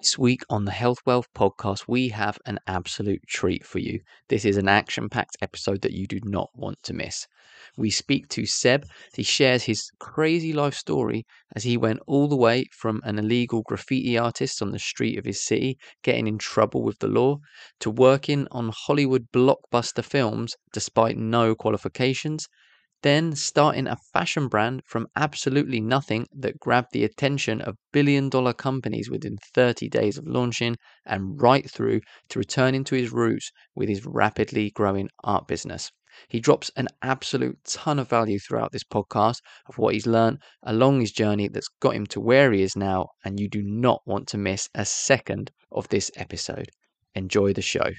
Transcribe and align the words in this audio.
This 0.00 0.16
week 0.16 0.44
on 0.48 0.64
the 0.64 0.70
Health 0.70 1.00
Wealth 1.04 1.28
podcast, 1.36 1.84
we 1.86 2.08
have 2.08 2.38
an 2.46 2.58
absolute 2.66 3.20
treat 3.28 3.66
for 3.66 3.80
you. 3.80 4.00
This 4.30 4.46
is 4.46 4.56
an 4.56 4.66
action 4.66 5.10
packed 5.10 5.36
episode 5.42 5.82
that 5.82 5.92
you 5.92 6.06
do 6.06 6.20
not 6.24 6.48
want 6.54 6.82
to 6.84 6.94
miss. 6.94 7.26
We 7.76 7.90
speak 7.90 8.28
to 8.28 8.46
Seb. 8.46 8.86
He 9.14 9.22
shares 9.22 9.64
his 9.64 9.90
crazy 10.00 10.54
life 10.54 10.72
story 10.72 11.26
as 11.54 11.64
he 11.64 11.76
went 11.76 12.00
all 12.06 12.28
the 12.28 12.36
way 12.36 12.64
from 12.72 13.02
an 13.04 13.18
illegal 13.18 13.60
graffiti 13.60 14.16
artist 14.16 14.62
on 14.62 14.70
the 14.70 14.78
street 14.78 15.18
of 15.18 15.26
his 15.26 15.44
city, 15.44 15.76
getting 16.02 16.26
in 16.26 16.38
trouble 16.38 16.82
with 16.82 17.00
the 17.00 17.06
law, 17.06 17.36
to 17.80 17.90
working 17.90 18.48
on 18.52 18.72
Hollywood 18.74 19.26
blockbuster 19.34 20.02
films 20.02 20.54
despite 20.72 21.18
no 21.18 21.54
qualifications, 21.54 22.48
then 23.02 23.34
starting 23.34 23.86
a 23.86 23.96
fashion 24.12 24.48
brand 24.48 24.82
from 24.84 25.08
absolutely 25.16 25.80
nothing 25.80 26.26
that 26.32 26.60
grabbed 26.60 26.92
the 26.92 27.04
attention 27.04 27.60
of 27.60 27.76
billion 27.92 28.28
dollar 28.28 28.52
companies 28.52 29.08
within 29.08 29.38
30 29.54 29.88
days 29.88 30.18
of 30.18 30.26
launching, 30.26 30.76
and 31.06 31.40
right 31.40 31.70
through 31.70 32.00
to 32.28 32.38
returning 32.38 32.84
to 32.84 32.94
his 32.94 33.10
roots 33.12 33.50
with 33.74 33.88
his 33.88 34.04
rapidly 34.04 34.70
growing 34.70 35.08
art 35.24 35.46
business. 35.46 35.90
He 36.28 36.40
drops 36.40 36.70
an 36.76 36.88
absolute 37.02 37.62
ton 37.64 37.98
of 37.98 38.08
value 38.08 38.38
throughout 38.38 38.72
this 38.72 38.84
podcast 38.84 39.40
of 39.66 39.78
what 39.78 39.94
he's 39.94 40.06
learned 40.06 40.38
along 40.62 41.00
his 41.00 41.12
journey 41.12 41.48
that's 41.48 41.68
got 41.80 41.94
him 41.94 42.04
to 42.08 42.20
where 42.20 42.52
he 42.52 42.62
is 42.62 42.76
now, 42.76 43.10
and 43.24 43.38
you 43.38 43.48
do 43.48 43.62
not 43.62 44.02
want 44.04 44.26
to 44.28 44.36
miss 44.36 44.68
a 44.74 44.84
second 44.84 45.52
of 45.70 45.88
this 45.88 46.10
episode. 46.16 46.68
Enjoy 47.14 47.52
the 47.52 47.62
show. 47.62 47.92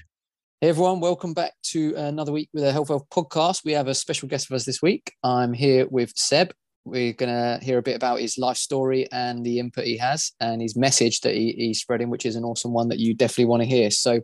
Hey 0.62 0.68
everyone, 0.68 1.00
welcome 1.00 1.34
back 1.34 1.54
to 1.70 1.92
another 1.96 2.30
week 2.30 2.48
with 2.54 2.62
a 2.62 2.70
Health 2.70 2.88
Wealth 2.88 3.08
podcast. 3.10 3.64
We 3.64 3.72
have 3.72 3.88
a 3.88 3.94
special 3.96 4.28
guest 4.28 4.48
with 4.48 4.60
us 4.60 4.64
this 4.64 4.80
week. 4.80 5.12
I'm 5.24 5.52
here 5.52 5.88
with 5.88 6.12
Seb. 6.14 6.52
We're 6.84 7.14
going 7.14 7.32
to 7.32 7.58
hear 7.60 7.78
a 7.78 7.82
bit 7.82 7.96
about 7.96 8.20
his 8.20 8.38
life 8.38 8.58
story 8.58 9.10
and 9.10 9.44
the 9.44 9.58
input 9.58 9.86
he 9.86 9.96
has 9.96 10.30
and 10.38 10.62
his 10.62 10.76
message 10.76 11.22
that 11.22 11.34
he, 11.34 11.50
he's 11.50 11.80
spreading, 11.80 12.10
which 12.10 12.24
is 12.24 12.36
an 12.36 12.44
awesome 12.44 12.72
one 12.72 12.90
that 12.90 13.00
you 13.00 13.12
definitely 13.12 13.46
want 13.46 13.64
to 13.64 13.68
hear. 13.68 13.90
So, 13.90 14.20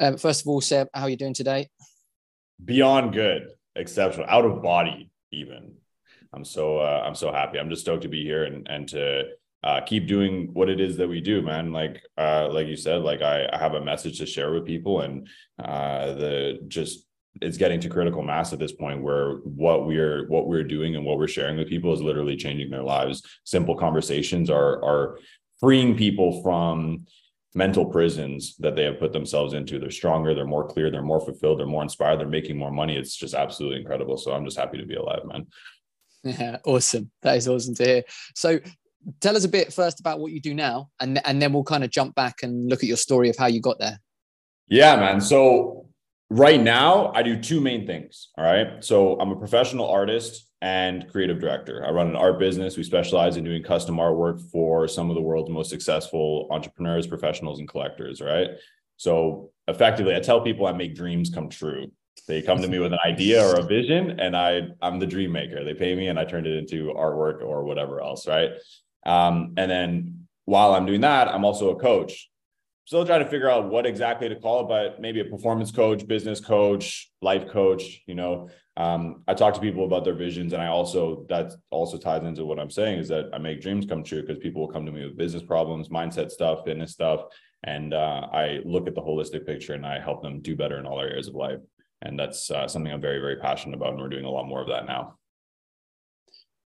um, 0.00 0.16
first 0.16 0.40
of 0.40 0.48
all, 0.48 0.60
Seb, 0.60 0.88
how 0.92 1.02
are 1.02 1.10
you 1.10 1.16
doing 1.16 1.32
today? 1.32 1.68
Beyond 2.64 3.12
good, 3.12 3.46
exceptional, 3.76 4.26
out 4.28 4.46
of 4.46 4.60
body, 4.60 5.12
even. 5.30 5.74
I'm 6.32 6.44
so 6.44 6.78
uh, 6.78 7.04
I'm 7.06 7.14
so 7.14 7.30
happy. 7.30 7.60
I'm 7.60 7.70
just 7.70 7.82
stoked 7.82 8.02
to 8.02 8.08
be 8.08 8.24
here 8.24 8.42
and 8.42 8.66
and 8.68 8.88
to 8.88 9.28
uh, 9.64 9.80
keep 9.80 10.06
doing 10.06 10.50
what 10.52 10.68
it 10.68 10.80
is 10.80 10.96
that 10.96 11.08
we 11.08 11.20
do, 11.20 11.42
man. 11.42 11.72
Like, 11.72 12.02
uh, 12.16 12.48
like 12.52 12.68
you 12.68 12.76
said, 12.76 13.02
like 13.02 13.22
I, 13.22 13.48
I 13.52 13.58
have 13.58 13.74
a 13.74 13.84
message 13.84 14.18
to 14.18 14.26
share 14.26 14.52
with 14.52 14.66
people, 14.66 15.00
and 15.00 15.28
uh, 15.62 16.14
the 16.14 16.60
just 16.68 17.06
it's 17.40 17.56
getting 17.56 17.80
to 17.80 17.88
critical 17.88 18.22
mass 18.22 18.52
at 18.52 18.58
this 18.58 18.72
point 18.72 19.02
where 19.02 19.36
what 19.44 19.86
we're 19.86 20.28
what 20.28 20.48
we're 20.48 20.64
doing 20.64 20.96
and 20.96 21.04
what 21.04 21.18
we're 21.18 21.28
sharing 21.28 21.56
with 21.56 21.68
people 21.68 21.92
is 21.92 22.00
literally 22.00 22.36
changing 22.36 22.70
their 22.70 22.82
lives. 22.82 23.22
Simple 23.44 23.76
conversations 23.76 24.48
are 24.50 24.82
are 24.84 25.18
freeing 25.60 25.96
people 25.96 26.40
from 26.42 27.06
mental 27.54 27.84
prisons 27.84 28.54
that 28.58 28.76
they 28.76 28.84
have 28.84 29.00
put 29.00 29.12
themselves 29.12 29.54
into. 29.54 29.78
They're 29.78 29.90
stronger, 29.90 30.34
they're 30.34 30.46
more 30.46 30.68
clear, 30.68 30.90
they're 30.90 31.02
more 31.02 31.20
fulfilled, 31.20 31.58
they're 31.58 31.66
more 31.66 31.82
inspired, 31.82 32.20
they're 32.20 32.28
making 32.28 32.56
more 32.56 32.70
money. 32.70 32.96
It's 32.96 33.16
just 33.16 33.34
absolutely 33.34 33.80
incredible. 33.80 34.16
So 34.16 34.32
I'm 34.32 34.44
just 34.44 34.58
happy 34.58 34.78
to 34.78 34.86
be 34.86 34.94
alive, 34.94 35.24
man. 35.24 35.46
Yeah, 36.22 36.58
awesome. 36.64 37.10
That 37.22 37.36
is 37.36 37.48
awesome 37.48 37.74
to 37.76 37.84
hear. 37.84 38.02
So 38.34 38.60
tell 39.20 39.36
us 39.36 39.44
a 39.44 39.48
bit 39.48 39.72
first 39.72 40.00
about 40.00 40.20
what 40.20 40.32
you 40.32 40.40
do 40.40 40.54
now, 40.54 40.90
and 41.00 41.24
and 41.26 41.40
then 41.40 41.52
we'll 41.52 41.64
kind 41.64 41.84
of 41.84 41.90
jump 41.90 42.14
back 42.14 42.42
and 42.42 42.68
look 42.68 42.82
at 42.82 42.88
your 42.88 42.96
story 42.96 43.28
of 43.28 43.36
how 43.36 43.46
you 43.46 43.60
got 43.60 43.78
there. 43.78 44.00
Yeah, 44.68 44.96
man. 44.96 45.20
So 45.20 45.86
right 46.30 46.60
now, 46.60 47.12
I 47.14 47.22
do 47.22 47.40
two 47.40 47.60
main 47.60 47.86
things. 47.86 48.28
All 48.36 48.44
right. 48.44 48.84
So 48.84 49.18
I'm 49.18 49.30
a 49.30 49.36
professional 49.36 49.88
artist 49.88 50.46
and 50.60 51.08
creative 51.08 51.40
director. 51.40 51.84
I 51.86 51.90
run 51.90 52.08
an 52.08 52.16
art 52.16 52.38
business. 52.38 52.76
We 52.76 52.82
specialize 52.82 53.36
in 53.36 53.44
doing 53.44 53.62
custom 53.62 53.96
artwork 53.96 54.40
for 54.50 54.88
some 54.88 55.08
of 55.08 55.14
the 55.14 55.22
world's 55.22 55.50
most 55.50 55.70
successful 55.70 56.48
entrepreneurs, 56.50 57.06
professionals, 57.06 57.60
and 57.60 57.68
collectors. 57.68 58.20
Right. 58.20 58.48
So 58.96 59.50
effectively, 59.68 60.14
I 60.14 60.20
tell 60.20 60.40
people 60.40 60.66
I 60.66 60.72
make 60.72 60.94
dreams 60.94 61.30
come 61.30 61.48
true. 61.48 61.90
They 62.26 62.42
come 62.42 62.60
to 62.60 62.68
me 62.68 62.78
with 62.78 62.92
an 62.92 62.98
idea 63.06 63.42
or 63.46 63.60
a 63.60 63.62
vision, 63.62 64.20
and 64.20 64.36
I 64.36 64.68
I'm 64.82 64.98
the 64.98 65.06
dream 65.06 65.32
maker. 65.32 65.64
They 65.64 65.72
pay 65.72 65.94
me, 65.94 66.08
and 66.08 66.18
I 66.18 66.24
turn 66.24 66.46
it 66.46 66.56
into 66.56 66.92
artwork 66.94 67.42
or 67.42 67.64
whatever 67.64 68.02
else. 68.02 68.26
Right. 68.26 68.50
Um, 69.08 69.54
and 69.56 69.70
then 69.70 70.28
while 70.44 70.74
I'm 70.74 70.86
doing 70.86 71.00
that, 71.00 71.28
I'm 71.28 71.44
also 71.44 71.70
a 71.70 71.80
coach. 71.80 72.28
Still 72.84 73.04
trying 73.04 73.24
to 73.24 73.30
figure 73.30 73.50
out 73.50 73.70
what 73.70 73.84
exactly 73.84 74.28
to 74.28 74.36
call 74.36 74.60
it, 74.60 74.68
but 74.68 75.00
maybe 75.00 75.20
a 75.20 75.24
performance 75.24 75.70
coach, 75.70 76.06
business 76.06 76.40
coach, 76.40 77.10
life 77.20 77.48
coach. 77.48 78.02
You 78.06 78.14
know, 78.14 78.48
um, 78.76 79.22
I 79.26 79.34
talk 79.34 79.54
to 79.54 79.60
people 79.60 79.84
about 79.84 80.04
their 80.04 80.14
visions, 80.14 80.52
and 80.52 80.62
I 80.62 80.68
also 80.68 81.26
that 81.28 81.52
also 81.70 81.98
ties 81.98 82.22
into 82.22 82.44
what 82.46 82.58
I'm 82.58 82.70
saying 82.70 82.98
is 82.98 83.08
that 83.08 83.30
I 83.34 83.38
make 83.38 83.60
dreams 83.60 83.84
come 83.86 84.04
true 84.04 84.22
because 84.22 84.38
people 84.38 84.62
will 84.62 84.72
come 84.72 84.86
to 84.86 84.92
me 84.92 85.04
with 85.04 85.18
business 85.18 85.42
problems, 85.42 85.90
mindset 85.90 86.30
stuff, 86.30 86.64
fitness 86.64 86.92
stuff, 86.92 87.24
and 87.64 87.92
uh, 87.92 88.28
I 88.32 88.60
look 88.64 88.86
at 88.86 88.94
the 88.94 89.02
holistic 89.02 89.44
picture 89.44 89.74
and 89.74 89.84
I 89.84 90.00
help 90.00 90.22
them 90.22 90.40
do 90.40 90.56
better 90.56 90.78
in 90.78 90.86
all 90.86 91.00
areas 91.00 91.28
of 91.28 91.34
life. 91.34 91.60
And 92.00 92.18
that's 92.18 92.50
uh, 92.50 92.68
something 92.68 92.92
I'm 92.92 93.00
very, 93.00 93.20
very 93.20 93.36
passionate 93.36 93.74
about, 93.74 93.92
and 93.92 94.00
we're 94.00 94.08
doing 94.08 94.24
a 94.24 94.30
lot 94.30 94.46
more 94.46 94.62
of 94.62 94.68
that 94.68 94.86
now. 94.86 95.18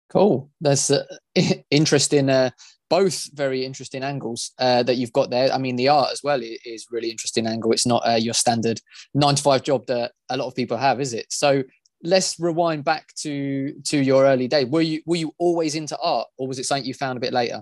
Cool. 0.09 0.49
That's 0.59 0.89
uh, 0.91 1.05
interesting. 1.71 2.29
Uh, 2.29 2.49
both 2.89 3.29
very 3.33 3.63
interesting 3.63 4.03
angles 4.03 4.51
uh, 4.57 4.81
that 4.83 4.95
you've 4.95 5.13
got 5.13 5.29
there. 5.29 5.53
I 5.53 5.59
mean, 5.59 5.75
the 5.75 5.89
art 5.89 6.09
as 6.11 6.23
well 6.23 6.41
is 6.41 6.87
really 6.89 7.11
interesting 7.11 7.45
angle. 7.45 7.71
It's 7.71 7.85
not 7.85 8.01
uh, 8.07 8.15
your 8.15 8.33
standard 8.33 8.81
nine 9.13 9.35
to 9.35 9.43
five 9.43 9.63
job 9.63 9.85
that 9.87 10.13
a 10.29 10.37
lot 10.37 10.47
of 10.47 10.55
people 10.55 10.77
have, 10.77 10.99
is 10.99 11.13
it? 11.13 11.27
So 11.29 11.63
let's 12.03 12.39
rewind 12.39 12.83
back 12.85 13.13
to 13.17 13.73
to 13.87 13.99
your 13.99 14.25
early 14.25 14.47
day. 14.47 14.65
Were 14.65 14.81
you 14.81 15.01
were 15.05 15.17
you 15.17 15.33
always 15.37 15.75
into 15.75 15.97
art, 15.99 16.27
or 16.37 16.47
was 16.47 16.57
it 16.57 16.65
something 16.65 16.85
you 16.85 16.95
found 16.95 17.17
a 17.17 17.21
bit 17.21 17.33
later? 17.33 17.61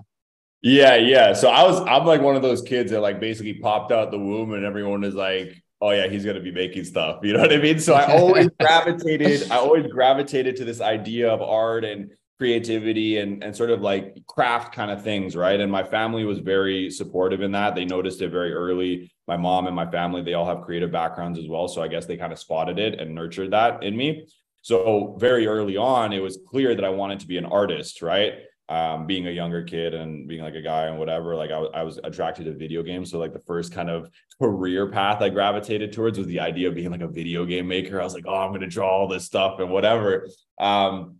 Yeah, 0.62 0.96
yeah. 0.96 1.34
So 1.34 1.50
I 1.50 1.62
was 1.64 1.80
I'm 1.80 2.06
like 2.06 2.22
one 2.22 2.36
of 2.36 2.42
those 2.42 2.62
kids 2.62 2.90
that 2.90 3.00
like 3.00 3.20
basically 3.20 3.54
popped 3.54 3.92
out 3.92 4.10
the 4.10 4.18
womb, 4.18 4.54
and 4.54 4.64
everyone 4.64 5.04
is 5.04 5.14
like, 5.14 5.62
oh 5.80 5.90
yeah, 5.90 6.08
he's 6.08 6.24
gonna 6.24 6.40
be 6.40 6.52
making 6.52 6.84
stuff. 6.84 7.20
You 7.22 7.34
know 7.34 7.40
what 7.40 7.52
I 7.52 7.58
mean? 7.58 7.80
So 7.80 7.94
I 7.94 8.16
always 8.18 8.48
gravitated, 8.58 9.50
I 9.50 9.56
always 9.56 9.86
gravitated 9.86 10.56
to 10.56 10.64
this 10.64 10.80
idea 10.80 11.30
of 11.30 11.42
art 11.42 11.84
and 11.84 12.12
creativity 12.38 13.18
and 13.18 13.42
and 13.42 13.54
sort 13.54 13.70
of 13.70 13.80
like 13.82 14.16
craft 14.26 14.72
kind 14.72 14.90
of 14.90 15.02
things 15.02 15.34
right? 15.34 15.60
And 15.60 15.70
my 15.70 15.82
family 15.82 16.24
was 16.24 16.38
very 16.38 16.90
supportive 16.90 17.42
in 17.42 17.52
that. 17.52 17.74
They 17.74 17.84
noticed 17.84 18.22
it 18.22 18.30
very 18.30 18.52
early. 18.52 19.12
My 19.26 19.36
mom 19.36 19.66
and 19.66 19.74
my 19.74 19.90
family 19.90 20.22
they 20.22 20.34
all 20.34 20.46
have 20.46 20.62
creative 20.62 20.92
backgrounds 20.92 21.38
as 21.38 21.48
well. 21.48 21.66
So 21.68 21.82
i 21.82 21.88
guess 21.88 22.06
they 22.06 22.16
kind 22.16 22.32
of 22.32 22.38
spotted 22.38 22.78
it 22.78 23.00
and 23.00 23.14
nurtured 23.14 23.50
that 23.52 23.82
in 23.82 23.96
me. 23.96 24.26
So 24.62 25.16
very 25.18 25.46
early 25.46 25.76
on 25.76 26.12
it 26.12 26.20
was 26.20 26.38
clear 26.48 26.74
that 26.74 26.84
i 26.84 26.88
wanted 26.90 27.20
to 27.20 27.26
be 27.26 27.38
an 27.38 27.44
artist 27.44 28.02
right? 28.02 28.34
Um, 28.70 29.06
being 29.06 29.26
a 29.26 29.30
younger 29.30 29.62
kid 29.62 29.94
and 29.94 30.28
being 30.28 30.42
like 30.42 30.54
a 30.54 30.60
guy 30.60 30.88
and 30.88 30.98
whatever 30.98 31.34
like 31.34 31.48
I, 31.48 31.54
w- 31.54 31.72
I 31.74 31.82
was 31.82 31.98
attracted 32.04 32.44
to 32.44 32.52
video 32.52 32.82
games. 32.82 33.10
So 33.10 33.18
like 33.18 33.32
the 33.32 33.40
first 33.40 33.72
kind 33.72 33.88
of 33.88 34.10
career 34.40 34.90
path 34.90 35.22
i 35.22 35.30
gravitated 35.30 35.92
towards 35.92 36.18
was 36.18 36.26
the 36.28 36.38
idea 36.38 36.68
of 36.68 36.74
being 36.74 36.90
like 36.90 37.00
a 37.00 37.08
video 37.08 37.44
game 37.46 37.66
maker. 37.66 38.00
I 38.00 38.04
was 38.04 38.14
like 38.14 38.26
oh 38.28 38.34
i'm 38.36 38.50
going 38.50 38.60
to 38.60 38.68
draw 38.68 38.90
all 38.90 39.08
this 39.08 39.24
stuff 39.24 39.58
and 39.58 39.70
whatever. 39.70 40.28
Um, 40.60 41.17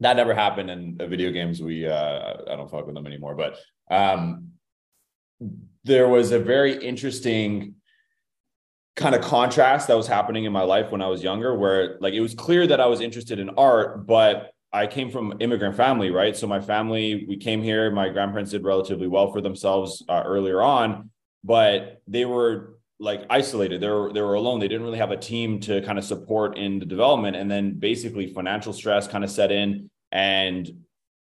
that 0.00 0.16
never 0.16 0.34
happened 0.34 0.70
in 0.70 0.96
video 0.98 1.30
games. 1.30 1.60
We 1.60 1.86
uh, 1.86 2.34
I 2.50 2.56
don't 2.56 2.70
fuck 2.70 2.86
with 2.86 2.94
them 2.94 3.06
anymore. 3.06 3.34
But 3.34 3.58
um, 3.90 4.52
there 5.84 6.08
was 6.08 6.32
a 6.32 6.38
very 6.38 6.82
interesting 6.84 7.74
kind 8.96 9.14
of 9.14 9.22
contrast 9.22 9.88
that 9.88 9.96
was 9.96 10.06
happening 10.06 10.44
in 10.44 10.52
my 10.52 10.62
life 10.62 10.90
when 10.90 11.02
I 11.02 11.06
was 11.08 11.22
younger, 11.22 11.54
where 11.56 11.98
like 12.00 12.14
it 12.14 12.20
was 12.20 12.34
clear 12.34 12.66
that 12.66 12.80
I 12.80 12.86
was 12.86 13.00
interested 13.00 13.38
in 13.38 13.50
art, 13.50 14.06
but 14.06 14.52
I 14.72 14.86
came 14.86 15.10
from 15.10 15.34
immigrant 15.40 15.76
family, 15.76 16.10
right? 16.10 16.36
So 16.36 16.46
my 16.46 16.60
family, 16.60 17.24
we 17.26 17.36
came 17.36 17.62
here. 17.62 17.90
My 17.90 18.08
grandparents 18.08 18.50
did 18.50 18.64
relatively 18.64 19.08
well 19.08 19.32
for 19.32 19.40
themselves 19.40 20.04
uh, 20.08 20.22
earlier 20.26 20.60
on, 20.60 21.10
but 21.42 22.02
they 22.06 22.24
were 22.24 22.77
like 23.00 23.22
isolated. 23.30 23.80
They 23.80 23.88
were 23.88 24.12
they 24.12 24.20
were 24.20 24.34
alone. 24.34 24.60
They 24.60 24.68
didn't 24.68 24.84
really 24.84 24.98
have 24.98 25.10
a 25.10 25.16
team 25.16 25.60
to 25.60 25.80
kind 25.82 25.98
of 25.98 26.04
support 26.04 26.58
in 26.58 26.78
the 26.78 26.86
development. 26.86 27.36
And 27.36 27.50
then 27.50 27.78
basically 27.78 28.32
financial 28.32 28.72
stress 28.72 29.06
kind 29.06 29.24
of 29.24 29.30
set 29.30 29.52
in. 29.52 29.90
And 30.10 30.84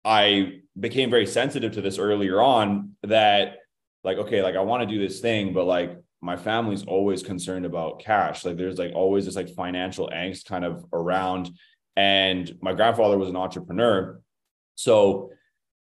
I 0.05 0.61
became 0.78 1.11
very 1.11 1.27
sensitive 1.27 1.72
to 1.72 1.81
this 1.81 1.99
earlier 1.99 2.41
on 2.41 2.97
that 3.03 3.59
like, 4.05 4.19
okay, 4.19 4.43
like 4.43 4.56
I 4.56 4.61
want 4.61 4.83
to 4.83 4.93
do 4.93 5.01
this 5.01 5.21
thing, 5.21 5.53
but 5.53 5.65
like 5.65 5.97
my 6.21 6.36
family's 6.36 6.84
always 6.84 7.22
concerned 7.22 7.66
about 7.66 8.01
cash. 8.01 8.45
Like 8.45 8.57
there's 8.57 8.78
like 8.78 8.92
always 8.95 9.27
this 9.27 9.36
like 9.36 9.48
financial 9.51 10.10
angst 10.13 10.47
kind 10.47 10.65
of 10.65 10.84
around. 10.92 11.51
And 11.97 12.51
my 12.60 12.72
grandfather 12.72 13.19
was 13.19 13.28
an 13.28 13.36
entrepreneur. 13.36 14.21
So 14.75 15.31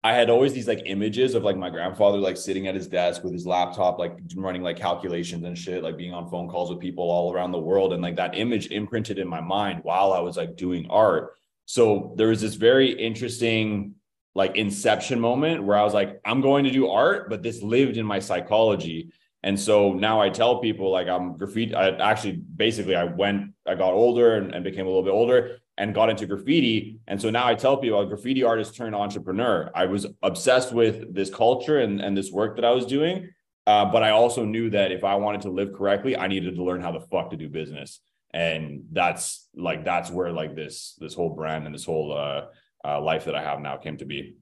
I 0.07 0.13
had 0.13 0.31
always 0.31 0.53
these 0.53 0.69
like 0.69 0.83
images 0.85 1.35
of 1.35 1.43
like 1.43 1.57
my 1.57 1.69
grandfather 1.69 2.19
like 2.19 2.37
sitting 2.37 2.69
at 2.69 2.77
his 2.77 2.87
desk 2.87 3.25
with 3.25 3.33
his 3.33 3.45
laptop, 3.45 3.99
like 3.99 4.17
running 4.37 4.63
like 4.63 4.77
calculations 4.77 5.43
and 5.43 5.59
shit, 5.59 5.83
like 5.83 5.97
being 5.97 6.15
on 6.15 6.31
phone 6.31 6.49
calls 6.49 6.71
with 6.71 6.79
people 6.79 7.11
all 7.11 7.33
around 7.33 7.51
the 7.51 7.59
world. 7.59 7.93
And 7.93 8.01
like 8.01 8.15
that 8.15 8.39
image 8.39 8.69
imprinted 8.69 9.19
in 9.19 9.27
my 9.27 9.41
mind 9.41 9.81
while 9.83 10.13
I 10.13 10.21
was 10.21 10.37
like 10.37 10.55
doing 10.55 10.87
art. 10.91 11.35
So 11.65 12.15
there 12.17 12.29
was 12.29 12.41
this 12.41 12.55
very 12.55 12.93
interesting 12.93 13.97
like 14.37 14.55
inception 14.55 15.19
moment 15.19 15.65
where 15.65 15.77
I 15.77 15.83
was 15.83 15.95
like, 15.95 16.21
I'm 16.25 16.41
going 16.41 16.63
to 16.67 16.71
do 16.71 16.89
art, 16.89 17.29
but 17.29 17.43
this 17.43 17.61
lived 17.61 17.97
in 17.97 18.07
my 18.07 18.21
psychology. 18.21 19.11
And 19.43 19.59
so 19.59 19.93
now 19.93 20.21
I 20.21 20.31
tell 20.31 20.61
people 20.61 20.93
like 20.93 21.09
I'm 21.09 21.37
graffiti. 21.37 21.75
I 21.75 21.89
actually 21.89 22.37
basically 22.37 22.95
I 22.95 23.05
went, 23.05 23.55
I 23.67 23.75
got 23.75 23.93
older 23.93 24.37
and, 24.37 24.55
and 24.55 24.63
became 24.63 24.87
a 24.87 24.89
little 24.89 25.03
bit 25.03 25.11
older 25.11 25.59
and 25.79 25.95
got 25.95 26.09
into 26.09 26.27
graffiti. 26.27 26.99
And 27.07 27.21
so 27.21 27.31
now 27.31 27.47
I 27.47 27.55
tell 27.55 27.77
people 27.77 28.01
a 28.01 28.07
graffiti 28.07 28.43
artist 28.43 28.75
turned 28.75 28.95
entrepreneur. 28.95 29.71
I 29.75 29.87
was 29.87 30.07
obsessed 30.23 30.73
with 30.73 31.15
this 31.15 31.31
culture 31.31 31.81
and, 31.81 32.01
and 32.01 32.17
this 32.17 32.33
work 32.33 32.57
that 32.57 32.65
I 32.65 32.71
was 32.71 32.87
doing. 32.87 33.31
Uh, 33.67 33.85
but 33.85 34.03
I 34.03 34.11
also 34.11 34.45
knew 34.45 34.71
that 34.71 34.93
if 34.93 35.05
I 35.05 35.17
wanted 35.17 35.43
to 35.43 35.51
live 35.51 35.73
correctly, 35.73 36.17
I 36.17 36.29
needed 36.29 36.55
to 36.55 36.65
learn 36.65 36.81
how 36.81 36.93
the 36.93 37.01
fuck 37.01 37.31
to 37.31 37.37
do 37.37 37.49
business. 37.49 38.01
And 38.33 38.85
that's 38.93 39.49
like 39.55 39.85
that's 39.85 40.11
where 40.11 40.31
like 40.31 40.55
this 40.55 40.95
this 40.99 41.15
whole 41.15 41.31
brand 41.31 41.65
and 41.65 41.75
this 41.75 41.85
whole 41.85 42.13
uh, 42.13 42.47
uh 42.85 43.01
life 43.01 43.25
that 43.25 43.35
I 43.35 43.43
have 43.43 43.61
now 43.61 43.77
came 43.77 43.97
to 43.97 44.05
be. 44.05 44.37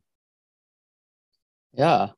Yeah, 1.74 2.08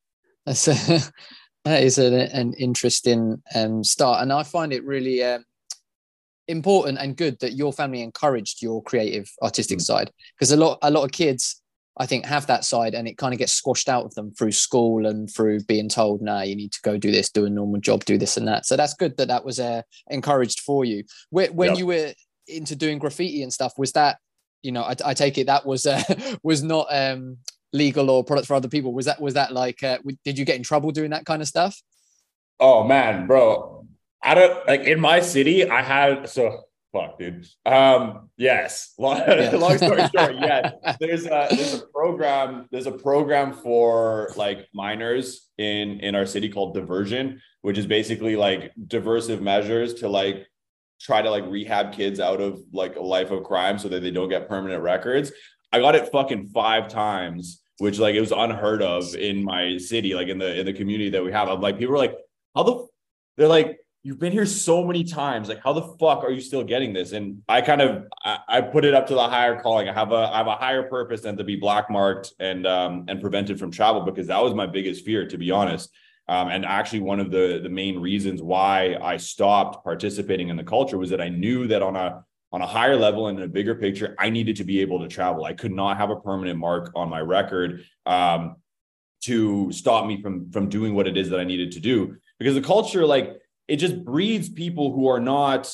that's 0.45 0.69
a, 0.69 1.01
that 1.65 1.83
is 1.83 1.99
an, 1.99 2.15
an 2.15 2.55
interesting 2.55 3.43
um, 3.55 3.85
start, 3.85 4.23
and 4.23 4.33
I 4.33 4.43
find 4.43 4.73
it 4.73 4.85
really 4.85 5.23
um, 5.23 5.45
important 6.49 6.99
and 6.99 7.17
good 7.17 7.39
that 7.41 7.55
your 7.55 7.73
family 7.73 8.03
encouraged 8.03 8.63
your 8.63 8.83
creative 8.83 9.31
artistic 9.43 9.79
mm-hmm. 9.79 9.83
side 9.83 10.11
because 10.37 10.53
a 10.53 10.57
lot 10.57 10.79
a 10.83 10.91
lot 10.91 11.05
of 11.05 11.13
kids 11.13 11.61
I 11.99 12.07
think 12.07 12.27
have 12.27 12.47
that 12.49 12.65
side 12.65 12.95
and 12.95 13.09
it 13.09 13.17
kind 13.17 13.33
of 13.33 13.39
gets 13.39 13.53
squashed 13.53 13.89
out 13.89 14.05
of 14.05 14.15
them 14.15 14.31
through 14.33 14.53
school 14.53 15.07
and 15.07 15.33
through 15.33 15.61
being 15.65 15.89
told, 15.89 16.21
"Nah, 16.21 16.43
you 16.43 16.55
need 16.55 16.73
to 16.73 16.81
go 16.83 16.99
do 16.99 17.11
this, 17.11 17.31
do 17.31 17.47
a 17.47 17.51
normal 17.51 17.81
job, 17.81 18.05
do 18.05 18.19
this 18.19 18.37
and 18.37 18.47
that." 18.49 18.67
So 18.67 18.77
that's 18.77 18.95
good 18.95 19.17
that 19.17 19.29
that 19.29 19.45
was 19.45 19.59
uh, 19.59 19.83
encouraged 20.09 20.61
for 20.61 20.85
you. 20.85 21.05
When, 21.31 21.55
when 21.55 21.71
yep. 21.71 21.79
you 21.79 21.87
were 21.87 22.13
into 22.49 22.77
doing 22.77 22.99
graffiti 22.99 23.43
and 23.43 23.53
stuff, 23.53 23.79
was 23.79 23.93
that, 23.93 24.19
you 24.63 24.73
know, 24.73 24.83
I, 24.83 24.95
I 25.05 25.15
take 25.15 25.39
it 25.39 25.47
that 25.47 25.65
was 25.65 25.87
uh, 25.87 26.03
was 26.43 26.63
not 26.63 26.87
um, 26.91 27.39
legal 27.73 28.11
or 28.11 28.23
product 28.23 28.47
for 28.47 28.55
other 28.55 28.69
people. 28.69 28.93
Was 28.93 29.07
that 29.07 29.21
was 29.21 29.35
that 29.35 29.53
like, 29.53 29.83
uh, 29.83 29.99
did 30.23 30.37
you 30.37 30.45
get 30.45 30.57
in 30.57 30.63
trouble 30.63 30.91
doing 30.91 31.11
that 31.11 31.25
kind 31.25 31.41
of 31.41 31.49
stuff? 31.49 31.81
Oh 32.61 32.85
man, 32.85 33.27
bro, 33.27 33.76
I 34.27 34.35
don't 34.35 34.67
like 34.67 34.81
in 34.83 35.01
my 35.01 35.21
city. 35.21 35.71
I 35.71 35.83
had 35.83 36.29
so 36.29 36.65
fuck, 36.93 37.17
dude. 37.19 37.47
Um, 37.65 38.29
yes. 38.37 38.93
Long, 38.99 39.19
yeah. 39.19 39.51
long 39.55 39.77
story 39.79 40.03
short, 40.17 40.35
yes. 40.41 40.73
There's 40.99 41.27
a 41.27 41.47
there's 41.51 41.75
a 41.75 41.87
program. 41.87 42.69
There's 42.73 42.87
a 42.87 42.93
program 42.93 43.53
for 43.53 44.31
like 44.37 44.67
minors 44.75 45.49
in 45.59 46.01
in 46.01 46.17
our 46.17 46.27
city 46.27 46.49
called 46.49 46.75
Diversion, 46.75 47.41
which 47.63 47.79
is 47.79 47.87
basically 47.87 48.35
like 48.35 48.73
diversive 48.89 49.41
measures 49.41 49.95
to 49.95 50.09
like 50.09 50.47
try 51.01 51.23
to 51.23 51.31
like 51.31 51.45
rehab 51.47 51.93
kids 51.93 52.19
out 52.19 52.41
of 52.41 52.61
like 52.73 52.97
a 52.97 53.03
life 53.03 53.31
of 53.31 53.45
crime 53.45 53.79
so 53.79 53.89
that 53.89 54.01
they 54.01 54.11
don't 54.11 54.29
get 54.29 54.49
permanent 54.49 54.83
records. 54.83 55.31
I 55.73 55.79
got 55.79 55.95
it 55.95 56.11
fucking 56.11 56.49
five 56.49 56.89
times, 56.89 57.63
which 57.79 58.01
like 58.01 58.17
it 58.17 58.21
was 58.21 58.33
unheard 58.33 58.83
of 58.83 59.15
in 59.15 59.45
my 59.45 59.77
city, 59.79 60.15
like 60.15 60.29
in 60.29 60.39
the 60.39 60.59
in 60.59 60.67
the 60.67 60.73
community 60.73 61.11
that 61.11 61.23
we 61.23 61.31
have. 61.31 61.49
I'm 61.49 61.61
like, 61.61 61.79
people 61.79 61.95
are 61.95 61.99
like, 61.99 62.17
how 62.57 62.65
the 62.65 62.87
they're 63.37 63.49
like 63.49 63.79
you've 64.07 64.21
been 64.21 64.33
here 64.33 64.47
so 64.47 64.85
many 64.85 65.03
times. 65.03 65.49
Like, 65.49 65.61
how 65.65 65.73
the 65.73 65.83
fuck 65.83 66.23
are 66.23 66.31
you 66.31 66.41
still 66.41 66.63
getting 66.63 66.93
this? 66.93 67.11
And 67.11 67.43
I 67.49 67.61
kind 67.61 67.81
of 67.81 68.05
I, 68.25 68.39
I, 68.49 68.61
put 68.61 68.85
it 68.85 68.95
up 68.95 69.09
to 69.09 69.15
the 69.15 69.29
higher 69.29 69.61
calling. 69.61 69.89
I 69.89 69.93
have 69.93 70.13
a 70.13 70.31
I 70.33 70.39
have 70.39 70.47
a 70.47 70.55
higher 70.55 70.85
purpose 70.85 71.23
than 71.23 71.37
to 71.39 71.43
be 71.45 71.57
black 71.57 71.91
marked 71.91 72.33
and 72.39 72.69
um 72.69 73.07
and 73.09 73.21
prevented 73.21 73.59
from 73.59 73.73
travel 73.73 74.03
because 74.03 74.29
that 74.29 74.41
was 74.41 74.55
my 74.55 74.67
biggest 74.67 75.05
fear, 75.05 75.27
to 75.27 75.37
be 75.37 75.51
honest. 75.51 75.91
Um, 76.29 76.49
and 76.49 76.65
actually, 76.65 77.01
one 77.01 77.19
of 77.19 77.33
the 77.33 77.59
the 77.61 77.69
main 77.69 77.99
reasons 77.99 78.41
why 78.41 78.97
I 79.03 79.17
stopped 79.17 79.83
participating 79.83 80.51
in 80.51 80.57
the 80.57 80.65
culture 80.65 80.99
was 80.99 81.11
that 81.11 81.21
I 81.21 81.29
knew 81.29 81.67
that 81.67 81.83
on 81.83 81.97
a 81.97 82.25
on 82.53 82.63
a 82.63 82.67
higher 82.67 82.97
level 82.97 83.27
and 83.27 83.37
in 83.39 83.45
a 83.45 83.49
bigger 83.49 83.75
picture, 83.75 84.15
I 84.21 84.31
needed 84.31 84.55
to 84.57 84.65
be 84.65 84.83
able 84.83 85.01
to 85.01 85.09
travel. 85.09 85.45
I 85.45 85.53
could 85.53 85.73
not 85.73 85.97
have 85.97 86.11
a 86.11 86.21
permanent 86.21 86.61
mark 86.61 86.93
on 86.95 87.09
my 87.09 87.21
record 87.21 87.85
um, 88.07 88.57
to 89.23 89.73
stop 89.73 90.07
me 90.07 90.23
from 90.23 90.53
from 90.53 90.69
doing 90.69 90.95
what 90.95 91.09
it 91.09 91.17
is 91.17 91.29
that 91.31 91.41
I 91.41 91.45
needed 91.45 91.73
to 91.73 91.81
do 91.81 92.17
because 92.39 92.55
the 92.55 92.61
culture, 92.61 93.05
like 93.05 93.41
it 93.69 93.77
just 93.77 94.05
breeds 94.05 94.49
people 94.49 94.93
who 94.93 95.09
are 95.09 95.21
not 95.21 95.73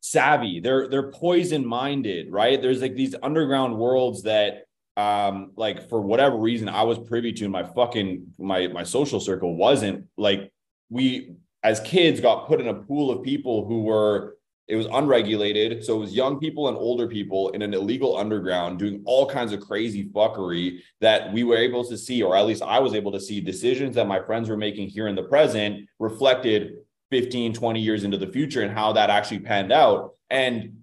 savvy. 0.00 0.60
They're 0.60 0.88
they're 0.88 1.10
poison 1.10 1.66
minded, 1.66 2.30
right? 2.30 2.60
There's 2.60 2.82
like 2.82 2.94
these 2.94 3.14
underground 3.22 3.76
worlds 3.76 4.24
that 4.24 4.64
um 4.96 5.52
like 5.56 5.88
for 5.88 6.00
whatever 6.00 6.36
reason 6.36 6.68
I 6.68 6.82
was 6.82 6.98
privy 6.98 7.32
to 7.34 7.48
my 7.48 7.62
fucking 7.62 8.26
my 8.38 8.68
my 8.68 8.82
social 8.82 9.20
circle 9.20 9.56
wasn't 9.56 10.06
like 10.18 10.52
we 10.90 11.36
as 11.62 11.80
kids 11.80 12.20
got 12.20 12.46
put 12.46 12.60
in 12.60 12.68
a 12.68 12.74
pool 12.74 13.10
of 13.10 13.22
people 13.22 13.66
who 13.66 13.82
were 13.82 14.36
it 14.68 14.76
was 14.76 14.86
unregulated 14.92 15.82
so 15.84 15.96
it 15.96 15.98
was 15.98 16.14
young 16.14 16.38
people 16.38 16.68
and 16.68 16.76
older 16.76 17.08
people 17.08 17.48
in 17.50 17.62
an 17.62 17.72
illegal 17.72 18.16
underground 18.16 18.78
doing 18.78 19.02
all 19.06 19.26
kinds 19.26 19.52
of 19.52 19.60
crazy 19.60 20.08
fuckery 20.10 20.78
that 21.00 21.32
we 21.32 21.42
were 21.42 21.56
able 21.56 21.84
to 21.84 21.96
see 21.96 22.22
or 22.22 22.36
at 22.36 22.46
least 22.46 22.62
I 22.62 22.78
was 22.78 22.94
able 22.94 23.12
to 23.12 23.20
see 23.20 23.40
decisions 23.40 23.96
that 23.96 24.06
my 24.06 24.20
friends 24.20 24.48
were 24.50 24.56
making 24.56 24.88
here 24.88 25.08
in 25.08 25.16
the 25.16 25.22
present 25.22 25.88
reflected 25.98 26.74
15, 27.12 27.52
20 27.52 27.78
years 27.80 28.04
into 28.04 28.16
the 28.16 28.26
future 28.26 28.62
and 28.62 28.72
how 28.72 28.94
that 28.94 29.10
actually 29.10 29.40
panned 29.40 29.70
out. 29.70 30.14
And 30.30 30.78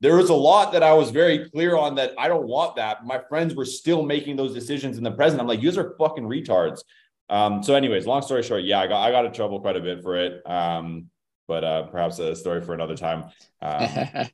there 0.00 0.16
was 0.16 0.30
a 0.30 0.34
lot 0.34 0.72
that 0.72 0.82
I 0.82 0.94
was 0.94 1.10
very 1.10 1.50
clear 1.50 1.76
on 1.76 1.96
that 1.96 2.14
I 2.18 2.26
don't 2.26 2.46
want 2.46 2.76
that. 2.76 3.04
My 3.04 3.20
friends 3.28 3.54
were 3.54 3.66
still 3.66 4.02
making 4.02 4.36
those 4.36 4.54
decisions 4.54 4.96
in 4.96 5.04
the 5.04 5.10
present. 5.10 5.42
I'm 5.42 5.46
like, 5.46 5.60
you 5.60 5.68
guys 5.68 5.76
are 5.76 5.94
fucking 5.98 6.24
retards. 6.24 6.80
Um, 7.28 7.62
so, 7.62 7.74
anyways, 7.74 8.06
long 8.06 8.22
story 8.22 8.42
short, 8.42 8.64
yeah, 8.64 8.80
I 8.80 8.86
got 8.86 9.02
I 9.02 9.10
got 9.10 9.26
in 9.26 9.32
trouble 9.32 9.60
quite 9.60 9.76
a 9.76 9.80
bit 9.80 10.02
for 10.02 10.16
it. 10.16 10.42
Um, 10.50 11.10
but 11.46 11.64
uh, 11.64 11.82
perhaps 11.88 12.18
a 12.18 12.34
story 12.34 12.62
for 12.62 12.72
another 12.72 12.96
time. 12.96 13.24
Um, 13.60 13.88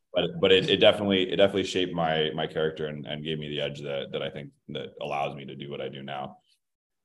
but 0.14 0.24
but 0.40 0.52
it, 0.52 0.70
it 0.70 0.76
definitely 0.76 1.32
it 1.32 1.36
definitely 1.36 1.64
shaped 1.64 1.92
my 1.92 2.30
my 2.32 2.46
character 2.46 2.86
and, 2.86 3.06
and 3.06 3.24
gave 3.24 3.40
me 3.40 3.48
the 3.48 3.60
edge 3.60 3.80
that 3.80 4.12
that 4.12 4.22
I 4.22 4.30
think 4.30 4.50
that 4.68 4.92
allows 5.00 5.34
me 5.34 5.44
to 5.46 5.56
do 5.56 5.68
what 5.68 5.80
I 5.80 5.88
do 5.88 6.04
now 6.04 6.36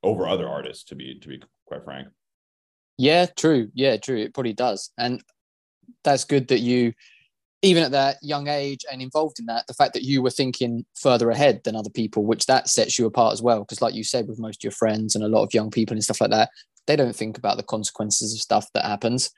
over 0.03 0.27
other 0.27 0.47
artists. 0.47 0.83
To 0.85 0.95
be 0.95 1.17
to 1.19 1.27
be 1.27 1.41
quite 1.65 1.83
frank. 1.83 2.09
Yeah, 2.97 3.25
true. 3.25 3.69
Yeah, 3.73 3.97
true. 3.97 4.17
It 4.17 4.33
probably 4.33 4.53
does. 4.53 4.91
And 4.97 5.21
that's 6.03 6.23
good 6.23 6.47
that 6.47 6.59
you, 6.59 6.93
even 7.61 7.83
at 7.83 7.91
that 7.91 8.17
young 8.21 8.47
age 8.47 8.85
and 8.91 9.01
involved 9.01 9.39
in 9.39 9.47
that, 9.47 9.67
the 9.67 9.73
fact 9.73 9.93
that 9.93 10.03
you 10.03 10.21
were 10.21 10.29
thinking 10.29 10.85
further 10.95 11.29
ahead 11.29 11.61
than 11.63 11.75
other 11.75 11.89
people, 11.89 12.23
which 12.25 12.45
that 12.45 12.69
sets 12.69 12.97
you 12.97 13.05
apart 13.05 13.33
as 13.33 13.41
well. 13.41 13.59
Because, 13.61 13.81
like 13.81 13.95
you 13.95 14.03
said, 14.03 14.27
with 14.27 14.39
most 14.39 14.59
of 14.59 14.63
your 14.63 14.71
friends 14.71 15.15
and 15.15 15.23
a 15.23 15.27
lot 15.27 15.43
of 15.43 15.53
young 15.53 15.71
people 15.71 15.93
and 15.93 16.03
stuff 16.03 16.21
like 16.21 16.31
that, 16.31 16.49
they 16.87 16.95
don't 16.95 17.15
think 17.15 17.37
about 17.37 17.57
the 17.57 17.63
consequences 17.63 18.33
of 18.33 18.39
stuff 18.39 18.67
that 18.73 18.85
happens. 18.85 19.31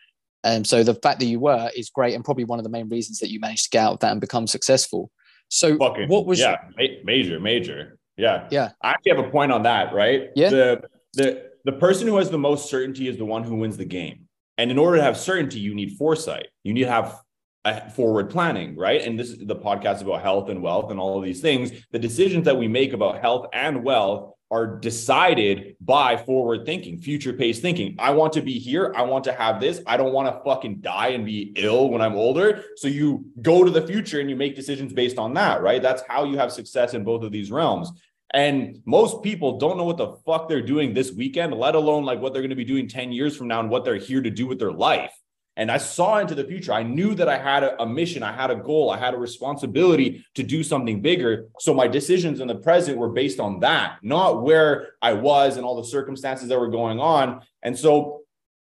And 0.43 0.57
um, 0.57 0.65
so 0.65 0.83
the 0.83 0.95
fact 0.95 1.19
that 1.19 1.25
you 1.25 1.39
were 1.39 1.71
is 1.75 1.89
great 1.89 2.13
and 2.13 2.23
probably 2.23 2.43
one 2.43 2.59
of 2.59 2.63
the 2.63 2.69
main 2.69 2.89
reasons 2.89 3.19
that 3.19 3.31
you 3.31 3.39
managed 3.39 3.65
to 3.65 3.69
get 3.71 3.83
out 3.83 3.93
of 3.93 3.99
that 3.99 4.11
and 4.11 4.21
become 4.21 4.45
successful. 4.45 5.09
So, 5.49 5.77
Fucking, 5.77 6.09
what 6.09 6.25
was 6.25 6.39
yeah, 6.39 6.57
major, 7.03 7.39
major, 7.39 7.97
yeah, 8.17 8.47
yeah. 8.51 8.71
I 8.81 8.91
actually 8.91 9.15
have 9.15 9.25
a 9.25 9.29
point 9.29 9.51
on 9.51 9.63
that, 9.63 9.93
right? 9.93 10.29
Yeah. 10.35 10.49
The 10.49 10.81
the 11.13 11.46
the 11.67 11.73
person 11.73 12.07
who 12.07 12.15
has 12.15 12.29
the 12.29 12.37
most 12.37 12.69
certainty 12.69 13.09
is 13.09 13.17
the 13.17 13.25
one 13.25 13.43
who 13.43 13.57
wins 13.57 13.75
the 13.75 13.83
game. 13.83 14.29
And 14.57 14.71
in 14.71 14.77
order 14.77 14.97
to 14.97 15.03
have 15.03 15.17
certainty, 15.17 15.59
you 15.59 15.75
need 15.75 15.97
foresight. 15.97 16.47
You 16.63 16.73
need 16.73 16.85
to 16.85 16.89
have 16.89 17.19
a 17.65 17.89
forward 17.89 18.29
planning, 18.29 18.77
right? 18.77 19.01
And 19.01 19.19
this 19.19 19.31
is 19.31 19.45
the 19.45 19.57
podcast 19.57 20.01
about 20.01 20.21
health 20.21 20.47
and 20.47 20.63
wealth 20.63 20.91
and 20.91 20.97
all 20.97 21.17
of 21.17 21.25
these 21.25 21.41
things. 21.41 21.73
The 21.91 21.99
decisions 21.99 22.45
that 22.45 22.57
we 22.57 22.69
make 22.69 22.93
about 22.93 23.19
health 23.19 23.47
and 23.51 23.83
wealth 23.83 24.33
are 24.49 24.77
decided 24.77 25.75
by 25.81 26.15
forward 26.15 26.65
thinking, 26.65 26.99
future 26.99 27.33
paced 27.33 27.61
thinking. 27.61 27.97
I 27.99 28.11
want 28.11 28.31
to 28.33 28.41
be 28.41 28.57
here. 28.57 28.93
I 28.95 29.01
want 29.01 29.25
to 29.25 29.33
have 29.33 29.59
this. 29.59 29.81
I 29.85 29.97
don't 29.97 30.13
want 30.13 30.33
to 30.33 30.41
fucking 30.45 30.79
die 30.79 31.09
and 31.09 31.25
be 31.25 31.51
ill 31.57 31.89
when 31.89 32.01
I'm 32.01 32.15
older. 32.15 32.63
So 32.77 32.87
you 32.87 33.25
go 33.41 33.65
to 33.65 33.71
the 33.71 33.85
future 33.85 34.21
and 34.21 34.29
you 34.29 34.37
make 34.37 34.55
decisions 34.55 34.93
based 34.93 35.17
on 35.17 35.33
that, 35.33 35.61
right? 35.61 35.81
That's 35.81 36.01
how 36.07 36.23
you 36.23 36.37
have 36.37 36.53
success 36.53 36.93
in 36.93 37.03
both 37.03 37.23
of 37.23 37.33
these 37.33 37.51
realms. 37.51 37.91
And 38.33 38.81
most 38.85 39.23
people 39.23 39.57
don't 39.57 39.77
know 39.77 39.85
what 39.85 39.97
the 39.97 40.17
fuck 40.25 40.49
they're 40.49 40.61
doing 40.61 40.93
this 40.93 41.11
weekend, 41.11 41.53
let 41.53 41.75
alone 41.75 42.03
like 42.03 42.19
what 42.19 42.33
they're 42.33 42.41
going 42.41 42.49
to 42.49 42.55
be 42.55 42.65
doing 42.65 42.87
10 42.87 43.11
years 43.11 43.37
from 43.37 43.47
now 43.47 43.61
and 43.61 43.69
what 43.69 43.85
they're 43.85 43.95
here 43.95 44.21
to 44.21 44.29
do 44.29 44.47
with 44.47 44.59
their 44.59 44.71
life. 44.71 45.13
And 45.55 45.71
I 45.71 45.77
saw 45.77 46.19
into 46.19 46.35
the 46.35 46.43
future. 46.43 46.71
I 46.71 46.83
knew 46.83 47.15
that 47.15 47.27
I 47.27 47.39
had 47.39 47.63
a, 47.63 47.81
a, 47.81 47.85
mission, 47.85 48.21
I 48.21 48.31
had 48.31 48.51
a 48.51 48.55
goal, 48.55 48.91
I 48.91 48.97
had 48.97 49.15
a 49.15 49.17
responsibility 49.17 50.23
to 50.35 50.43
do 50.43 50.61
something 50.61 51.01
bigger. 51.01 51.47
So 51.59 51.73
my 51.73 51.87
decisions 51.87 52.41
in 52.41 52.47
the 52.47 52.55
present 52.55 52.97
were 52.97 53.09
based 53.09 53.39
on 53.39 53.61
that, 53.61 53.97
not 54.03 54.43
where 54.43 54.89
I 55.01 55.13
was 55.13 55.57
and 55.57 55.65
all 55.65 55.81
the 55.81 55.87
circumstances 55.87 56.49
that 56.49 56.59
were 56.59 56.69
going 56.69 56.99
on. 56.99 57.41
And 57.63 57.77
so 57.77 58.21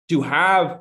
to 0.09 0.23
have 0.23 0.79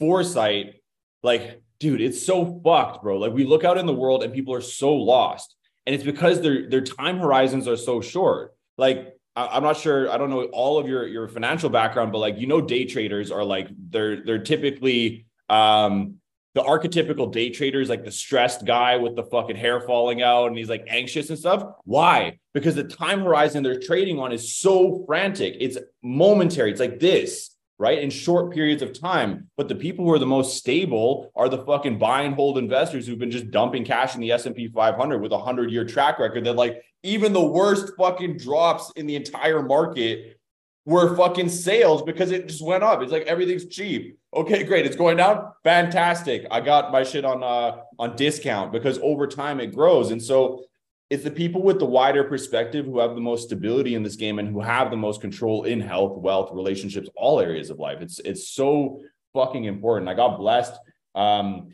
foresight, 0.00 0.76
like, 1.22 1.62
dude, 1.78 2.00
it's 2.00 2.24
so 2.24 2.62
fucked, 2.64 3.02
bro. 3.02 3.18
Like 3.18 3.32
we 3.32 3.44
look 3.44 3.62
out 3.62 3.76
in 3.76 3.84
the 3.84 3.92
world 3.92 4.22
and 4.22 4.32
people 4.32 4.54
are 4.54 4.62
so 4.62 4.94
lost 4.94 5.54
and 5.86 5.94
it's 5.94 6.04
because 6.04 6.40
their 6.40 6.68
their 6.68 6.80
time 6.80 7.18
horizons 7.18 7.66
are 7.68 7.76
so 7.76 8.00
short. 8.00 8.54
Like 8.78 9.14
I'm 9.34 9.62
not 9.62 9.78
sure. 9.78 10.10
I 10.10 10.18
don't 10.18 10.30
know 10.30 10.44
all 10.44 10.78
of 10.78 10.86
your 10.86 11.06
your 11.06 11.28
financial 11.28 11.70
background, 11.70 12.12
but 12.12 12.18
like 12.18 12.38
you 12.38 12.46
know, 12.46 12.60
day 12.60 12.84
traders 12.84 13.30
are 13.30 13.44
like 13.44 13.68
they're 13.90 14.24
they're 14.24 14.42
typically 14.42 15.26
um 15.48 16.16
the 16.54 16.62
archetypical 16.62 17.32
day 17.32 17.48
traders, 17.48 17.88
like 17.88 18.04
the 18.04 18.12
stressed 18.12 18.66
guy 18.66 18.98
with 18.98 19.16
the 19.16 19.22
fucking 19.24 19.56
hair 19.56 19.80
falling 19.80 20.20
out 20.20 20.48
and 20.48 20.58
he's 20.58 20.68
like 20.68 20.84
anxious 20.86 21.30
and 21.30 21.38
stuff. 21.38 21.64
Why? 21.84 22.38
Because 22.52 22.74
the 22.74 22.84
time 22.84 23.22
horizon 23.22 23.62
they're 23.62 23.80
trading 23.80 24.18
on 24.18 24.32
is 24.32 24.54
so 24.54 25.02
frantic. 25.06 25.56
It's 25.60 25.78
momentary. 26.02 26.70
It's 26.70 26.80
like 26.80 27.00
this 27.00 27.51
right? 27.82 27.98
In 27.98 28.10
short 28.10 28.52
periods 28.52 28.80
of 28.80 28.98
time. 28.98 29.48
But 29.56 29.66
the 29.68 29.74
people 29.74 30.04
who 30.04 30.12
are 30.12 30.18
the 30.20 30.24
most 30.24 30.56
stable 30.56 31.32
are 31.34 31.48
the 31.48 31.64
fucking 31.64 31.98
buy 31.98 32.22
and 32.22 32.32
hold 32.32 32.56
investors 32.56 33.06
who've 33.06 33.18
been 33.18 33.32
just 33.32 33.50
dumping 33.50 33.84
cash 33.84 34.14
in 34.14 34.20
the 34.20 34.30
S&P 34.30 34.68
500 34.68 35.18
with 35.18 35.32
a 35.32 35.36
100-year 35.36 35.84
track 35.84 36.20
record 36.20 36.44
that 36.44 36.54
like 36.54 36.80
even 37.02 37.32
the 37.32 37.44
worst 37.44 37.92
fucking 37.98 38.38
drops 38.38 38.92
in 38.94 39.06
the 39.06 39.16
entire 39.16 39.64
market 39.64 40.38
were 40.84 41.16
fucking 41.16 41.48
sales 41.48 42.02
because 42.02 42.30
it 42.30 42.46
just 42.46 42.64
went 42.64 42.84
up. 42.84 43.02
It's 43.02 43.10
like 43.10 43.24
everything's 43.24 43.66
cheap. 43.66 44.16
Okay, 44.32 44.62
great. 44.62 44.86
It's 44.86 44.96
going 44.96 45.16
down. 45.16 45.50
Fantastic. 45.64 46.46
I 46.52 46.60
got 46.60 46.92
my 46.92 47.02
shit 47.02 47.24
on 47.24 47.42
uh 47.42 47.82
on 47.98 48.14
discount 48.14 48.70
because 48.72 48.98
over 49.02 49.26
time 49.26 49.58
it 49.58 49.74
grows. 49.74 50.12
And 50.12 50.22
so 50.22 50.64
it's 51.12 51.24
the 51.24 51.30
people 51.30 51.60
with 51.60 51.78
the 51.78 51.84
wider 51.84 52.24
perspective 52.24 52.86
who 52.86 52.98
have 52.98 53.14
the 53.14 53.20
most 53.20 53.44
stability 53.44 53.96
in 53.96 54.02
this 54.02 54.16
game 54.16 54.38
and 54.38 54.48
who 54.48 54.62
have 54.62 54.90
the 54.90 54.96
most 54.96 55.20
control 55.20 55.64
in 55.64 55.78
health, 55.78 56.16
wealth, 56.16 56.48
relationships, 56.54 57.10
all 57.14 57.38
areas 57.38 57.68
of 57.68 57.78
life. 57.78 57.98
It's 58.00 58.18
it's 58.20 58.48
so 58.48 59.02
fucking 59.34 59.64
important. 59.64 60.08
I 60.08 60.14
got 60.14 60.38
blessed. 60.38 60.72
Um, 61.14 61.68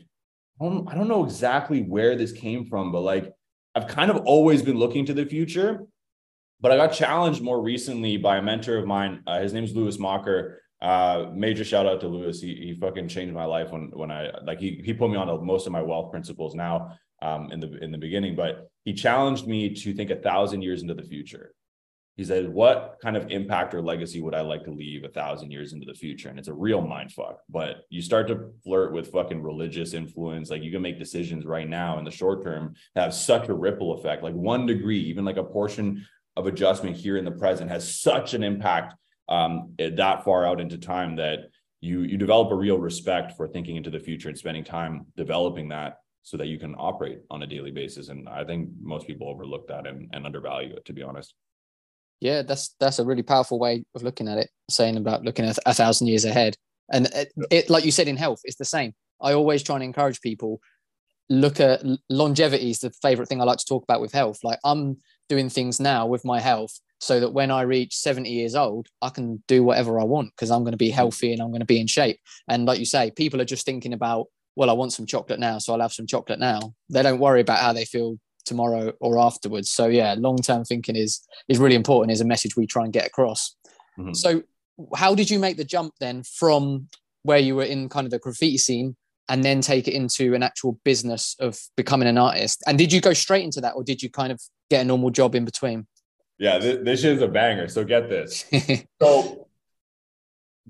I 0.59 0.65
don't, 0.65 0.89
I 0.89 0.93
don't 0.93 1.07
know 1.07 1.23
exactly 1.23 1.83
where 1.83 2.17
this 2.17 2.33
came 2.33 2.65
from, 2.65 2.91
but 2.91 2.99
like 2.99 3.31
I've 3.75 3.87
kind 3.87 4.11
of 4.11 4.17
always 4.25 4.61
been 4.61 4.77
looking 4.77 5.05
to 5.05 5.13
the 5.13 5.25
future. 5.25 5.85
But 6.59 6.73
I 6.73 6.75
got 6.75 6.91
challenged 6.91 7.41
more 7.41 7.61
recently 7.61 8.17
by 8.17 8.39
a 8.39 8.41
mentor 8.41 8.77
of 8.77 8.85
mine. 8.85 9.23
Uh, 9.25 9.39
his 9.39 9.53
name 9.53 9.63
is 9.63 9.73
Lewis 9.73 9.97
Mocker. 9.97 10.61
Uh, 10.81 11.27
major 11.33 11.63
shout 11.63 11.85
out 11.85 12.01
to 12.01 12.09
Lewis. 12.09 12.41
He, 12.41 12.55
he 12.55 12.77
fucking 12.77 13.07
changed 13.07 13.33
my 13.33 13.45
life 13.45 13.71
when 13.71 13.89
when 13.93 14.11
I 14.11 14.31
like 14.43 14.59
he 14.59 14.81
he 14.83 14.93
put 14.93 15.09
me 15.09 15.15
on 15.15 15.45
most 15.45 15.65
of 15.65 15.71
my 15.71 15.81
wealth 15.81 16.11
principles 16.11 16.55
now 16.55 16.97
um, 17.21 17.51
in 17.51 17.59
the 17.59 17.77
in 17.83 17.91
the 17.91 17.97
beginning. 17.97 18.35
But 18.35 18.69
he 18.85 18.93
challenged 18.93 19.47
me 19.47 19.73
to 19.73 19.93
think 19.93 20.09
a 20.09 20.15
thousand 20.15 20.61
years 20.61 20.81
into 20.81 20.93
the 20.93 21.03
future. 21.03 21.53
He 22.15 22.23
said, 22.23 22.49
"What 22.49 22.97
kind 23.01 23.15
of 23.15 23.31
impact 23.31 23.73
or 23.73 23.81
legacy 23.81 24.21
would 24.21 24.35
I 24.35 24.41
like 24.41 24.63
to 24.65 24.71
leave 24.71 25.03
a 25.03 25.09
thousand 25.09 25.51
years 25.51 25.73
into 25.73 25.85
the 25.85 25.93
future?" 25.93 26.29
And 26.29 26.37
it's 26.37 26.47
a 26.47 26.53
real 26.53 26.81
mind 26.81 27.11
fuck. 27.11 27.39
But 27.49 27.85
you 27.89 28.01
start 28.01 28.27
to 28.27 28.51
flirt 28.63 28.93
with 28.93 29.11
fucking 29.11 29.41
religious 29.41 29.93
influence. 29.93 30.49
Like 30.49 30.63
you 30.63 30.71
can 30.71 30.81
make 30.81 30.99
decisions 30.99 31.45
right 31.45 31.69
now 31.69 31.97
in 31.97 32.05
the 32.05 32.11
short 32.11 32.43
term 32.43 32.75
that 32.95 33.03
have 33.03 33.13
such 33.13 33.47
a 33.47 33.53
ripple 33.53 33.93
effect. 33.93 34.23
Like 34.23 34.33
one 34.33 34.65
degree, 34.65 34.99
even 34.99 35.25
like 35.25 35.37
a 35.37 35.43
portion 35.43 36.05
of 36.35 36.47
adjustment 36.47 36.95
here 36.95 37.17
in 37.17 37.25
the 37.25 37.31
present 37.31 37.69
has 37.69 37.99
such 38.01 38.33
an 38.33 38.43
impact 38.43 38.95
um, 39.27 39.73
that 39.77 40.23
far 40.23 40.45
out 40.45 40.59
into 40.59 40.77
time 40.77 41.15
that 41.17 41.49
you 41.81 42.01
you 42.01 42.17
develop 42.17 42.51
a 42.51 42.55
real 42.55 42.77
respect 42.77 43.33
for 43.37 43.47
thinking 43.47 43.75
into 43.75 43.89
the 43.89 43.99
future 43.99 44.29
and 44.29 44.37
spending 44.37 44.63
time 44.63 45.05
developing 45.15 45.69
that 45.69 45.97
so 46.23 46.37
that 46.37 46.47
you 46.47 46.59
can 46.59 46.75
operate 46.75 47.19
on 47.29 47.43
a 47.43 47.47
daily 47.47 47.71
basis 47.71 48.09
and 48.09 48.27
i 48.29 48.43
think 48.43 48.69
most 48.81 49.07
people 49.07 49.29
overlook 49.29 49.67
that 49.67 49.87
and, 49.87 50.09
and 50.13 50.25
undervalue 50.25 50.75
it 50.75 50.85
to 50.85 50.93
be 50.93 51.03
honest. 51.03 51.33
Yeah 52.21 52.41
that's 52.41 52.75
that's 52.79 52.99
a 52.99 53.05
really 53.05 53.23
powerful 53.23 53.59
way 53.59 53.83
of 53.95 54.03
looking 54.03 54.27
at 54.27 54.37
it 54.37 54.49
saying 54.69 54.97
about 54.97 55.23
looking 55.23 55.45
at 55.45 55.57
a 55.65 55.73
thousand 55.73 56.07
years 56.07 56.25
ahead. 56.25 56.55
And 56.91 57.05
it, 57.07 57.31
it 57.49 57.69
like 57.69 57.85
you 57.85 57.91
said 57.91 58.07
in 58.07 58.17
health 58.17 58.41
it's 58.43 58.57
the 58.57 58.65
same. 58.65 58.93
I 59.21 59.33
always 59.33 59.63
try 59.63 59.75
and 59.75 59.83
encourage 59.83 60.19
people 60.21 60.59
look 61.29 61.59
at 61.59 61.83
longevity 62.09 62.71
is 62.71 62.79
the 62.79 62.89
favorite 63.03 63.29
thing 63.29 63.39
i 63.39 63.43
like 63.43 63.59
to 63.59 63.65
talk 63.65 63.83
about 63.83 64.01
with 64.01 64.11
health. 64.11 64.39
Like 64.43 64.59
i'm 64.65 64.97
doing 65.29 65.49
things 65.49 65.79
now 65.79 66.07
with 66.07 66.25
my 66.25 66.41
health 66.41 66.79
so 66.99 67.19
that 67.19 67.33
when 67.33 67.49
I 67.49 67.61
reach 67.61 67.95
70 67.95 68.29
years 68.29 68.55
old, 68.55 68.87
I 69.01 69.09
can 69.09 69.41
do 69.47 69.63
whatever 69.63 69.99
I 69.99 70.03
want 70.03 70.31
because 70.35 70.51
I'm 70.51 70.63
going 70.63 70.73
to 70.73 70.77
be 70.77 70.89
mm-hmm. 70.89 70.95
healthy 70.95 71.31
and 71.31 71.41
I'm 71.41 71.49
going 71.49 71.61
to 71.61 71.65
be 71.65 71.79
in 71.79 71.87
shape. 71.87 72.19
And 72.47 72.65
like 72.65 72.79
you 72.79 72.85
say, 72.85 73.11
people 73.11 73.39
are 73.39 73.45
just 73.45 73.65
thinking 73.65 73.93
about, 73.93 74.27
well, 74.55 74.69
I 74.69 74.73
want 74.73 74.93
some 74.93 75.05
chocolate 75.05 75.39
now, 75.39 75.57
so 75.59 75.73
I'll 75.73 75.81
have 75.81 75.93
some 75.93 76.07
chocolate 76.07 76.39
now. 76.39 76.73
They 76.89 77.03
don't 77.03 77.19
worry 77.19 77.41
about 77.41 77.59
how 77.59 77.73
they 77.73 77.85
feel 77.85 78.17
tomorrow 78.45 78.93
or 78.99 79.19
afterwards. 79.19 79.69
So 79.69 79.87
yeah, 79.87 80.15
long-term 80.17 80.65
thinking 80.65 80.95
is 80.95 81.21
is 81.47 81.59
really 81.59 81.75
important. 81.75 82.11
Is 82.11 82.21
a 82.21 82.25
message 82.25 82.55
we 82.55 82.67
try 82.67 82.83
and 82.83 82.93
get 82.93 83.05
across. 83.05 83.55
Mm-hmm. 83.97 84.13
So 84.13 84.43
how 84.95 85.15
did 85.15 85.29
you 85.29 85.39
make 85.39 85.57
the 85.57 85.63
jump 85.63 85.93
then 85.99 86.23
from 86.23 86.89
where 87.23 87.39
you 87.39 87.55
were 87.55 87.63
in 87.63 87.89
kind 87.89 88.05
of 88.05 88.11
the 88.11 88.19
graffiti 88.19 88.57
scene 88.57 88.95
and 89.27 89.43
then 89.43 89.61
take 89.61 89.87
it 89.87 89.93
into 89.93 90.33
an 90.33 90.41
actual 90.41 90.79
business 90.83 91.35
of 91.39 91.59
becoming 91.75 92.07
an 92.07 92.17
artist? 92.17 92.63
And 92.65 92.77
did 92.77 92.91
you 92.91 93.01
go 93.01 93.13
straight 93.13 93.43
into 93.43 93.61
that 93.61 93.75
or 93.75 93.83
did 93.83 94.01
you 94.01 94.09
kind 94.09 94.31
of 94.31 94.41
get 94.69 94.81
a 94.81 94.85
normal 94.85 95.09
job 95.09 95.35
in 95.35 95.45
between? 95.45 95.87
Yeah, 96.37 96.57
this, 96.57 96.77
this 96.83 97.03
is 97.03 97.21
a 97.21 97.27
banger. 97.27 97.67
So 97.67 97.83
get 97.83 98.09
this. 98.09 98.45
so 99.01 99.48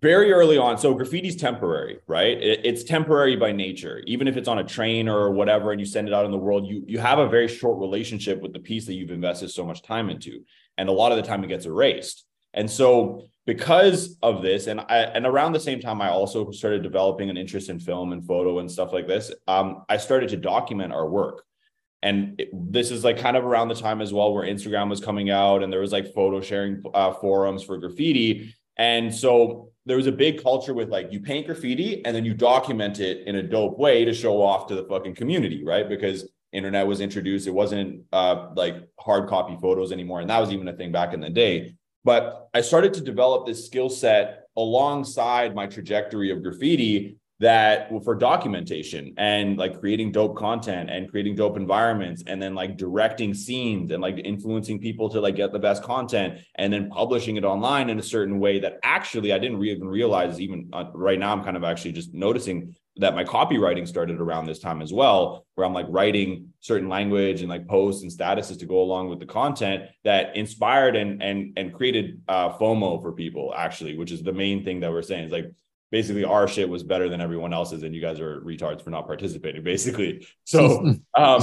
very 0.01 0.31
early 0.31 0.57
on, 0.57 0.77
so 0.77 0.95
graffiti's 0.95 1.35
temporary, 1.35 1.99
right? 2.07 2.37
It, 2.37 2.61
it's 2.63 2.83
temporary 2.83 3.35
by 3.35 3.51
nature. 3.51 4.01
Even 4.05 4.27
if 4.27 4.37
it's 4.37 4.47
on 4.47 4.59
a 4.59 4.63
train 4.63 5.09
or 5.09 5.31
whatever, 5.31 5.71
and 5.71 5.79
you 5.79 5.85
send 5.85 6.07
it 6.07 6.13
out 6.13 6.25
in 6.25 6.31
the 6.31 6.37
world, 6.37 6.67
you 6.67 6.83
you 6.87 6.99
have 6.99 7.19
a 7.19 7.27
very 7.27 7.47
short 7.47 7.79
relationship 7.79 8.41
with 8.41 8.53
the 8.53 8.59
piece 8.59 8.85
that 8.85 8.93
you've 8.93 9.11
invested 9.11 9.49
so 9.49 9.65
much 9.65 9.81
time 9.81 10.09
into, 10.09 10.43
and 10.77 10.89
a 10.89 10.93
lot 10.93 11.11
of 11.11 11.17
the 11.17 11.23
time 11.23 11.43
it 11.43 11.47
gets 11.47 11.65
erased. 11.65 12.25
And 12.53 12.69
so 12.69 13.27
because 13.45 14.17
of 14.23 14.41
this, 14.41 14.67
and 14.67 14.79
I 14.79 14.97
and 15.15 15.25
around 15.25 15.51
the 15.53 15.59
same 15.59 15.79
time, 15.79 16.01
I 16.01 16.09
also 16.09 16.51
started 16.51 16.83
developing 16.83 17.29
an 17.29 17.37
interest 17.37 17.69
in 17.69 17.79
film 17.79 18.13
and 18.13 18.25
photo 18.25 18.59
and 18.59 18.71
stuff 18.71 18.93
like 18.93 19.07
this. 19.07 19.31
Um, 19.47 19.83
I 19.89 19.97
started 19.97 20.29
to 20.29 20.37
document 20.37 20.93
our 20.93 21.07
work 21.09 21.43
and 22.01 22.39
it, 22.39 22.49
this 22.53 22.91
is 22.91 23.03
like 23.03 23.17
kind 23.17 23.35
of 23.35 23.45
around 23.45 23.67
the 23.67 23.75
time 23.75 24.01
as 24.01 24.13
well 24.13 24.33
where 24.33 24.47
instagram 24.47 24.89
was 24.89 25.01
coming 25.01 25.29
out 25.29 25.63
and 25.63 25.71
there 25.71 25.81
was 25.81 25.91
like 25.91 26.13
photo 26.13 26.39
sharing 26.39 26.81
uh, 26.93 27.11
forums 27.13 27.63
for 27.63 27.77
graffiti 27.77 28.55
and 28.79 29.13
so 29.13 29.69
there 29.85 29.97
was 29.97 30.07
a 30.07 30.11
big 30.11 30.41
culture 30.41 30.73
with 30.73 30.89
like 30.89 31.11
you 31.11 31.19
paint 31.19 31.45
graffiti 31.45 32.03
and 32.05 32.15
then 32.15 32.25
you 32.25 32.33
document 32.33 32.99
it 32.99 33.27
in 33.27 33.35
a 33.35 33.43
dope 33.43 33.77
way 33.77 34.05
to 34.05 34.13
show 34.13 34.41
off 34.41 34.65
to 34.67 34.75
the 34.75 34.83
fucking 34.85 35.13
community 35.13 35.63
right? 35.63 35.87
Because 35.87 36.27
internet 36.51 36.87
was 36.87 37.01
introduced. 37.01 37.47
It 37.47 37.51
wasn't 37.51 38.03
uh, 38.11 38.49
like 38.55 38.75
hard 38.99 39.29
copy 39.29 39.57
photos 39.61 39.91
anymore. 39.91 40.21
And 40.21 40.29
that 40.29 40.39
was 40.39 40.51
even 40.51 40.67
a 40.67 40.73
thing 40.73 40.91
back 40.91 41.13
in 41.13 41.19
the 41.19 41.29
day. 41.29 41.75
But 42.03 42.49
i 42.53 42.61
started 42.61 42.93
to 42.95 43.01
develop 43.01 43.45
this 43.45 43.65
skill 43.65 43.89
set 43.89 44.47
alongside 44.57 45.53
my 45.53 45.67
trajectory 45.67 46.31
of 46.31 46.41
graffiti 46.41 47.17
that 47.39 47.89
for 48.03 48.15
documentation 48.15 49.13
and 49.17 49.57
like 49.57 49.79
creating 49.79 50.11
dope 50.11 50.35
content 50.35 50.89
and 50.89 51.09
creating 51.09 51.35
dope 51.35 51.55
environments 51.55 52.21
and 52.27 52.41
then 52.41 52.53
like 52.53 52.75
directing 52.75 53.33
scenes 53.33 53.91
and 53.91 54.01
like 54.01 54.19
influencing 54.25 54.77
people 54.77 55.09
to 55.09 55.21
like 55.21 55.37
get 55.37 55.53
the 55.53 55.59
best 55.59 55.81
content 55.81 56.37
and 56.55 56.71
then 56.71 56.89
publishing 56.89 57.37
it 57.37 57.45
online 57.45 57.89
in 57.89 57.97
a 57.97 58.03
certain 58.03 58.39
way 58.39 58.59
that 58.59 58.77
actually 58.83 59.31
I 59.31 59.39
didn't 59.39 59.63
even 59.63 59.87
realize 59.87 60.39
even 60.41 60.69
uh, 60.73 60.85
right 60.93 61.17
now 61.17 61.31
I'm 61.31 61.43
kind 61.43 61.55
of 61.55 61.63
actually 61.63 61.93
just 61.93 62.13
noticing 62.13 62.75
that 62.97 63.15
my 63.15 63.23
copywriting 63.23 63.87
started 63.87 64.19
around 64.19 64.45
this 64.45 64.59
time 64.59 64.81
as 64.81 64.91
well 64.91 65.45
where 65.55 65.65
I'm 65.65 65.73
like 65.73 65.85
writing 65.87 66.49
certain 66.59 66.89
language 66.89 67.39
and 67.39 67.49
like 67.49 67.67
posts 67.67 68.03
and 68.03 68.11
statuses 68.11 68.59
to 68.59 68.65
go 68.65 68.81
along 68.81 69.07
with 69.07 69.19
the 69.19 69.25
content 69.25 69.83
that 70.03 70.35
inspired 70.35 70.97
and 70.97 71.23
and 71.23 71.53
and 71.55 71.73
created 71.73 72.21
uh, 72.27 72.49
FOMO 72.57 73.01
for 73.01 73.13
people 73.13 73.53
actually 73.55 73.97
which 73.97 74.11
is 74.11 74.23
the 74.23 74.33
main 74.33 74.65
thing 74.65 74.81
that 74.81 74.91
we're 74.91 75.01
saying 75.01 75.23
is 75.23 75.31
like 75.31 75.49
basically 75.91 76.23
our 76.23 76.47
shit 76.47 76.69
was 76.69 76.83
better 76.83 77.09
than 77.09 77.21
everyone 77.21 77.53
else's 77.53 77.83
and 77.83 77.95
you 77.95 78.01
guys 78.01 78.19
are 78.19 78.41
retards 78.41 78.81
for 78.81 78.89
not 78.89 79.07
participating 79.07 79.63
basically. 79.73 80.27
So 80.43 80.95
um 81.15 81.41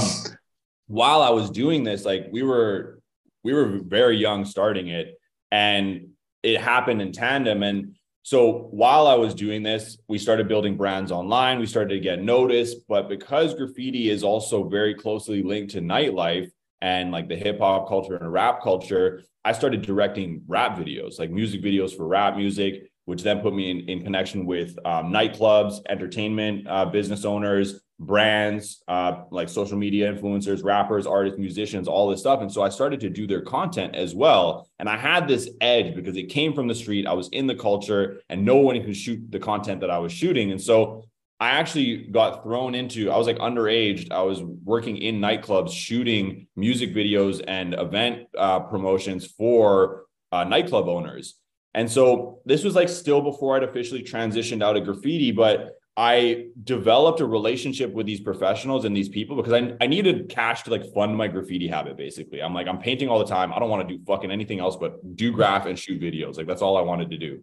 while 0.89 1.21
i 1.21 1.29
was 1.29 1.49
doing 1.49 1.83
this 1.83 2.05
like 2.05 2.27
we 2.31 2.43
were 2.43 3.01
we 3.43 3.53
were 3.53 3.79
very 3.83 4.17
young 4.17 4.45
starting 4.45 4.87
it 4.87 5.19
and 5.51 6.09
it 6.43 6.61
happened 6.61 7.01
in 7.01 7.11
tandem. 7.11 7.63
And 7.63 7.95
so 8.23 8.67
while 8.71 9.07
i 9.07 9.15
was 9.15 9.33
doing 9.33 9.63
this 9.63 9.97
we 10.07 10.17
started 10.17 10.47
building 10.47 10.77
brands 10.77 11.11
online. 11.11 11.59
We 11.59 11.65
started 11.65 11.95
to 11.95 11.99
get 11.99 12.21
noticed 12.21 12.77
but 12.87 13.09
because 13.09 13.53
graffiti 13.53 14.09
is 14.09 14.23
also 14.23 14.67
very 14.67 14.93
closely 14.93 15.43
linked 15.43 15.73
to 15.73 15.81
nightlife 15.81 16.49
and 16.81 17.11
like 17.11 17.27
the 17.27 17.35
hip 17.35 17.59
hop 17.59 17.87
culture 17.87 18.15
and 18.15 18.31
rap 18.31 18.61
culture 18.61 19.23
i 19.43 19.51
started 19.51 19.81
directing 19.81 20.43
rap 20.47 20.77
videos 20.77 21.17
like 21.17 21.31
music 21.31 21.61
videos 21.61 21.95
for 21.95 22.07
rap 22.07 22.35
music 22.35 22.91
which 23.07 23.23
then 23.23 23.39
put 23.39 23.55
me 23.55 23.71
in, 23.71 23.79
in 23.87 24.03
connection 24.03 24.45
with 24.45 24.77
um, 24.83 25.13
nightclubs, 25.13 25.79
entertainment 25.87 26.67
uh, 26.67 26.83
business 26.83 27.23
owners, 27.23 27.79
brands, 27.99 28.83
uh, 28.89 29.21
like 29.31 29.47
social 29.47 29.77
media 29.77 30.13
influencers, 30.13 30.61
rappers, 30.61 31.07
artists, 31.07 31.39
musicians, 31.39 31.87
all 31.87 32.09
this 32.09 32.19
stuff. 32.19 32.41
And 32.41 32.51
so 32.51 32.61
I 32.63 32.67
started 32.67 32.99
to 32.99 33.09
do 33.09 33.25
their 33.25 33.39
content 33.41 33.95
as 33.95 34.13
well. 34.13 34.67
And 34.77 34.89
I 34.89 34.97
had 34.97 35.25
this 35.25 35.49
edge 35.61 35.95
because 35.95 36.17
it 36.17 36.23
came 36.23 36.53
from 36.53 36.67
the 36.67 36.75
street. 36.75 37.07
I 37.07 37.13
was 37.13 37.29
in 37.29 37.47
the 37.47 37.55
culture 37.55 38.19
and 38.27 38.43
no 38.43 38.57
one 38.57 38.83
could 38.83 38.97
shoot 38.97 39.31
the 39.31 39.39
content 39.39 39.79
that 39.81 39.89
I 39.89 39.99
was 39.99 40.11
shooting. 40.11 40.51
And 40.51 40.61
so 40.61 41.05
I 41.39 41.51
actually 41.51 42.07
got 42.07 42.43
thrown 42.43 42.75
into, 42.75 43.09
I 43.09 43.17
was 43.17 43.25
like 43.25 43.37
underage. 43.37 44.11
I 44.11 44.21
was 44.23 44.43
working 44.43 44.97
in 44.97 45.21
nightclubs, 45.21 45.71
shooting 45.71 46.47
music 46.57 46.93
videos 46.93 47.41
and 47.47 47.73
event 47.73 48.27
uh, 48.37 48.59
promotions 48.59 49.25
for 49.25 50.07
uh, 50.33 50.43
nightclub 50.43 50.89
owners. 50.89 51.35
And 51.73 51.89
so 51.89 52.39
this 52.45 52.63
was 52.63 52.75
like 52.75 52.89
still 52.89 53.21
before 53.21 53.55
I'd 53.55 53.63
officially 53.63 54.03
transitioned 54.03 54.63
out 54.63 54.77
of 54.77 54.83
graffiti, 54.83 55.31
but 55.31 55.77
I 55.95 56.49
developed 56.63 57.21
a 57.21 57.25
relationship 57.25 57.91
with 57.91 58.05
these 58.05 58.19
professionals 58.19 58.85
and 58.85 58.95
these 58.95 59.09
people 59.09 59.35
because 59.35 59.53
I, 59.53 59.73
I 59.81 59.87
needed 59.87 60.29
cash 60.29 60.63
to 60.63 60.71
like 60.71 60.93
fund 60.93 61.17
my 61.17 61.27
graffiti 61.27 61.67
habit. 61.67 61.97
Basically, 61.97 62.41
I'm 62.41 62.53
like, 62.53 62.67
I'm 62.67 62.77
painting 62.77 63.09
all 63.09 63.17
the 63.17 63.25
time. 63.25 63.51
I 63.51 63.59
don't 63.59 63.69
want 63.69 63.87
to 63.87 63.97
do 63.97 64.03
fucking 64.05 64.29
anything 64.29 64.59
else 64.59 64.75
but 64.75 65.15
do 65.15 65.31
graph 65.31 65.65
and 65.65 65.77
shoot 65.77 65.99
videos. 65.99 66.37
Like 66.37 66.45
that's 66.45 66.61
all 66.61 66.77
I 66.77 66.81
wanted 66.81 67.09
to 67.11 67.17
do. 67.17 67.41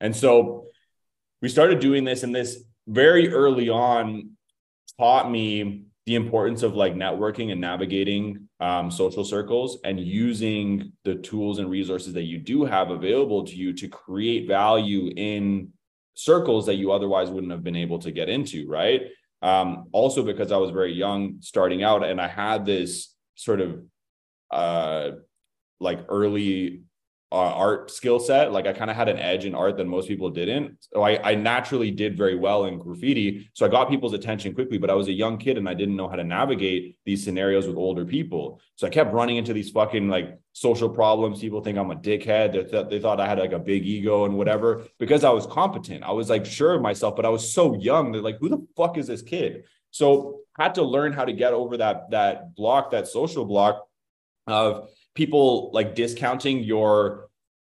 And 0.00 0.14
so 0.14 0.66
we 1.40 1.48
started 1.48 1.78
doing 1.78 2.02
this, 2.04 2.24
and 2.24 2.34
this 2.34 2.64
very 2.88 3.32
early 3.32 3.68
on 3.68 4.30
taught 4.98 5.30
me 5.30 5.84
the 6.06 6.16
importance 6.16 6.64
of 6.64 6.74
like 6.74 6.94
networking 6.94 7.52
and 7.52 7.60
navigating 7.60 8.48
um, 8.62 8.92
social 8.92 9.24
circles 9.24 9.78
and 9.82 9.98
using 9.98 10.92
the 11.02 11.16
tools 11.16 11.58
and 11.58 11.68
resources 11.68 12.12
that 12.12 12.22
you 12.22 12.38
do 12.38 12.64
have 12.64 12.90
available 12.90 13.44
to 13.44 13.56
you 13.56 13.72
to 13.72 13.88
create 13.88 14.46
value 14.46 15.12
in 15.16 15.72
circles 16.14 16.64
that 16.66 16.76
you 16.76 16.92
otherwise 16.92 17.28
wouldn't 17.28 17.50
have 17.50 17.64
been 17.64 17.74
able 17.74 17.98
to 17.98 18.12
get 18.12 18.28
into 18.28 18.68
right? 18.68 19.02
Um, 19.42 19.88
also 19.90 20.22
because 20.22 20.52
i 20.52 20.56
was 20.56 20.70
very 20.70 20.92
young 20.92 21.38
starting 21.40 21.82
out 21.82 22.04
and 22.04 22.20
i 22.20 22.28
had 22.28 22.64
this 22.64 23.12
sort 23.34 23.60
of 23.60 23.82
uh, 24.52 25.10
like 25.80 26.04
early 26.08 26.82
uh, 27.32 27.54
art 27.54 27.90
skill 27.90 28.20
set. 28.20 28.52
Like 28.52 28.66
I 28.66 28.74
kind 28.74 28.90
of 28.90 28.96
had 28.96 29.08
an 29.08 29.18
edge 29.18 29.46
in 29.46 29.54
art 29.54 29.78
that 29.78 29.86
most 29.86 30.06
people 30.06 30.28
didn't. 30.28 30.76
So 30.92 31.00
I, 31.00 31.30
I 31.30 31.34
naturally 31.34 31.90
did 31.90 32.14
very 32.14 32.36
well 32.36 32.66
in 32.66 32.78
graffiti. 32.78 33.48
So 33.54 33.64
I 33.64 33.70
got 33.70 33.88
people's 33.88 34.12
attention 34.12 34.52
quickly, 34.52 34.76
but 34.76 34.90
I 34.90 34.94
was 34.94 35.08
a 35.08 35.12
young 35.12 35.38
kid 35.38 35.56
and 35.56 35.66
I 35.66 35.72
didn't 35.72 35.96
know 35.96 36.08
how 36.08 36.16
to 36.16 36.24
navigate 36.24 36.98
these 37.06 37.24
scenarios 37.24 37.66
with 37.66 37.76
older 37.76 38.04
people. 38.04 38.60
So 38.76 38.86
I 38.86 38.90
kept 38.90 39.14
running 39.14 39.38
into 39.38 39.54
these 39.54 39.70
fucking 39.70 40.10
like 40.10 40.38
social 40.52 40.90
problems. 40.90 41.40
People 41.40 41.62
think 41.62 41.78
I'm 41.78 41.90
a 41.90 41.96
dickhead. 41.96 42.52
They, 42.52 42.64
th- 42.64 42.88
they 42.90 43.00
thought 43.00 43.18
I 43.18 43.26
had 43.26 43.38
like 43.38 43.52
a 43.52 43.58
big 43.58 43.86
ego 43.86 44.26
and 44.26 44.36
whatever 44.36 44.84
because 44.98 45.24
I 45.24 45.30
was 45.30 45.46
competent. 45.46 46.04
I 46.04 46.12
was 46.12 46.28
like 46.28 46.44
sure 46.44 46.74
of 46.74 46.82
myself, 46.82 47.16
but 47.16 47.24
I 47.24 47.30
was 47.30 47.50
so 47.54 47.74
young. 47.76 48.12
They're 48.12 48.20
like, 48.20 48.40
who 48.40 48.50
the 48.50 48.66
fuck 48.76 48.98
is 48.98 49.06
this 49.06 49.22
kid? 49.22 49.64
So 49.90 50.40
had 50.58 50.74
to 50.74 50.82
learn 50.82 51.14
how 51.14 51.24
to 51.24 51.32
get 51.32 51.54
over 51.54 51.78
that 51.78 52.10
that 52.10 52.54
block, 52.54 52.90
that 52.90 53.08
social 53.08 53.46
block 53.46 53.86
of 54.46 54.90
people 55.14 55.70
like 55.72 55.94
discounting 55.94 56.62
your 56.62 57.28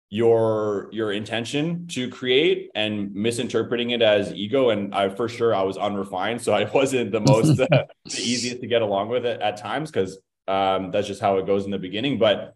your 0.10 0.90
your 0.92 1.12
intention 1.12 1.88
to 1.88 2.08
create 2.08 2.70
and 2.76 3.14
misinterpreting 3.16 3.90
it 3.90 4.02
as 4.02 4.32
ego. 4.34 4.70
And 4.70 4.94
i 4.94 5.10
for 5.10 5.28
sure 5.28 5.56
i 5.56 5.64
was 5.64 5.78
unrefined 5.78 6.42
so 6.42 6.54
i 6.54 6.64
wasn't 6.74 7.12
the 7.12 7.22
most 7.22 7.60
uh, 7.60 7.68
the 8.06 8.22
easiest 8.22 8.62
to 8.62 8.68
get 8.68 8.82
along 8.82 9.10
with 9.10 9.26
it 9.26 9.42
at 9.42 9.58
times 9.58 9.90
because 9.90 10.20
um, 10.48 10.92
that's 10.92 11.08
just 11.08 11.22
how 11.22 11.38
it 11.38 11.48
goes 11.48 11.66
in 11.66 11.72
the 11.72 11.80
beginning. 11.80 12.20
But 12.20 12.56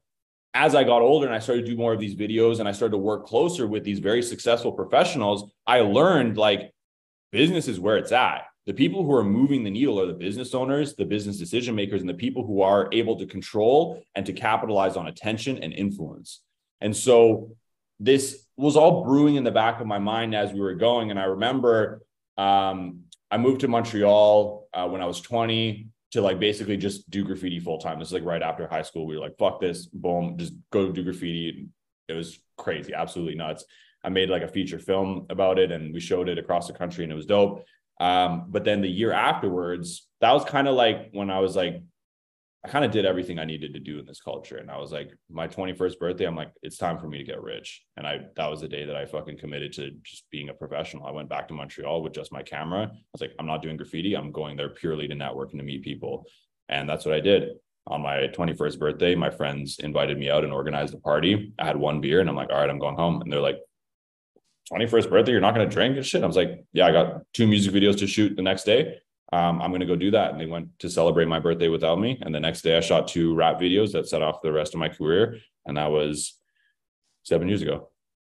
as 0.54 0.76
i 0.76 0.84
got 0.84 1.02
older 1.02 1.26
and 1.26 1.36
i 1.36 1.40
started 1.40 1.66
to 1.66 1.72
do 1.72 1.78
more 1.78 1.94
of 1.94 2.00
these 2.00 2.16
videos 2.16 2.60
and 2.60 2.68
i 2.68 2.72
started 2.72 2.94
to 2.94 2.98
work 2.98 3.26
closer 3.26 3.68
with 3.68 3.84
these 3.84 4.00
very 4.00 4.24
successful 4.24 4.72
professionals 4.72 5.52
i 5.68 5.82
learned 5.82 6.38
like 6.38 6.72
business 7.32 7.68
is 7.68 7.80
where 7.80 7.98
it's 7.98 8.12
at 8.12 8.46
the 8.68 8.74
people 8.74 9.06
who 9.06 9.14
are 9.14 9.24
moving 9.24 9.64
the 9.64 9.70
needle 9.72 10.00
are 10.00 10.06
the 10.06 10.14
business 10.14 10.54
owners, 10.54 10.94
the 10.94 11.06
business 11.06 11.38
decision 11.38 11.74
makers, 11.74 12.02
and 12.02 12.10
the 12.10 12.14
people 12.14 12.46
who 12.46 12.62
are 12.62 12.90
able 12.92 13.18
to 13.18 13.26
control 13.26 14.04
and 14.14 14.26
to 14.26 14.34
capitalize 14.34 14.98
on 14.98 15.08
attention 15.08 15.64
and 15.64 15.72
influence. 15.72 16.42
And 16.82 16.96
so 16.96 17.56
this 18.02 18.46
was 18.58 18.76
all 18.76 19.06
brewing 19.06 19.36
in 19.36 19.46
the 19.46 19.52
back 19.52 19.80
of 19.80 19.88
my 19.88 20.00
mind 20.00 20.36
as 20.36 20.52
we 20.52 20.60
were 20.60 20.76
going. 20.76 21.12
And 21.12 21.20
I 21.20 21.24
remember 21.24 22.02
um, 22.38 23.04
I 23.32 23.38
moved 23.38 23.62
to 23.62 23.70
Montreal 23.70 24.68
uh, 24.74 24.88
when 24.88 25.02
I 25.02 25.06
was 25.06 25.22
20 25.22 25.88
to 26.12 26.22
like 26.22 26.38
basically 26.38 26.76
just 26.76 27.10
do 27.10 27.24
graffiti 27.24 27.60
full 27.60 27.78
time. 27.78 28.00
This 28.00 28.10
is 28.10 28.14
like 28.14 28.26
right 28.26 28.42
after 28.42 28.68
high 28.68 28.82
school. 28.82 29.08
We 29.08 29.16
were 29.16 29.22
like, 29.22 29.38
fuck 29.38 29.62
this, 29.62 29.86
boom, 29.86 30.38
just 30.38 30.54
go 30.72 30.92
do 30.92 31.04
graffiti. 31.04 31.70
It 32.10 32.14
was 32.14 32.38
crazy, 32.58 32.94
absolutely 32.94 33.36
nuts. 33.36 33.64
I 34.04 34.10
made 34.10 34.30
like 34.30 34.44
a 34.44 34.48
feature 34.48 34.80
film 34.80 35.26
about 35.30 35.58
it 35.58 35.72
and 35.72 35.94
we 35.94 36.00
showed 36.00 36.30
it 36.30 36.38
across 36.38 36.68
the 36.68 36.74
country 36.74 37.04
and 37.04 37.12
it 37.12 37.16
was 37.16 37.26
dope. 37.26 37.66
Um, 38.00 38.46
but 38.50 38.64
then 38.64 38.82
the 38.82 38.90
year 38.90 39.12
afterwards, 39.12 40.08
that 40.22 40.32
was 40.32 40.46
kind 40.46 40.68
of 40.68 40.76
like 40.76 41.10
when 41.12 41.30
I 41.30 41.40
was 41.40 41.56
like, 41.56 41.82
I 42.68 42.70
kind 42.70 42.84
of 42.84 42.92
did 42.92 43.06
everything 43.06 43.40
I 43.40 43.46
needed 43.46 43.74
to 43.76 43.80
do 43.80 44.00
in 44.00 44.06
this 44.06 44.20
culture. 44.20 44.58
And 44.58 44.70
I 44.70 44.78
was 44.78 44.92
like, 44.92 45.12
my 45.30 45.48
21st 45.48 46.00
birthday, 46.00 46.26
I'm 46.26 46.36
like, 46.36 46.52
it's 46.62 46.78
time 46.78 46.98
for 46.98 47.08
me 47.08 47.18
to 47.18 47.24
get 47.24 47.42
rich. 47.42 47.84
And 47.96 48.06
I, 48.06 48.20
that 48.36 48.50
was 48.50 48.62
the 48.62 48.68
day 48.68 48.86
that 48.86 48.96
I 48.96 49.06
fucking 49.06 49.38
committed 49.38 49.72
to 49.74 49.92
just 50.04 50.30
being 50.32 50.50
a 50.50 50.54
professional. 50.54 51.06
I 51.06 51.12
went 51.12 51.30
back 51.30 51.48
to 51.48 51.54
Montreal 51.54 52.02
with 52.02 52.14
just 52.14 52.34
my 52.34 52.44
camera. 52.44 52.90
I 52.92 52.98
was 53.14 53.22
like, 53.22 53.34
I'm 53.40 53.46
not 53.46 53.62
doing 53.62 53.78
graffiti. 53.78 54.16
I'm 54.16 54.32
going 54.32 54.58
there 54.58 54.70
purely 54.70 55.08
to 55.08 55.16
network 55.16 55.52
and 55.52 55.60
to 55.60 55.66
meet 55.66 55.84
people. 55.84 56.26
And 56.68 56.90
that's 56.90 57.06
what 57.06 57.16
I 57.16 57.22
did. 57.22 57.52
On 57.86 58.02
my 58.02 58.28
21st 58.28 58.80
birthday, 58.80 59.16
my 59.16 59.30
friends 59.30 59.80
invited 59.80 60.18
me 60.18 60.30
out 60.30 60.44
and 60.44 60.52
organized 60.52 60.94
a 60.94 60.98
party. 60.98 61.54
I 61.58 61.66
had 61.66 61.78
one 61.78 62.02
beer 62.02 62.20
and 62.20 62.30
I'm 62.30 62.36
like, 62.36 62.50
all 62.50 62.60
right, 62.60 62.70
I'm 62.70 62.80
going 62.80 62.98
home. 62.98 63.22
And 63.22 63.32
they're 63.32 63.40
like, 63.40 63.60
21st 64.72 65.10
birthday, 65.10 65.32
you're 65.32 65.42
not 65.42 65.56
going 65.56 65.68
to 65.68 65.74
drink 65.74 65.96
and 65.96 66.06
shit. 66.06 66.24
I 66.24 66.28
was 66.28 66.36
like, 66.36 66.64
yeah, 66.74 66.88
I 66.88 66.92
got 66.92 67.22
two 67.34 67.48
music 67.48 67.74
videos 67.74 67.98
to 68.00 68.08
shoot 68.08 68.36
the 68.36 68.42
next 68.42 68.64
day. 68.64 68.98
Um, 69.32 69.62
I'm 69.62 69.72
going 69.72 69.82
to 69.82 69.86
go 69.88 69.96
do 69.96 70.12
that. 70.12 70.32
And 70.32 70.40
they 70.40 70.46
went 70.46 70.78
to 70.80 70.90
celebrate 70.90 71.28
my 71.28 71.40
birthday 71.40 71.68
without 71.68 72.00
me. 72.00 72.18
And 72.22 72.34
the 72.34 72.40
next 72.40 72.62
day 72.62 72.78
I 72.78 72.82
shot 72.82 73.08
two 73.08 73.36
rap 73.36 73.60
videos 73.60 73.92
that 73.94 74.08
set 74.08 74.22
off 74.22 74.42
the 74.42 74.52
rest 74.52 74.74
of 74.74 74.80
my 74.80 74.90
career. 74.90 75.38
And 75.66 75.78
that 75.78 75.92
was 75.92 76.36
seven 77.24 77.48
years 77.48 77.62
ago, 77.62 77.90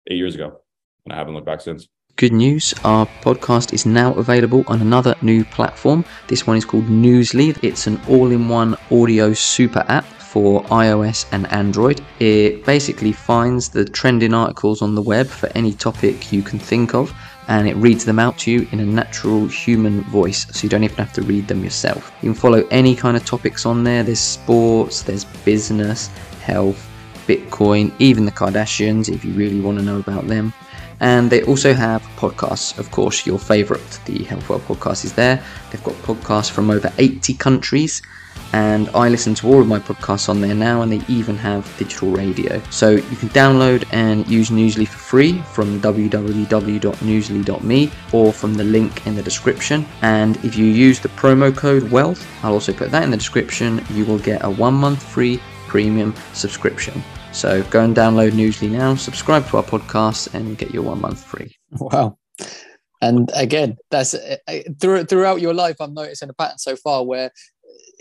eight 0.10 0.18
years 0.18 0.36
ago. 0.36 0.62
And 1.06 1.14
I 1.14 1.18
haven't 1.18 1.34
looked 1.34 1.48
back 1.48 1.62
since. 1.62 1.88
Good 2.16 2.32
news, 2.32 2.76
our 2.84 3.08
podcast 3.22 3.74
is 3.74 3.88
now 3.88 4.14
available 4.14 4.64
on 4.68 4.82
another 4.82 5.16
new 5.24 5.44
platform. 5.44 6.06
This 6.28 6.46
one 6.46 6.58
is 6.58 6.64
called 6.64 6.86
Newsly. 6.86 7.58
It's 7.64 7.88
an 7.88 8.00
all 8.08 8.30
in 8.32 8.48
one 8.50 8.78
audio 8.92 9.34
super 9.34 9.84
app 9.88 10.06
for 10.34 10.64
iOS 10.64 11.28
and 11.32 11.46
Android. 11.54 12.02
It 12.18 12.66
basically 12.66 13.12
finds 13.12 13.70
the 13.70 13.86
trending 13.86 14.34
articles 14.34 14.82
on 14.82 14.96
the 14.96 15.02
web 15.02 15.28
for 15.28 15.48
any 15.54 15.74
topic 15.74 16.34
you 16.34 16.42
can 16.42 16.58
think 16.58 16.96
of 16.96 17.14
and 17.48 17.68
it 17.68 17.76
reads 17.76 18.04
them 18.04 18.18
out 18.18 18.40
to 18.40 18.50
you 18.50 18.68
in 18.72 18.80
a 18.80 18.86
natural 18.86 19.46
human 19.46 20.02
voice 20.06 20.48
so 20.50 20.64
you 20.64 20.70
don't 20.70 20.84
even 20.84 20.98
have 20.98 21.14
to 21.14 21.22
read 21.22 21.48
them 21.48 21.64
yourself. 21.64 22.12
You 22.24 22.32
can 22.32 22.40
follow 22.40 22.66
any 22.72 22.96
kind 22.96 23.16
of 23.16 23.24
topics 23.24 23.68
on 23.68 23.84
there 23.84 24.02
there's 24.02 24.20
sports, 24.20 25.04
there's 25.04 25.26
business, 25.46 26.08
health, 26.42 26.90
Bitcoin, 27.28 27.94
even 28.00 28.26
the 28.26 28.32
Kardashians 28.32 29.14
if 29.14 29.24
you 29.24 29.34
really 29.34 29.62
want 29.62 29.78
to 29.78 29.84
know 29.86 30.00
about 30.00 30.28
them. 30.28 30.52
And 31.00 31.30
they 31.30 31.44
also 31.44 31.76
have 31.76 32.02
podcasts, 32.16 32.80
of 32.80 32.90
course, 32.90 33.28
your 33.28 33.38
favorite, 33.38 34.00
the 34.06 34.24
Health 34.24 34.50
Wealth 34.50 34.66
podcast 34.68 35.06
is 35.06 35.14
there. 35.14 35.44
They've 35.70 35.84
got 35.84 35.94
podcasts 35.96 36.50
from 36.50 36.72
over 36.72 36.92
80 36.98 37.36
countries 37.36 38.02
and 38.54 38.88
I 38.90 39.10
listen 39.10 39.34
to 39.36 39.48
all 39.48 39.62
of 39.62 39.68
my 39.68 39.80
podcasts 39.80 40.30
on 40.30 40.40
there 40.40 40.54
now, 40.54 40.84
and 40.84 40.92
they 40.92 41.02
even 41.08 41.36
have 41.38 41.66
digital 41.78 42.12
radio. 42.12 42.62
So 42.70 42.92
you 42.92 43.18
can 43.18 43.30
download 43.30 43.86
and 43.92 44.28
use 44.28 44.50
Newsly 44.50 44.88
for 44.88 45.00
free 45.00 45.42
from 45.54 45.82
www.newsly.me 45.82 47.92
or 48.12 48.32
from 48.32 48.54
the 48.54 48.64
link 48.64 49.08
in 49.08 49.16
the 49.16 49.24
description. 49.24 49.86
And 50.02 50.38
if 50.46 50.56
you 50.56 50.66
use 50.66 51.00
the 51.00 51.10
promo 51.10 51.56
code 51.56 51.92
WEALTH, 51.92 52.26
I'll 52.44 52.54
also 52.54 52.74
put 52.74 52.92
that 52.92 53.04
in 53.04 53.12
the 53.12 53.18
description, 53.18 53.84
you 53.90 54.06
will 54.06 54.20
get 54.20 54.44
a 54.44 54.50
one 54.50 54.76
month 54.76 55.04
free 55.04 55.42
premium 55.68 56.14
subscription. 56.34 57.04
So 57.32 57.64
go 57.64 57.84
and 57.84 57.96
download 57.96 58.32
Newsly 58.32 58.70
now, 58.70 58.94
subscribe 58.94 59.48
to 59.50 59.58
our 59.58 59.64
podcast, 59.64 60.36
and 60.36 60.58
get 60.58 60.72
your 60.72 60.84
one 60.84 61.02
month 61.02 61.24
free. 61.24 61.58
Wow. 61.72 62.20
And 63.02 63.30
again, 63.36 63.78
that's 63.90 64.14
uh, 64.14 64.38
throughout 64.80 65.42
your 65.42 65.54
life. 65.54 65.78
I'm 65.82 65.94
noticing 65.94 66.30
a 66.30 66.34
pattern 66.34 66.58
so 66.58 66.76
far 66.76 67.04
where 67.04 67.32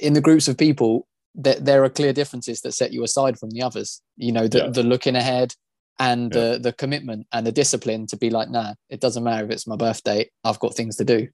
in 0.02 0.12
the 0.12 0.20
groups 0.20 0.48
of 0.48 0.58
people 0.58 1.06
that 1.34 1.64
there 1.64 1.82
are 1.82 1.88
clear 1.88 2.12
differences 2.12 2.60
that 2.60 2.72
set 2.72 2.92
you 2.92 3.02
aside 3.02 3.38
from 3.38 3.50
the 3.50 3.62
others 3.62 4.02
you 4.16 4.32
know 4.32 4.46
the, 4.46 4.58
yeah. 4.58 4.68
the 4.68 4.82
looking 4.82 5.16
ahead 5.16 5.54
and 5.98 6.34
yeah. 6.34 6.40
the 6.40 6.58
the 6.58 6.72
commitment 6.72 7.26
and 7.32 7.46
the 7.46 7.52
discipline 7.52 8.06
to 8.06 8.16
be 8.16 8.30
like 8.30 8.50
nah 8.50 8.74
it 8.90 9.00
doesn't 9.00 9.24
matter 9.24 9.44
if 9.44 9.50
it's 9.50 9.66
my 9.66 9.76
birthday 9.76 10.28
i've 10.44 10.58
got 10.58 10.74
things 10.74 10.96
to 10.96 11.04
do 11.04 11.28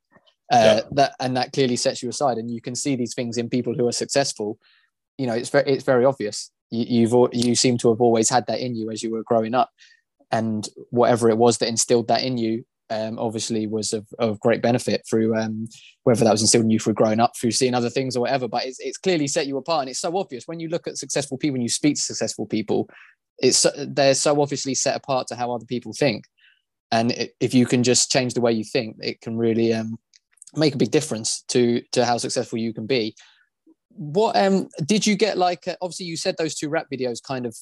uh, 0.52 0.80
yeah. 0.80 0.80
that 0.92 1.14
and 1.20 1.36
that 1.36 1.52
clearly 1.52 1.76
sets 1.76 2.02
you 2.02 2.08
aside 2.08 2.38
and 2.38 2.50
you 2.50 2.60
can 2.60 2.74
see 2.74 2.96
these 2.96 3.14
things 3.14 3.36
in 3.36 3.50
people 3.50 3.74
who 3.74 3.86
are 3.86 3.92
successful 3.92 4.58
you 5.16 5.26
know 5.26 5.34
it's 5.34 5.50
very 5.50 5.68
it's 5.70 5.84
very 5.84 6.04
obvious 6.04 6.50
you, 6.70 6.84
you've 6.88 7.30
you 7.32 7.54
seem 7.54 7.76
to 7.76 7.88
have 7.88 8.00
always 8.00 8.30
had 8.30 8.46
that 8.46 8.60
in 8.60 8.74
you 8.74 8.90
as 8.90 9.02
you 9.02 9.10
were 9.10 9.24
growing 9.24 9.54
up 9.54 9.70
and 10.30 10.68
whatever 10.90 11.28
it 11.28 11.38
was 11.38 11.58
that 11.58 11.68
instilled 11.68 12.08
that 12.08 12.22
in 12.22 12.38
you 12.38 12.64
um, 12.90 13.18
obviously 13.18 13.66
was 13.66 13.92
of, 13.92 14.06
of 14.18 14.40
great 14.40 14.62
benefit 14.62 15.02
through 15.08 15.36
um, 15.36 15.68
whether 16.08 16.24
that 16.24 16.32
was 16.32 16.40
instilled 16.40 16.64
in 16.64 16.70
you 16.70 16.78
through 16.78 16.94
growing 16.94 17.20
up, 17.20 17.36
through 17.36 17.50
seeing 17.50 17.74
other 17.74 17.90
things 17.90 18.16
or 18.16 18.20
whatever. 18.20 18.48
But 18.48 18.64
it's, 18.64 18.80
it's 18.80 18.96
clearly 18.96 19.28
set 19.28 19.46
you 19.46 19.58
apart, 19.58 19.82
and 19.82 19.90
it's 19.90 20.00
so 20.00 20.16
obvious 20.16 20.48
when 20.48 20.58
you 20.58 20.68
look 20.68 20.88
at 20.88 20.96
successful 20.96 21.36
people 21.36 21.56
and 21.56 21.62
you 21.62 21.68
speak 21.68 21.96
to 21.96 22.02
successful 22.02 22.46
people. 22.46 22.88
It's 23.38 23.66
they're 23.76 24.14
so 24.14 24.40
obviously 24.40 24.74
set 24.74 24.96
apart 24.96 25.26
to 25.28 25.36
how 25.36 25.52
other 25.52 25.66
people 25.66 25.92
think, 25.92 26.24
and 26.90 27.12
it, 27.12 27.34
if 27.40 27.52
you 27.52 27.66
can 27.66 27.82
just 27.82 28.10
change 28.10 28.32
the 28.32 28.40
way 28.40 28.52
you 28.52 28.64
think, 28.64 28.96
it 29.00 29.20
can 29.20 29.36
really 29.36 29.72
um, 29.74 29.98
make 30.56 30.74
a 30.74 30.78
big 30.78 30.90
difference 30.90 31.44
to 31.48 31.82
to 31.92 32.06
how 32.06 32.16
successful 32.16 32.58
you 32.58 32.72
can 32.72 32.86
be. 32.86 33.14
What 33.90 34.34
um 34.36 34.68
did 34.84 35.06
you 35.06 35.14
get 35.14 35.36
like? 35.36 35.68
Uh, 35.68 35.76
obviously, 35.82 36.06
you 36.06 36.16
said 36.16 36.36
those 36.38 36.54
two 36.54 36.70
rap 36.70 36.86
videos 36.90 37.22
kind 37.22 37.44
of 37.44 37.54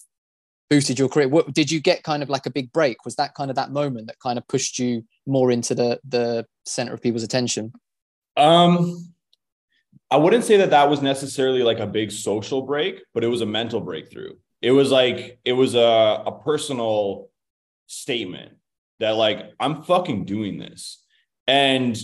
boosted 0.71 0.99
your 0.99 1.09
career. 1.09 1.29
What 1.29 1.53
did 1.53 1.71
you 1.71 1.81
get 1.81 2.03
kind 2.03 2.23
of 2.23 2.29
like 2.29 2.47
a 2.47 2.51
big 2.51 2.73
break? 2.73 3.05
Was 3.05 3.17
that 3.17 3.35
kind 3.35 3.51
of 3.51 3.57
that 3.57 3.71
moment 3.71 4.07
that 4.07 4.19
kind 4.21 4.39
of 4.39 4.47
pushed 4.47 4.79
you 4.79 5.03
more 5.27 5.51
into 5.51 5.75
the 5.75 5.99
the 6.09 6.47
center 6.65 6.95
of 6.95 7.03
people's 7.03 7.25
attention? 7.25 7.73
Um 8.37 9.03
I 10.11 10.19
wouldn't 10.19 10.45
say 10.45 10.59
that 10.59 10.71
that 10.71 10.89
was 10.89 11.03
necessarily 11.03 11.63
like 11.63 11.81
a 11.81 11.87
big 11.87 12.13
social 12.13 12.63
break, 12.63 13.03
but 13.13 13.25
it 13.25 13.29
was 13.29 13.41
a 13.41 13.47
mental 13.47 13.81
breakthrough. 13.81 14.35
It 14.63 14.71
was 14.71 14.91
like 14.91 15.41
it 15.45 15.53
was 15.53 15.75
a 15.75 16.23
a 16.27 16.41
personal 16.45 17.29
statement 17.87 18.53
that 19.01 19.17
like 19.17 19.53
I'm 19.61 19.83
fucking 19.83 20.25
doing 20.25 20.59
this. 20.59 21.03
And 21.47 21.97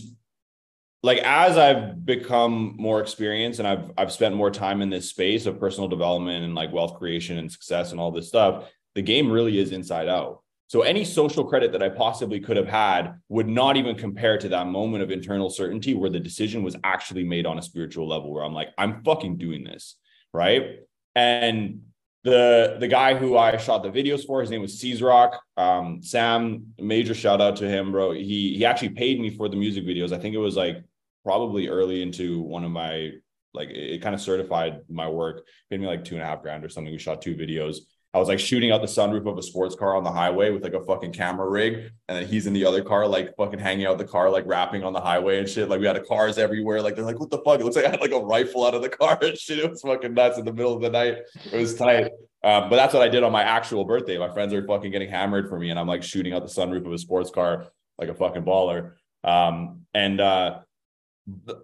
like 1.03 1.19
as 1.19 1.57
I've 1.57 2.05
become 2.05 2.75
more 2.77 3.01
experienced 3.01 3.59
and 3.59 3.69
I've 3.69 3.91
I've 3.97 4.13
spent 4.13 4.35
more 4.37 4.51
time 4.51 4.83
in 4.83 4.91
this 4.91 5.11
space 5.11 5.47
of 5.47 5.59
personal 5.59 5.89
development 5.89 6.45
and 6.45 6.55
like 6.55 6.73
wealth 6.73 6.99
creation 6.99 7.39
and 7.39 7.51
success 7.51 7.93
and 7.93 8.01
all 8.01 8.11
this 8.13 8.29
stuff, 8.29 8.71
the 8.95 9.03
game 9.03 9.31
really 9.31 9.59
is 9.59 9.73
inside 9.73 10.09
out. 10.09 10.42
So 10.73 10.81
any 10.81 11.05
social 11.05 11.45
credit 11.45 11.71
that 11.73 11.83
I 11.83 11.91
possibly 11.91 12.41
could 12.41 12.57
have 12.57 12.67
had 12.67 13.21
would 13.29 13.47
not 13.47 13.77
even 13.77 13.95
compare 13.95 14.39
to 14.39 14.49
that 14.49 14.69
moment 14.69 15.03
of 15.03 15.11
internal 15.11 15.51
certainty 15.51 15.93
where 15.93 16.09
the 16.09 16.19
decision 16.19 16.63
was 16.63 16.77
actually 16.83 17.25
made 17.25 17.45
on 17.45 17.59
a 17.59 17.63
spiritual 17.63 18.09
level 18.09 18.33
where 18.33 18.43
I'm 18.43 18.55
like, 18.55 18.71
I'm 18.79 19.05
fucking 19.05 19.37
doing 19.37 19.65
this. 19.65 19.97
Right. 20.33 20.79
And 21.15 21.83
the 22.25 22.79
the 22.81 22.89
guy 22.89 23.15
who 23.15 23.37
I 23.37 23.59
shot 23.59 23.83
the 23.83 23.91
videos 23.91 24.25
for, 24.25 24.41
his 24.41 24.49
name 24.49 24.63
was 24.63 25.03
Rock. 25.03 25.43
Um, 25.59 26.03
Sam, 26.03 26.69
major 26.79 27.13
shout 27.13 27.43
out 27.43 27.57
to 27.57 27.69
him, 27.69 27.93
bro. 27.93 28.13
He 28.13 28.57
he 28.57 28.65
actually 28.65 28.95
paid 28.95 29.21
me 29.21 29.29
for 29.29 29.51
the 29.51 29.57
music 29.57 29.85
videos. 29.85 30.11
I 30.11 30.19
think 30.19 30.35
it 30.35 30.39
was 30.39 30.57
like 30.57 30.83
probably 31.23 31.69
early 31.69 32.01
into 32.01 32.41
one 32.41 32.65
of 32.65 32.71
my 32.71 33.11
like 33.53 33.69
it, 33.69 34.01
kind 34.01 34.15
of 34.15 34.23
certified 34.23 34.81
my 34.89 35.07
work 35.07 35.47
paid 35.69 35.83
me 35.83 35.87
like 35.87 36.03
two 36.03 36.15
and 36.15 36.23
a 36.23 36.27
half 36.27 36.41
grand 36.41 36.65
or 36.65 36.71
something 36.71 36.91
we 36.91 36.99
shot 36.99 37.21
two 37.21 37.35
videos 37.35 37.81
I 38.15 38.19
was 38.19 38.29
like 38.29 38.39
shooting 38.39 38.71
out 38.71 38.83
the 38.83 38.87
sunroof 38.87 39.27
of 39.27 39.39
a 39.39 39.43
sports 39.43 39.75
car 39.75 39.97
on 39.97 40.05
the 40.05 40.13
highway 40.13 40.51
with 40.51 40.63
like 40.63 40.75
a 40.75 40.85
fucking 40.85 41.13
camera 41.13 41.49
rig. 41.49 41.91
And 42.09 42.19
then 42.19 42.27
he's 42.27 42.47
in 42.47 42.53
the 42.53 42.65
other 42.65 42.85
car, 42.85 43.07
like 43.07 43.35
fucking 43.37 43.59
hanging 43.59 43.87
out 43.87 43.97
the 43.97 44.05
car, 44.05 44.29
like 44.29 44.45
rapping 44.47 44.85
on 44.85 44.93
the 44.93 45.01
highway 45.01 45.39
and 45.39 45.49
shit. 45.49 45.71
Like 45.71 45.81
we 45.81 45.87
had 45.87 46.05
cars 46.07 46.37
everywhere. 46.37 46.83
Like 46.83 46.95
they're 46.95 47.07
like, 47.07 47.19
what 47.19 47.31
the 47.31 47.39
fuck? 47.39 47.59
It 47.59 47.65
looks 47.65 47.77
like 47.77 47.87
I 47.87 47.91
had 47.91 48.01
like 48.03 48.13
a 48.13 48.19
rifle 48.21 48.67
out 48.67 48.75
of 48.75 48.83
the 48.83 48.91
car 48.91 49.19
and 49.23 49.39
shit. 49.39 49.61
It 49.61 49.71
was 49.71 49.81
fucking 49.81 50.13
nuts 50.13 50.39
in 50.39 50.45
the 50.45 50.53
middle 50.53 50.75
of 50.75 50.83
the 50.83 50.91
night. 50.91 51.19
It 51.51 51.59
was 51.59 51.75
tight. 51.75 52.11
Um, 52.45 52.69
but 52.69 52.77
that's 52.77 52.93
what 52.93 53.03
I 53.03 53.09
did 53.09 53.23
on 53.23 53.33
my 53.33 53.45
actual 53.45 53.85
birthday. 53.85 54.19
My 54.19 54.31
friends 54.31 54.53
are 54.53 54.67
fucking 54.67 54.91
getting 54.91 55.09
hammered 55.09 55.49
for 55.49 55.59
me, 55.59 55.71
and 55.71 55.79
I'm 55.79 55.87
like 55.87 56.03
shooting 56.03 56.35
out 56.35 56.43
the 56.43 56.53
sunroof 56.53 56.85
of 56.85 56.93
a 56.93 56.99
sports 56.99 57.31
car 57.31 57.69
like 57.99 58.09
a 58.09 58.15
fucking 58.15 58.43
baller. 58.43 58.93
Um, 59.25 59.83
and 59.95 60.21
uh, 60.21 60.61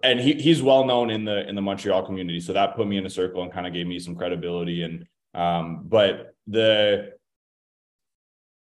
and 0.03 0.19
he 0.19 0.33
he's 0.33 0.61
well 0.61 0.85
known 0.85 1.09
in 1.09 1.25
the 1.25 1.47
in 1.47 1.55
the 1.55 1.61
Montreal 1.61 2.05
community, 2.05 2.39
so 2.39 2.53
that 2.53 2.75
put 2.75 2.87
me 2.87 2.97
in 2.97 3.05
a 3.05 3.09
circle 3.09 3.43
and 3.43 3.51
kind 3.51 3.67
of 3.67 3.73
gave 3.73 3.87
me 3.87 3.99
some 3.99 4.15
credibility. 4.15 4.83
And 4.83 5.05
um, 5.33 5.81
but 5.83 6.33
the 6.47 7.11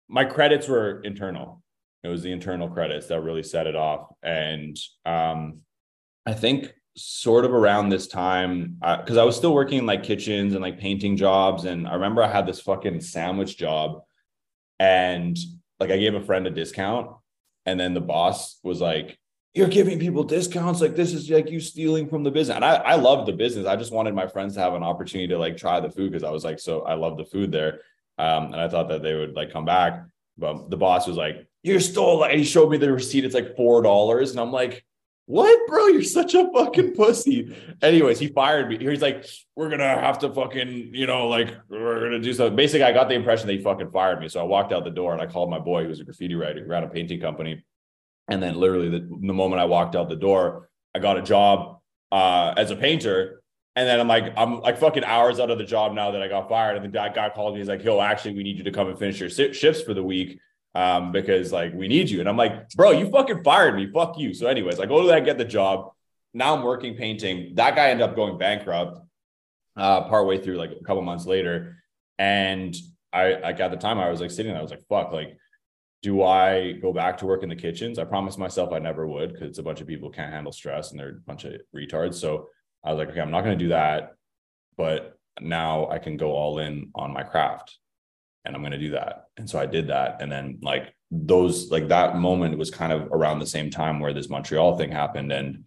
my 0.08 0.26
credits 0.26 0.68
were 0.68 1.02
internal. 1.02 1.62
It 2.04 2.08
was 2.08 2.24
the 2.24 2.32
internal 2.32 2.70
credits 2.70 3.08
that 3.08 3.22
really 3.22 3.44
set 3.44 3.68
it 3.68 3.76
off. 3.76 4.12
And 4.24 4.78
um, 5.06 5.60
I 6.26 6.34
think 6.34 6.74
sort 6.96 7.46
of 7.46 7.54
around 7.54 7.90
this 7.90 8.08
time, 8.08 8.78
because 8.80 9.18
uh, 9.18 9.22
I 9.22 9.26
was 9.26 9.36
still 9.36 9.54
working 9.54 9.80
in 9.80 9.86
like 9.86 10.04
kitchens 10.04 10.54
and 10.54 10.62
like 10.62 10.80
painting 10.80 11.16
jobs. 11.16 11.66
And 11.66 11.88
I 11.88 11.94
remember 11.94 12.24
I 12.24 12.32
had 12.32 12.48
this 12.48 12.62
fucking 12.62 13.02
sandwich 13.02 13.58
job. 13.58 14.02
And 14.80 15.38
like 15.80 15.92
I 15.92 15.98
gave 15.98 16.16
a 16.16 16.22
friend 16.22 16.48
a 16.48 16.50
discount. 16.50 17.12
And 17.66 17.80
then 17.80 17.94
the 17.94 18.02
boss 18.02 18.60
was 18.64 18.82
like, 18.82 19.20
you're 19.54 19.68
giving 19.68 20.00
people 20.00 20.24
discounts. 20.24 20.82
Like 20.82 20.96
this 20.96 21.14
is 21.14 21.30
like 21.30 21.50
you 21.50 21.60
stealing 21.60 22.08
from 22.08 22.24
the 22.24 22.32
business. 22.32 22.56
And 22.56 22.66
i 22.66 22.76
i 22.76 22.96
love 22.96 23.26
the 23.26 23.34
business. 23.34 23.66
I 23.66 23.76
just 23.76 23.92
wanted 23.92 24.14
my 24.14 24.28
friends 24.28 24.54
to 24.56 24.62
have 24.62 24.74
an 24.74 24.84
opportunity 24.84 25.28
to 25.30 25.40
like 25.40 25.58
try 25.58 25.80
the 25.80 25.90
food 25.90 26.12
because 26.12 26.24
i 26.24 26.32
was 26.32 26.44
like 26.44 26.60
so 26.60 26.82
i 26.82 26.94
love 26.94 27.18
the 27.18 27.26
food 27.26 27.52
there. 27.52 27.82
Um, 28.18 28.46
and 28.46 28.58
i 28.58 28.68
thought 28.68 28.90
that 28.90 29.02
they 29.02 29.16
would 29.16 29.34
like 29.34 29.52
come 29.52 29.66
back. 29.66 30.04
But 30.38 30.70
the 30.70 30.78
boss 30.78 31.08
was 31.08 31.18
like 31.18 31.48
you 31.64 31.80
stole 31.80 32.20
like 32.20 32.38
he 32.38 32.44
showed 32.44 32.70
me 32.70 32.78
the 32.78 32.92
receipt. 32.92 33.26
It's 33.26 33.36
like 33.36 33.56
four 33.56 33.82
dollars. 33.82 34.32
And 34.32 34.40
i'm 34.40 34.52
like 34.52 34.86
what 35.26 35.68
bro? 35.68 35.86
You're 35.88 36.02
such 36.02 36.34
a 36.34 36.52
fucking 36.52 36.96
pussy. 36.96 37.56
Anyways 37.84 38.18
he 38.18 38.30
fired 38.30 38.68
me. 38.68 38.78
He's 38.80 39.02
like 39.02 39.26
we're 39.56 39.70
gonna 39.70 39.84
have 39.84 40.20
to 40.20 40.34
fucking 40.34 40.92
you 40.94 41.08
know 41.08 41.28
like 41.28 41.56
we're 41.70 42.02
gonna 42.02 42.20
do 42.20 42.34
something. 42.34 42.56
Basically 42.56 42.84
i 42.84 42.92
got 42.92 43.10
the 43.10 43.16
impression 43.16 43.48
that 43.48 43.54
he 43.54 43.64
fucking 43.64 43.90
fired 43.90 44.20
me. 44.20 44.30
So 44.30 44.40
i 44.40 44.44
walked 44.44 44.72
out 44.72 44.84
the 44.84 44.92
door 44.92 45.14
and 45.14 45.22
i 45.22 45.26
called 45.26 45.50
my 45.50 45.60
boy 45.60 45.84
who 45.84 45.90
was 45.90 46.00
a 46.00 46.04
graffiti 46.04 46.36
writer 46.36 46.64
who 46.64 46.70
ran 46.70 46.84
a 46.84 46.88
painting 46.88 47.20
company 47.20 47.64
and 48.30 48.42
then 48.42 48.56
literally 48.56 48.90
the, 48.90 49.00
the 49.00 49.34
moment 49.34 49.62
I 49.62 49.66
walked 49.66 49.96
out 49.96 50.10
the 50.10 50.16
door, 50.16 50.70
I 50.96 51.00
got 51.00 51.18
a 51.18 51.22
job 51.22 51.80
uh, 52.12 52.54
as 52.56 52.72
a 52.72 52.76
painter. 52.76 53.42
And 53.76 53.88
then 53.88 54.00
I'm 54.00 54.08
like, 54.08 54.34
I'm 54.36 54.62
like 54.62 54.78
fucking 54.78 55.04
hours 55.04 55.40
out 55.40 55.52
of 55.52 55.58
the 55.58 55.64
job 55.64 55.94
now 55.94 56.12
that 56.12 56.22
I 56.22 56.28
got 56.28 56.50
fired. 56.50 56.76
And 56.76 56.86
the 56.86 56.90
guy, 56.90 57.10
guy 57.10 57.30
called 57.30 57.54
me. 57.54 57.60
He's 57.60 57.70
like, 57.70 57.84
yo, 57.84 58.02
actually, 58.02 58.36
we 58.36 58.44
need 58.44 58.58
you 58.58 58.64
to 58.66 58.72
come 58.72 58.88
and 58.88 59.00
finish 59.00 59.20
your 59.20 59.30
shifts 59.30 59.82
for 59.82 59.94
the 59.94 60.04
week 60.04 60.40
um, 60.76 61.12
because 61.12 61.52
like 61.52 61.74
we 61.74 61.88
need 61.88 62.10
you. 62.10 62.20
And 62.20 62.28
I'm 62.28 62.38
like, 62.38 62.70
bro, 62.72 62.92
you 62.92 63.10
fucking 63.10 63.44
fired 63.44 63.76
me. 63.76 63.90
Fuck 63.92 64.18
you. 64.18 64.34
So, 64.34 64.48
anyways, 64.48 64.80
I 64.80 64.86
go 64.86 65.02
to 65.02 65.08
that, 65.10 65.26
get 65.26 65.38
the 65.38 65.46
job. 65.46 65.92
Now 66.34 66.56
I'm 66.56 66.64
working 66.64 66.96
painting. 66.96 67.56
That 67.56 67.76
guy 67.76 67.90
ended 67.90 68.08
up 68.08 68.16
going 68.16 68.38
bankrupt 68.38 69.00
uh, 69.76 70.02
partway 70.10 70.40
through, 70.40 70.58
like 70.58 70.72
a 70.72 70.84
couple 70.84 71.02
months 71.02 71.26
later. 71.26 71.78
And 72.18 72.76
I, 73.14 73.36
like 73.36 73.60
at 73.60 73.72
the 73.72 73.78
time, 73.78 73.98
I 73.98 74.10
was 74.10 74.22
like 74.22 74.32
sitting 74.32 74.52
there, 74.52 74.60
I 74.60 74.62
was 74.62 74.72
like, 74.72 74.86
fuck, 74.90 75.12
like 75.12 75.38
do 76.02 76.24
I 76.24 76.74
go 76.74 76.94
back 76.94 77.18
to 77.18 77.26
work 77.26 77.44
in 77.44 77.50
the 77.50 77.56
kitchens? 77.56 78.00
I 78.00 78.06
promised 78.06 78.40
myself 78.40 78.72
I 78.72 78.80
never 78.80 79.06
would 79.06 79.34
because 79.34 79.50
it's 79.50 79.60
a 79.60 79.64
bunch 79.64 79.82
of 79.82 79.88
people 79.88 80.10
can't 80.10 80.32
handle 80.32 80.52
stress 80.52 80.92
and 80.92 81.00
they're 81.00 81.10
a 81.10 81.22
bunch 81.26 81.44
of 81.44 81.54
retards. 81.76 82.16
So 82.16 82.48
I 82.84 82.92
was 82.92 83.00
like, 83.00 83.10
okay, 83.10 83.20
I'm 83.20 83.32
not 83.32 83.44
going 83.44 83.58
to 83.58 83.64
do 83.64 83.70
that. 83.70 84.14
But 84.78 85.18
now 85.42 85.90
I 85.90 86.00
can 86.00 86.16
go 86.16 86.32
all 86.32 86.60
in 86.60 86.92
on 86.96 87.12
my 87.12 87.24
craft 87.24 87.78
and 88.46 88.56
I'm 88.56 88.62
going 88.62 88.72
to 88.72 88.78
do 88.78 88.92
that. 88.92 89.26
And 89.36 89.50
so 89.50 89.60
I 89.60 89.66
did 89.66 89.88
that. 89.88 90.22
And 90.22 90.32
then, 90.32 90.60
like, 90.62 90.94
those, 91.12 91.70
like, 91.70 91.90
that 91.90 92.16
moment 92.16 92.58
was 92.58 92.72
kind 92.72 92.94
of 92.94 93.08
around 93.12 93.40
the 93.40 93.46
same 93.46 93.70
time 93.70 94.00
where 94.00 94.14
this 94.14 94.30
Montreal 94.30 94.78
thing 94.78 94.92
happened. 94.92 95.32
And 95.32 95.66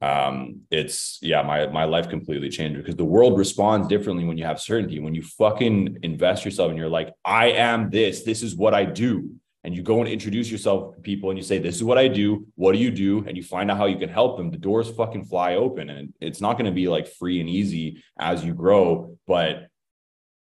um 0.00 0.60
it's 0.70 1.18
yeah 1.22 1.42
my 1.42 1.66
my 1.66 1.82
life 1.82 2.08
completely 2.08 2.48
changed 2.48 2.76
because 2.76 2.94
the 2.94 3.04
world 3.04 3.36
responds 3.36 3.88
differently 3.88 4.24
when 4.24 4.38
you 4.38 4.44
have 4.44 4.60
certainty 4.60 5.00
when 5.00 5.12
you 5.12 5.22
fucking 5.22 5.98
invest 6.04 6.44
yourself 6.44 6.70
and 6.70 6.78
you're 6.78 6.88
like 6.88 7.12
i 7.24 7.46
am 7.46 7.90
this 7.90 8.22
this 8.22 8.40
is 8.40 8.54
what 8.54 8.74
i 8.74 8.84
do 8.84 9.28
and 9.64 9.74
you 9.74 9.82
go 9.82 10.00
and 10.00 10.08
introduce 10.08 10.50
yourself 10.50 10.94
to 10.94 11.00
people 11.00 11.30
and 11.30 11.38
you 11.38 11.42
say, 11.42 11.58
This 11.58 11.76
is 11.76 11.84
what 11.84 11.98
I 11.98 12.08
do. 12.08 12.46
What 12.54 12.72
do 12.72 12.78
you 12.78 12.90
do? 12.90 13.24
And 13.26 13.36
you 13.36 13.42
find 13.42 13.70
out 13.70 13.78
how 13.78 13.86
you 13.86 13.98
can 13.98 14.08
help 14.08 14.36
them. 14.36 14.50
The 14.50 14.58
doors 14.58 14.90
fucking 14.90 15.24
fly 15.24 15.56
open. 15.56 15.90
And 15.90 16.14
it's 16.20 16.40
not 16.40 16.54
going 16.54 16.66
to 16.66 16.72
be 16.72 16.88
like 16.88 17.08
free 17.08 17.40
and 17.40 17.48
easy 17.48 18.02
as 18.18 18.44
you 18.44 18.54
grow. 18.54 19.16
But 19.26 19.68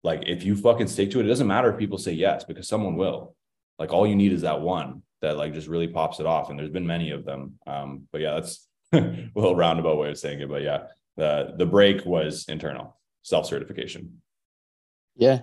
like 0.04 0.24
if 0.26 0.44
you 0.44 0.54
fucking 0.54 0.88
stick 0.88 1.10
to 1.12 1.20
it, 1.20 1.26
it 1.26 1.28
doesn't 1.28 1.46
matter 1.46 1.72
if 1.72 1.78
people 1.78 1.98
say 1.98 2.12
yes, 2.12 2.44
because 2.44 2.68
someone 2.68 2.96
will. 2.96 3.34
Like 3.78 3.92
all 3.92 4.06
you 4.06 4.16
need 4.16 4.32
is 4.32 4.42
that 4.42 4.60
one 4.60 5.02
that 5.22 5.36
like 5.36 5.54
just 5.54 5.68
really 5.68 5.88
pops 5.88 6.20
it 6.20 6.26
off. 6.26 6.50
And 6.50 6.58
there's 6.58 6.70
been 6.70 6.86
many 6.86 7.10
of 7.10 7.24
them. 7.24 7.54
Um, 7.66 8.02
but 8.12 8.20
yeah, 8.20 8.34
that's 8.34 8.68
a 8.92 9.30
little 9.34 9.56
roundabout 9.56 9.98
way 9.98 10.10
of 10.10 10.18
saying 10.18 10.40
it. 10.40 10.48
But 10.48 10.62
yeah, 10.62 10.84
the 11.16 11.54
the 11.56 11.66
break 11.66 12.04
was 12.04 12.46
internal 12.48 12.98
self-certification. 13.22 14.20
Yeah. 15.16 15.40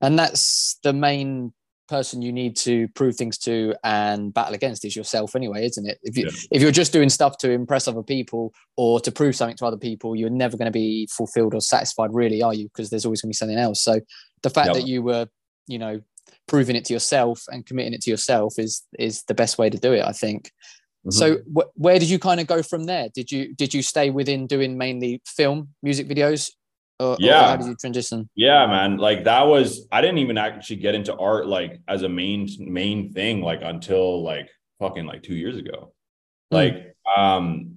And 0.00 0.18
that's 0.18 0.78
the 0.82 0.92
main 0.92 1.52
person 1.88 2.22
you 2.22 2.32
need 2.32 2.56
to 2.56 2.88
prove 2.88 3.16
things 3.16 3.38
to 3.38 3.74
and 3.84 4.34
battle 4.34 4.54
against 4.54 4.84
is 4.84 4.96
yourself 4.96 5.36
anyway 5.36 5.64
isn't 5.64 5.86
it 5.86 5.98
if 6.02 6.16
you 6.16 6.24
yeah. 6.24 6.32
if 6.50 6.62
you're 6.62 6.70
just 6.70 6.92
doing 6.92 7.08
stuff 7.08 7.38
to 7.38 7.50
impress 7.50 7.86
other 7.86 8.02
people 8.02 8.52
or 8.76 9.00
to 9.00 9.12
prove 9.12 9.36
something 9.36 9.56
to 9.56 9.66
other 9.66 9.76
people 9.76 10.16
you're 10.16 10.30
never 10.30 10.56
going 10.56 10.66
to 10.66 10.72
be 10.72 11.08
fulfilled 11.10 11.54
or 11.54 11.60
satisfied 11.60 12.12
really 12.12 12.42
are 12.42 12.54
you 12.54 12.64
because 12.68 12.90
there's 12.90 13.04
always 13.04 13.20
going 13.20 13.28
to 13.28 13.30
be 13.30 13.36
something 13.36 13.58
else 13.58 13.82
so 13.82 14.00
the 14.42 14.50
fact 14.50 14.68
yep. 14.68 14.76
that 14.76 14.86
you 14.86 15.02
were 15.02 15.26
you 15.66 15.78
know 15.78 16.00
proving 16.48 16.76
it 16.76 16.84
to 16.84 16.92
yourself 16.92 17.44
and 17.48 17.66
committing 17.66 17.92
it 17.92 18.00
to 18.00 18.10
yourself 18.10 18.58
is 18.58 18.82
is 18.98 19.22
the 19.24 19.34
best 19.34 19.58
way 19.58 19.70
to 19.70 19.78
do 19.78 19.92
it 19.92 20.04
i 20.04 20.12
think 20.12 20.46
mm-hmm. 21.06 21.10
so 21.10 21.38
wh- 21.56 21.78
where 21.80 21.98
did 21.98 22.08
you 22.08 22.18
kind 22.18 22.40
of 22.40 22.46
go 22.46 22.62
from 22.62 22.84
there 22.84 23.08
did 23.14 23.30
you 23.30 23.54
did 23.54 23.72
you 23.72 23.82
stay 23.82 24.10
within 24.10 24.46
doing 24.46 24.76
mainly 24.76 25.20
film 25.26 25.68
music 25.82 26.08
videos 26.08 26.50
or, 26.98 27.16
yeah. 27.18 27.40
Or 27.40 27.48
how 27.48 27.56
did 27.56 27.66
you 27.66 27.76
transition? 27.76 28.28
Yeah, 28.34 28.66
man. 28.66 28.96
Like 28.96 29.24
that 29.24 29.46
was 29.46 29.86
I 29.92 30.00
didn't 30.00 30.18
even 30.18 30.38
actually 30.38 30.76
get 30.76 30.94
into 30.94 31.14
art 31.16 31.46
like 31.46 31.80
as 31.88 32.02
a 32.02 32.08
main 32.08 32.48
main 32.58 33.12
thing 33.12 33.42
like 33.42 33.60
until 33.62 34.22
like 34.22 34.48
fucking 34.78 35.06
like 35.06 35.22
two 35.22 35.34
years 35.34 35.56
ago. 35.56 35.92
Mm. 36.52 36.56
Like 36.56 36.96
um 37.16 37.74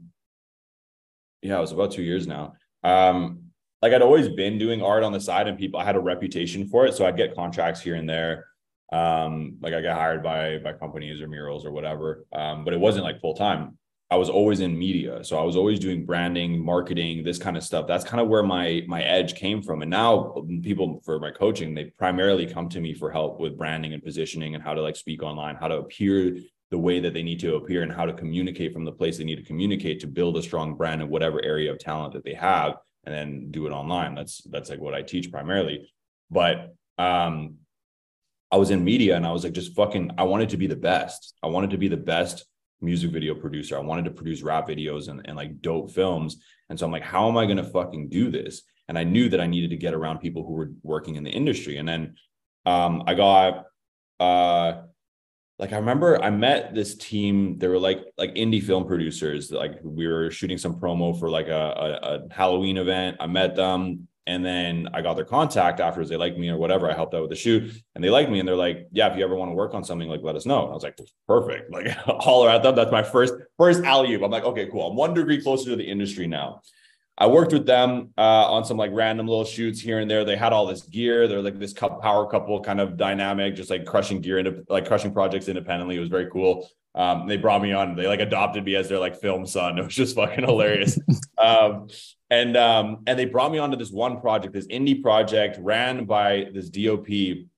yeah, 1.42 1.58
it 1.58 1.62
was 1.62 1.72
about 1.72 1.92
two 1.92 2.04
years 2.04 2.28
now. 2.28 2.54
Um 2.84 3.50
like 3.82 3.94
I'd 3.94 4.02
always 4.02 4.30
been 4.30 4.58
doing 4.58 4.82
art 4.82 5.04
on 5.04 5.12
the 5.12 5.22
side 5.22 5.48
and 5.48 5.58
people 5.58 5.80
I 5.80 5.86
had 5.86 5.96
a 5.96 6.02
reputation 6.02 6.68
for 6.68 6.86
it. 6.86 6.94
So 6.96 7.06
I'd 7.06 7.18
get 7.18 7.36
contracts 7.36 7.82
here 7.82 7.96
and 7.96 8.10
there. 8.10 8.46
Um, 8.92 9.58
like 9.62 9.74
I 9.74 9.82
got 9.82 9.98
hired 9.98 10.24
by 10.24 10.58
by 10.58 10.74
companies 10.74 11.22
or 11.22 11.28
murals 11.28 11.66
or 11.66 11.72
whatever. 11.72 12.26
Um, 12.34 12.66
but 12.66 12.74
it 12.74 12.80
wasn't 12.80 13.06
like 13.06 13.22
full 13.22 13.36
time. 13.36 13.78
I 14.12 14.18
was 14.18 14.30
always 14.30 14.60
in 14.60 14.78
media. 14.78 15.24
So 15.24 15.38
I 15.38 15.44
was 15.44 15.56
always 15.56 15.78
doing 15.80 16.04
branding, 16.04 16.64
marketing, 16.64 17.24
this 17.24 17.38
kind 17.38 17.56
of 17.56 17.64
stuff. 17.64 17.86
That's 17.86 18.04
kind 18.04 18.20
of 18.20 18.28
where 18.28 18.42
my 18.42 18.84
my 18.88 19.04
edge 19.04 19.36
came 19.36 19.62
from. 19.62 19.84
And 19.84 19.92
now 19.92 20.44
people 20.64 21.02
for 21.06 21.20
my 21.20 21.30
coaching, 21.30 21.76
they 21.76 21.86
primarily 21.86 22.48
come 22.48 22.70
to 22.70 22.80
me 22.80 22.96
for 22.96 23.12
help 23.12 23.40
with 23.40 23.58
branding 23.58 23.94
and 23.94 24.04
positioning 24.04 24.56
and 24.56 24.64
how 24.64 24.74
to 24.74 24.82
like 24.82 24.96
speak 24.96 25.22
online, 25.22 25.56
how 25.56 25.68
to 25.68 25.78
appear 25.78 26.38
the 26.72 26.78
way 26.78 27.00
that 27.00 27.14
they 27.14 27.24
need 27.24 27.40
to 27.42 27.56
appear 27.56 27.84
and 27.84 27.92
how 27.92 28.06
to 28.06 28.14
communicate 28.14 28.74
from 28.74 28.86
the 28.86 28.92
place 28.92 29.18
they 29.18 29.24
need 29.24 29.38
to 29.38 29.44
communicate 29.44 30.00
to 30.00 30.08
build 30.08 30.38
a 30.38 30.42
strong 30.42 30.76
brand 30.76 31.02
in 31.02 31.10
whatever 31.10 31.44
area 31.44 31.72
of 31.72 31.80
talent 31.80 32.14
that 32.14 32.24
they 32.24 32.34
have 32.34 32.78
and 33.06 33.14
then 33.14 33.52
do 33.52 33.68
it 33.68 33.72
online. 33.72 34.16
That's 34.16 34.42
that's 34.50 34.72
like 34.72 34.80
what 34.80 34.96
I 34.96 35.04
teach 35.04 35.32
primarily. 35.32 35.94
But 36.32 36.74
um 36.98 37.58
I 38.52 38.58
was 38.58 38.72
in 38.72 38.84
media 38.84 39.16
and 39.16 39.28
I 39.28 39.32
was 39.32 39.44
like 39.44 39.54
just 39.54 39.76
fucking 39.76 40.12
I 40.18 40.24
wanted 40.24 40.50
to 40.50 40.58
be 40.58 40.66
the 40.66 40.76
best. 40.76 41.36
I 41.44 41.48
wanted 41.48 41.70
to 41.70 41.78
be 41.78 41.90
the 41.90 41.98
best 41.98 42.46
music 42.82 43.12
video 43.12 43.36
producer. 43.36 43.78
I 43.78 43.82
wanted 43.82 44.06
to 44.06 44.12
produce 44.12 44.42
rap 44.42 44.68
videos 44.68 45.10
and, 45.10 45.22
and 45.26 45.36
like 45.36 45.62
dope 45.62 45.92
films. 45.92 46.38
And 46.70 46.80
so 46.80 46.86
I'm 46.86 46.92
like, 46.92 47.04
how 47.04 47.28
am 47.28 47.38
I 47.38 47.46
going 47.46 47.58
to 47.58 47.64
fucking 47.64 48.10
do 48.10 48.32
this? 48.32 48.62
And 48.88 48.98
I 48.98 49.04
knew 49.04 49.30
that 49.30 49.42
I 49.42 49.48
needed 49.48 49.70
to 49.72 49.78
get 49.78 49.94
around 49.94 50.20
people 50.20 50.44
who 50.46 50.54
were 50.54 50.72
working 50.84 51.16
in 51.16 51.24
the 51.24 51.30
industry. 51.30 51.78
And 51.78 51.88
then 51.88 52.16
um, 52.66 53.04
I 53.06 53.14
got, 53.14 53.66
uh, 54.20 54.82
like 55.60 55.74
I 55.74 55.78
remember 55.78 56.24
I 56.24 56.30
met 56.30 56.74
this 56.74 56.96
team. 56.96 57.58
They 57.60 57.68
were 57.68 57.78
like 57.80 58.06
like 58.18 58.34
indie 58.36 58.64
film 58.64 58.88
producers. 58.88 59.52
Like 59.52 59.80
we 59.84 60.08
were 60.08 60.32
shooting 60.32 60.58
some 60.58 60.80
promo 60.80 61.20
for 61.20 61.30
like 61.30 61.50
a, 61.50 61.52
a, 61.52 62.16
a 62.16 62.34
Halloween 62.34 62.78
event. 62.78 63.18
I 63.20 63.28
met 63.28 63.56
them. 63.58 64.08
And 64.28 64.46
then 64.46 64.90
I 64.94 65.02
got 65.02 65.16
their 65.16 65.26
contact 65.26 65.80
afterwards. 65.80 66.10
They 66.10 66.18
liked 66.18 66.38
me 66.38 66.50
or 66.50 66.58
whatever. 66.58 66.90
I 66.90 66.94
helped 66.94 67.16
out 67.16 67.22
with 67.22 67.32
the 67.32 67.36
shoot 67.36 67.74
and 67.96 68.04
they 68.04 68.10
liked 68.10 68.30
me. 68.30 68.40
And 68.40 68.48
they're 68.48 68.56
like, 68.56 68.88
yeah, 68.92 69.12
if 69.12 69.18
you 69.18 69.24
ever 69.24 69.36
want 69.36 69.50
to 69.50 69.56
work 69.56 69.74
on 69.74 69.84
something, 69.84 70.08
like 70.08 70.22
let 70.22 70.36
us 70.36 70.46
know. 70.46 70.64
And 70.64 70.72
I 70.72 70.74
was 70.74 70.84
like, 70.84 70.98
perfect. 71.28 71.72
Like 71.80 71.88
holler 71.88 72.50
at 72.50 72.62
them. 72.62 72.76
That's 72.76 72.92
my 72.92 73.04
first, 73.04 73.34
first 73.58 73.84
alley 73.84 74.14
I'm 74.14 74.30
like, 74.30 74.44
okay, 74.44 74.68
cool. 74.68 74.88
I'm 74.88 74.96
one 74.96 75.14
degree 75.14 75.42
closer 75.42 75.72
to 75.72 75.76
the 75.76 75.84
industry 75.84 76.28
now. 76.28 76.62
I 77.20 77.28
worked 77.28 77.52
with 77.52 77.66
them 77.66 78.14
uh, 78.18 78.22
on 78.52 78.64
some 78.64 78.78
like 78.78 78.92
random 78.94 79.28
little 79.28 79.44
shoots 79.44 79.82
here 79.82 80.00
and 80.00 80.10
there. 80.10 80.24
They 80.24 80.38
had 80.38 80.54
all 80.54 80.66
this 80.66 80.84
gear. 80.84 81.28
They're 81.28 81.42
like 81.42 81.60
this 81.60 81.74
power 81.74 82.26
couple 82.30 82.62
kind 82.62 82.80
of 82.80 82.96
dynamic, 82.96 83.56
just 83.56 83.70
like 83.70 83.86
crushing 83.86 84.22
gear 84.22 84.40
into 84.40 84.64
like 84.70 84.88
crushing 84.88 85.12
projects 85.12 85.50
independently. 85.50 85.98
It 85.98 86.00
was 86.00 86.08
very 86.08 86.30
cool. 86.32 86.70
Um, 86.96 87.28
they 87.28 87.36
brought 87.36 87.62
me 87.62 87.74
on. 87.74 87.96
They 87.96 88.08
like 88.08 88.22
adopted 88.22 88.64
me 88.64 88.76
as 88.76 88.88
their 88.88 89.00
like 89.00 89.20
film 89.20 89.46
son. 89.46 89.78
It 89.78 89.84
was 89.84 89.96
just 89.96 90.16
fucking 90.16 90.46
hilarious. 90.46 90.98
um, 91.38 91.90
and 92.32 92.56
um, 92.56 93.00
and 93.08 93.18
they 93.18 93.26
brought 93.26 93.52
me 93.52 93.58
onto 93.58 93.78
this 93.78 93.92
one 93.92 94.22
project, 94.22 94.54
this 94.54 94.68
indie 94.68 95.02
project 95.02 95.58
ran 95.62 96.06
by 96.06 96.48
this 96.54 96.70
DOP. 96.70 97.08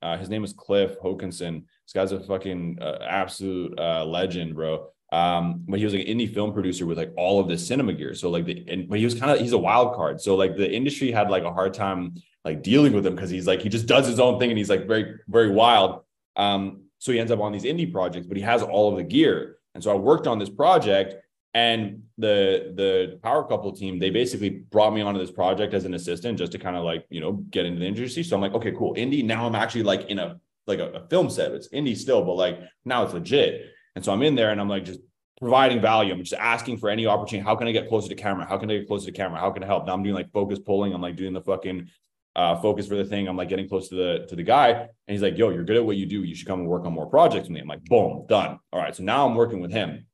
Uh, 0.01 0.17
his 0.17 0.29
name 0.29 0.43
is 0.43 0.53
Cliff 0.53 0.97
Hokinson. 0.99 1.63
This 1.86 1.93
guy's 1.93 2.12
a 2.13 2.19
fucking 2.21 2.79
uh, 2.81 2.99
absolute 3.07 3.77
uh, 3.77 4.05
legend, 4.05 4.55
bro. 4.55 4.88
Um, 5.12 5.65
but 5.67 5.77
he 5.77 5.84
was 5.84 5.93
like 5.93 6.07
an 6.07 6.17
indie 6.17 6.34
film 6.34 6.53
producer 6.53 6.86
with 6.86 6.97
like 6.97 7.12
all 7.17 7.41
of 7.41 7.49
the 7.49 7.57
cinema 7.57 7.91
gear. 7.91 8.13
So 8.13 8.29
like 8.29 8.45
the 8.45 8.63
and 8.69 8.88
but 8.88 8.97
he 8.97 9.03
was 9.03 9.13
kind 9.13 9.31
of 9.31 9.39
he's 9.39 9.51
a 9.51 9.57
wild 9.57 9.93
card. 9.95 10.21
So 10.21 10.36
like 10.36 10.55
the 10.55 10.71
industry 10.71 11.12
had 11.12 11.29
like 11.29 11.43
a 11.43 11.51
hard 11.51 11.73
time 11.73 12.15
like 12.45 12.63
dealing 12.63 12.93
with 12.93 13.05
him 13.05 13.15
because 13.15 13.29
he's 13.29 13.47
like 13.47 13.62
he 13.62 13.67
just 13.67 13.88
does 13.88 14.07
his 14.07 14.21
own 14.21 14.39
thing 14.39 14.51
and 14.51 14.57
he's 14.57 14.69
like 14.69 14.88
very 14.88 15.15
very 15.27 15.51
wild. 15.51 16.03
Um, 16.38 16.84
so 16.99 17.12
he 17.12 17.19
ends 17.19 17.31
up 17.31 17.41
on 17.41 17.51
these 17.51 17.63
indie 17.63 17.91
projects, 17.91 18.25
but 18.25 18.38
he 18.38 18.43
has 18.43 18.63
all 18.63 18.89
of 18.89 18.95
the 18.95 19.03
gear. 19.03 19.57
And 19.75 19.84
so 19.84 19.91
I 19.91 19.95
worked 19.95 20.27
on 20.27 20.39
this 20.39 20.49
project 20.49 21.15
and 21.54 22.04
the 22.18 22.72
the 22.76 23.20
power 23.22 23.44
couple 23.44 23.72
team 23.74 24.00
they 24.00 24.10
basically 24.10 24.50
brought 24.50 24.94
me 24.94 25.02
onto 25.02 25.20
this 25.20 25.32
project 25.32 25.74
as 25.74 25.84
an 25.84 25.94
assistant 25.94 26.38
just 26.38 26.54
to 26.54 26.58
kind 26.58 26.78
of 26.78 26.84
like 26.84 27.06
you 27.10 27.20
know 27.20 27.34
get 27.50 27.66
into 27.66 27.80
the 27.80 27.86
industry 27.86 28.24
so 28.24 28.38
i'm 28.38 28.42
like 28.42 28.54
okay 28.54 28.72
cool 28.72 28.96
indie 28.96 29.24
now 29.24 29.46
i'm 29.46 29.56
actually 29.56 29.84
like 29.84 30.10
in 30.10 30.18
a 30.18 30.40
like 30.66 30.80
a, 30.80 30.88
a 30.92 31.08
film 31.10 31.30
set 31.30 31.52
it's 31.52 31.68
indie 31.70 31.98
still 31.98 32.24
but 32.24 32.36
like 32.36 32.58
now 32.86 33.04
it's 33.04 33.14
legit 33.14 33.66
and 33.96 34.04
so 34.04 34.14
I'm 34.14 34.22
in 34.22 34.36
there 34.36 34.52
and 34.52 34.62
I'm 34.62 34.70
like 34.70 34.86
just 34.86 35.00
providing 35.40 35.82
value. 35.82 36.14
I'm 36.14 36.20
just 36.20 36.34
asking 36.34 36.78
for 36.78 36.90
any 36.90 37.06
opportunity. 37.06 37.46
How 37.46 37.56
can 37.56 37.68
I 37.68 37.72
get 37.72 37.90
closer 37.90 38.10
to 38.10 38.16
camera? 38.16 38.46
How 38.46 38.58
can 38.58 38.70
I 38.70 38.78
get 38.78 38.88
closer 38.88 39.06
to 39.08 39.12
camera? 39.12 39.40
How 39.40 39.52
can 39.52 39.64
I 39.64 39.68
help? 39.68 39.86
Now 39.86 39.94
I'm 39.94 40.04
doing 40.04 40.16
like 40.16 40.32
focus 40.32 40.60
pulling. 40.60 40.94
I'm 40.94 41.02
like 41.02 41.16
doing 41.16 41.34
the 41.34 41.42
fucking 41.42 41.90
uh, 42.36 42.56
focus 42.62 42.88
for 42.88 42.96
the 42.96 43.06
thing. 43.06 43.28
I'm 43.28 43.36
like 43.36 43.50
getting 43.50 43.68
close 43.68 43.90
to 43.90 43.96
the 43.96 44.26
to 44.28 44.36
the 44.36 44.44
guy, 44.44 44.72
and 44.72 44.90
he's 45.08 45.22
like, 45.22 45.38
"Yo, 45.38 45.50
you're 45.50 45.66
good 45.66 45.76
at 45.76 45.86
what 45.86 45.98
you 45.98 46.06
do. 46.06 46.24
You 46.24 46.36
should 46.36 46.48
come 46.48 46.62
and 46.62 46.70
work 46.70 46.86
on 46.86 46.94
more 46.94 47.08
projects 47.08 47.44
with 47.44 47.52
me." 47.52 47.60
I'm 47.60 47.68
like, 47.68 47.84
"Boom, 47.86 48.26
done." 48.30 48.60
All 48.72 48.80
right, 48.80 48.96
so 48.96 49.04
now 49.04 49.28
I'm 49.28 49.36
working 49.36 49.60
with 49.60 49.72
him, 49.72 50.06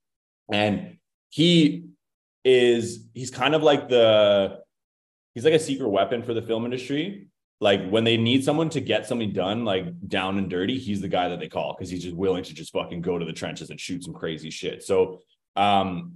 and 0.51 0.96
he 1.29 1.85
is 2.43 3.07
he's 3.13 3.31
kind 3.31 3.55
of 3.55 3.63
like 3.63 3.89
the 3.89 4.59
he's 5.33 5.43
like 5.43 5.53
a 5.53 5.59
secret 5.59 5.89
weapon 5.89 6.23
for 6.23 6.33
the 6.33 6.41
film 6.41 6.65
industry. 6.65 7.27
Like 7.59 7.89
when 7.89 8.03
they 8.03 8.17
need 8.17 8.43
someone 8.43 8.69
to 8.69 8.81
get 8.81 9.07
something 9.07 9.33
done 9.33 9.65
like 9.65 9.85
down 10.07 10.37
and 10.37 10.49
dirty 10.49 10.77
he's 10.77 11.01
the 11.01 11.07
guy 11.07 11.27
that 11.29 11.39
they 11.39 11.49
call 11.49 11.73
because 11.73 11.89
he's 11.89 12.03
just 12.03 12.15
willing 12.15 12.43
to 12.43 12.53
just 12.53 12.71
fucking 12.71 13.01
go 13.01 13.17
to 13.17 13.25
the 13.25 13.33
trenches 13.33 13.69
and 13.69 13.79
shoot 13.79 14.03
some 14.03 14.13
crazy 14.13 14.49
shit. 14.49 14.83
So 14.83 15.21
um 15.55 16.13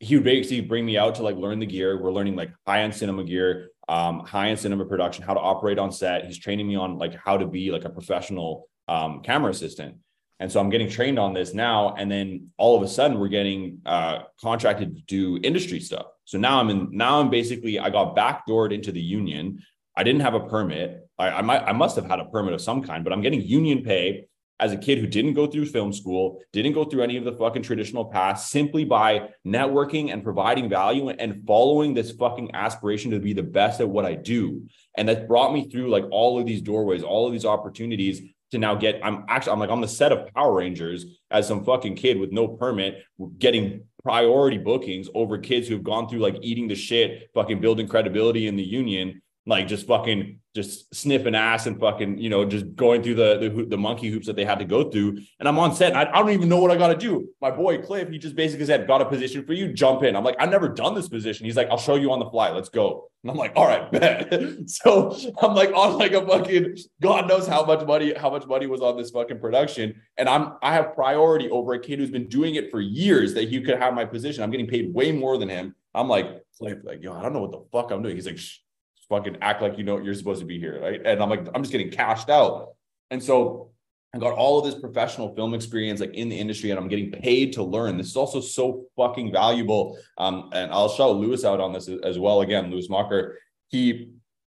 he 0.00 0.16
would 0.16 0.24
basically 0.24 0.60
bring 0.60 0.84
me 0.84 0.98
out 0.98 1.14
to 1.16 1.22
like 1.22 1.36
learn 1.36 1.58
the 1.58 1.66
gear. 1.66 2.02
We're 2.02 2.12
learning 2.12 2.34
like 2.34 2.50
high-end 2.66 2.94
cinema 2.94 3.24
gear 3.24 3.68
um 3.88 4.20
high-end 4.20 4.58
cinema 4.58 4.86
production 4.86 5.22
how 5.22 5.34
to 5.34 5.40
operate 5.40 5.78
on 5.78 5.92
set. 5.92 6.24
He's 6.24 6.38
training 6.38 6.66
me 6.66 6.76
on 6.76 6.98
like 6.98 7.14
how 7.14 7.36
to 7.36 7.46
be 7.46 7.70
like 7.70 7.84
a 7.84 7.90
professional 7.90 8.68
um 8.88 9.20
camera 9.22 9.50
assistant 9.50 9.98
and 10.40 10.50
so 10.50 10.60
i'm 10.60 10.70
getting 10.70 10.88
trained 10.88 11.18
on 11.18 11.32
this 11.32 11.54
now 11.54 11.94
and 11.94 12.10
then 12.10 12.48
all 12.56 12.76
of 12.76 12.82
a 12.82 12.88
sudden 12.88 13.18
we're 13.18 13.28
getting 13.28 13.80
uh 13.86 14.20
contracted 14.40 14.96
to 14.96 15.02
do 15.02 15.38
industry 15.42 15.80
stuff 15.80 16.06
so 16.24 16.38
now 16.38 16.60
i'm 16.60 16.70
in 16.70 16.88
now 16.90 17.20
i'm 17.20 17.30
basically 17.30 17.78
i 17.78 17.90
got 17.90 18.16
backdoored 18.16 18.72
into 18.72 18.92
the 18.92 19.00
union 19.00 19.58
I 19.96 20.02
didn't 20.02 20.22
have 20.22 20.34
a 20.34 20.40
permit. 20.40 21.08
I, 21.18 21.30
I 21.30 21.42
might 21.42 21.62
I 21.62 21.72
must 21.72 21.96
have 21.96 22.06
had 22.06 22.20
a 22.20 22.24
permit 22.26 22.54
of 22.54 22.60
some 22.60 22.82
kind, 22.82 23.04
but 23.04 23.12
I'm 23.12 23.20
getting 23.20 23.40
union 23.40 23.82
pay 23.82 24.26
as 24.60 24.72
a 24.72 24.76
kid 24.76 24.98
who 24.98 25.06
didn't 25.06 25.34
go 25.34 25.46
through 25.46 25.66
film 25.66 25.92
school, 25.92 26.40
didn't 26.52 26.74
go 26.74 26.84
through 26.84 27.02
any 27.02 27.16
of 27.16 27.24
the 27.24 27.32
fucking 27.32 27.62
traditional 27.62 28.04
paths, 28.04 28.50
simply 28.50 28.84
by 28.84 29.28
networking 29.44 30.12
and 30.12 30.22
providing 30.22 30.68
value 30.68 31.08
and 31.08 31.44
following 31.44 31.92
this 31.92 32.12
fucking 32.12 32.54
aspiration 32.54 33.10
to 33.10 33.18
be 33.18 33.32
the 33.32 33.42
best 33.42 33.80
at 33.80 33.88
what 33.88 34.04
I 34.04 34.14
do. 34.14 34.64
And 34.96 35.08
that 35.08 35.26
brought 35.26 35.52
me 35.52 35.68
through 35.68 35.90
like 35.90 36.04
all 36.10 36.38
of 36.38 36.46
these 36.46 36.62
doorways, 36.62 37.02
all 37.02 37.26
of 37.26 37.32
these 37.32 37.44
opportunities 37.44 38.22
to 38.54 38.58
now 38.58 38.74
get. 38.74 39.00
I'm 39.04 39.24
actually 39.28 39.52
I'm 39.52 39.60
like 39.60 39.70
on 39.70 39.80
the 39.80 39.88
set 39.88 40.12
of 40.12 40.32
Power 40.34 40.54
Rangers 40.54 41.04
as 41.30 41.46
some 41.46 41.64
fucking 41.64 41.96
kid 41.96 42.18
with 42.18 42.32
no 42.32 42.48
permit, 42.48 43.02
getting 43.38 43.84
priority 44.02 44.58
bookings 44.58 45.08
over 45.14 45.38
kids 45.38 45.68
who've 45.68 45.82
gone 45.82 46.08
through 46.08 46.20
like 46.20 46.36
eating 46.40 46.68
the 46.68 46.74
shit, 46.74 47.30
fucking 47.34 47.60
building 47.60 47.88
credibility 47.88 48.46
in 48.46 48.56
the 48.56 48.62
union 48.62 49.20
like 49.46 49.68
just 49.68 49.86
fucking 49.86 50.38
just 50.54 50.94
sniffing 50.94 51.34
ass 51.34 51.66
and 51.66 51.78
fucking 51.78 52.16
you 52.16 52.30
know 52.30 52.44
just 52.44 52.74
going 52.76 53.02
through 53.02 53.14
the 53.14 53.38
the, 53.38 53.66
the 53.66 53.76
monkey 53.76 54.08
hoops 54.08 54.26
that 54.26 54.36
they 54.36 54.44
had 54.44 54.58
to 54.58 54.64
go 54.64 54.90
through. 54.90 55.18
And 55.38 55.48
i'm 55.48 55.58
on 55.58 55.74
set. 55.74 55.94
I, 55.94 56.02
I 56.02 56.20
don't 56.20 56.30
even 56.30 56.48
know 56.48 56.58
what 56.58 56.70
i 56.70 56.76
got 56.76 56.88
to 56.88 56.96
do. 56.96 57.28
My 57.40 57.50
boy 57.50 57.78
cliff 57.78 58.08
he 58.08 58.18
just 58.18 58.36
basically 58.36 58.66
said 58.66 58.86
got 58.86 59.02
a 59.02 59.04
position 59.04 59.44
for 59.44 59.52
you. 59.52 59.72
Jump 59.72 60.02
in. 60.02 60.16
I'm 60.16 60.24
like 60.24 60.36
i've 60.38 60.50
never 60.50 60.68
done 60.68 60.94
this 60.94 61.08
position. 61.08 61.44
He's 61.44 61.56
like 61.56 61.68
i'll 61.70 61.78
show 61.78 61.96
you 61.96 62.10
on 62.12 62.20
the 62.20 62.30
fly. 62.30 62.50
Let's 62.50 62.70
go. 62.70 63.10
And 63.22 63.30
i'm 63.30 63.36
like 63.36 63.52
all 63.56 63.66
right 63.66 63.90
bet. 63.92 64.68
So 64.68 65.16
i'm 65.42 65.54
like 65.54 65.72
on 65.74 65.98
like 65.98 66.12
a 66.12 66.26
fucking 66.26 66.76
god 67.02 67.28
knows 67.28 67.46
how 67.46 67.64
much 67.64 67.86
money 67.86 68.14
how 68.14 68.30
much 68.30 68.46
money 68.46 68.66
was 68.66 68.80
on 68.80 68.96
this 68.96 69.10
fucking 69.10 69.40
production. 69.40 70.00
And 70.16 70.28
i'm 70.28 70.54
i 70.62 70.72
have 70.72 70.94
priority 70.94 71.50
over 71.50 71.74
a 71.74 71.78
kid 71.78 71.98
who's 71.98 72.10
been 72.10 72.28
doing 72.28 72.54
it 72.54 72.70
for 72.70 72.80
years 72.80 73.34
that 73.34 73.48
he 73.50 73.60
could 73.60 73.78
have 73.78 73.92
my 73.92 74.06
position. 74.06 74.42
I'm 74.42 74.50
getting 74.50 74.68
paid 74.68 74.94
way 74.94 75.12
more 75.12 75.36
than 75.36 75.50
him. 75.50 75.74
I'm 75.94 76.08
like 76.08 76.42
cliff 76.56 76.78
like 76.84 77.02
yo 77.02 77.12
i 77.12 77.20
don't 77.20 77.32
know 77.32 77.40
what 77.40 77.50
the 77.50 77.64
fuck 77.72 77.90
i'm 77.90 78.02
doing. 78.02 78.14
He's 78.14 78.26
like 78.26 78.38
Shh 78.38 78.58
fucking 79.08 79.38
act 79.40 79.62
like 79.62 79.78
you 79.78 79.84
know 79.84 79.98
you're 79.98 80.14
supposed 80.14 80.40
to 80.40 80.46
be 80.46 80.58
here, 80.58 80.80
right? 80.80 81.00
And 81.04 81.22
I'm 81.22 81.30
like, 81.30 81.46
I'm 81.54 81.62
just 81.62 81.72
getting 81.72 81.90
cashed 81.90 82.30
out. 82.30 82.74
And 83.10 83.22
so 83.22 83.70
I 84.14 84.18
got 84.18 84.32
all 84.32 84.58
of 84.58 84.64
this 84.64 84.80
professional 84.80 85.34
film 85.34 85.54
experience 85.54 86.00
like 86.00 86.14
in 86.14 86.28
the 86.28 86.38
industry 86.38 86.70
and 86.70 86.78
I'm 86.78 86.86
getting 86.86 87.10
paid 87.10 87.52
to 87.54 87.64
learn. 87.64 87.96
This 87.96 88.06
is 88.06 88.16
also 88.16 88.40
so 88.40 88.84
fucking 88.96 89.32
valuable. 89.32 89.98
Um, 90.18 90.50
and 90.52 90.70
I'll 90.70 90.88
shout 90.88 91.16
Lewis 91.16 91.44
out 91.44 91.60
on 91.60 91.72
this 91.72 91.88
as 91.88 92.18
well. 92.18 92.42
Again, 92.42 92.70
Lewis 92.70 92.88
Mocker, 92.88 93.38
he 93.68 94.10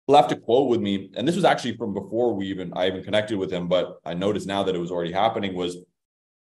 left 0.08 0.32
a 0.32 0.36
quote 0.36 0.68
with 0.68 0.80
me. 0.80 1.10
And 1.14 1.28
this 1.28 1.36
was 1.36 1.44
actually 1.44 1.76
from 1.76 1.94
before 1.94 2.34
we 2.34 2.46
even, 2.46 2.72
I 2.74 2.88
even 2.88 3.04
connected 3.04 3.38
with 3.38 3.52
him, 3.52 3.68
but 3.68 4.00
I 4.04 4.14
noticed 4.14 4.48
now 4.48 4.64
that 4.64 4.74
it 4.74 4.80
was 4.80 4.90
already 4.90 5.12
happening 5.12 5.54
was 5.54 5.76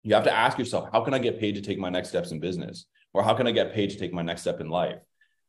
you 0.02 0.14
have 0.14 0.24
to 0.24 0.34
ask 0.34 0.58
yourself, 0.58 0.88
how 0.90 1.02
can 1.02 1.12
I 1.12 1.18
get 1.18 1.38
paid 1.38 1.54
to 1.56 1.60
take 1.60 1.78
my 1.78 1.90
next 1.90 2.08
steps 2.08 2.30
in 2.30 2.40
business? 2.40 2.86
Or 3.12 3.22
how 3.22 3.34
can 3.34 3.46
I 3.46 3.52
get 3.52 3.74
paid 3.74 3.90
to 3.90 3.98
take 3.98 4.14
my 4.14 4.22
next 4.22 4.40
step 4.40 4.60
in 4.60 4.70
life? 4.70 4.96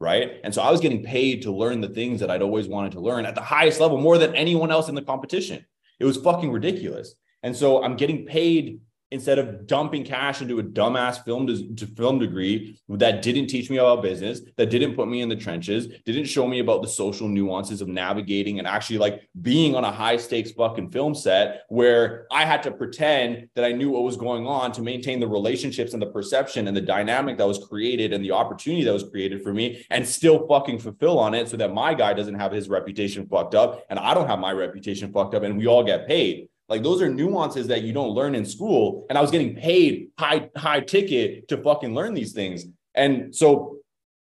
Right? 0.03 0.33
And 0.43 0.53
so 0.53 0.61
I 0.61 0.69
was 0.69 0.81
getting 0.81 1.03
paid 1.03 1.41
to 1.43 1.51
learn 1.51 1.81
the 1.81 1.87
things 1.87 2.19
that 2.19 2.29
I'd 2.29 2.41
always 2.41 2.67
wanted 2.67 2.91
to 2.91 2.99
learn 2.99 3.25
at 3.25 3.35
the 3.35 3.41
highest 3.41 3.79
level 3.79 3.97
more 3.97 4.17
than 4.17 4.35
anyone 4.35 4.69
else 4.69 4.89
in 4.89 4.95
the 4.95 5.01
competition. 5.01 5.65
It 5.99 6.05
was 6.05 6.17
fucking 6.17 6.51
ridiculous. 6.51 7.15
And 7.41 7.55
so 7.55 7.81
I'm 7.81 7.95
getting 7.95 8.25
paid 8.25 8.81
instead 9.13 9.37
of 9.37 9.67
dumping 9.67 10.03
cash 10.03 10.41
into 10.41 10.57
a 10.57 10.63
dumbass 10.63 11.23
film 11.23 11.45
to, 11.45 11.87
film 11.95 12.17
degree 12.17 12.79
that 12.89 13.21
didn't 13.21 13.45
teach 13.45 13.69
me 13.69 13.77
about 13.77 14.01
business, 14.01 14.41
that 14.57 14.71
didn't 14.71 14.95
put 14.95 15.07
me 15.07 15.21
in 15.21 15.29
the 15.29 15.35
trenches, 15.35 15.87
didn't 16.03 16.25
show 16.25 16.47
me 16.47 16.59
about 16.59 16.81
the 16.81 16.87
social 16.87 17.27
nuances 17.27 17.79
of 17.79 17.87
navigating 17.87 18.57
and 18.57 18.67
actually 18.67 18.97
like 18.97 19.21
being 19.43 19.75
on 19.75 19.83
a 19.83 19.91
high 19.91 20.17
stakes 20.17 20.51
fucking 20.51 20.89
film 20.89 21.13
set 21.13 21.61
where 21.69 22.25
I 22.31 22.43
had 22.43 22.63
to 22.63 22.71
pretend 22.71 23.49
that 23.55 23.63
I 23.63 23.71
knew 23.71 23.91
what 23.91 24.01
was 24.01 24.17
going 24.17 24.47
on 24.47 24.71
to 24.71 24.81
maintain 24.81 25.19
the 25.19 25.27
relationships 25.27 25.93
and 25.93 26.01
the 26.01 26.07
perception 26.07 26.67
and 26.67 26.75
the 26.75 26.81
dynamic 26.81 27.37
that 27.37 27.47
was 27.47 27.63
created 27.63 28.13
and 28.13 28.25
the 28.25 28.31
opportunity 28.31 28.83
that 28.83 28.93
was 28.93 29.07
created 29.07 29.43
for 29.43 29.53
me 29.53 29.85
and 29.91 30.07
still 30.07 30.47
fucking 30.47 30.79
fulfill 30.79 31.19
on 31.19 31.35
it 31.35 31.47
so 31.47 31.55
that 31.57 31.71
my 31.71 31.93
guy 31.93 32.13
doesn't 32.13 32.35
have 32.35 32.51
his 32.51 32.67
reputation 32.67 33.27
fucked 33.27 33.53
up 33.53 33.85
and 33.91 33.99
I 33.99 34.15
don't 34.15 34.27
have 34.27 34.39
my 34.39 34.53
reputation 34.53 35.13
fucked 35.13 35.35
up 35.35 35.43
and 35.43 35.55
we 35.55 35.67
all 35.67 35.83
get 35.83 36.07
paid. 36.07 36.49
Like 36.69 36.83
those 36.83 37.01
are 37.01 37.09
nuances 37.09 37.67
that 37.67 37.83
you 37.83 37.93
don't 37.93 38.11
learn 38.11 38.35
in 38.35 38.45
school. 38.45 39.05
And 39.09 39.17
I 39.17 39.21
was 39.21 39.31
getting 39.31 39.55
paid 39.55 40.09
high, 40.17 40.49
high 40.55 40.79
ticket 40.79 41.47
to 41.49 41.57
fucking 41.57 41.93
learn 41.93 42.13
these 42.13 42.33
things. 42.33 42.65
And 42.95 43.35
so 43.35 43.77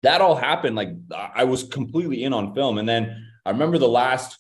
that 0.03 0.21
all 0.21 0.35
happened. 0.35 0.75
Like 0.75 0.89
I 1.11 1.43
was 1.43 1.63
completely 1.63 2.23
in 2.23 2.33
on 2.33 2.53
film. 2.53 2.77
And 2.77 2.87
then 2.87 3.25
I 3.45 3.51
remember 3.51 3.77
the 3.77 3.89
last 3.89 4.37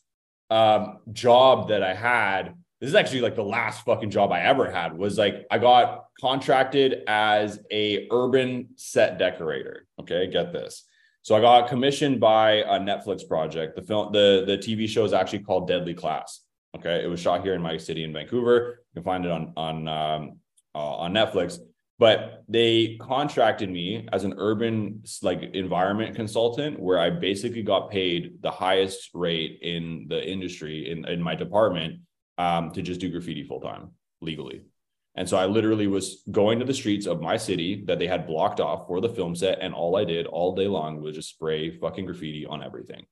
um, 0.49 0.99
job 1.11 1.69
that 1.69 1.83
I 1.83 1.93
had. 1.93 2.55
This 2.79 2.89
is 2.89 2.95
actually 2.95 3.21
like 3.21 3.35
the 3.35 3.43
last 3.43 3.83
fucking 3.83 4.09
job 4.09 4.31
I 4.31 4.41
ever 4.41 4.71
had 4.71 4.97
was 4.97 5.17
like 5.17 5.45
I 5.51 5.57
got 5.57 6.05
contracted 6.19 7.03
as 7.07 7.59
a 7.71 8.07
urban 8.09 8.69
set 8.75 9.17
decorator. 9.17 9.85
Okay, 9.99 10.27
get 10.27 10.53
this. 10.53 10.85
So 11.21 11.35
I 11.35 11.41
got 11.41 11.67
commissioned 11.67 12.21
by 12.21 12.51
a 12.51 12.79
Netflix 12.79 13.27
project. 13.27 13.75
The 13.75 13.81
film, 13.81 14.13
the 14.13 14.43
the 14.47 14.57
TV 14.57 14.87
show 14.87 15.03
is 15.03 15.11
actually 15.11 15.39
called 15.39 15.67
Deadly 15.67 15.93
Class. 15.93 16.41
Okay, 16.77 17.03
it 17.03 17.07
was 17.07 17.19
shot 17.19 17.43
here 17.43 17.55
in 17.55 17.61
my 17.61 17.77
city 17.77 18.03
in 18.03 18.13
Vancouver. 18.13 18.83
You 18.93 19.01
can 19.01 19.03
find 19.03 19.25
it 19.25 19.31
on 19.31 19.53
on 19.57 19.87
um, 19.87 20.39
uh, 20.75 20.95
on 20.97 21.13
Netflix. 21.13 21.59
But 21.97 22.45
they 22.47 22.97
contracted 23.01 23.69
me 23.69 24.07
as 24.13 24.23
an 24.23 24.35
urban 24.37 25.03
like 25.21 25.41
environment 25.53 26.15
consultant, 26.15 26.79
where 26.79 26.97
I 26.97 27.09
basically 27.09 27.61
got 27.61 27.91
paid 27.91 28.41
the 28.41 28.51
highest 28.51 29.09
rate 29.13 29.59
in 29.61 30.05
the 30.07 30.25
industry 30.25 30.89
in 30.89 31.05
in 31.07 31.21
my 31.21 31.35
department 31.35 32.01
um, 32.37 32.71
to 32.71 32.81
just 32.81 33.01
do 33.01 33.11
graffiti 33.11 33.43
full 33.43 33.59
time 33.59 33.91
legally. 34.21 34.61
And 35.15 35.27
so 35.27 35.37
I 35.37 35.47
literally 35.47 35.87
was 35.87 36.23
going 36.31 36.59
to 36.59 36.65
the 36.65 36.73
streets 36.73 37.05
of 37.05 37.19
my 37.19 37.35
city 37.35 37.83
that 37.87 37.99
they 37.99 38.07
had 38.07 38.25
blocked 38.25 38.61
off 38.61 38.87
for 38.87 39.01
the 39.01 39.09
film 39.09 39.35
set, 39.35 39.59
and 39.59 39.73
all 39.73 39.97
I 39.97 40.05
did 40.05 40.25
all 40.27 40.55
day 40.55 40.67
long 40.67 41.01
was 41.01 41.15
just 41.15 41.29
spray 41.29 41.77
fucking 41.77 42.05
graffiti 42.05 42.45
on 42.45 42.63
everything. 42.63 43.05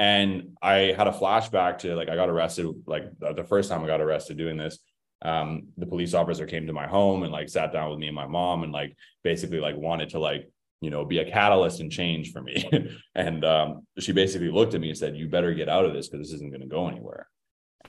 And 0.00 0.56
I 0.62 0.94
had 0.96 1.08
a 1.08 1.12
flashback 1.12 1.76
to 1.80 1.94
like 1.94 2.08
I 2.08 2.16
got 2.16 2.30
arrested 2.30 2.66
like 2.86 3.04
the 3.20 3.44
first 3.44 3.68
time 3.68 3.84
I 3.84 3.86
got 3.86 4.00
arrested 4.00 4.38
doing 4.38 4.56
this. 4.56 4.78
Um, 5.20 5.68
the 5.76 5.84
police 5.84 6.14
officer 6.14 6.46
came 6.46 6.66
to 6.68 6.72
my 6.72 6.86
home 6.86 7.22
and 7.22 7.30
like 7.30 7.50
sat 7.50 7.70
down 7.70 7.90
with 7.90 7.98
me 7.98 8.06
and 8.06 8.16
my 8.16 8.26
mom 8.26 8.62
and 8.62 8.72
like 8.72 8.96
basically 9.22 9.60
like 9.60 9.76
wanted 9.76 10.08
to 10.10 10.18
like 10.18 10.50
you 10.80 10.88
know 10.88 11.04
be 11.04 11.18
a 11.18 11.30
catalyst 11.30 11.80
and 11.80 11.92
change 11.92 12.32
for 12.32 12.40
me. 12.40 12.66
and 13.14 13.44
um, 13.44 13.86
she 13.98 14.12
basically 14.12 14.50
looked 14.50 14.72
at 14.72 14.80
me 14.80 14.88
and 14.88 14.96
said, 14.96 15.16
"You 15.16 15.28
better 15.28 15.52
get 15.52 15.68
out 15.68 15.84
of 15.84 15.92
this 15.92 16.08
because 16.08 16.26
this 16.26 16.34
isn't 16.36 16.50
going 16.50 16.62
to 16.62 16.66
go 16.66 16.88
anywhere." 16.88 17.28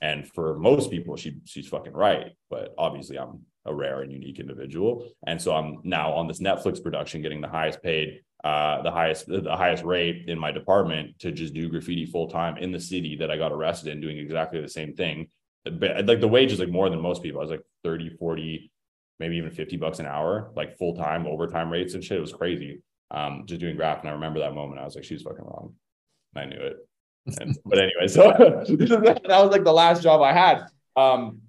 And 0.01 0.27
for 0.27 0.59
most 0.59 0.91
people, 0.91 1.15
she 1.15 1.37
she's 1.45 1.69
fucking 1.69 1.93
right. 1.93 2.33
But 2.49 2.75
obviously, 2.77 3.19
I'm 3.19 3.45
a 3.65 3.73
rare 3.73 4.01
and 4.01 4.11
unique 4.11 4.41
individual. 4.41 5.07
And 5.25 5.41
so 5.41 5.55
I'm 5.55 5.79
now 5.85 6.11
on 6.11 6.27
this 6.27 6.41
Netflix 6.41 6.83
production, 6.83 7.21
getting 7.21 7.39
the 7.39 7.47
highest 7.47 7.81
paid, 7.81 8.21
uh, 8.43 8.81
the 8.81 8.91
highest 8.91 9.27
the 9.27 9.55
highest 9.55 9.83
rate 9.83 10.25
in 10.27 10.39
my 10.39 10.51
department 10.51 11.19
to 11.19 11.31
just 11.31 11.53
do 11.53 11.69
graffiti 11.69 12.05
full 12.05 12.27
time 12.27 12.57
in 12.57 12.71
the 12.71 12.79
city 12.79 13.15
that 13.17 13.29
I 13.29 13.37
got 13.37 13.51
arrested 13.51 13.91
in, 13.91 14.01
doing 14.01 14.17
exactly 14.17 14.59
the 14.59 14.69
same 14.69 14.95
thing. 14.95 15.27
But 15.63 16.07
like 16.07 16.21
the 16.21 16.27
wage 16.27 16.51
is 16.51 16.59
like 16.59 16.69
more 16.69 16.89
than 16.89 17.01
most 17.01 17.21
people. 17.21 17.39
I 17.39 17.43
was 17.43 17.51
like 17.51 17.63
30, 17.83 18.17
40, 18.17 18.71
maybe 19.19 19.37
even 19.37 19.51
50 19.51 19.77
bucks 19.77 19.99
an 19.99 20.07
hour, 20.07 20.51
like 20.55 20.77
full 20.77 20.95
time 20.95 21.27
overtime 21.27 21.71
rates 21.71 21.93
and 21.93 22.03
shit. 22.03 22.17
It 22.17 22.21
was 22.21 22.33
crazy. 22.33 22.81
Um, 23.11 23.43
just 23.45 23.61
doing 23.61 23.75
graph. 23.75 23.99
And 23.99 24.09
I 24.09 24.13
remember 24.13 24.39
that 24.39 24.55
moment. 24.55 24.81
I 24.81 24.85
was 24.85 24.95
like, 24.95 25.03
she's 25.03 25.21
fucking 25.21 25.43
wrong. 25.43 25.75
And 26.33 26.43
I 26.43 26.45
knew 26.47 26.61
it. 26.61 26.77
And, 27.39 27.55
but 27.65 27.77
anyway, 27.77 28.07
so 28.07 28.23
that 28.31 29.23
was 29.27 29.51
like 29.51 29.63
the 29.63 29.71
last 29.71 30.01
job 30.01 30.21
I 30.21 30.33
had. 30.33 30.65
Um, 30.95 31.41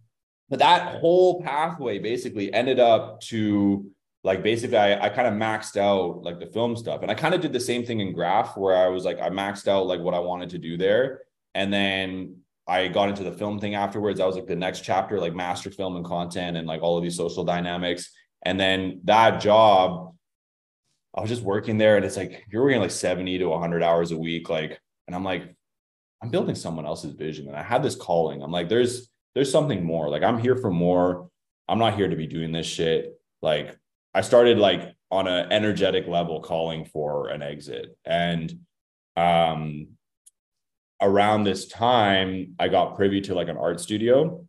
but 0.51 0.59
that 0.59 1.01
whole 1.01 1.41
pathway 1.41 1.99
basically 1.99 2.53
ended 2.53 2.79
up 2.79 3.23
to 3.23 3.91
like 4.25 4.43
basically 4.43 4.77
I, 4.77 5.07
I 5.07 5.09
kind 5.09 5.27
of 5.27 5.35
maxed 5.35 5.77
out 5.77 6.23
like 6.23 6.39
the 6.39 6.47
film 6.47 6.77
stuff. 6.77 7.03
And 7.03 7.11
I 7.11 7.15
kind 7.15 7.35
of 7.35 7.41
did 7.41 7.53
the 7.53 7.61
same 7.61 7.85
thing 7.85 8.01
in 8.01 8.13
graph 8.13 8.57
where 8.57 8.77
I 8.77 8.89
was 8.89 9.05
like, 9.05 9.21
I 9.21 9.31
maxed 9.31 9.67
out 9.67 9.87
like 9.87 10.01
what 10.01 10.15
I 10.15 10.21
wanted 10.21 10.51
to 10.51 10.59
do 10.59 10.77
there. 10.77 11.23
And 11.55 11.73
then 11.73 12.37
I 12.67 12.87
got 12.89 13.09
into 13.09 13.25
the 13.25 13.33
film 13.33 13.59
thing 13.59 13.75
afterwards. 13.75 14.19
That 14.19 14.27
was 14.27 14.37
like 14.37 14.47
the 14.47 14.55
next 14.55 14.83
chapter, 14.83 15.19
like 15.19 15.35
master 15.35 15.71
film 15.71 15.97
and 15.97 16.05
content 16.05 16.57
and 16.57 16.69
like 16.69 16.83
all 16.83 16.97
of 16.97 17.03
these 17.03 17.17
social 17.17 17.45
dynamics. 17.45 18.11
And 18.43 18.59
then 18.59 19.01
that 19.05 19.41
job, 19.41 20.15
I 21.15 21.21
was 21.21 21.29
just 21.29 21.43
working 21.43 21.77
there 21.77 21.97
and 21.97 22.05
it's 22.05 22.17
like 22.17 22.45
you're 22.51 22.63
working 22.63 22.81
like 22.81 22.91
70 22.93 23.39
to 23.39 23.49
100 23.49 23.83
hours 23.83 24.13
a 24.13 24.19
week. 24.19 24.49
Like, 24.49 24.81
and 25.09 25.17
I'm 25.17 25.25
like, 25.25 25.55
I'm 26.23 26.31
building 26.31 26.55
someone 26.55 26.87
else's 26.87 27.13
vision. 27.13 27.49
And 27.49 27.57
I 27.57 27.63
had 27.63 27.83
this 27.83 27.97
calling. 27.97 28.41
I'm 28.41 28.53
like, 28.53 28.69
there's, 28.69 29.11
there's 29.35 29.51
something 29.51 29.85
more. 29.85 30.09
Like, 30.09 30.23
I'm 30.23 30.39
here 30.39 30.57
for 30.57 30.71
more. 30.71 31.29
I'm 31.69 31.81
not 31.81 31.97
here 31.97 32.09
to 32.09 32.17
be 32.17 32.29
doing 32.29 32.53
this 32.53 32.67
shit. 32.67 33.21
Like, 33.41 33.77
I 34.15 34.21
started 34.21 34.59
like 34.59 34.95
on 35.11 35.27
an 35.27 35.53
energetic 35.53 36.07
level 36.07 36.41
calling 36.41 36.85
for 36.85 37.29
an 37.29 37.43
exit. 37.43 37.97
And 38.05 38.53
um 39.17 39.89
around 41.01 41.45
this 41.45 41.67
time, 41.67 42.55
I 42.59 42.69
got 42.69 42.97
privy 42.97 43.21
to 43.23 43.35
like 43.35 43.49
an 43.49 43.57
art 43.57 43.81
studio 43.81 44.47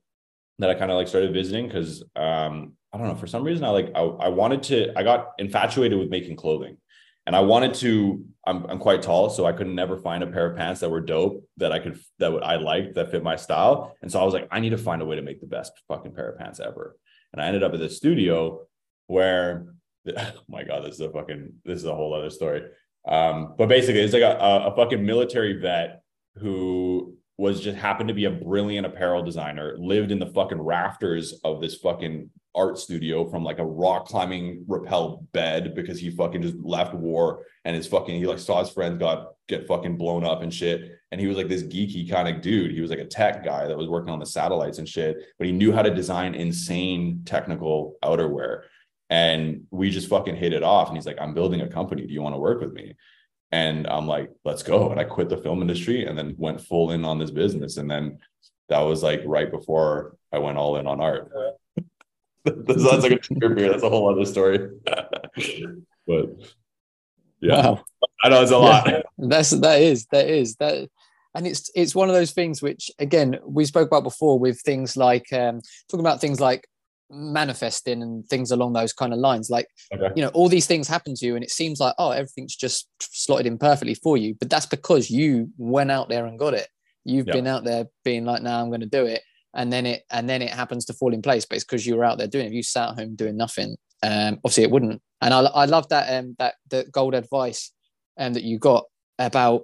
that 0.59 0.69
I 0.69 0.75
kind 0.75 0.91
of 0.91 0.97
like 0.97 1.07
started 1.07 1.33
visiting 1.33 1.67
because 1.67 2.03
um 2.15 2.73
I 2.91 2.97
don't 2.97 3.07
know, 3.07 3.15
for 3.15 3.27
some 3.27 3.43
reason 3.43 3.63
I 3.63 3.69
like 3.69 3.91
I, 3.95 4.01
I 4.01 4.27
wanted 4.29 4.63
to, 4.63 4.97
I 4.97 5.03
got 5.03 5.31
infatuated 5.39 5.97
with 5.97 6.09
making 6.09 6.35
clothing. 6.35 6.77
And 7.25 7.37
I 7.37 7.39
wanted 7.39 7.73
to, 7.75 8.25
I'm, 8.45 8.65
I'm 8.65 8.79
quite 8.79 9.01
tall, 9.01 9.29
so 9.29 9.45
I 9.45 9.53
could 9.53 9.67
never 9.67 9.97
find 9.97 10.23
a 10.23 10.27
pair 10.27 10.45
of 10.45 10.57
pants 10.57 10.81
that 10.81 10.89
were 10.89 10.99
dope 10.99 11.47
that 11.55 11.71
I 11.71 11.79
could, 11.79 11.97
that 12.19 12.33
would 12.33 12.43
I 12.43 12.57
liked, 12.57 12.95
that 12.95 13.11
fit 13.11 13.23
my 13.23 13.37
style. 13.37 13.95
And 14.01 14.11
so 14.11 14.19
I 14.19 14.25
was 14.25 14.33
like, 14.33 14.49
I 14.51 14.59
need 14.59 14.71
to 14.71 14.77
find 14.77 15.01
a 15.01 15.05
way 15.05 15.15
to 15.15 15.21
make 15.21 15.39
the 15.39 15.47
best 15.47 15.71
fucking 15.87 16.13
pair 16.13 16.29
of 16.29 16.37
pants 16.37 16.59
ever. 16.59 16.97
And 17.31 17.41
I 17.41 17.47
ended 17.47 17.63
up 17.63 17.73
at 17.73 17.79
this 17.79 17.95
studio 17.95 18.67
where, 19.07 19.73
oh 20.17 20.31
my 20.47 20.63
God, 20.63 20.85
this 20.85 20.95
is 20.95 21.01
a 21.01 21.11
fucking, 21.11 21.53
this 21.65 21.79
is 21.79 21.85
a 21.85 21.95
whole 21.95 22.13
other 22.13 22.29
story. 22.29 22.63
Um, 23.07 23.55
but 23.57 23.67
basically, 23.67 24.01
it's 24.01 24.13
like 24.13 24.23
a, 24.23 24.37
a 24.37 24.75
fucking 24.75 25.05
military 25.05 25.59
vet 25.59 26.03
who 26.35 27.15
was 27.37 27.61
just 27.61 27.77
happened 27.77 28.07
to 28.07 28.13
be 28.13 28.25
a 28.25 28.31
brilliant 28.31 28.85
apparel 28.85 29.23
designer, 29.23 29.75
lived 29.79 30.11
in 30.11 30.19
the 30.19 30.27
fucking 30.27 30.61
rafters 30.61 31.33
of 31.43 31.61
this 31.61 31.75
fucking 31.75 32.29
art 32.55 32.77
studio 32.77 33.27
from 33.27 33.43
like 33.43 33.57
a 33.57 33.65
rock 33.65 34.05
climbing 34.05 34.63
rappel 34.67 35.25
bed 35.31 35.73
because 35.73 35.99
he 35.99 36.11
fucking 36.11 36.43
just 36.43 36.55
left 36.57 36.93
war 36.93 37.43
and 37.65 37.75
his 37.75 37.87
fucking 37.87 38.15
he 38.15 38.27
like 38.27 38.37
saw 38.37 38.59
his 38.59 38.69
friends 38.69 38.99
got 38.99 39.29
get 39.47 39.67
fucking 39.67 39.97
blown 39.97 40.23
up 40.23 40.43
and 40.43 40.53
shit. 40.53 40.91
And 41.11 41.19
he 41.19 41.27
was 41.27 41.35
like 41.35 41.47
this 41.47 41.63
geeky 41.63 42.09
kind 42.09 42.27
of 42.27 42.41
dude. 42.41 42.71
He 42.71 42.81
was 42.81 42.91
like 42.91 42.99
a 42.99 43.05
tech 43.05 43.43
guy 43.43 43.67
that 43.67 43.77
was 43.77 43.87
working 43.87 44.11
on 44.13 44.19
the 44.19 44.25
satellites 44.25 44.77
and 44.77 44.87
shit 44.87 45.17
but 45.37 45.47
he 45.47 45.53
knew 45.53 45.71
how 45.71 45.81
to 45.81 45.93
design 45.93 46.35
insane 46.35 47.23
technical 47.25 47.95
outerwear 48.03 48.61
and 49.13 49.67
we 49.69 49.91
just 49.91 50.09
fucking 50.09 50.35
hit 50.35 50.53
it 50.53 50.63
off. 50.63 50.87
And 50.87 50.97
he's 50.97 51.05
like 51.05 51.21
i'm 51.21 51.35
building 51.35 51.61
a 51.61 51.67
company. 51.67 52.05
Do 52.07 52.13
you 52.13 52.23
want 52.23 52.33
to 52.33 52.39
work 52.39 52.61
with 52.61 52.73
me? 52.73 52.95
And 53.51 53.85
i'm 53.87 54.07
like 54.07 54.31
let's 54.43 54.63
go. 54.63 54.89
And 54.89 54.99
i 54.99 55.03
quit 55.03 55.29
the 55.29 55.37
film 55.37 55.61
industry 55.61 56.05
and 56.05 56.17
then 56.17 56.33
went 56.37 56.59
full 56.59 56.91
in 56.91 57.05
on 57.05 57.19
this 57.19 57.29
business. 57.29 57.77
And 57.77 57.89
then 57.89 58.17
that 58.69 58.79
was 58.79 59.03
like 59.03 59.21
right 59.25 59.51
before 59.51 60.17
i 60.31 60.39
went 60.39 60.57
all 60.57 60.77
in 60.77 60.87
on 60.87 60.99
art. 60.99 61.31
That's 62.43 63.03
like 63.03 63.11
a 63.11 63.19
trigger. 63.19 63.49
Beer. 63.49 63.69
That's 63.69 63.83
a 63.83 63.89
whole 63.89 64.11
other 64.11 64.25
story. 64.25 64.57
but 66.07 66.25
yeah, 67.39 67.67
wow. 67.67 67.85
I 68.23 68.29
know 68.29 68.41
it's 68.41 68.51
a 68.51 68.57
lot. 68.57 68.89
That's 69.17 69.51
that 69.51 69.81
is 69.81 70.07
that 70.11 70.27
is 70.27 70.55
that, 70.55 70.89
and 71.35 71.47
it's 71.47 71.69
it's 71.73 71.95
one 71.95 72.09
of 72.09 72.15
those 72.15 72.31
things 72.31 72.61
which 72.61 72.91
again 72.99 73.39
we 73.45 73.63
spoke 73.63 73.87
about 73.87 74.03
before 74.03 74.37
with 74.37 74.59
things 74.59 74.97
like 74.97 75.31
um, 75.31 75.61
talking 75.87 76.05
about 76.05 76.19
things 76.19 76.41
like 76.41 76.67
manifesting 77.13 78.01
and 78.01 78.25
things 78.27 78.51
along 78.51 78.73
those 78.73 78.93
kind 78.93 79.13
of 79.13 79.19
lines. 79.19 79.49
Like 79.49 79.67
okay. 79.93 80.09
you 80.15 80.23
know, 80.23 80.29
all 80.29 80.49
these 80.49 80.67
things 80.67 80.87
happen 80.87 81.15
to 81.15 81.25
you, 81.25 81.35
and 81.35 81.43
it 81.43 81.51
seems 81.51 81.79
like 81.79 81.95
oh 81.97 82.11
everything's 82.11 82.55
just 82.55 82.89
slotted 82.99 83.45
in 83.45 83.57
perfectly 83.57 83.95
for 83.95 84.17
you, 84.17 84.35
but 84.39 84.49
that's 84.49 84.65
because 84.65 85.09
you 85.09 85.49
went 85.57 85.91
out 85.91 86.09
there 86.09 86.25
and 86.25 86.39
got 86.39 86.53
it. 86.53 86.67
You've 87.05 87.27
yep. 87.27 87.35
been 87.35 87.47
out 87.47 87.65
there 87.65 87.87
being 88.05 88.23
like, 88.25 88.41
now 88.41 88.57
nah, 88.57 88.61
I'm 88.61 88.69
going 88.69 88.79
to 88.79 88.85
do 88.85 89.05
it 89.05 89.21
and 89.53 89.71
then 89.71 89.85
it 89.85 90.03
and 90.09 90.29
then 90.29 90.41
it 90.41 90.49
happens 90.49 90.85
to 90.85 90.93
fall 90.93 91.13
in 91.13 91.21
place 91.21 91.45
but 91.45 91.55
it's 91.55 91.63
because 91.63 91.85
you 91.85 91.95
were 91.95 92.03
out 92.03 92.17
there 92.17 92.27
doing 92.27 92.45
it 92.45 92.49
if 92.49 92.53
you 92.53 92.63
sat 92.63 92.89
at 92.89 92.95
home 92.95 93.15
doing 93.15 93.37
nothing 93.37 93.75
um 94.01 94.35
obviously 94.43 94.63
it 94.63 94.71
wouldn't 94.71 95.01
and 95.21 95.33
i, 95.33 95.41
I 95.41 95.65
love 95.65 95.87
that 95.89 96.17
um 96.17 96.35
that 96.39 96.55
the 96.69 96.85
gold 96.91 97.15
advice 97.15 97.71
um 98.17 98.33
that 98.33 98.43
you 98.43 98.57
got 98.57 98.85
about 99.19 99.63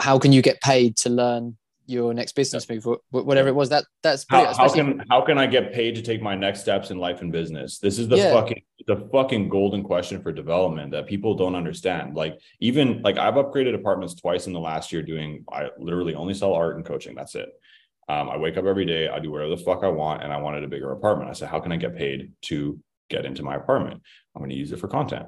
how 0.00 0.18
can 0.18 0.32
you 0.32 0.42
get 0.42 0.60
paid 0.60 0.96
to 0.98 1.10
learn 1.10 1.56
your 1.86 2.12
next 2.12 2.32
business 2.32 2.68
move 2.68 2.86
whatever 3.10 3.48
it 3.48 3.54
was 3.54 3.68
that 3.68 3.84
that's 4.02 4.24
how, 4.28 4.52
how, 4.54 4.68
can 4.68 5.02
how 5.10 5.20
can 5.20 5.38
i 5.38 5.46
get 5.46 5.72
paid 5.72 5.94
to 5.94 6.02
take 6.02 6.20
my 6.20 6.34
next 6.34 6.60
steps 6.60 6.90
in 6.90 6.98
life 6.98 7.20
and 7.20 7.32
business 7.32 7.78
this 7.78 7.98
is 7.98 8.08
the 8.08 8.16
yeah. 8.16 8.32
fucking 8.32 8.62
the 8.86 9.08
fucking 9.12 9.48
golden 9.48 9.82
question 9.82 10.20
for 10.20 10.32
development 10.32 10.90
that 10.90 11.06
people 11.06 11.34
don't 11.34 11.54
understand 11.54 12.14
like 12.14 12.38
even 12.60 13.00
like 13.02 13.18
i've 13.18 13.34
upgraded 13.34 13.74
apartments 13.74 14.14
twice 14.14 14.46
in 14.46 14.52
the 14.52 14.60
last 14.60 14.92
year 14.92 15.02
doing 15.02 15.44
i 15.52 15.68
literally 15.78 16.14
only 16.14 16.34
sell 16.34 16.52
art 16.52 16.76
and 16.76 16.84
coaching 16.84 17.14
that's 17.14 17.34
it 17.34 17.48
um, 18.08 18.28
I 18.30 18.36
wake 18.36 18.56
up 18.56 18.66
every 18.66 18.84
day, 18.84 19.08
I 19.08 19.18
do 19.18 19.32
whatever 19.32 19.50
the 19.50 19.56
fuck 19.56 19.82
I 19.82 19.88
want, 19.88 20.22
and 20.22 20.32
I 20.32 20.36
wanted 20.36 20.62
a 20.62 20.68
bigger 20.68 20.92
apartment. 20.92 21.28
I 21.28 21.32
said, 21.32 21.48
how 21.48 21.58
can 21.58 21.72
I 21.72 21.76
get 21.76 21.96
paid 21.96 22.32
to 22.42 22.78
get 23.10 23.24
into 23.24 23.42
my 23.42 23.56
apartment? 23.56 24.00
I'm 24.34 24.40
going 24.40 24.50
to 24.50 24.56
use 24.56 24.70
it 24.70 24.78
for 24.78 24.86
content. 24.86 25.26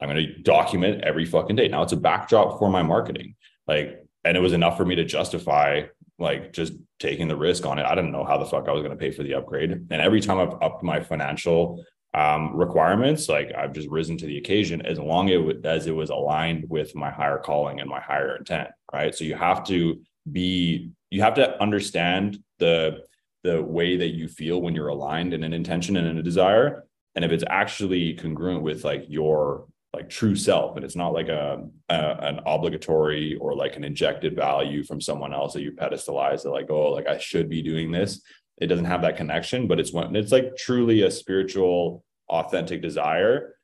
I'm 0.00 0.08
going 0.08 0.26
to 0.26 0.42
document 0.42 1.04
every 1.04 1.24
fucking 1.24 1.56
day. 1.56 1.68
Now 1.68 1.82
it's 1.82 1.92
a 1.92 1.96
backdrop 1.96 2.58
for 2.58 2.70
my 2.70 2.82
marketing. 2.82 3.36
Like, 3.68 4.04
and 4.28 4.36
it 4.36 4.40
was 4.40 4.52
enough 4.52 4.76
for 4.76 4.84
me 4.84 4.94
to 4.94 5.06
justify 5.06 5.84
like 6.18 6.52
just 6.52 6.74
taking 6.98 7.28
the 7.28 7.36
risk 7.36 7.64
on 7.64 7.78
it. 7.78 7.86
I 7.86 7.94
didn't 7.94 8.12
know 8.12 8.24
how 8.24 8.36
the 8.36 8.44
fuck 8.44 8.68
I 8.68 8.72
was 8.72 8.82
going 8.82 8.96
to 8.96 9.02
pay 9.02 9.10
for 9.10 9.22
the 9.22 9.32
upgrade. 9.32 9.70
And 9.70 10.02
every 10.02 10.20
time 10.20 10.38
I've 10.38 10.60
upped 10.60 10.82
my 10.82 11.00
financial 11.00 11.82
um, 12.12 12.54
requirements, 12.54 13.26
like 13.30 13.52
I've 13.56 13.72
just 13.72 13.88
risen 13.88 14.18
to 14.18 14.26
the 14.26 14.36
occasion 14.36 14.84
as 14.84 14.98
long 14.98 15.30
as 15.30 15.86
it 15.86 15.94
was 15.94 16.10
aligned 16.10 16.68
with 16.68 16.94
my 16.94 17.10
higher 17.10 17.38
calling 17.38 17.80
and 17.80 17.88
my 17.88 18.00
higher 18.00 18.36
intent. 18.36 18.68
Right. 18.92 19.14
So 19.14 19.24
you 19.24 19.34
have 19.34 19.64
to 19.68 20.02
be 20.30 20.90
you 21.10 21.22
have 21.22 21.34
to 21.34 21.58
understand 21.62 22.38
the 22.58 23.04
the 23.44 23.62
way 23.62 23.96
that 23.96 24.14
you 24.14 24.28
feel 24.28 24.60
when 24.60 24.74
you're 24.74 24.88
aligned 24.88 25.32
in 25.32 25.42
an 25.42 25.54
intention 25.54 25.96
and 25.96 26.06
in 26.06 26.18
a 26.18 26.22
desire 26.22 26.84
and 27.14 27.24
if 27.24 27.30
it's 27.30 27.44
actually 27.48 28.12
congruent 28.14 28.62
with 28.62 28.84
like 28.84 29.06
your 29.08 29.68
like 29.98 30.08
true 30.08 30.36
self 30.36 30.76
and 30.76 30.84
it's 30.84 30.96
not 30.96 31.12
like 31.12 31.28
a, 31.28 31.62
a, 31.88 31.94
an 31.94 32.40
obligatory 32.46 33.36
or 33.36 33.54
like 33.54 33.76
an 33.76 33.84
injected 33.84 34.34
value 34.34 34.82
from 34.84 35.00
someone 35.00 35.34
else 35.34 35.52
that 35.52 35.62
you 35.62 35.72
pedestalize 35.72 36.42
that 36.42 36.50
like 36.50 36.70
oh 36.70 36.92
like 36.92 37.06
i 37.06 37.18
should 37.18 37.48
be 37.48 37.62
doing 37.62 37.90
this 37.90 38.22
it 38.58 38.66
doesn't 38.66 38.84
have 38.84 39.02
that 39.02 39.16
connection 39.16 39.68
but 39.68 39.78
it's 39.78 39.92
when 39.92 40.14
it's 40.16 40.32
like 40.32 40.56
truly 40.56 41.02
a 41.02 41.10
spiritual 41.10 42.04
authentic 42.28 42.80
desire 42.80 43.54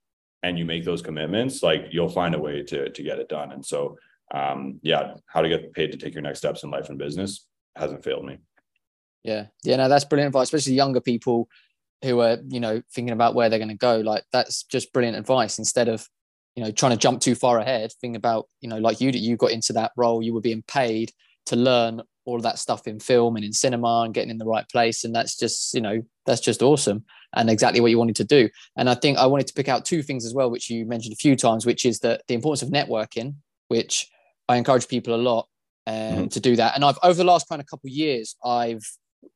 and 0.43 0.59
you 0.59 0.65
make 0.65 0.85
those 0.85 1.03
commitments 1.03 1.63
like 1.63 1.87
you'll 1.91 2.09
find 2.09 2.35
a 2.35 2.39
way 2.39 2.63
to 2.63 2.91
to 2.91 3.03
get 3.03 3.19
it 3.19 3.29
done 3.29 3.53
and 3.53 3.65
so 3.65 3.97
um, 4.33 4.81
yeah, 4.83 5.15
how 5.27 5.43
to 5.43 5.49
get 5.49 5.73
paid 5.73 5.93
to 5.93 5.99
take 5.99 6.15
your 6.15 6.23
next 6.23 6.39
steps 6.39 6.63
in 6.63 6.71
life 6.71 6.89
and 6.89 6.99
business 6.99 7.47
hasn't 7.77 8.05
failed 8.05 8.25
me. 8.25 8.39
Yeah, 9.23 9.47
yeah, 9.63 9.77
no, 9.77 9.89
that's 9.89 10.05
brilliant 10.05 10.29
advice, 10.29 10.49
especially 10.49 10.75
younger 10.75 11.01
people 11.01 11.49
who 12.03 12.21
are 12.21 12.37
you 12.49 12.61
know 12.61 12.83
thinking 12.93 13.15
about 13.15 13.35
where 13.35 13.49
they're 13.49 13.59
going 13.59 13.69
to 13.69 13.75
go. 13.75 13.99
Like 13.99 14.25
that's 14.33 14.65
just 14.65 14.93
brilliant 14.93 15.17
advice. 15.17 15.59
Instead 15.59 15.89
of 15.89 16.09
you 16.57 16.63
know 16.63 16.71
trying 16.71 16.93
to 16.93 16.99
jump 16.99 17.21
too 17.21 17.35
far 17.35 17.59
ahead, 17.59 17.93
think 18.01 18.17
about 18.17 18.49
you 18.61 18.69
know 18.69 18.79
like 18.79 19.01
you 19.01 19.11
that 19.13 19.19
you 19.19 19.37
got 19.37 19.51
into 19.51 19.73
that 19.75 19.93
role, 19.97 20.23
you 20.23 20.35
were 20.35 20.41
being 20.41 20.63
paid 20.63 21.13
to 21.47 21.57
learn 21.57 22.03
all 22.27 22.37
of 22.37 22.43
that 22.43 22.59
stuff 22.59 22.87
in 22.87 22.99
film 22.99 23.37
and 23.37 23.45
in 23.45 23.53
cinema 23.53 24.03
and 24.05 24.15
getting 24.15 24.31
in 24.31 24.39
the 24.39 24.47
right 24.47 24.69
place, 24.69 25.05
and 25.05 25.15
that's 25.15 25.37
just 25.37 25.75
you 25.75 25.81
know 25.81 26.03
that's 26.27 26.41
just 26.41 26.63
awesome 26.63 27.05
and 27.37 27.51
exactly 27.51 27.81
what 27.81 27.91
you 27.91 27.99
wanted 27.99 28.17
to 28.17 28.25
do. 28.25 28.49
And 28.77 28.89
I 28.89 28.95
think 28.95 29.19
I 29.19 29.27
wanted 29.27 29.49
to 29.49 29.55
pick 29.55 29.69
out 29.69 29.85
two 29.85 30.03
things 30.03 30.25
as 30.25 30.35
well, 30.35 30.51
which 30.51 30.71
you 30.71 30.87
mentioned 30.87 31.13
a 31.13 31.17
few 31.17 31.37
times, 31.37 31.67
which 31.67 31.85
is 31.85 31.99
that 32.01 32.23
the 32.29 32.35
importance 32.35 32.63
of 32.63 32.69
networking, 32.69 33.35
which 33.69 34.09
I 34.49 34.57
encourage 34.57 34.89
people 34.89 35.15
a 35.15 35.17
lot 35.17 35.49
um, 35.87 35.95
mm-hmm. 35.95 36.27
to 36.29 36.41
do 36.41 36.57
that. 36.57 36.75
And 36.75 36.85
I've 36.85 36.99
over 37.03 37.15
the 37.15 37.25
last 37.25 37.49
kind 37.49 37.61
of 37.61 37.67
couple 37.67 37.89
of 37.89 37.93
years, 37.93 38.37
I've 38.45 38.85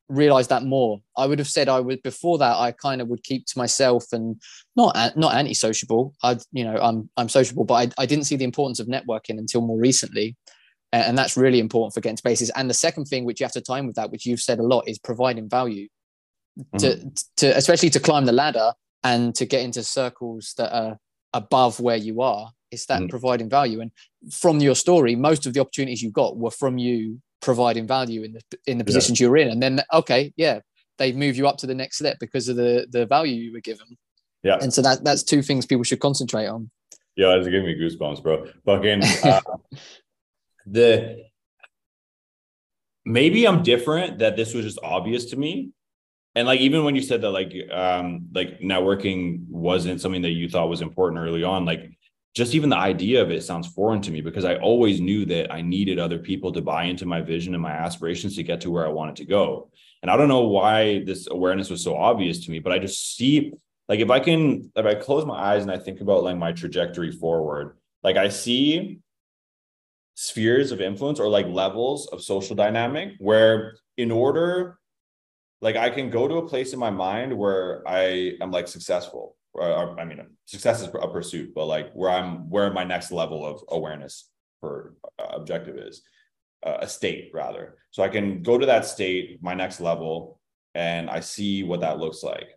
realized 0.09 0.51
that 0.51 0.65
more. 0.65 1.01
I 1.17 1.27
would 1.27 1.39
have 1.39 1.49
said 1.49 1.69
I 1.69 1.81
would 1.81 2.03
before 2.03 2.39
that. 2.39 2.57
I 2.57 2.73
kind 2.73 3.01
of 3.01 3.09
would 3.09 3.23
keep 3.23 3.47
to 3.47 3.59
myself 3.59 4.05
and 4.13 4.41
not 4.77 5.17
not 5.17 5.35
anti-sociable. 5.35 6.15
I 6.23 6.39
you 6.53 6.65
know 6.65 6.77
I'm 6.81 7.11
I'm 7.17 7.29
sociable, 7.29 7.65
but 7.65 7.75
I, 7.75 8.03
I 8.03 8.07
didn't 8.07 8.25
see 8.25 8.37
the 8.37 8.45
importance 8.45 8.81
of 8.81 8.87
networking 8.87 9.39
until 9.39 9.61
more 9.63 9.79
recently. 9.79 10.37
and, 10.93 11.19
that's 11.19 11.37
really 11.37 11.59
important 11.61 11.93
for 11.95 12.01
getting 12.01 12.17
spaces 12.17 12.51
and 12.57 12.69
the 12.71 12.75
second 12.87 13.05
thing 13.05 13.27
which 13.27 13.41
you 13.41 13.45
have 13.45 13.53
to 13.53 13.61
time 13.61 13.87
with 13.87 13.97
that 13.97 14.11
which 14.11 14.25
you've 14.27 14.41
said 14.41 14.59
a 14.59 14.63
lot 14.63 14.83
is 14.89 14.99
providing 14.99 15.47
value 15.59 15.87
to 16.79 16.89
to 17.37 17.47
especially 17.57 17.91
to 17.91 18.01
climb 18.01 18.25
the 18.25 18.33
ladder 18.33 18.73
and 19.05 19.35
to 19.35 19.45
get 19.45 19.61
into 19.63 19.83
circles 19.83 20.55
that 20.57 20.71
are 20.75 20.99
above 21.35 21.79
where 21.79 21.97
you 22.09 22.23
are 22.23 22.45
it's 22.71 22.87
that 22.87 23.03
Mm. 23.03 23.09
providing 23.11 23.49
value 23.51 23.81
and 23.83 23.91
from 24.43 24.61
your 24.61 24.75
story 24.75 25.15
most 25.17 25.47
of 25.47 25.53
the 25.53 25.61
opportunities 25.61 26.03
you 26.03 26.11
got 26.11 26.37
were 26.43 26.51
from 26.63 26.79
you 26.79 27.21
providing 27.41 27.87
value 27.87 28.23
in 28.23 28.33
the 28.33 28.41
in 28.67 28.79
the 28.79 28.83
Yeah. 28.83 28.87
positions 28.87 29.21
you're 29.21 29.37
in 29.37 29.49
and 29.49 29.63
then 29.63 29.81
okay 29.93 30.33
yeah 30.37 30.61
they 30.99 31.13
move 31.13 31.37
you 31.37 31.47
up 31.47 31.57
to 31.59 31.67
the 31.67 31.75
next 31.75 31.99
step 31.99 32.17
because 32.19 32.49
of 32.49 32.57
the 32.57 32.87
the 32.91 33.07
value 33.07 33.35
you 33.35 33.53
were 33.53 33.61
given 33.61 33.87
Yeah. 34.43 34.59
and 34.61 34.73
so 34.75 34.83
that 34.83 35.05
that's 35.05 35.23
two 35.23 35.43
things 35.43 35.67
people 35.67 35.85
should 35.85 36.01
concentrate 36.01 36.47
on 36.49 36.71
Yeah, 37.17 37.35
it's 37.37 37.47
giving 37.47 37.67
me 37.67 37.75
goosebumps, 37.75 38.23
bro. 38.23 38.47
Fucking 38.65 39.03
uh, 39.25 39.41
the 40.67 41.25
maybe 43.05 43.47
I'm 43.47 43.63
different 43.63 44.19
that 44.19 44.37
this 44.37 44.55
was 44.55 44.65
just 44.65 44.79
obvious 44.83 45.27
to 45.27 45.37
me. 45.37 45.71
And 46.35 46.47
like 46.47 46.61
even 46.61 46.85
when 46.85 46.95
you 46.95 47.03
said 47.03 47.23
that 47.23 47.31
like 47.31 47.53
um 47.73 48.29
like 48.33 48.61
networking 48.61 49.49
wasn't 49.49 50.01
something 50.01 50.23
that 50.23 50.31
you 50.31 50.49
thought 50.49 50.69
was 50.69 50.83
important 50.83 51.21
early 51.21 51.43
on, 51.43 51.65
like 51.65 51.98
just 52.39 52.55
even 52.55 52.71
the 52.71 52.77
idea 52.77 53.21
of 53.21 53.33
it 53.33 53.43
sounds 53.43 53.67
foreign 53.67 54.01
to 54.01 54.13
me 54.13 54.21
because 54.21 54.45
I 54.45 54.55
always 54.59 55.01
knew 55.01 55.25
that 55.25 55.53
I 55.53 55.61
needed 55.61 55.99
other 55.99 56.21
people 56.21 56.53
to 56.53 56.63
buy 56.63 56.85
into 56.85 57.05
my 57.05 57.21
vision 57.21 57.53
and 57.53 57.63
my 57.63 57.73
aspirations 57.73 58.37
to 58.37 58.45
get 58.45 58.61
to 58.61 58.71
where 58.71 58.87
I 58.87 58.91
wanted 58.91 59.17
to 59.17 59.25
go. 59.25 59.71
And 60.03 60.11
I 60.11 60.17
don't 60.17 60.29
know 60.29 60.47
why 60.47 61.03
this 61.05 61.27
awareness 61.29 61.69
was 61.69 61.83
so 61.83 61.97
obvious 61.97 62.45
to 62.45 62.53
me, 62.53 62.61
but 62.61 62.73
I 62.73 62.79
just 62.79 63.17
see 63.17 63.53
like 63.89 63.99
if 63.99 64.09
I 64.09 64.21
can 64.21 64.71
if 64.77 64.87
I 64.87 64.95
close 64.95 65.27
my 65.27 65.35
eyes 65.35 65.63
and 65.63 65.73
I 65.73 65.79
think 65.79 66.01
about 66.01 66.23
like 66.23 66.37
my 66.37 66.53
trajectory 66.53 67.11
forward, 67.11 67.77
like 68.05 68.17
I 68.17 68.29
see 68.29 69.01
spheres 70.15 70.71
of 70.71 70.81
influence 70.81 71.19
or 71.19 71.29
like 71.29 71.47
levels 71.47 72.07
of 72.07 72.23
social 72.23 72.55
dynamic 72.55 73.15
where 73.19 73.79
in 73.97 74.13
order 74.13 74.79
like 75.61 75.75
I 75.75 75.91
can 75.91 76.09
go 76.09 76.29
to 76.29 76.37
a 76.37 76.49
place 76.49 76.73
in 76.73 76.79
my 76.79 76.91
mind 76.91 77.37
where 77.37 77.83
I 77.85 78.35
am 78.41 78.53
like 78.53 78.69
successful 78.69 79.35
or, 79.61 80.01
I 80.01 80.05
mean 80.05 80.21
success 80.45 80.81
is 80.81 80.89
a 80.89 81.09
pursuit 81.09 81.55
but 81.55 81.67
like 81.67 81.93
where 81.93 82.11
I'm 82.11 82.49
where 82.51 82.73
my 82.73 82.85
next 82.85 83.11
level 83.11 83.45
of 83.45 83.63
awareness 83.69 84.31
for 84.61 84.95
uh, 85.19 85.29
objective 85.33 85.77
is 85.77 86.03
uh, 86.67 86.79
a 86.81 86.89
state 86.89 87.31
rather. 87.33 87.77
So 87.91 88.03
I 88.03 88.09
can 88.09 88.43
go 88.43 88.59
to 88.59 88.67
that 88.67 88.85
state 88.85 89.39
my 89.43 89.55
next 89.55 89.81
level 89.81 90.41
and 90.75 91.09
I 91.09 91.21
see 91.21 91.63
what 91.63 91.81
that 91.81 91.99
looks 91.99 92.23
like. 92.23 92.49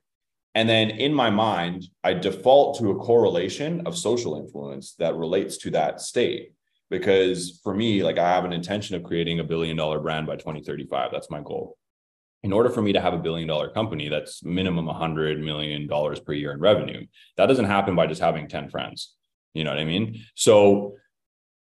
And 0.55 0.67
then 0.67 0.89
in 0.89 1.13
my 1.13 1.29
mind 1.29 1.85
I 2.03 2.13
default 2.13 2.79
to 2.79 2.91
a 2.91 2.99
correlation 2.99 3.85
of 3.85 3.97
social 3.97 4.37
influence 4.37 4.95
that 4.99 5.15
relates 5.15 5.57
to 5.59 5.71
that 5.71 6.01
state. 6.01 6.53
Because 6.89 7.61
for 7.63 7.73
me 7.73 8.03
like 8.03 8.17
i 8.17 8.29
have 8.29 8.43
an 8.43 8.51
intention 8.51 8.97
of 8.97 9.03
creating 9.03 9.39
a 9.39 9.45
billion 9.45 9.77
dollar 9.77 10.01
brand 10.01 10.27
by 10.27 10.35
2035 10.35 11.09
that's 11.09 11.29
my 11.29 11.39
goal 11.41 11.77
in 12.43 12.53
order 12.53 12.69
for 12.69 12.81
me 12.81 12.93
to 12.93 13.01
have 13.01 13.13
a 13.13 13.17
billion 13.17 13.47
dollar 13.47 13.69
company 13.69 14.09
that's 14.09 14.43
minimum 14.43 14.85
100 14.85 15.39
million 15.39 15.87
dollars 15.87 16.19
per 16.19 16.33
year 16.33 16.51
in 16.51 16.59
revenue. 16.59 17.05
That 17.37 17.47
doesn't 17.47 17.65
happen 17.65 17.95
by 17.95 18.07
just 18.07 18.21
having 18.21 18.47
10 18.47 18.69
friends. 18.69 19.15
You 19.53 19.63
know 19.63 19.71
what 19.71 19.79
i 19.79 19.85
mean? 19.85 20.23
So 20.35 20.95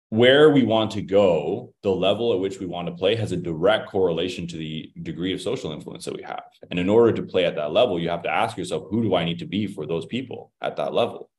where 0.09 0.49
we 0.49 0.63
want 0.63 0.91
to 0.91 1.01
go 1.01 1.73
the 1.83 1.91
level 1.91 2.33
at 2.33 2.39
which 2.39 2.59
we 2.59 2.65
want 2.65 2.87
to 2.87 2.95
play 2.95 3.15
has 3.15 3.31
a 3.31 3.37
direct 3.37 3.89
correlation 3.89 4.47
to 4.47 4.57
the 4.57 4.91
degree 5.03 5.33
of 5.33 5.41
social 5.41 5.71
influence 5.71 6.05
that 6.05 6.15
we 6.15 6.23
have. 6.23 6.43
And 6.69 6.79
in 6.79 6.89
order 6.89 7.13
to 7.13 7.23
play 7.23 7.45
at 7.45 7.55
that 7.55 7.71
level 7.71 7.99
you 7.99 8.09
have 8.09 8.23
to 8.23 8.31
ask 8.31 8.57
yourself 8.57 8.85
who 8.89 9.03
do 9.03 9.15
i 9.15 9.23
need 9.23 9.39
to 9.39 9.45
be 9.45 9.67
for 9.67 9.85
those 9.85 10.05
people 10.05 10.51
at 10.61 10.77
that 10.77 10.93
level? 10.93 11.29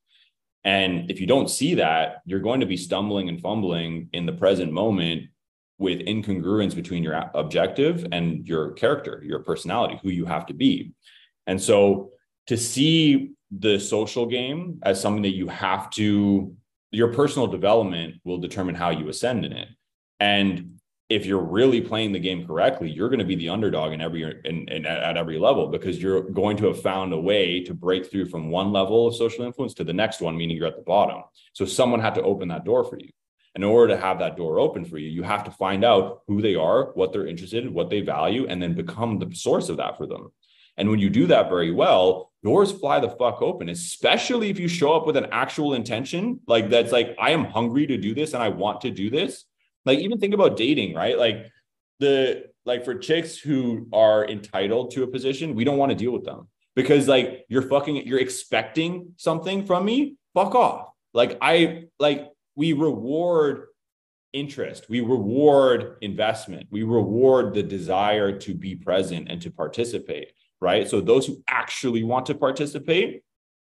And 0.63 1.09
if 1.09 1.19
you 1.19 1.25
don't 1.25 1.49
see 1.49 1.75
that, 1.75 2.21
you're 2.25 2.39
going 2.39 2.59
to 2.59 2.67
be 2.67 2.77
stumbling 2.77 3.29
and 3.29 3.41
fumbling 3.41 4.09
in 4.13 4.27
the 4.27 4.33
present 4.33 4.71
moment 4.71 5.30
with 5.81 5.99
incongruence 6.01 6.75
between 6.75 7.01
your 7.01 7.29
objective 7.33 8.05
and 8.11 8.47
your 8.47 8.71
character, 8.73 9.23
your 9.25 9.39
personality, 9.39 9.99
who 10.03 10.09
you 10.09 10.25
have 10.25 10.45
to 10.45 10.53
be. 10.53 10.93
And 11.47 11.59
so 11.59 12.11
to 12.45 12.55
see 12.55 13.31
the 13.49 13.79
social 13.79 14.27
game 14.27 14.79
as 14.83 15.01
something 15.01 15.23
that 15.23 15.35
you 15.35 15.47
have 15.47 15.89
to, 15.91 16.55
your 16.91 17.11
personal 17.11 17.47
development 17.47 18.21
will 18.23 18.37
determine 18.37 18.75
how 18.75 18.91
you 18.91 19.09
ascend 19.09 19.43
in 19.43 19.53
it. 19.53 19.69
And 20.19 20.79
if 21.09 21.25
you're 21.25 21.43
really 21.43 21.81
playing 21.81 22.11
the 22.11 22.19
game 22.19 22.45
correctly, 22.45 22.89
you're 22.91 23.09
going 23.09 23.19
to 23.19 23.25
be 23.25 23.35
the 23.35 23.49
underdog 23.49 23.91
in 23.91 24.01
every 24.01 24.23
in, 24.45 24.67
in 24.69 24.85
at 24.85 25.17
every 25.17 25.39
level 25.39 25.67
because 25.67 26.01
you're 26.01 26.21
going 26.21 26.57
to 26.57 26.67
have 26.67 26.79
found 26.81 27.11
a 27.11 27.19
way 27.19 27.63
to 27.63 27.73
break 27.73 28.09
through 28.09 28.27
from 28.27 28.51
one 28.51 28.71
level 28.71 29.07
of 29.07 29.15
social 29.15 29.45
influence 29.45 29.73
to 29.73 29.83
the 29.83 29.91
next 29.93 30.21
one, 30.21 30.37
meaning 30.37 30.55
you're 30.55 30.67
at 30.67 30.77
the 30.77 30.83
bottom. 30.83 31.23
So 31.53 31.65
someone 31.65 31.99
had 31.99 32.15
to 32.15 32.21
open 32.21 32.49
that 32.49 32.65
door 32.65 32.83
for 32.83 32.99
you. 32.99 33.09
In 33.55 33.63
order 33.63 33.93
to 33.93 33.99
have 33.99 34.19
that 34.19 34.37
door 34.37 34.59
open 34.59 34.85
for 34.85 34.97
you, 34.97 35.09
you 35.09 35.23
have 35.23 35.43
to 35.43 35.51
find 35.51 35.83
out 35.83 36.21
who 36.27 36.41
they 36.41 36.55
are, 36.55 36.91
what 36.93 37.11
they're 37.11 37.27
interested 37.27 37.65
in, 37.65 37.73
what 37.73 37.89
they 37.89 37.99
value, 37.99 38.47
and 38.47 38.61
then 38.61 38.73
become 38.73 39.19
the 39.19 39.35
source 39.35 39.67
of 39.67 39.77
that 39.77 39.97
for 39.97 40.07
them. 40.07 40.31
And 40.77 40.89
when 40.89 40.99
you 40.99 41.09
do 41.09 41.27
that 41.27 41.49
very 41.49 41.71
well, 41.71 42.31
doors 42.43 42.71
fly 42.71 42.99
the 42.99 43.09
fuck 43.09 43.41
open, 43.41 43.69
especially 43.69 44.49
if 44.49 44.59
you 44.59 44.67
show 44.67 44.93
up 44.93 45.05
with 45.05 45.17
an 45.17 45.27
actual 45.31 45.73
intention 45.73 46.39
like 46.47 46.69
that's 46.69 46.91
like, 46.91 47.15
I 47.19 47.31
am 47.31 47.45
hungry 47.45 47.85
to 47.87 47.97
do 47.97 48.15
this 48.15 48.33
and 48.33 48.41
I 48.41 48.49
want 48.49 48.81
to 48.81 48.89
do 48.89 49.09
this. 49.09 49.45
Like 49.85 49.99
even 49.99 50.19
think 50.19 50.33
about 50.33 50.57
dating 50.57 50.95
right? 50.95 51.17
Like 51.17 51.51
the 51.99 52.45
like 52.65 52.85
for 52.85 52.95
chicks 52.95 53.37
who 53.37 53.87
are 53.91 54.27
entitled 54.27 54.91
to 54.91 55.03
a 55.03 55.07
position 55.07 55.55
we 55.55 55.63
don't 55.63 55.77
want 55.77 55.91
to 55.91 55.95
deal 55.95 56.11
with 56.11 56.23
them. 56.23 56.47
Because 56.75 57.07
like 57.07 57.45
you're 57.49 57.61
fucking 57.63 58.07
you're 58.07 58.19
expecting 58.19 59.13
something 59.17 59.65
from 59.65 59.85
me? 59.85 60.15
Fuck 60.33 60.55
off. 60.55 60.87
Like 61.13 61.37
i 61.41 61.83
like 61.99 62.30
we 62.55 62.73
reward 62.73 63.67
interest 64.33 64.87
we 64.89 65.01
reward 65.01 65.97
investment 66.01 66.65
we 66.71 66.83
reward 66.83 67.53
the 67.53 67.63
desire 67.63 68.31
to 68.37 68.53
be 68.53 68.75
present 68.75 69.27
and 69.29 69.41
to 69.41 69.51
participate 69.51 70.31
right 70.61 70.89
so 70.89 71.01
those 71.01 71.25
who 71.25 71.43
actually 71.49 72.03
want 72.03 72.25
to 72.25 72.33
participate 72.33 73.23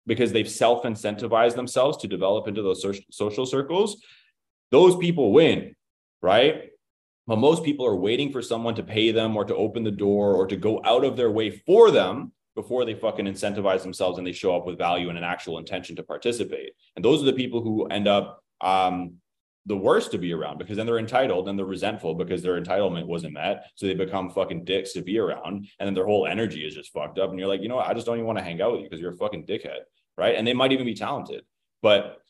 because 0.07 0.31
they've 0.31 0.49
self 0.49 0.83
incentivized 0.83 1.55
themselves 1.55 1.97
to 1.97 2.07
develop 2.07 2.47
into 2.47 2.63
those 2.63 2.83
social 3.11 3.45
circles 3.45 4.01
those 4.71 4.95
people 4.97 5.31
win 5.31 5.75
right? 6.25 6.71
But 7.27 7.37
most 7.37 7.63
people 7.63 7.85
are 7.85 7.95
waiting 7.95 8.31
for 8.31 8.41
someone 8.41 8.75
to 8.75 8.83
pay 8.83 9.11
them 9.11 9.37
or 9.37 9.45
to 9.45 9.55
open 9.55 9.83
the 9.83 9.91
door 9.91 10.33
or 10.33 10.47
to 10.47 10.55
go 10.55 10.81
out 10.83 11.03
of 11.03 11.15
their 11.15 11.31
way 11.31 11.51
for 11.51 11.91
them 11.91 12.31
before 12.55 12.83
they 12.83 12.95
fucking 12.95 13.25
incentivize 13.25 13.83
themselves 13.83 14.17
and 14.17 14.25
they 14.25 14.31
show 14.31 14.55
up 14.55 14.65
with 14.65 14.77
value 14.77 15.09
and 15.09 15.17
an 15.17 15.23
actual 15.23 15.59
intention 15.59 15.95
to 15.95 16.03
participate. 16.03 16.71
And 16.95 17.05
those 17.05 17.21
are 17.21 17.25
the 17.25 17.33
people 17.33 17.61
who 17.61 17.85
end 17.87 18.07
up 18.07 18.43
um, 18.61 19.15
the 19.65 19.77
worst 19.77 20.11
to 20.11 20.17
be 20.17 20.31
around 20.33 20.59
because 20.59 20.77
then 20.77 20.85
they're 20.85 20.99
entitled 20.99 21.47
and 21.47 21.57
they're 21.57 21.65
resentful 21.65 22.13
because 22.13 22.43
their 22.43 22.61
entitlement 22.61 23.07
wasn't 23.07 23.33
met. 23.33 23.65
So 23.75 23.87
they 23.87 23.95
become 23.95 24.29
fucking 24.29 24.63
dicks 24.63 24.93
to 24.93 25.01
be 25.01 25.17
around. 25.17 25.67
And 25.79 25.87
then 25.87 25.93
their 25.95 26.05
whole 26.05 26.27
energy 26.27 26.65
is 26.65 26.75
just 26.75 26.93
fucked 26.93 27.17
up. 27.17 27.31
And 27.31 27.39
you're 27.39 27.47
like, 27.47 27.61
you 27.61 27.69
know 27.69 27.77
what? 27.77 27.87
I 27.87 27.93
just 27.93 28.05
don't 28.05 28.17
even 28.17 28.27
want 28.27 28.37
to 28.37 28.43
hang 28.43 28.61
out 28.61 28.73
with 28.73 28.81
you 28.81 28.87
because 28.87 29.01
you're 29.01 29.13
a 29.13 29.17
fucking 29.17 29.45
dickhead. 29.45 29.79
Right. 30.17 30.35
And 30.35 30.45
they 30.45 30.53
might 30.53 30.71
even 30.71 30.85
be 30.85 30.93
talented. 30.93 31.43
But 31.81 32.21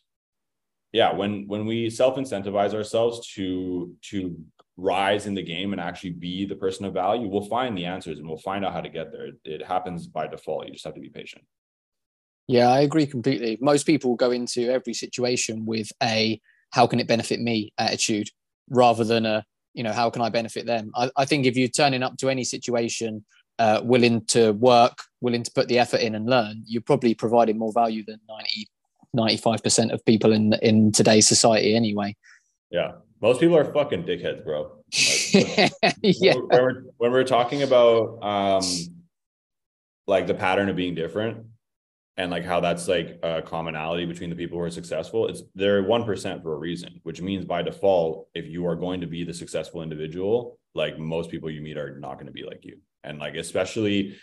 yeah 0.96 1.12
when 1.14 1.46
when 1.48 1.66
we 1.66 1.90
self 1.90 2.16
incentivize 2.16 2.74
ourselves 2.74 3.28
to 3.34 3.94
to 4.02 4.38
rise 4.78 5.28
in 5.28 5.34
the 5.34 5.44
game 5.44 5.74
and 5.74 5.82
actually 5.82 6.12
be 6.12 6.46
the 6.46 6.56
person 6.56 6.86
of 6.86 6.94
value 6.94 7.28
we'll 7.28 7.44
find 7.58 7.78
the 7.78 7.84
answers 7.84 8.18
and 8.18 8.28
we'll 8.28 8.38
find 8.38 8.64
out 8.64 8.72
how 8.72 8.80
to 8.80 8.88
get 8.88 9.12
there 9.12 9.28
it, 9.28 9.36
it 9.44 9.66
happens 9.66 10.08
by 10.08 10.26
default 10.26 10.66
you 10.66 10.72
just 10.72 10.86
have 10.86 10.94
to 10.94 11.02
be 11.02 11.10
patient 11.10 11.44
yeah 12.48 12.70
i 12.70 12.80
agree 12.82 13.06
completely. 13.06 13.58
Most 13.62 13.86
people 13.86 14.16
go 14.16 14.32
into 14.32 14.70
every 14.70 14.94
situation 14.94 15.66
with 15.66 15.92
a 16.02 16.40
how 16.72 16.88
can 16.88 17.00
it 17.00 17.08
benefit 17.08 17.40
me? 17.40 17.72
attitude 17.78 18.30
rather 18.70 19.04
than 19.04 19.26
a 19.26 19.46
you 19.74 19.84
know 19.84 19.92
how 19.92 20.10
can 20.10 20.22
i 20.22 20.30
benefit 20.30 20.66
them? 20.66 20.92
I, 20.96 21.10
I 21.18 21.26
think 21.26 21.46
if 21.46 21.56
you're 21.56 21.68
turning 21.68 22.04
up 22.04 22.18
to 22.18 22.30
any 22.30 22.44
situation 22.44 23.26
uh, 23.58 23.80
willing 23.84 24.26
to 24.26 24.52
work 24.52 24.98
willing 25.22 25.44
to 25.44 25.52
put 25.52 25.70
the 25.70 25.80
effort 25.80 26.02
in 26.02 26.16
and 26.16 26.26
learn 26.26 26.64
you're 26.66 26.82
probably 26.82 27.14
providing 27.14 27.58
more 27.58 27.72
value 27.74 28.04
than 28.06 28.20
90 28.28 28.68
95% 29.16 29.94
of 29.94 30.04
people 30.06 30.34
in 30.34 30.54
in 30.62 30.92
today's 30.92 31.28
society 31.28 31.76
anyway. 31.76 32.16
Yeah. 32.70 32.94
Most 33.22 33.40
people 33.40 33.58
are 33.58 33.74
fucking 33.74 34.04
dickheads 34.04 34.44
bro. 34.44 34.72
Like, 34.94 35.72
yeah. 36.02 36.36
when 36.36 36.48
we're, 36.50 36.84
when 36.98 37.12
we're 37.12 37.24
talking 37.24 37.64
about 37.64 38.22
um 38.24 38.64
like 40.08 40.28
the 40.28 40.34
pattern 40.34 40.70
of 40.70 40.76
being 40.76 40.96
different 40.96 41.46
and 42.18 42.32
like 42.32 42.46
how 42.46 42.60
that's 42.60 42.88
like 42.88 43.20
a 43.24 43.42
commonality 43.42 44.06
between 44.06 44.30
the 44.30 44.36
people 44.36 44.58
who 44.58 44.64
are 44.64 44.70
successful 44.70 45.28
it's 45.28 45.44
they're 45.54 45.84
1% 45.84 46.42
for 46.42 46.54
a 46.54 46.58
reason 46.58 47.00
which 47.04 47.22
means 47.22 47.46
by 47.46 47.62
default 47.62 48.28
if 48.34 48.48
you 48.48 48.66
are 48.66 48.76
going 48.76 49.02
to 49.02 49.08
be 49.08 49.24
the 49.24 49.34
successful 49.34 49.82
individual 49.82 50.58
like 50.74 50.98
most 50.98 51.30
people 51.30 51.50
you 51.50 51.62
meet 51.62 51.78
are 51.78 52.00
not 52.00 52.16
going 52.16 52.28
to 52.28 52.32
be 52.32 52.44
like 52.44 52.64
you 52.64 52.78
and 53.04 53.20
like 53.20 53.36
especially 53.36 54.16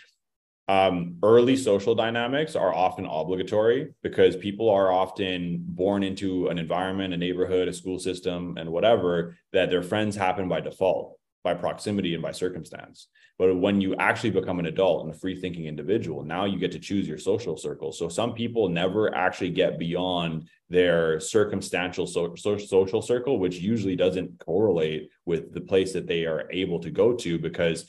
um, 0.69 1.17
early 1.23 1.57
social 1.57 1.93
dynamics 1.93 2.55
are 2.55 2.73
often 2.73 3.05
obligatory 3.05 3.93
because 4.01 4.37
people 4.37 4.69
are 4.69 4.91
often 4.91 5.63
born 5.67 6.03
into 6.03 6.47
an 6.47 6.57
environment, 6.57 7.13
a 7.13 7.17
neighborhood, 7.17 7.67
a 7.67 7.73
school 7.73 7.99
system, 7.99 8.57
and 8.57 8.71
whatever 8.71 9.35
that 9.51 9.69
their 9.69 9.83
friends 9.83 10.15
happen 10.15 10.47
by 10.47 10.61
default. 10.61 11.17
By 11.43 11.53
proximity 11.53 12.13
and 12.13 12.23
by 12.23 12.31
circumstance. 12.31 13.07
But 13.37 13.55
when 13.55 13.81
you 13.81 13.95
actually 13.95 14.29
become 14.29 14.59
an 14.59 14.67
adult 14.67 15.03
and 15.03 15.13
a 15.13 15.17
free 15.17 15.39
thinking 15.39 15.65
individual, 15.65 16.23
now 16.23 16.45
you 16.45 16.59
get 16.59 16.71
to 16.73 16.79
choose 16.79 17.07
your 17.07 17.17
social 17.17 17.57
circle. 17.57 17.91
So 17.91 18.07
some 18.07 18.33
people 18.33 18.69
never 18.69 19.13
actually 19.13 19.49
get 19.49 19.79
beyond 19.79 20.47
their 20.69 21.19
circumstantial 21.19 22.07
so, 22.07 22.35
so, 22.35 22.57
social 22.57 23.01
circle, 23.01 23.39
which 23.39 23.57
usually 23.57 23.95
doesn't 23.95 24.39
correlate 24.39 25.09
with 25.25 25.53
the 25.53 25.61
place 25.61 25.93
that 25.93 26.07
they 26.07 26.25
are 26.25 26.49
able 26.51 26.79
to 26.79 26.91
go 26.91 27.13
to 27.13 27.39
because 27.39 27.87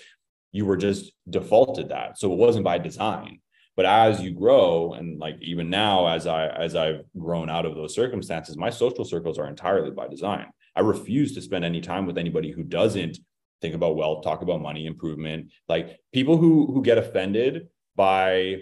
you 0.53 0.65
were 0.65 0.77
just 0.77 1.13
defaulted 1.29 1.91
that. 1.91 2.19
So 2.19 2.33
it 2.33 2.39
wasn't 2.39 2.65
by 2.65 2.79
design. 2.79 3.41
But 3.77 3.87
as 3.87 4.21
you 4.21 4.31
grow, 4.31 4.95
and 4.95 5.19
like 5.19 5.37
even 5.41 5.69
now, 5.69 6.07
as 6.07 6.27
I 6.29 6.47
as 6.47 6.77
I've 6.77 7.03
grown 7.19 7.51
out 7.51 7.67
of 7.67 7.75
those 7.75 7.95
circumstances, 7.95 8.57
my 8.57 8.71
social 8.71 9.05
circles 9.05 9.37
are 9.37 9.49
entirely 9.49 9.91
by 9.91 10.07
design. 10.07 10.47
I 10.77 10.81
refuse 10.81 11.35
to 11.35 11.43
spend 11.43 11.65
any 11.65 11.81
time 11.81 12.07
with 12.07 12.17
anybody 12.17 12.53
who 12.53 12.63
doesn't 12.63 13.19
think 13.65 13.75
about 13.75 13.97
wealth, 13.97 14.23
talk 14.23 14.43
about 14.43 14.61
money 14.61 14.85
improvement. 14.85 15.51
Like 15.69 15.99
people 16.13 16.37
who 16.37 16.67
who 16.67 16.83
get 16.83 16.99
offended 16.99 17.69
by 17.97 18.59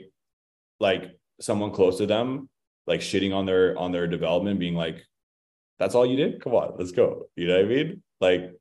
like 0.79 1.19
someone 1.41 1.73
close 1.73 1.99
to 1.99 2.07
them, 2.07 2.49
like 2.87 3.01
shitting 3.01 3.35
on 3.35 3.45
their 3.45 3.77
on 3.77 3.91
their 3.91 4.07
development, 4.07 4.61
being 4.61 4.77
like, 4.77 5.05
that's 5.81 5.97
all 5.97 6.07
you 6.07 6.17
did? 6.17 6.41
Come 6.41 6.55
on, 6.55 6.75
let's 6.79 6.93
go. 6.93 7.27
You 7.35 7.49
know 7.49 7.57
what 7.57 7.65
I 7.65 7.69
mean? 7.69 8.03
Like 8.21 8.53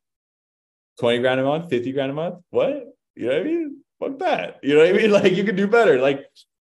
20 0.99 1.19
grand 1.19 1.39
a 1.39 1.43
month, 1.43 1.69
50 1.69 1.91
grand 1.91 2.11
a 2.11 2.15
month. 2.15 2.39
What? 2.49 2.87
You 3.15 3.27
know 3.27 3.33
what 3.33 3.41
I 3.41 3.43
mean? 3.43 3.77
Fuck 3.99 4.19
that. 4.19 4.59
You 4.63 4.73
know 4.73 4.79
what 4.81 4.89
I 4.89 4.97
mean? 4.97 5.11
Like 5.19 5.33
you 5.33 5.43
can 5.43 5.55
do 5.55 5.67
better. 5.67 6.01
Like 6.01 6.25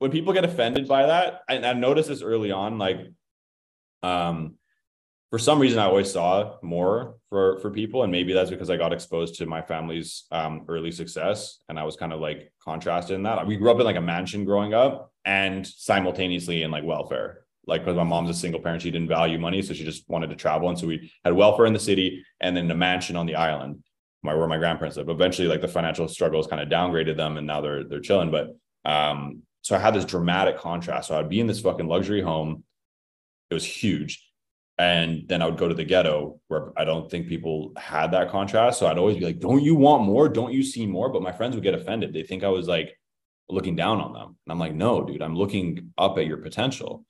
when 0.00 0.10
people 0.10 0.32
get 0.32 0.44
offended 0.44 0.88
by 0.88 1.06
that, 1.06 1.42
and 1.48 1.64
I 1.64 1.72
noticed 1.72 2.08
this 2.08 2.22
early 2.22 2.50
on, 2.50 2.78
like 2.78 2.98
um 4.02 4.56
for 5.32 5.38
some 5.38 5.58
reason 5.58 5.78
I 5.78 5.86
always 5.86 6.12
saw 6.12 6.58
more 6.60 7.14
for 7.30 7.58
for 7.60 7.70
people, 7.70 8.02
and 8.02 8.12
maybe 8.12 8.34
that's 8.34 8.50
because 8.50 8.68
I 8.68 8.76
got 8.76 8.92
exposed 8.92 9.36
to 9.36 9.46
my 9.46 9.62
family's 9.62 10.24
um, 10.30 10.66
early 10.68 10.92
success, 10.92 11.58
and 11.70 11.78
I 11.78 11.84
was 11.84 11.96
kind 11.96 12.12
of 12.12 12.20
like 12.20 12.52
contrasted 12.62 13.14
in 13.14 13.22
that. 13.22 13.46
We 13.46 13.56
grew 13.56 13.70
up 13.70 13.80
in 13.80 13.86
like 13.86 13.96
a 13.96 14.02
mansion 14.02 14.44
growing 14.44 14.74
up, 14.74 15.10
and 15.24 15.66
simultaneously 15.66 16.62
in 16.62 16.70
like 16.70 16.84
welfare. 16.84 17.46
Like 17.66 17.80
because 17.80 17.96
my 17.96 18.04
mom's 18.04 18.28
a 18.28 18.34
single 18.34 18.60
parent, 18.60 18.82
she 18.82 18.90
didn't 18.90 19.08
value 19.08 19.38
money, 19.38 19.62
so 19.62 19.72
she 19.72 19.84
just 19.84 20.06
wanted 20.06 20.28
to 20.28 20.36
travel, 20.36 20.68
and 20.68 20.78
so 20.78 20.86
we 20.86 21.10
had 21.24 21.32
welfare 21.32 21.64
in 21.64 21.72
the 21.72 21.80
city, 21.80 22.22
and 22.38 22.54
then 22.54 22.70
a 22.70 22.74
mansion 22.74 23.16
on 23.16 23.24
the 23.24 23.36
island, 23.36 23.82
my 24.22 24.34
where 24.34 24.48
my 24.48 24.58
grandparents 24.58 24.98
live. 24.98 25.08
Eventually, 25.08 25.48
like 25.48 25.62
the 25.62 25.68
financial 25.68 26.08
struggles 26.08 26.46
kind 26.46 26.60
of 26.60 26.68
downgraded 26.68 27.16
them, 27.16 27.38
and 27.38 27.46
now 27.46 27.62
they're 27.62 27.84
they're 27.84 28.00
chilling. 28.00 28.30
But 28.30 28.54
um, 28.84 29.44
so 29.62 29.76
I 29.76 29.78
had 29.78 29.94
this 29.94 30.04
dramatic 30.04 30.58
contrast. 30.58 31.08
So 31.08 31.18
I'd 31.18 31.30
be 31.30 31.40
in 31.40 31.46
this 31.46 31.60
fucking 31.60 31.88
luxury 31.88 32.20
home. 32.20 32.64
It 33.48 33.54
was 33.54 33.64
huge 33.64 34.22
and 34.78 35.28
then 35.28 35.42
I 35.42 35.46
would 35.46 35.58
go 35.58 35.68
to 35.68 35.74
the 35.74 35.84
ghetto 35.84 36.40
where 36.48 36.72
I 36.76 36.84
don't 36.84 37.10
think 37.10 37.28
people 37.28 37.72
had 37.76 38.12
that 38.12 38.30
contrast. 38.30 38.78
So 38.78 38.86
I'd 38.86 38.98
always 38.98 39.18
be 39.18 39.24
like, 39.24 39.38
"Don't 39.38 39.62
you 39.62 39.74
want 39.74 40.04
more? 40.04 40.28
Don't 40.28 40.52
you 40.52 40.62
see 40.62 40.86
more?" 40.86 41.10
But 41.10 41.22
my 41.22 41.32
friends 41.32 41.54
would 41.54 41.64
get 41.64 41.74
offended. 41.74 42.12
They 42.12 42.22
think 42.22 42.42
I 42.42 42.48
was 42.48 42.68
like 42.68 42.98
looking 43.48 43.76
down 43.76 44.00
on 44.00 44.12
them, 44.12 44.36
and 44.44 44.52
I'm 44.52 44.58
like, 44.58 44.74
"No, 44.74 45.04
dude, 45.04 45.22
I'm 45.22 45.36
looking 45.36 45.92
up 45.98 46.18
at 46.18 46.26
your 46.26 46.38
potential." 46.38 47.04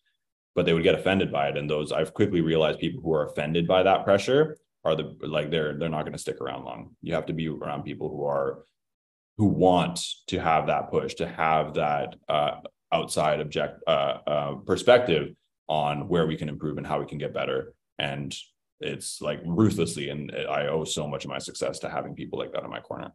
But 0.55 0.67
they 0.67 0.75
would 0.75 0.83
get 0.83 0.95
offended 0.95 1.33
by 1.33 1.49
it, 1.49 1.57
and 1.57 1.71
those 1.71 1.93
I've 1.93 2.13
quickly 2.13 2.43
realized 2.43 2.79
people 2.79 3.03
who 3.03 3.15
are 3.15 3.27
offended 3.27 3.67
by 3.67 3.83
that 3.85 4.05
pressure 4.05 4.59
are 4.85 4.97
the 4.97 5.17
like 5.23 5.51
they're 5.51 5.79
they're 5.79 5.89
not 5.89 6.03
going 6.03 6.13
to 6.13 6.19
stick 6.19 6.41
around 6.41 6.65
long. 6.65 6.97
You 7.01 7.15
have 7.15 7.27
to 7.27 7.33
be 7.33 7.49
around 7.49 7.85
people 7.85 8.09
who 8.09 8.25
are 8.25 8.65
who 9.39 9.47
want 9.47 10.05
to 10.27 10.39
have 10.39 10.67
that 10.67 10.91
push, 10.91 11.15
to 11.15 11.27
have 11.27 11.75
that 11.75 12.17
uh, 12.29 12.57
outside 12.93 13.41
object 13.41 13.83
uh, 13.87 14.19
uh, 14.27 14.55
perspective 14.67 15.35
on 15.73 16.07
where 16.07 16.27
we 16.27 16.37
can 16.37 16.51
improve 16.51 16.77
and 16.77 16.87
how 16.87 17.01
we 17.01 17.07
can 17.07 17.17
get 17.17 17.33
better. 17.33 17.73
And 17.99 18.35
it's 18.81 19.23
like 19.23 19.41
ruthlessly. 19.45 20.11
And 20.11 20.31
I 20.31 20.67
owe 20.67 20.85
so 20.85 21.09
much 21.09 21.25
of 21.25 21.31
my 21.31 21.39
success 21.39 21.79
to 21.79 21.89
having 21.89 22.15
people 22.15 22.39
like 22.39 22.53
that 22.53 22.63
in 22.63 22.71
my 22.71 22.81
corner. 22.81 23.11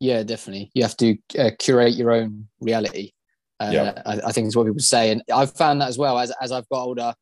Yeah, 0.00 0.24
definitely. 0.24 0.72
You 0.74 0.82
have 0.82 0.96
to 0.96 1.16
uh, 1.38 1.50
curate 1.56 1.94
your 1.94 2.10
own 2.10 2.48
reality. 2.60 3.12
Uh, 3.60 3.70
yeah. 3.72 4.02
I, 4.04 4.20
I, 4.26 4.32
think 4.32 4.48
is 4.48 4.56
what 4.56 4.66
people 4.66 4.80
say. 4.80 5.12
And 5.12 5.22
I've 5.32 5.52
found 5.52 5.80
that 5.80 5.88
as 5.88 5.96
well 5.96 6.18
as, 6.18 6.32
as 6.40 6.50
I've 6.50 6.68
got 6.68 6.82
older, 6.82 7.14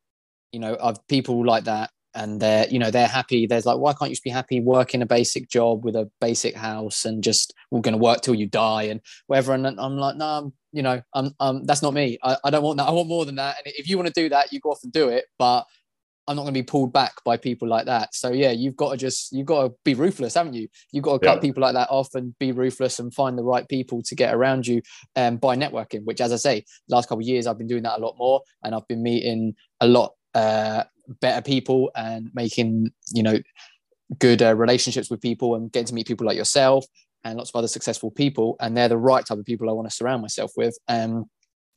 you 0.52 0.60
know, 0.60 0.76
I've 0.82 1.06
people 1.06 1.44
like 1.44 1.64
that 1.64 1.90
and 2.14 2.40
they're, 2.40 2.68
you 2.68 2.78
know, 2.78 2.90
they're 2.90 3.06
happy. 3.06 3.46
There's 3.46 3.66
like, 3.66 3.78
why 3.78 3.92
can't 3.92 4.10
you 4.10 4.14
just 4.14 4.24
be 4.24 4.30
happy 4.30 4.60
working 4.60 5.02
a 5.02 5.06
basic 5.06 5.48
job 5.48 5.84
with 5.84 5.96
a 5.96 6.10
basic 6.20 6.54
house 6.54 7.04
and 7.04 7.22
just 7.22 7.54
we're 7.70 7.80
going 7.80 7.92
to 7.92 7.98
work 7.98 8.20
till 8.20 8.34
you 8.34 8.46
die 8.46 8.84
and 8.84 9.00
whatever. 9.26 9.54
And 9.54 9.66
I'm 9.66 9.96
like, 9.96 10.16
no, 10.16 10.26
I'm 10.26 10.52
you 10.72 10.82
know, 10.82 11.02
um, 11.12 11.34
um, 11.38 11.64
that's 11.64 11.82
not 11.82 11.94
me. 11.94 12.18
I, 12.22 12.36
I 12.44 12.50
don't 12.50 12.62
want 12.62 12.78
that. 12.78 12.88
I 12.88 12.92
want 12.92 13.08
more 13.08 13.24
than 13.24 13.36
that. 13.36 13.56
And 13.58 13.72
if 13.76 13.88
you 13.88 13.96
want 13.96 14.08
to 14.08 14.20
do 14.20 14.28
that, 14.30 14.52
you 14.52 14.60
go 14.60 14.70
off 14.70 14.82
and 14.82 14.92
do 14.92 15.08
it. 15.08 15.26
But 15.38 15.66
I'm 16.26 16.36
not 16.36 16.42
going 16.42 16.54
to 16.54 16.60
be 16.60 16.64
pulled 16.64 16.92
back 16.92 17.12
by 17.24 17.36
people 17.36 17.68
like 17.68 17.86
that. 17.86 18.14
So 18.14 18.32
yeah, 18.32 18.52
you've 18.52 18.76
got 18.76 18.92
to 18.92 18.96
just 18.96 19.32
you've 19.32 19.46
got 19.46 19.62
to 19.64 19.74
be 19.84 19.94
ruthless, 19.94 20.34
haven't 20.34 20.54
you? 20.54 20.68
You've 20.92 21.04
got 21.04 21.20
to 21.20 21.26
cut 21.26 21.36
yeah. 21.36 21.40
people 21.40 21.62
like 21.62 21.74
that 21.74 21.90
off 21.90 22.14
and 22.14 22.36
be 22.38 22.52
ruthless 22.52 22.98
and 22.98 23.12
find 23.12 23.36
the 23.36 23.42
right 23.42 23.68
people 23.68 24.02
to 24.02 24.14
get 24.14 24.34
around 24.34 24.66
you 24.66 24.82
um, 25.16 25.36
by 25.36 25.56
networking. 25.56 26.04
Which, 26.04 26.20
as 26.20 26.32
I 26.32 26.36
say, 26.36 26.64
last 26.88 27.08
couple 27.08 27.22
of 27.22 27.28
years 27.28 27.46
I've 27.46 27.58
been 27.58 27.66
doing 27.66 27.82
that 27.82 27.98
a 27.98 28.02
lot 28.02 28.16
more, 28.18 28.40
and 28.62 28.74
I've 28.74 28.86
been 28.88 29.02
meeting 29.02 29.54
a 29.80 29.86
lot 29.86 30.12
uh, 30.34 30.84
better 31.20 31.42
people 31.42 31.90
and 31.94 32.30
making 32.34 32.90
you 33.12 33.22
know 33.22 33.38
good 34.18 34.42
uh, 34.42 34.54
relationships 34.54 35.10
with 35.10 35.20
people 35.20 35.54
and 35.54 35.72
getting 35.72 35.86
to 35.86 35.94
meet 35.94 36.06
people 36.06 36.26
like 36.26 36.36
yourself 36.36 36.84
and 37.24 37.38
lots 37.38 37.50
of 37.50 37.56
other 37.56 37.68
successful 37.68 38.10
people, 38.10 38.56
and 38.60 38.76
they're 38.76 38.88
the 38.88 38.96
right 38.96 39.24
type 39.24 39.38
of 39.38 39.44
people 39.44 39.68
I 39.68 39.72
want 39.72 39.88
to 39.88 39.94
surround 39.94 40.22
myself 40.22 40.52
with. 40.56 40.76
Um, 40.88 41.26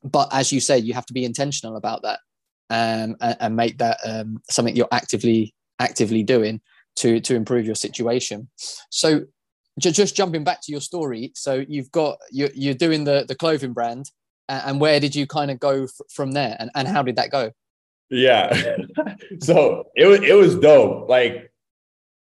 but 0.03 0.30
as 0.32 0.51
you 0.51 0.59
said, 0.59 0.84
you 0.84 0.93
have 0.93 1.05
to 1.07 1.13
be 1.13 1.26
intentional 1.26 1.78
about 1.78 2.03
that 2.03 2.19
um, 2.69 3.15
and, 3.21 3.38
and, 3.39 3.55
make 3.55 3.78
that 3.78 3.99
um, 4.05 4.41
something 4.49 4.76
you're 4.76 4.88
actively 4.91 5.53
actively 5.80 6.23
doing 6.23 6.61
to 6.97 7.19
to 7.21 7.36
improve 7.36 7.65
your 7.65 7.76
situation. 7.76 8.49
So, 8.89 9.26
just, 9.80 10.15
jumping 10.15 10.43
back 10.43 10.61
to 10.63 10.71
your 10.71 10.82
story, 10.82 11.32
so 11.36 11.63
you've 11.67 11.91
got 11.91 12.17
you're, 12.32 12.49
you're 12.53 12.73
doing 12.73 13.03
the 13.03 13.26
the 13.28 13.36
clothing 13.36 13.73
brand, 13.73 14.09
and 14.49 14.80
where 14.80 14.99
did 14.99 15.15
you 15.15 15.28
kind 15.28 15.51
of 15.51 15.59
go 15.59 15.84
f- 15.84 15.89
from 16.11 16.32
there, 16.32 16.55
and, 16.59 16.71
and 16.76 16.88
how 16.88 17.03
did 17.03 17.17
that 17.17 17.32
go? 17.32 17.51
Yeah, 18.10 18.78
so 19.39 19.86
it 19.95 20.06
was 20.06 20.22
it 20.22 20.34
was 20.34 20.56
dope. 20.56 21.10
Like 21.10 21.51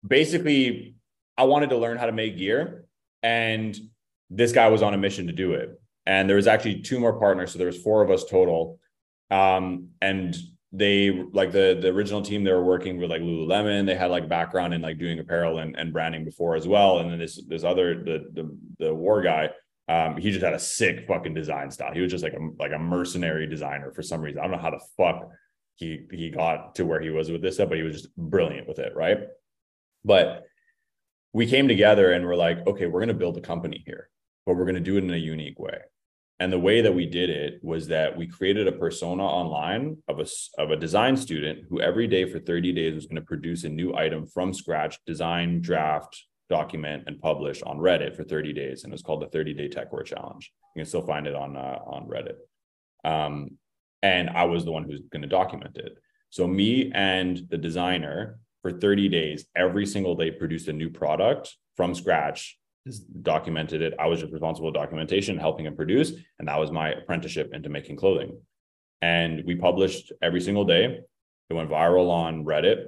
basically, 0.07 0.95
I 1.37 1.45
wanted 1.45 1.71
to 1.71 1.79
learn 1.79 1.99
how 1.99 2.07
to 2.07 2.13
make 2.13 2.39
gear 2.39 2.87
and 3.23 3.79
this 4.31 4.53
guy 4.53 4.69
was 4.69 4.83
on 4.83 4.95
a 4.95 4.99
mission 4.99 5.27
to 5.27 5.33
do 5.33 5.53
it. 5.53 5.81
And 6.07 6.29
there 6.29 6.37
was 6.37 6.47
actually 6.47 6.83
two 6.83 6.99
more 6.99 7.19
partners 7.19 7.53
so 7.53 7.59
there 7.59 7.67
was 7.67 7.81
four 7.81 8.03
of 8.03 8.11
us 8.11 8.25
total. 8.25 8.79
Um, 9.31 9.89
and 10.01 10.37
they 10.73 11.11
like 11.33 11.53
the 11.53 11.79
the 11.81 11.89
original 11.89 12.23
team 12.23 12.45
they 12.45 12.53
were 12.53 12.65
working 12.65 12.97
with 12.97 13.11
like 13.11 13.21
lululemon 13.21 13.85
they 13.85 13.95
had 13.95 14.11
like 14.11 14.27
background 14.27 14.73
in 14.73 14.81
like 14.81 14.97
doing 14.97 15.19
apparel 15.19 15.59
and, 15.59 15.77
and 15.77 15.93
branding 15.93 16.25
before 16.25 16.57
as 16.57 16.67
well. 16.67 16.99
And 16.99 17.11
then 17.11 17.19
this 17.19 17.43
this 17.47 17.63
other 17.65 18.03
the 18.03 18.31
the, 18.33 18.59
the 18.79 18.95
war 18.95 19.23
guy 19.23 19.51
um, 19.89 20.17
he 20.17 20.31
just 20.31 20.45
had 20.45 20.55
a 20.55 20.59
sick 20.59 21.07
fucking 21.07 21.35
design 21.35 21.71
style. 21.71 21.93
He 21.93 22.01
was 22.01 22.11
just 22.11 22.25
like 22.25 22.35
a 22.35 22.49
like 22.59 22.73
a 22.73 22.79
mercenary 22.79 23.47
designer 23.47 23.93
for 23.93 24.03
some 24.03 24.21
reason. 24.21 24.41
I 24.41 24.43
don't 24.45 24.53
know 24.53 24.63
how 24.63 24.71
the 24.71 24.81
fuck 24.97 25.29
he 25.83 26.17
he 26.23 26.31
got 26.31 26.75
to 26.77 26.85
where 26.85 27.01
he 27.01 27.11
was 27.11 27.31
with 27.31 27.43
this 27.43 27.55
stuff 27.57 27.69
but 27.69 27.79
he 27.79 27.85
was 27.85 27.97
just 27.97 28.17
brilliant 28.17 28.67
with 28.69 28.79
it 28.79 28.93
right 28.95 29.19
but 30.05 30.45
we 31.33 31.47
came 31.47 31.69
together 31.69 32.13
and 32.13 32.27
we're 32.27 32.37
like, 32.37 32.67
okay, 32.67 32.87
we're 32.87 33.01
to 33.09 33.15
build 33.15 33.39
a 33.39 33.41
company 33.41 33.83
here, 33.87 34.09
but 34.45 34.55
we're 34.55 34.65
to 34.75 34.81
do 34.81 34.97
it 34.97 35.05
in 35.05 35.13
a 35.13 35.17
unique 35.17 35.59
way. 35.59 35.79
And 36.41 36.53
the 36.53 36.59
way 36.59 36.81
that 36.81 36.95
we 36.95 37.07
did 37.07 37.31
it 37.31 37.61
was 37.63 37.87
that 37.89 38.17
we 38.17 38.27
created 38.27 38.67
a 38.67 38.73
persona 38.73 39.25
online 39.25 39.99
of 40.09 40.19
a, 40.19 40.27
of 40.59 40.73
a 40.73 40.77
design 40.77 41.17
student 41.17 41.67
who 41.69 41.81
every 41.81 42.09
day 42.09 42.25
for 42.31 42.41
30 42.41 42.73
days 42.73 42.95
was 42.95 43.07
going 43.07 43.17
to 43.17 43.23
produce 43.23 43.65
a 43.65 43.69
new 43.69 43.95
item 43.95 44.27
from 44.27 44.53
scratch, 44.53 44.99
design, 45.07 45.61
draft, 45.61 46.25
document, 46.51 47.05
and 47.07 47.21
publish 47.21 47.63
on 47.63 47.79
Reddit 47.79 48.17
for 48.17 48.25
30 48.25 48.53
days. 48.53 48.83
And 48.83 48.93
it 48.93 48.95
was 48.95 49.03
called 49.03 49.23
the 49.23 49.29
30 49.29 49.55
Day 49.55 49.69
Techwear 49.69 50.05
Challenge. 50.05 50.53
You 50.75 50.81
can 50.81 50.89
still 50.89 51.07
find 51.07 51.27
it 51.27 51.35
on, 51.35 51.57
uh, 51.57 51.79
on 51.87 52.09
Reddit. 52.09 52.37
Um, 53.05 53.59
and 54.03 54.31
I 54.31 54.45
was 54.45 54.65
the 54.65 54.73
one 54.73 54.85
who's 54.85 55.01
going 55.13 55.23
to 55.23 55.29
document 55.29 55.77
it. 55.77 55.97
So 56.31 56.47
me 56.47 56.91
and 56.95 57.47
the 57.51 57.59
designer 57.59 58.39
for 58.63 58.73
30 58.73 59.09
days, 59.09 59.45
every 59.57 59.87
single 59.87 60.15
day 60.15 60.31
produced 60.31 60.69
a 60.69 60.73
new 60.73 60.91
product 60.91 61.57
from 61.77 61.95
scratch, 61.95 62.59
documented 63.23 63.83
it. 63.83 63.95
I 63.99 64.07
was 64.07 64.21
just 64.21 64.33
responsible 64.33 64.71
for 64.71 64.75
documentation, 64.75 65.39
helping 65.39 65.67
him 65.67 65.77
produce. 65.77 66.13
And 66.39 66.49
that 66.49 66.59
was 66.59 66.71
my 66.71 66.91
apprenticeship 66.91 67.51
into 67.53 67.69
making 67.69 67.97
clothing. 67.97 68.39
And 69.01 69.45
we 69.45 69.57
published 69.57 70.13
every 70.23 70.41
single 70.41 70.65
day. 70.65 71.01
It 71.51 71.55
went 71.55 71.71
viral 71.71 72.11
on 72.11 72.45
Reddit. 72.45 72.87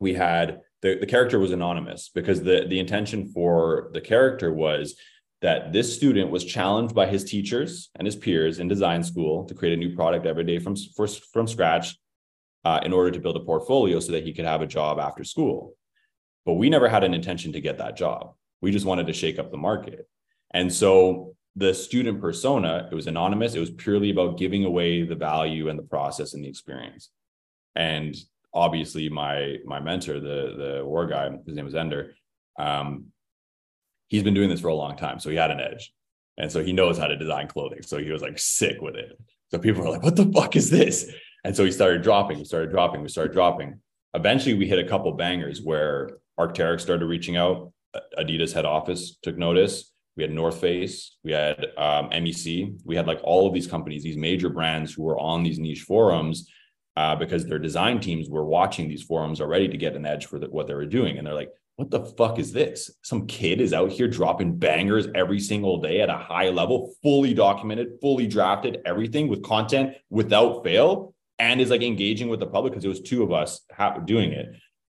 We 0.00 0.14
had 0.14 0.60
the, 0.82 0.96
the 0.96 1.06
character 1.06 1.38
was 1.38 1.52
anonymous 1.52 2.10
because 2.14 2.42
the, 2.42 2.66
the 2.68 2.78
intention 2.78 3.32
for 3.32 3.90
the 3.92 4.00
character 4.00 4.52
was 4.52 4.96
that 5.42 5.72
this 5.72 5.94
student 5.94 6.30
was 6.30 6.44
challenged 6.44 6.94
by 6.94 7.06
his 7.06 7.24
teachers 7.24 7.90
and 7.96 8.06
his 8.06 8.16
peers 8.16 8.58
in 8.58 8.68
design 8.68 9.02
school 9.02 9.44
to 9.44 9.54
create 9.54 9.74
a 9.74 9.76
new 9.76 9.94
product 9.94 10.26
every 10.26 10.44
day 10.44 10.58
from, 10.58 10.74
for, 10.96 11.06
from 11.06 11.46
scratch 11.46 11.96
uh, 12.64 12.80
in 12.82 12.92
order 12.92 13.10
to 13.10 13.20
build 13.20 13.36
a 13.36 13.40
portfolio 13.40 14.00
so 14.00 14.12
that 14.12 14.24
he 14.24 14.32
could 14.32 14.46
have 14.46 14.62
a 14.62 14.66
job 14.66 14.98
after 14.98 15.24
school. 15.24 15.74
But 16.44 16.54
we 16.54 16.70
never 16.70 16.88
had 16.88 17.04
an 17.04 17.14
intention 17.14 17.52
to 17.52 17.60
get 17.60 17.78
that 17.78 17.96
job. 17.96 18.34
We 18.62 18.70
just 18.70 18.86
wanted 18.86 19.06
to 19.08 19.12
shake 19.12 19.38
up 19.38 19.50
the 19.50 19.56
market. 19.56 20.08
And 20.52 20.72
so 20.72 21.36
the 21.54 21.74
student 21.74 22.20
persona, 22.20 22.88
it 22.90 22.94
was 22.94 23.06
anonymous. 23.06 23.54
It 23.54 23.60
was 23.60 23.70
purely 23.70 24.10
about 24.10 24.38
giving 24.38 24.64
away 24.64 25.02
the 25.02 25.14
value 25.14 25.68
and 25.68 25.78
the 25.78 25.82
process 25.82 26.34
and 26.34 26.42
the 26.42 26.48
experience. 26.48 27.10
And 27.74 28.16
obviously, 28.54 29.08
my 29.08 29.56
my 29.64 29.80
mentor, 29.80 30.20
the 30.20 30.54
the 30.56 30.82
war 30.84 31.06
guy, 31.06 31.30
his 31.46 31.54
name 31.54 31.64
was 31.64 31.74
Ender. 31.74 32.14
Um, 32.58 33.06
he's 34.08 34.22
been 34.22 34.34
doing 34.34 34.48
this 34.48 34.60
for 34.60 34.68
a 34.68 34.74
long 34.74 34.96
time, 34.96 35.18
so 35.18 35.30
he 35.30 35.36
had 35.36 35.50
an 35.50 35.60
edge, 35.60 35.92
and 36.38 36.50
so 36.50 36.62
he 36.62 36.72
knows 36.72 36.98
how 36.98 37.06
to 37.06 37.16
design 37.16 37.48
clothing. 37.48 37.82
So 37.82 37.98
he 37.98 38.10
was 38.10 38.22
like 38.22 38.38
sick 38.38 38.80
with 38.80 38.96
it. 38.96 39.18
So 39.50 39.58
people 39.58 39.82
were 39.82 39.90
like, 39.90 40.02
"What 40.02 40.16
the 40.16 40.30
fuck 40.32 40.56
is 40.56 40.70
this?" 40.70 41.10
And 41.44 41.54
so 41.54 41.64
he 41.64 41.70
started 41.70 42.02
dropping. 42.02 42.38
We 42.38 42.44
started 42.44 42.70
dropping. 42.70 43.02
We 43.02 43.08
started 43.08 43.32
dropping. 43.32 43.80
Eventually, 44.14 44.54
we 44.54 44.66
hit 44.66 44.78
a 44.78 44.88
couple 44.88 45.12
bangers 45.12 45.62
where 45.62 46.18
Arc'teryx 46.38 46.80
started 46.80 47.06
reaching 47.06 47.36
out. 47.36 47.72
Adidas 48.18 48.52
head 48.52 48.64
office 48.64 49.16
took 49.22 49.38
notice. 49.38 49.92
We 50.16 50.22
had 50.22 50.32
North 50.32 50.60
Face. 50.60 51.16
We 51.22 51.32
had 51.32 51.66
um, 51.76 52.10
MEC. 52.10 52.78
We 52.84 52.96
had 52.96 53.06
like 53.06 53.20
all 53.22 53.46
of 53.46 53.54
these 53.54 53.66
companies, 53.66 54.02
these 54.02 54.16
major 54.16 54.48
brands 54.48 54.92
who 54.92 55.02
were 55.02 55.18
on 55.18 55.42
these 55.42 55.58
niche 55.58 55.82
forums 55.82 56.50
uh, 56.96 57.14
because 57.14 57.46
their 57.46 57.58
design 57.58 58.00
teams 58.00 58.28
were 58.28 58.44
watching 58.44 58.88
these 58.88 59.02
forums 59.02 59.40
already 59.40 59.68
to 59.68 59.76
get 59.76 59.94
an 59.94 60.06
edge 60.06 60.26
for 60.26 60.38
the, 60.38 60.46
what 60.46 60.66
they 60.66 60.74
were 60.74 60.86
doing. 60.86 61.18
And 61.18 61.26
they're 61.26 61.34
like, 61.34 61.52
what 61.76 61.90
the 61.90 62.04
fuck 62.04 62.38
is 62.38 62.52
this? 62.52 62.90
Some 63.02 63.26
kid 63.26 63.60
is 63.60 63.74
out 63.74 63.92
here 63.92 64.08
dropping 64.08 64.56
bangers 64.56 65.06
every 65.14 65.38
single 65.38 65.80
day 65.80 66.00
at 66.00 66.08
a 66.08 66.16
high 66.16 66.48
level, 66.48 66.94
fully 67.02 67.34
documented, 67.34 67.98
fully 68.00 68.26
drafted, 68.26 68.80
everything 68.86 69.28
with 69.28 69.42
content 69.42 69.94
without 70.08 70.64
fail, 70.64 71.14
and 71.38 71.60
is 71.60 71.70
like 71.70 71.82
engaging 71.82 72.28
with 72.28 72.40
the 72.40 72.46
public 72.46 72.72
because 72.72 72.84
it 72.84 72.88
was 72.88 73.02
two 73.02 73.22
of 73.22 73.30
us 73.30 73.60
doing 74.06 74.32
it. 74.32 74.56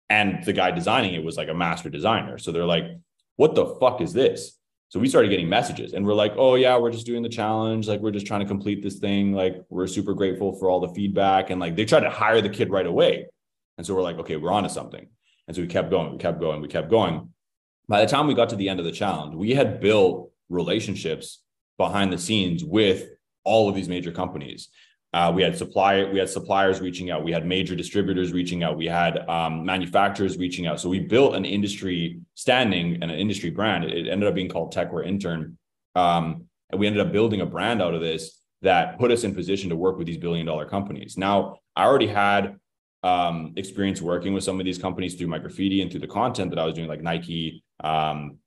And 0.09 0.45
the 0.45 0.53
guy 0.53 0.71
designing 0.71 1.15
it 1.15 1.25
was 1.25 1.37
like 1.37 1.49
a 1.49 1.55
master 1.55 1.91
designer. 1.91 2.39
So 2.39 2.53
they're 2.53 2.65
like, 2.65 2.85
what 3.37 3.57
the 3.57 3.67
fuck 3.81 4.01
is 4.01 4.13
this? 4.13 4.57
So 4.91 5.01
we 5.01 5.09
started 5.09 5.29
getting 5.29 5.49
messages 5.49 5.93
and 5.93 6.07
we're 6.07 6.15
like, 6.15 6.33
oh, 6.37 6.55
yeah, 6.55 6.79
we're 6.79 6.93
just 6.93 7.05
doing 7.05 7.23
the 7.23 7.29
challenge. 7.29 7.89
Like, 7.89 8.01
we're 8.01 8.13
just 8.13 8.27
trying 8.27 8.41
to 8.41 8.47
complete 8.47 8.83
this 8.83 9.01
thing. 9.01 9.35
Like, 9.35 9.57
we're 9.69 9.87
super 9.87 10.15
grateful 10.15 10.55
for 10.59 10.71
all 10.71 10.81
the 10.81 10.95
feedback. 10.95 11.51
And 11.51 11.61
like, 11.61 11.77
they 11.77 11.85
tried 11.85 12.01
to 12.01 12.11
hire 12.11 12.41
the 12.41 12.49
kid 12.49 12.71
right 12.71 12.87
away. 12.87 13.27
And 13.77 13.87
so 13.87 13.95
we're 13.95 14.03
like, 14.03 14.19
okay, 14.19 14.37
we're 14.37 14.53
on 14.53 14.63
to 14.63 14.71
something. 14.71 15.09
And 15.49 15.57
so 15.57 15.63
we 15.63 15.69
kept 15.69 15.91
going, 15.91 16.13
we 16.13 16.19
kept 16.19 16.39
going, 16.39 16.61
we 16.61 16.69
kept 16.69 16.91
going. 16.91 17.31
By 17.89 18.03
the 18.03 18.07
time 18.07 18.27
we 18.27 18.35
got 18.35 18.51
to 18.51 18.57
the 18.57 18.69
end 18.69 18.79
of 18.79 18.85
the 18.85 18.93
challenge, 18.93 19.35
we 19.35 19.55
had 19.55 19.81
built 19.81 20.31
relationships 20.51 21.43
behind 21.79 22.13
the 22.13 22.19
scenes 22.19 22.63
with 22.63 23.09
all 23.45 23.69
of 23.69 23.75
these 23.75 23.89
major 23.89 24.13
companies. 24.13 24.69
Uh, 25.15 25.33
we 25.35 25.43
had 25.43 25.57
supply, 25.57 26.05
we 26.05 26.19
had 26.19 26.29
suppliers 26.29 26.83
reaching 26.83 27.11
out, 27.11 27.25
we 27.25 27.33
had 27.33 27.47
major 27.47 27.75
distributors 27.75 28.31
reaching 28.35 28.63
out, 28.63 28.77
we 28.77 28.85
had 28.85 29.27
um, 29.27 29.65
manufacturers 29.65 30.37
reaching 30.37 30.67
out. 30.67 30.79
So 30.79 30.91
we 30.91 31.01
built 31.01 31.35
an 31.35 31.47
industry 31.47 32.21
standing 32.35 32.99
and 33.01 33.11
an 33.11 33.19
industry 33.19 33.49
brand. 33.49 33.85
It 33.85 34.07
ended 34.07 34.29
up 34.29 34.35
being 34.35 34.51
called 34.51 34.75
Techwear 34.75 35.07
Intern, 35.07 35.57
um, 35.95 36.45
and 36.69 36.79
we 36.79 36.87
ended 36.87 37.01
up 37.01 37.11
building 37.11 37.41
a 37.41 37.47
brand 37.47 37.81
out 37.81 37.95
of 37.95 38.03
this 38.03 38.39
that 38.61 38.99
put 38.99 39.11
us 39.11 39.25
in 39.25 39.35
position 39.35 39.71
to 39.71 39.77
work 39.77 39.97
with 39.97 40.07
these 40.07 40.19
billion 40.19 40.45
dollar 40.45 40.67
companies. 40.67 41.17
Now, 41.17 41.57
I 41.75 41.87
already 41.87 42.09
had 42.09 42.57
um, 43.03 43.53
experience 43.57 44.03
working 44.03 44.33
with 44.33 44.45
some 44.45 44.59
of 44.59 44.67
these 44.67 44.79
companies 44.79 45.15
through 45.15 45.29
my 45.29 45.39
graffiti 45.39 45.83
and 45.83 45.91
through 45.91 46.01
the 46.01 46.09
content 46.09 46.51
that 46.51 46.59
I 46.59 46.65
was 46.65 46.75
doing, 46.75 46.89
like 46.89 47.03
Nike, 47.03 47.63
um, 47.83 48.39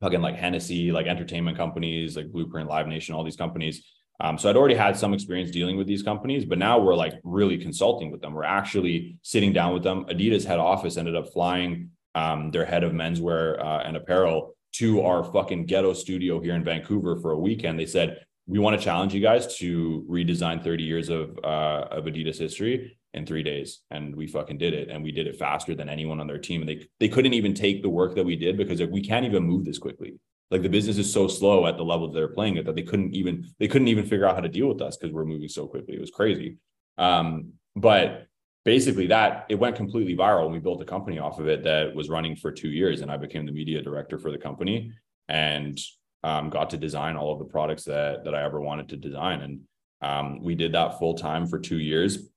fucking 0.00 0.20
like 0.20 0.36
Hennessy, 0.36 0.92
like 0.92 1.06
entertainment 1.06 1.56
companies, 1.56 2.16
like 2.16 2.30
Blueprint, 2.30 2.68
Live 2.68 2.86
Nation, 2.86 3.14
all 3.14 3.24
these 3.24 3.36
companies. 3.36 3.84
Um, 4.20 4.38
so 4.38 4.48
I'd 4.48 4.56
already 4.56 4.74
had 4.74 4.96
some 4.96 5.12
experience 5.12 5.50
dealing 5.50 5.76
with 5.76 5.86
these 5.86 6.02
companies, 6.02 6.44
but 6.44 6.58
now 6.58 6.78
we're 6.78 6.94
like 6.94 7.14
really 7.22 7.58
consulting 7.58 8.10
with 8.10 8.20
them. 8.20 8.32
We're 8.32 8.44
actually 8.44 9.18
sitting 9.22 9.52
down 9.52 9.74
with 9.74 9.82
them. 9.82 10.04
Adidas 10.06 10.44
head 10.44 10.58
office 10.58 10.96
ended 10.96 11.16
up 11.16 11.32
flying 11.32 11.90
um, 12.14 12.50
their 12.50 12.64
head 12.64 12.82
of 12.82 12.92
menswear 12.92 13.60
uh, 13.62 13.82
and 13.84 13.96
apparel 13.96 14.54
to 14.72 15.02
our 15.02 15.22
fucking 15.24 15.66
ghetto 15.66 15.92
studio 15.92 16.40
here 16.40 16.54
in 16.54 16.64
Vancouver 16.64 17.18
for 17.20 17.32
a 17.32 17.38
weekend. 17.38 17.78
They 17.78 17.86
said, 17.86 18.20
we 18.46 18.58
want 18.58 18.78
to 18.78 18.84
challenge 18.84 19.12
you 19.12 19.20
guys 19.20 19.56
to 19.58 20.06
redesign 20.08 20.62
30 20.62 20.84
years 20.84 21.08
of, 21.08 21.38
uh, 21.42 21.88
of 21.90 22.04
Adidas 22.04 22.38
history 22.38 22.96
in 23.16 23.26
three 23.26 23.42
days. 23.42 23.80
And 23.90 24.14
we 24.14 24.26
fucking 24.26 24.58
did 24.58 24.74
it. 24.74 24.88
And 24.88 25.02
we 25.02 25.10
did 25.10 25.26
it 25.26 25.36
faster 25.36 25.74
than 25.74 25.88
anyone 25.88 26.20
on 26.20 26.26
their 26.26 26.38
team. 26.38 26.60
And 26.62 26.68
they, 26.68 26.86
they 27.00 27.08
couldn't 27.08 27.34
even 27.34 27.54
take 27.54 27.82
the 27.82 27.88
work 27.88 28.14
that 28.14 28.24
we 28.24 28.36
did 28.36 28.56
because 28.56 28.80
we 28.82 29.02
can't 29.02 29.26
even 29.26 29.42
move 29.42 29.64
this 29.64 29.78
quickly 29.78 30.14
like 30.52 30.62
the 30.62 30.68
business 30.68 30.96
is 30.96 31.12
so 31.12 31.26
slow 31.26 31.66
at 31.66 31.76
the 31.76 31.82
level 31.82 32.06
that 32.06 32.14
they're 32.14 32.28
playing 32.28 32.56
it 32.56 32.64
that 32.64 32.76
they 32.76 32.82
couldn't 32.82 33.12
even 33.16 33.44
they 33.58 33.66
couldn't 33.66 33.88
even 33.88 34.06
figure 34.06 34.26
out 34.26 34.36
how 34.36 34.40
to 34.40 34.48
deal 34.48 34.68
with 34.68 34.80
us 34.80 34.96
because 34.96 35.12
we're 35.12 35.24
moving 35.24 35.48
so 35.48 35.66
quickly. 35.66 35.96
It 35.96 36.00
was 36.00 36.12
crazy. 36.12 36.58
Um, 36.98 37.54
but 37.74 38.28
basically 38.66 39.06
that 39.06 39.46
it 39.48 39.54
went 39.54 39.76
completely 39.76 40.16
viral 40.16 40.44
and 40.44 40.52
we 40.52 40.58
built 40.58 40.82
a 40.82 40.84
company 40.84 41.18
off 41.18 41.38
of 41.38 41.48
it 41.48 41.62
that 41.62 41.94
was 41.94 42.10
running 42.10 42.34
for 42.34 42.50
two 42.50 42.68
years 42.68 43.00
and 43.00 43.10
i 43.10 43.16
became 43.16 43.46
the 43.46 43.52
media 43.52 43.80
director 43.80 44.18
for 44.18 44.30
the 44.30 44.36
company 44.38 44.92
and 45.28 45.78
um, 46.24 46.50
got 46.50 46.68
to 46.70 46.76
design 46.76 47.16
all 47.16 47.32
of 47.32 47.38
the 47.38 47.44
products 47.44 47.84
that 47.84 48.24
that 48.24 48.34
i 48.34 48.42
ever 48.42 48.60
wanted 48.60 48.88
to 48.88 48.96
design 48.96 49.40
and 49.40 49.60
um, 50.02 50.42
we 50.42 50.54
did 50.54 50.72
that 50.72 50.98
full 50.98 51.14
time 51.14 51.46
for 51.46 51.58
two 51.58 51.78
years 51.78 52.28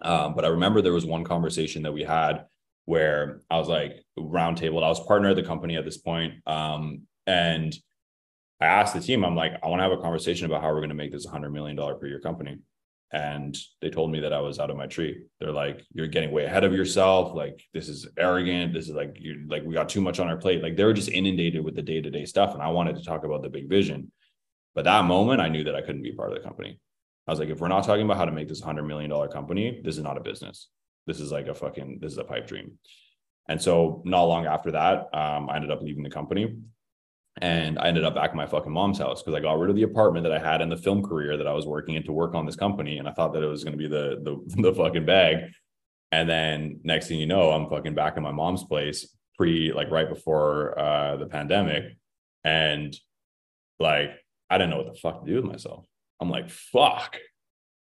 um, 0.00 0.34
but 0.34 0.44
i 0.44 0.48
remember 0.48 0.80
there 0.80 0.92
was 0.92 1.06
one 1.06 1.24
conversation 1.24 1.82
that 1.82 1.92
we 1.92 2.02
had 2.02 2.46
where 2.84 3.42
i 3.50 3.58
was 3.58 3.68
like 3.68 4.02
roundtable 4.18 4.82
i 4.82 4.88
was 4.88 5.04
partner 5.06 5.30
at 5.30 5.36
the 5.36 5.42
company 5.42 5.76
at 5.76 5.84
this 5.84 5.98
point 5.98 6.34
um, 6.46 7.02
and 7.26 7.76
I 8.60 8.66
asked 8.66 8.94
the 8.94 9.00
team, 9.00 9.24
I'm 9.24 9.36
like, 9.36 9.52
I 9.62 9.68
want 9.68 9.78
to 9.80 9.84
have 9.84 9.92
a 9.92 10.02
conversation 10.02 10.46
about 10.46 10.62
how 10.62 10.68
we're 10.68 10.80
going 10.80 10.88
to 10.88 10.94
make 10.94 11.12
this 11.12 11.24
hundred 11.24 11.52
million 11.52 11.76
dollar 11.76 11.94
per 11.94 12.06
year 12.06 12.20
company. 12.20 12.58
And 13.10 13.56
they 13.80 13.88
told 13.88 14.10
me 14.10 14.20
that 14.20 14.32
I 14.32 14.40
was 14.40 14.58
out 14.58 14.70
of 14.70 14.76
my 14.76 14.86
tree. 14.86 15.22
They're 15.40 15.52
like, 15.52 15.82
you're 15.94 16.08
getting 16.08 16.30
way 16.30 16.44
ahead 16.44 16.64
of 16.64 16.74
yourself. 16.74 17.34
Like, 17.34 17.62
this 17.72 17.88
is 17.88 18.06
arrogant. 18.18 18.74
This 18.74 18.88
is 18.88 18.94
like, 18.94 19.16
you're 19.18 19.36
like, 19.46 19.62
we 19.64 19.74
got 19.74 19.88
too 19.88 20.02
much 20.02 20.20
on 20.20 20.28
our 20.28 20.36
plate. 20.36 20.62
Like, 20.62 20.76
they 20.76 20.84
were 20.84 20.92
just 20.92 21.08
inundated 21.08 21.64
with 21.64 21.74
the 21.74 21.82
day 21.82 22.02
to 22.02 22.10
day 22.10 22.26
stuff. 22.26 22.52
And 22.52 22.62
I 22.62 22.68
wanted 22.68 22.96
to 22.96 23.04
talk 23.04 23.24
about 23.24 23.42
the 23.42 23.48
big 23.48 23.68
vision. 23.68 24.12
But 24.74 24.84
that 24.84 25.04
moment, 25.04 25.40
I 25.40 25.48
knew 25.48 25.64
that 25.64 25.74
I 25.74 25.80
couldn't 25.80 26.02
be 26.02 26.12
part 26.12 26.32
of 26.32 26.36
the 26.36 26.46
company. 26.46 26.80
I 27.28 27.30
was 27.30 27.38
like, 27.38 27.50
if 27.50 27.60
we're 27.60 27.68
not 27.68 27.84
talking 27.84 28.04
about 28.04 28.16
how 28.16 28.24
to 28.24 28.32
make 28.32 28.48
this 28.48 28.62
$100 28.62 28.86
million 28.86 29.10
company, 29.28 29.82
this 29.84 29.98
is 29.98 30.02
not 30.02 30.16
a 30.16 30.20
business. 30.20 30.68
This 31.06 31.20
is 31.20 31.30
like 31.30 31.46
a 31.46 31.54
fucking, 31.54 31.98
this 32.00 32.12
is 32.12 32.18
a 32.18 32.24
pipe 32.24 32.46
dream. 32.46 32.78
And 33.48 33.60
so, 33.60 34.02
not 34.04 34.24
long 34.24 34.46
after 34.46 34.72
that, 34.72 35.08
um, 35.12 35.48
I 35.48 35.56
ended 35.56 35.70
up 35.70 35.82
leaving 35.82 36.02
the 36.02 36.10
company 36.10 36.56
and 37.40 37.78
I 37.78 37.88
ended 37.88 38.04
up 38.04 38.14
back 38.14 38.30
in 38.30 38.36
my 38.36 38.46
fucking 38.46 38.72
mom's 38.72 38.98
house 38.98 39.22
because 39.22 39.34
I 39.34 39.40
got 39.40 39.58
rid 39.58 39.70
of 39.70 39.76
the 39.76 39.84
apartment 39.84 40.24
that 40.24 40.32
I 40.32 40.38
had 40.38 40.60
in 40.60 40.68
the 40.68 40.76
film 40.76 41.02
career 41.02 41.36
that 41.36 41.46
I 41.46 41.52
was 41.52 41.66
working 41.66 41.94
in 41.94 42.02
to 42.04 42.12
work 42.12 42.34
on 42.34 42.46
this 42.46 42.56
company. 42.56 42.98
And 42.98 43.08
I 43.08 43.12
thought 43.12 43.32
that 43.34 43.42
it 43.42 43.46
was 43.46 43.62
going 43.62 43.72
to 43.72 43.78
be 43.78 43.88
the, 43.88 44.20
the, 44.22 44.62
the 44.62 44.74
fucking 44.74 45.06
bag. 45.06 45.52
And 46.10 46.28
then 46.28 46.80
next 46.82 47.08
thing 47.08 47.20
you 47.20 47.26
know, 47.26 47.50
I'm 47.50 47.68
fucking 47.68 47.94
back 47.94 48.16
in 48.16 48.22
my 48.22 48.32
mom's 48.32 48.64
place 48.64 49.14
pre 49.36 49.72
like 49.72 49.90
right 49.90 50.08
before 50.08 50.78
uh, 50.78 51.16
the 51.16 51.26
pandemic. 51.26 51.96
And 52.44 52.96
like, 53.78 54.10
I 54.50 54.58
didn't 54.58 54.70
know 54.70 54.78
what 54.78 54.92
the 54.92 54.98
fuck 54.98 55.24
to 55.24 55.30
do 55.30 55.36
with 55.36 55.44
myself. 55.44 55.86
I'm 56.20 56.30
like, 56.30 56.50
fuck. 56.50 57.16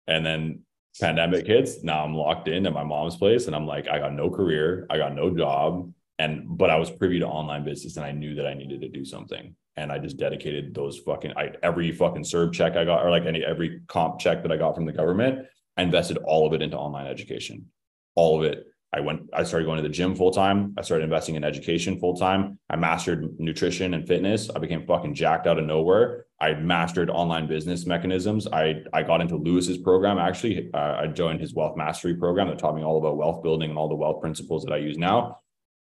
And 0.08 0.26
then 0.26 0.62
pandemic 1.00 1.48
hits. 1.48 1.84
Now 1.84 2.04
I'm 2.04 2.16
locked 2.16 2.48
in 2.48 2.66
at 2.66 2.74
my 2.74 2.84
mom's 2.84 3.16
place 3.16 3.48
and 3.48 3.56
I'm 3.56 3.66
like, 3.66 3.88
I 3.88 4.00
got 4.00 4.14
no 4.14 4.30
career. 4.30 4.86
I 4.90 4.98
got 4.98 5.16
no 5.16 5.36
job 5.36 5.92
and 6.20 6.58
but 6.58 6.70
I 6.70 6.78
was 6.78 6.90
privy 6.90 7.20
to 7.20 7.28
online 7.28 7.64
business 7.64 7.98
and 7.98 8.06
I 8.06 8.12
knew 8.12 8.36
that 8.36 8.48
I 8.48 8.54
needed 8.54 8.82
to 8.82 8.90
do 8.90 9.04
something. 9.04 9.56
And 9.76 9.92
I 9.92 9.98
just 9.98 10.18
dedicated 10.18 10.74
those 10.74 11.00
fucking 11.00 11.34
I, 11.36 11.54
every 11.64 11.92
fucking 11.92 12.24
CERB 12.24 12.54
check 12.54 12.76
I 12.76 12.86
got 12.86 13.04
or 13.04 13.10
like 13.10 13.26
any 13.26 13.44
every 13.44 13.82
comp 13.88 14.20
check 14.20 14.44
that 14.44 14.52
I 14.52 14.58
got 14.58 14.76
from 14.76 14.86
the 14.86 14.92
government, 14.92 15.48
I 15.78 15.82
invested 15.82 16.18
all 16.18 16.46
of 16.46 16.54
it 16.54 16.62
into 16.62 16.78
online 16.78 17.08
education. 17.08 17.72
All 18.16 18.40
of 18.40 18.46
it. 18.46 18.66
I 18.94 19.00
went, 19.00 19.22
I 19.34 19.44
started 19.44 19.66
going 19.66 19.78
to 19.78 19.84
the 19.84 19.94
gym 19.94 20.16
full 20.16 20.32
time. 20.32 20.76
I 20.78 20.84
started 20.84 21.04
investing 21.04 21.36
in 21.36 21.44
education 21.44 22.00
full 22.00 22.16
time. 22.16 22.60
I 22.70 22.76
mastered 22.76 23.40
nutrition 23.40 23.94
and 23.96 24.08
fitness. 24.08 24.50
I 24.56 24.60
became 24.60 24.86
fucking 24.86 25.16
jacked 25.16 25.48
out 25.48 25.58
of 25.58 25.66
nowhere. 25.66 26.26
I 26.40 26.54
mastered 26.54 27.10
online 27.10 27.48
business 27.48 27.86
mechanisms. 27.86 28.48
I 28.48 28.84
I 28.94 29.04
got 29.04 29.22
into 29.22 29.38
Lewis's 29.38 29.78
program. 29.78 30.18
Actually, 30.18 30.70
uh, 30.74 30.98
I 31.02 31.08
joined 31.08 31.42
his 31.42 31.54
wealth 31.54 31.76
mastery 31.76 32.16
program 32.16 32.48
that 32.50 32.60
taught 32.60 32.76
me 32.76 32.84
all 32.84 32.98
about 32.98 33.18
wealth 33.18 33.42
building 33.42 33.72
and 33.72 33.80
all 33.80 33.90
the 33.90 33.96
wealth 33.96 34.22
principles 34.22 34.64
that 34.66 34.74
I 34.74 34.78
use 34.78 34.98
now 34.98 35.40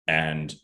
and 0.09 0.54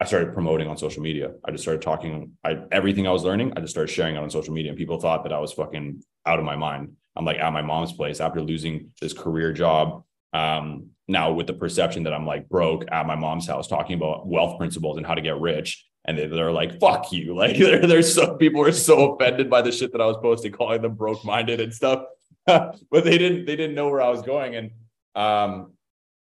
I 0.00 0.06
started 0.06 0.32
promoting 0.32 0.66
on 0.66 0.78
social 0.78 1.02
media. 1.02 1.32
I 1.44 1.50
just 1.50 1.62
started 1.62 1.82
talking. 1.82 2.32
I 2.42 2.62
everything 2.72 3.06
I 3.06 3.12
was 3.12 3.22
learning, 3.22 3.52
I 3.54 3.60
just 3.60 3.72
started 3.72 3.92
sharing 3.92 4.16
it 4.16 4.18
on 4.18 4.30
social 4.30 4.54
media, 4.54 4.70
and 4.70 4.78
people 4.78 4.98
thought 4.98 5.22
that 5.24 5.32
I 5.32 5.38
was 5.38 5.52
fucking 5.52 6.02
out 6.26 6.38
of 6.38 6.44
my 6.44 6.56
mind. 6.56 6.92
I'm 7.14 7.26
like 7.26 7.38
at 7.38 7.52
my 7.52 7.60
mom's 7.60 7.92
place 7.92 8.18
after 8.18 8.40
losing 8.40 8.92
this 9.00 9.12
career 9.12 9.52
job. 9.52 10.04
Um, 10.32 10.90
now 11.10 11.32
with 11.32 11.46
the 11.46 11.52
perception 11.52 12.04
that 12.04 12.14
I'm 12.14 12.26
like 12.26 12.48
broke 12.48 12.84
at 12.90 13.06
my 13.06 13.16
mom's 13.16 13.46
house 13.46 13.68
talking 13.68 13.96
about 13.96 14.26
wealth 14.26 14.58
principles 14.58 14.96
and 14.96 15.06
how 15.06 15.14
to 15.14 15.20
get 15.20 15.38
rich. 15.38 15.86
And 16.06 16.16
they, 16.16 16.26
they're 16.26 16.52
like, 16.52 16.80
fuck 16.80 17.12
you. 17.12 17.34
Like 17.40 17.56
there, 17.56 17.86
there's 17.86 18.14
some 18.14 18.38
people 18.38 18.62
are 18.62 18.72
so 18.72 19.14
offended 19.14 19.50
by 19.50 19.62
the 19.62 19.72
shit 19.72 19.92
that 19.92 20.00
I 20.00 20.06
was 20.06 20.18
posting, 20.22 20.52
calling 20.52 20.82
them 20.82 20.94
broke 20.94 21.24
minded 21.24 21.60
and 21.60 21.74
stuff. 21.74 22.04
but 22.46 22.78
they 22.90 23.18
didn't, 23.18 23.44
they 23.44 23.56
didn't 23.56 23.74
know 23.74 23.88
where 23.88 24.00
I 24.00 24.08
was 24.08 24.22
going. 24.22 24.54
And 24.56 24.70
um, 25.14 25.72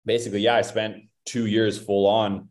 basically, 0.06 0.42
yeah, 0.42 0.56
I 0.56 0.62
spent 0.62 1.04
two 1.26 1.46
years 1.46 1.78
full 1.78 2.08
on 2.08 2.50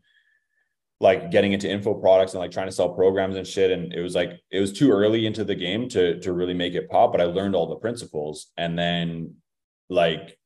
like 1.00 1.30
getting 1.30 1.52
into 1.52 1.70
info 1.70 1.94
products 1.94 2.32
and 2.32 2.40
like 2.40 2.50
trying 2.50 2.66
to 2.66 2.72
sell 2.72 2.94
programs 2.94 3.36
and 3.36 3.46
shit 3.46 3.70
and 3.70 3.92
it 3.92 4.00
was 4.00 4.14
like 4.14 4.40
it 4.50 4.60
was 4.60 4.72
too 4.72 4.90
early 4.90 5.26
into 5.26 5.44
the 5.44 5.54
game 5.54 5.88
to 5.88 6.18
to 6.20 6.32
really 6.32 6.54
make 6.54 6.72
it 6.74 6.88
pop 6.88 7.12
but 7.12 7.20
i 7.20 7.24
learned 7.24 7.54
all 7.54 7.68
the 7.68 7.76
principles 7.76 8.50
and 8.56 8.78
then 8.78 9.34
like 9.90 10.38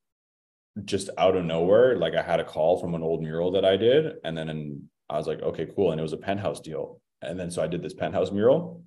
just 0.84 1.10
out 1.18 1.36
of 1.36 1.44
nowhere 1.44 1.96
like 1.96 2.14
i 2.14 2.22
had 2.22 2.40
a 2.40 2.44
call 2.44 2.78
from 2.78 2.94
an 2.94 3.02
old 3.02 3.22
mural 3.22 3.50
that 3.50 3.64
i 3.64 3.76
did 3.76 4.14
and 4.24 4.36
then 4.36 4.48
and 4.48 4.82
i 5.08 5.16
was 5.16 5.26
like 5.26 5.40
okay 5.42 5.66
cool 5.74 5.92
and 5.92 5.98
it 5.98 6.02
was 6.02 6.12
a 6.12 6.18
penthouse 6.18 6.60
deal 6.60 7.00
and 7.22 7.38
then 7.38 7.50
so 7.50 7.62
i 7.62 7.66
did 7.66 7.82
this 7.82 7.94
penthouse 7.94 8.30
mural 8.30 8.82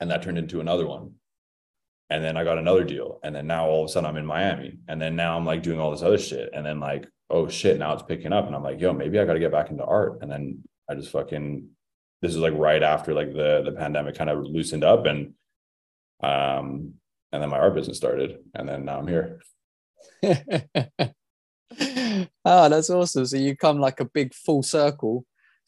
and 0.00 0.10
that 0.10 0.22
turned 0.22 0.38
into 0.38 0.60
another 0.60 0.86
one 0.86 1.12
and 2.10 2.22
then 2.22 2.36
i 2.36 2.44
got 2.44 2.58
another 2.58 2.84
deal 2.84 3.18
and 3.22 3.34
then 3.34 3.46
now 3.46 3.66
all 3.66 3.84
of 3.84 3.90
a 3.90 3.92
sudden 3.92 4.08
i'm 4.08 4.16
in 4.16 4.26
miami 4.26 4.78
and 4.88 5.00
then 5.00 5.16
now 5.16 5.36
i'm 5.36 5.46
like 5.46 5.62
doing 5.62 5.80
all 5.80 5.90
this 5.90 6.02
other 6.02 6.18
shit 6.18 6.50
and 6.52 6.64
then 6.64 6.80
like 6.80 7.06
oh 7.32 7.48
shit, 7.48 7.78
now 7.78 7.94
it's 7.94 8.02
picking 8.02 8.32
up. 8.32 8.46
And 8.46 8.54
I'm 8.54 8.62
like, 8.62 8.80
yo, 8.80 8.92
maybe 8.92 9.18
I 9.18 9.24
got 9.24 9.32
to 9.32 9.40
get 9.40 9.50
back 9.50 9.70
into 9.70 9.84
art. 9.84 10.18
And 10.20 10.30
then 10.30 10.62
I 10.88 10.94
just 10.94 11.10
fucking 11.10 11.68
this 12.20 12.32
is 12.32 12.38
like 12.38 12.52
right 12.54 12.84
after 12.84 13.14
like 13.14 13.32
the 13.32 13.62
the 13.64 13.72
pandemic 13.72 14.14
kind 14.14 14.30
of 14.30 14.44
loosened 14.44 14.84
up 14.84 15.06
and 15.06 15.34
um 16.22 16.94
and 17.32 17.42
then 17.42 17.48
my 17.48 17.58
art 17.58 17.74
business 17.74 17.96
started 17.96 18.38
and 18.54 18.68
then 18.68 18.84
now 18.84 18.98
I'm 18.98 19.08
here. 19.08 19.40
oh, 22.44 22.68
that's 22.68 22.90
awesome. 22.90 23.26
So 23.26 23.36
you 23.36 23.56
come 23.56 23.78
like 23.78 24.00
a 24.00 24.04
big 24.04 24.34
full 24.34 24.62
circle, 24.62 25.24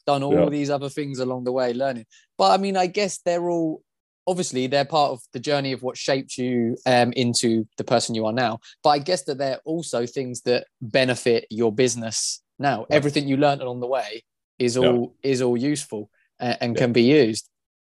done 0.06 0.22
all 0.22 0.34
Yeah. 0.44 0.48
these 0.50 0.70
other 0.70 0.88
things 0.88 1.18
along 1.18 1.44
the 1.44 1.52
way, 1.52 1.72
learning. 1.72 2.06
But 2.36 2.52
I 2.52 2.56
mean, 2.62 2.76
I 2.76 2.86
guess 2.86 3.18
they're 3.18 3.48
all 3.48 3.82
obviously 4.26 4.66
they're 4.66 4.86
part 4.86 5.10
of 5.12 5.20
the 5.34 5.38
journey 5.40 5.72
of 5.72 5.82
what 5.82 5.98
shaped 5.98 6.38
you 6.38 6.78
um, 6.86 7.12
into 7.12 7.66
the 7.76 7.84
person 7.84 8.14
you 8.14 8.24
are 8.24 8.32
now. 8.32 8.58
But 8.82 8.90
I 8.90 8.98
guess 8.98 9.24
that 9.24 9.36
they're 9.36 9.60
also 9.66 10.06
things 10.06 10.40
that 10.42 10.66
benefit 10.80 11.46
your 11.50 11.70
business 11.72 12.42
now. 12.58 12.86
Yeah. 12.88 12.96
Everything 12.96 13.28
you 13.28 13.36
learned 13.36 13.60
along 13.60 13.80
the 13.80 13.86
way 13.86 14.24
is 14.58 14.76
Yeah. 14.76 14.88
all 14.88 15.14
is 15.22 15.42
all 15.42 15.56
useful 15.56 16.10
and, 16.38 16.56
and 16.60 16.74
Yeah. 16.74 16.80
can 16.80 16.92
be 16.92 17.02
used. 17.02 17.48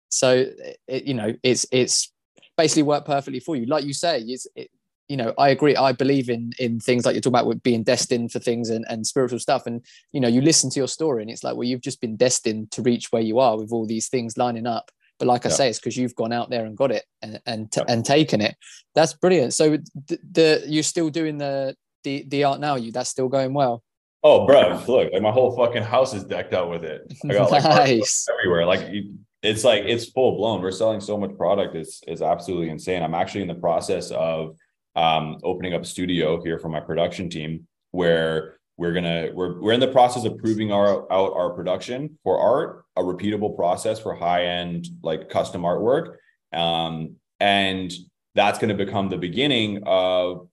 So 0.09 0.45
it, 0.87 1.03
you 1.05 1.13
know, 1.13 1.33
it's 1.43 1.65
it's 1.71 2.11
basically 2.57 2.83
worked 2.83 3.05
perfectly 3.07 3.39
for 3.39 3.55
you. 3.55 3.65
Like 3.65 3.85
you 3.85 3.93
say, 3.93 4.21
it's 4.21 4.47
it, 4.55 4.69
you 5.09 5.17
know, 5.17 5.33
I 5.37 5.49
agree. 5.49 5.75
I 5.75 5.91
believe 5.93 6.29
in 6.29 6.51
in 6.59 6.79
things 6.79 7.05
like 7.05 7.13
you're 7.15 7.21
talking 7.21 7.35
about 7.35 7.47
with 7.47 7.63
being 7.63 7.83
destined 7.83 8.31
for 8.31 8.39
things 8.39 8.69
and, 8.69 8.85
and 8.89 9.05
spiritual 9.07 9.39
stuff. 9.39 9.65
And 9.65 9.81
you 10.11 10.19
know, 10.19 10.27
you 10.27 10.41
listen 10.41 10.69
to 10.71 10.79
your 10.79 10.87
story 10.87 11.21
and 11.21 11.31
it's 11.31 11.43
like, 11.43 11.55
well, 11.55 11.63
you've 11.67 11.81
just 11.81 12.01
been 12.01 12.15
destined 12.17 12.71
to 12.71 12.81
reach 12.81 13.11
where 13.11 13.21
you 13.21 13.39
are 13.39 13.57
with 13.57 13.71
all 13.71 13.85
these 13.85 14.09
things 14.09 14.37
lining 14.37 14.67
up. 14.67 14.91
But 15.19 15.27
like 15.27 15.45
I 15.45 15.49
Yeah. 15.49 15.55
say, 15.55 15.69
it's 15.69 15.79
because 15.79 15.97
you've 15.97 16.15
gone 16.15 16.33
out 16.33 16.49
there 16.49 16.65
and 16.65 16.75
got 16.77 16.91
it 16.91 17.05
and 17.21 17.39
and, 17.45 17.69
Yeah. 17.75 17.83
and 17.87 18.05
taken 18.05 18.41
it. 18.41 18.55
That's 18.95 19.13
brilliant. 19.13 19.53
So 19.53 19.77
the, 20.07 20.19
the 20.31 20.63
you're 20.67 20.83
still 20.83 21.09
doing 21.09 21.37
the 21.37 21.75
the 22.03 22.25
the 22.27 22.43
art 22.43 22.59
now. 22.59 22.75
You 22.75 22.91
that's 22.91 23.09
still 23.09 23.29
going 23.29 23.53
well. 23.53 23.83
Oh, 24.23 24.45
bro, 24.45 24.81
look, 24.87 25.13
like 25.13 25.21
my 25.21 25.31
whole 25.31 25.55
fucking 25.55 25.83
house 25.83 26.13
is 26.13 26.23
decked 26.25 26.53
out 26.53 26.69
with 26.69 26.83
it. 26.83 27.01
I 27.23 27.33
got 27.33 27.51
like 27.51 27.63
nice. 27.81 28.27
everywhere. 28.39 28.65
Like 28.65 28.89
you- 28.91 29.19
it's 29.43 29.63
like 29.63 29.83
it's 29.85 30.09
full 30.09 30.35
blown. 30.35 30.61
We're 30.63 30.71
selling 30.71 30.99
so 30.99 31.15
much 31.17 31.37
product. 31.37 31.75
It's 31.75 32.01
it's 32.07 32.23
absolutely 32.23 32.69
insane. 32.69 33.03
I'm 33.03 33.13
actually 33.13 33.43
in 33.43 33.47
the 33.47 33.53
process 33.55 34.09
of 34.11 34.57
um, 34.97 35.37
opening 35.43 35.73
up 35.73 35.83
a 35.83 35.85
studio 35.85 36.41
here 36.43 36.57
for 36.57 36.69
my 36.69 36.79
production 36.79 37.29
team 37.29 37.67
where 37.91 38.57
we're 38.77 38.93
gonna 38.93 39.29
we're 39.33 39.61
we're 39.61 39.71
in 39.71 39.79
the 39.79 39.87
process 39.87 40.25
of 40.25 40.37
proving 40.39 40.71
our 40.71 41.11
out 41.11 41.33
our 41.33 41.51
production 41.51 42.17
for 42.23 42.39
art, 42.39 42.83
a 42.95 43.01
repeatable 43.01 43.55
process 43.55 43.99
for 43.99 44.15
high 44.15 44.45
end 44.45 44.87
like 45.03 45.29
custom 45.29 45.61
artwork, 45.61 46.15
um, 46.51 47.15
and 47.39 47.93
that's 48.33 48.59
going 48.59 48.75
to 48.75 48.85
become 48.85 49.09
the 49.09 49.17
beginning 49.17 49.83
of 49.85 50.49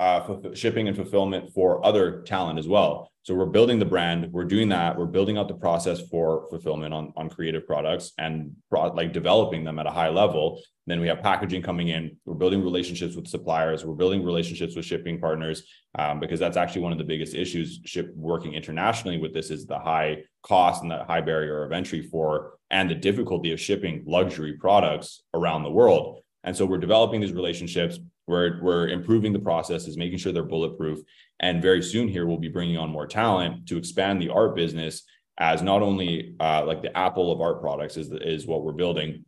uh, 0.00 0.52
shipping 0.54 0.88
and 0.88 0.96
fulfillment 0.96 1.52
for 1.54 1.84
other 1.86 2.22
talent 2.22 2.58
as 2.58 2.66
well. 2.66 3.11
So 3.24 3.34
we're 3.34 3.46
building 3.46 3.78
the 3.78 3.84
brand, 3.84 4.32
we're 4.32 4.44
doing 4.44 4.68
that, 4.70 4.98
we're 4.98 5.06
building 5.06 5.38
out 5.38 5.46
the 5.46 5.54
process 5.54 6.00
for 6.10 6.48
fulfillment 6.50 6.92
on, 6.92 7.12
on 7.16 7.30
creative 7.30 7.64
products 7.68 8.12
and 8.18 8.56
like 8.70 9.12
developing 9.12 9.62
them 9.62 9.78
at 9.78 9.86
a 9.86 9.92
high 9.92 10.08
level. 10.08 10.60
Then 10.88 11.00
we 11.00 11.06
have 11.06 11.22
packaging 11.22 11.62
coming 11.62 11.88
in. 11.88 12.16
We're 12.24 12.34
building 12.34 12.64
relationships 12.64 13.14
with 13.14 13.28
suppliers. 13.28 13.84
We're 13.84 13.94
building 13.94 14.24
relationships 14.24 14.74
with 14.74 14.84
shipping 14.84 15.20
partners 15.20 15.62
um, 15.96 16.18
because 16.18 16.40
that's 16.40 16.56
actually 16.56 16.82
one 16.82 16.90
of 16.90 16.98
the 16.98 17.04
biggest 17.04 17.36
issues 17.36 17.80
ship 17.84 18.12
working 18.16 18.54
internationally 18.54 19.18
with 19.18 19.32
this 19.32 19.50
is 19.50 19.66
the 19.66 19.78
high 19.78 20.24
cost 20.42 20.82
and 20.82 20.90
the 20.90 21.04
high 21.04 21.20
barrier 21.20 21.62
of 21.62 21.70
entry 21.70 22.02
for 22.02 22.54
and 22.70 22.90
the 22.90 22.94
difficulty 22.96 23.52
of 23.52 23.60
shipping 23.60 24.02
luxury 24.04 24.54
products 24.54 25.22
around 25.32 25.62
the 25.62 25.70
world. 25.70 26.22
And 26.42 26.56
so 26.56 26.66
we're 26.66 26.78
developing 26.78 27.20
these 27.20 27.32
relationships. 27.32 28.00
We're, 28.32 28.62
we're 28.62 28.88
improving 28.88 29.32
the 29.32 29.38
processes, 29.38 29.98
making 29.98 30.18
sure 30.18 30.32
they're 30.32 30.42
bulletproof. 30.42 31.00
And 31.40 31.60
very 31.60 31.82
soon 31.82 32.08
here, 32.08 32.26
we'll 32.26 32.38
be 32.38 32.48
bringing 32.48 32.78
on 32.78 32.90
more 32.90 33.06
talent 33.06 33.68
to 33.68 33.76
expand 33.76 34.22
the 34.22 34.30
art 34.30 34.56
business 34.56 35.02
as 35.38 35.60
not 35.60 35.82
only 35.82 36.34
uh, 36.40 36.64
like 36.64 36.80
the 36.80 36.96
Apple 36.96 37.30
of 37.30 37.40
art 37.40 37.60
products 37.60 37.96
is, 37.96 38.10
is 38.10 38.46
what 38.46 38.64
we're 38.64 38.72
building, 38.72 39.26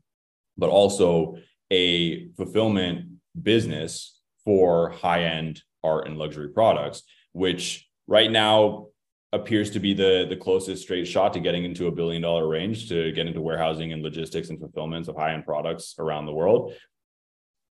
but 0.57 0.71
also 0.71 1.37
a 1.71 2.31
fulfillment 2.31 3.07
business 3.41 4.21
for 4.45 4.91
high 4.91 5.25
end 5.25 5.63
art 5.83 6.07
and 6.07 6.17
luxury 6.17 6.49
products, 6.49 7.03
which 7.33 7.87
right 8.07 8.31
now 8.31 8.87
appears 9.33 9.71
to 9.71 9.81
be 9.81 9.93
the 9.93 10.27
the 10.29 10.37
closest 10.37 10.83
straight 10.83 11.07
shot 11.07 11.33
to 11.33 11.41
getting 11.41 11.65
into 11.65 11.89
a 11.89 11.93
billion 11.93 12.23
dollar 12.23 12.47
range 12.47 12.89
to 12.89 13.11
get 13.13 13.27
into 13.27 13.41
warehousing 13.41 13.93
and 13.93 14.03
logistics 14.03 14.49
and 14.49 14.61
fulfillments 14.61 15.09
of 15.09 15.17
high 15.17 15.35
end 15.35 15.45
products 15.45 15.97
around 15.99 16.27
the 16.27 16.33
world. 16.33 16.73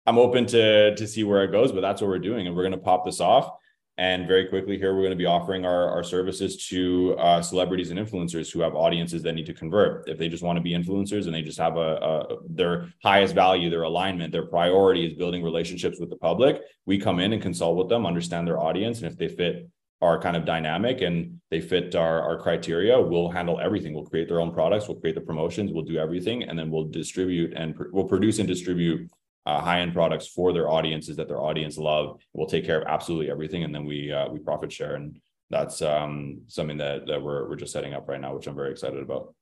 I'm 0.05 0.17
open 0.17 0.45
to 0.47 0.95
to 0.95 1.07
see 1.07 1.23
where 1.23 1.43
it 1.43 1.51
goes, 1.51 1.71
but 1.71 1.81
that's 1.81 2.01
what 2.01 2.09
we're 2.09 2.19
doing, 2.19 2.47
and 2.47 2.55
we're 2.55 2.63
going 2.63 2.73
to 2.73 2.77
pop 2.77 3.05
this 3.05 3.19
off. 3.19 3.51
And 3.97 4.27
very 4.27 4.47
quickly 4.47 4.77
here, 4.77 4.95
we're 4.95 5.01
going 5.01 5.11
to 5.11 5.17
be 5.17 5.25
offering 5.25 5.63
our, 5.63 5.89
our 5.89 6.03
services 6.03 6.65
to 6.69 7.15
uh, 7.19 7.41
celebrities 7.41 7.91
and 7.91 7.99
influencers 7.99 8.51
who 8.51 8.61
have 8.61 8.73
audiences 8.73 9.21
that 9.21 9.33
need 9.33 9.45
to 9.45 9.53
convert. 9.53 10.07
If 10.09 10.17
they 10.17 10.29
just 10.29 10.41
want 10.41 10.57
to 10.57 10.61
be 10.61 10.71
influencers 10.71 11.25
and 11.25 11.35
they 11.35 11.41
just 11.43 11.59
have 11.59 11.77
a, 11.77 11.97
a 11.97 12.37
their 12.49 12.87
highest 13.03 13.35
value, 13.35 13.69
their 13.69 13.83
alignment, 13.83 14.31
their 14.31 14.47
priority 14.47 15.05
is 15.05 15.13
building 15.13 15.43
relationships 15.43 15.99
with 15.99 16.09
the 16.09 16.15
public, 16.15 16.61
we 16.85 16.97
come 16.97 17.19
in 17.19 17.33
and 17.33 17.41
consult 17.41 17.77
with 17.77 17.89
them, 17.89 18.05
understand 18.05 18.47
their 18.47 18.59
audience, 18.59 19.01
and 19.01 19.11
if 19.11 19.17
they 19.17 19.27
fit 19.27 19.69
our 20.01 20.19
kind 20.19 20.35
of 20.35 20.45
dynamic 20.45 21.01
and 21.01 21.39
they 21.51 21.61
fit 21.61 21.93
our, 21.93 22.21
our 22.21 22.39
criteria, 22.39 22.99
we'll 22.99 23.29
handle 23.29 23.59
everything. 23.59 23.93
We'll 23.93 24.05
create 24.05 24.27
their 24.27 24.41
own 24.41 24.51
products, 24.51 24.87
we'll 24.87 24.99
create 24.99 25.15
the 25.15 25.21
promotions, 25.21 25.71
we'll 25.71 25.83
do 25.83 25.97
everything, 25.97 26.43
and 26.43 26.57
then 26.57 26.71
we'll 26.71 26.85
distribute 26.85 27.53
and 27.55 27.75
pr- 27.75 27.89
we'll 27.91 28.05
produce 28.05 28.39
and 28.39 28.47
distribute 28.47 29.11
uh, 29.45 29.61
high-end 29.61 29.93
products 29.93 30.27
for 30.27 30.53
their 30.53 30.69
audiences 30.69 31.17
that 31.17 31.27
their 31.27 31.41
audience 31.41 31.77
love. 31.77 32.21
We'll 32.33 32.47
take 32.47 32.65
care 32.65 32.81
of 32.81 32.87
absolutely 32.87 33.31
everything, 33.31 33.63
and 33.63 33.73
then 33.73 33.85
we 33.85 34.11
uh, 34.11 34.29
we 34.29 34.39
profit 34.39 34.71
share, 34.71 34.95
and 34.95 35.19
that's 35.49 35.81
um, 35.81 36.41
something 36.47 36.77
that 36.77 37.07
that 37.07 37.21
we're 37.21 37.49
we're 37.49 37.55
just 37.55 37.73
setting 37.73 37.93
up 37.93 38.07
right 38.07 38.21
now, 38.21 38.35
which 38.35 38.47
I'm 38.47 38.55
very 38.55 38.71
excited 38.71 39.01
about. 39.01 39.33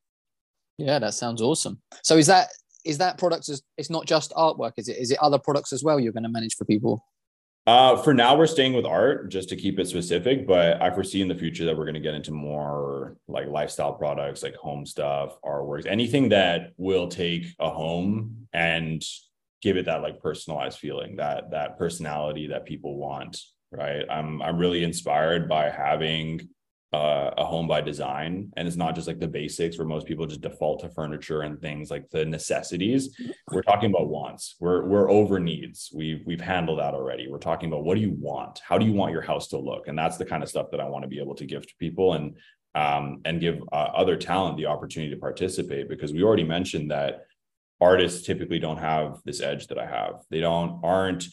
Yeah, 0.78 1.00
that 1.00 1.14
sounds 1.14 1.42
awesome. 1.42 1.82
So 2.04 2.18
is 2.18 2.28
that 2.28 2.50
is 2.86 2.98
that 3.00 3.18
products? 3.18 3.50
Is, 3.50 3.62
it's 3.78 3.90
not 3.90 4.06
just 4.06 4.32
artwork, 4.32 4.74
is 4.78 4.88
it? 4.88 4.98
Is 4.98 5.12
it 5.12 5.20
other 5.22 5.38
products 5.38 5.74
as 5.74 5.84
well? 5.84 6.00
You're 6.00 6.14
going 6.14 6.24
to 6.24 6.30
manage 6.30 6.56
for 6.56 6.66
people. 6.66 7.04
Uh, 7.68 7.96
for 7.98 8.16
now, 8.16 8.36
we're 8.36 8.48
staying 8.48 8.74
with 8.74 8.86
art 8.86 9.30
just 9.30 9.50
to 9.50 9.56
keep 9.56 9.78
it 9.78 9.88
specific, 9.88 10.48
but 10.48 10.82
I 10.82 10.90
foresee 10.90 11.22
in 11.22 11.28
the 11.28 11.36
future 11.36 11.66
that 11.66 11.78
we're 11.78 11.84
going 11.84 11.94
to 11.94 12.00
get 12.00 12.16
into 12.16 12.32
more 12.32 13.18
like 13.28 13.48
lifestyle 13.48 13.94
products, 13.94 14.42
like 14.42 14.56
home 14.56 14.88
stuff, 14.88 15.38
artworks, 15.44 15.86
anything 15.86 16.30
that 16.30 16.72
will 16.78 17.10
take 17.10 17.46
a 17.60 17.70
home 17.70 18.48
and 18.54 19.04
give 19.62 19.78
it 19.78 19.86
that 19.86 20.02
like 20.02 20.22
personalized 20.22 20.80
feeling, 20.80 21.16
that 21.18 21.52
that 21.52 21.78
personality 21.78 22.48
that 22.48 22.66
people 22.66 22.98
want. 22.98 23.42
Right. 23.72 24.06
I'm 24.10 24.42
I'm 24.42 24.58
really 24.58 24.84
inspired 24.84 25.48
by 25.48 25.70
having 25.70 26.50
uh, 26.92 27.30
a 27.38 27.46
home 27.46 27.68
by 27.68 27.82
design, 27.82 28.52
and 28.58 28.68
it's 28.68 28.78
not 28.78 28.96
just 28.96 29.08
like 29.08 29.20
the 29.20 29.28
basics 29.28 29.78
where 29.78 29.86
most 29.86 30.08
people 30.08 30.26
just 30.26 30.42
default 30.42 30.80
to 30.80 30.90
furniture 30.90 31.42
and 31.42 31.62
things 31.62 31.92
like 31.92 32.10
the 32.10 32.26
necessities. 32.26 33.16
We're 33.52 33.62
talking 33.62 33.92
about 33.92 34.10
wants. 34.10 34.56
We're 34.60 34.86
we're 34.86 35.10
over 35.10 35.40
needs. 35.40 35.92
We've 35.94 36.24
we've 36.26 36.42
handled 36.42 36.80
that 36.80 36.96
already. 36.96 37.28
We're 37.30 37.38
talking 37.38 37.70
about 37.70 37.84
what 37.84 37.94
do 37.94 38.02
you 38.02 38.16
want? 38.20 38.62
How 38.68 38.80
do 38.80 38.88
you 38.88 38.94
want 38.94 39.12
your 39.12 39.22
house 39.22 39.50
to 39.50 39.60
look? 39.60 39.88
And 39.88 39.98
that's 39.98 40.18
the 40.18 40.26
kind 40.26 40.42
of 40.42 40.50
stuff 40.50 40.72
that 40.72 40.80
i 40.80 40.90
want 40.90 41.04
to 41.04 41.10
be 41.10 41.20
able 41.20 41.36
to 41.36 41.46
give 41.46 41.68
to 41.68 41.74
people 41.80 42.14
and 42.14 42.36
um 42.76 43.22
and 43.26 43.40
give 43.40 43.62
uh, 43.72 43.90
other 43.96 44.16
talent 44.16 44.58
the 44.58 44.66
opportunity 44.66 45.14
to 45.14 45.20
participate 45.20 45.90
because 45.90 46.14
we 46.14 46.24
already 46.24 46.44
mentioned 46.44 46.90
that 46.90 47.26
artists 47.82 48.26
typically 48.26 48.60
don't 48.60 48.78
have 48.78 49.20
this 49.26 49.42
edge 49.42 49.68
that 49.68 49.80
i 49.80 49.86
have. 49.86 50.22
They 50.30 50.42
don't 50.42 50.80
aren't 50.84 51.26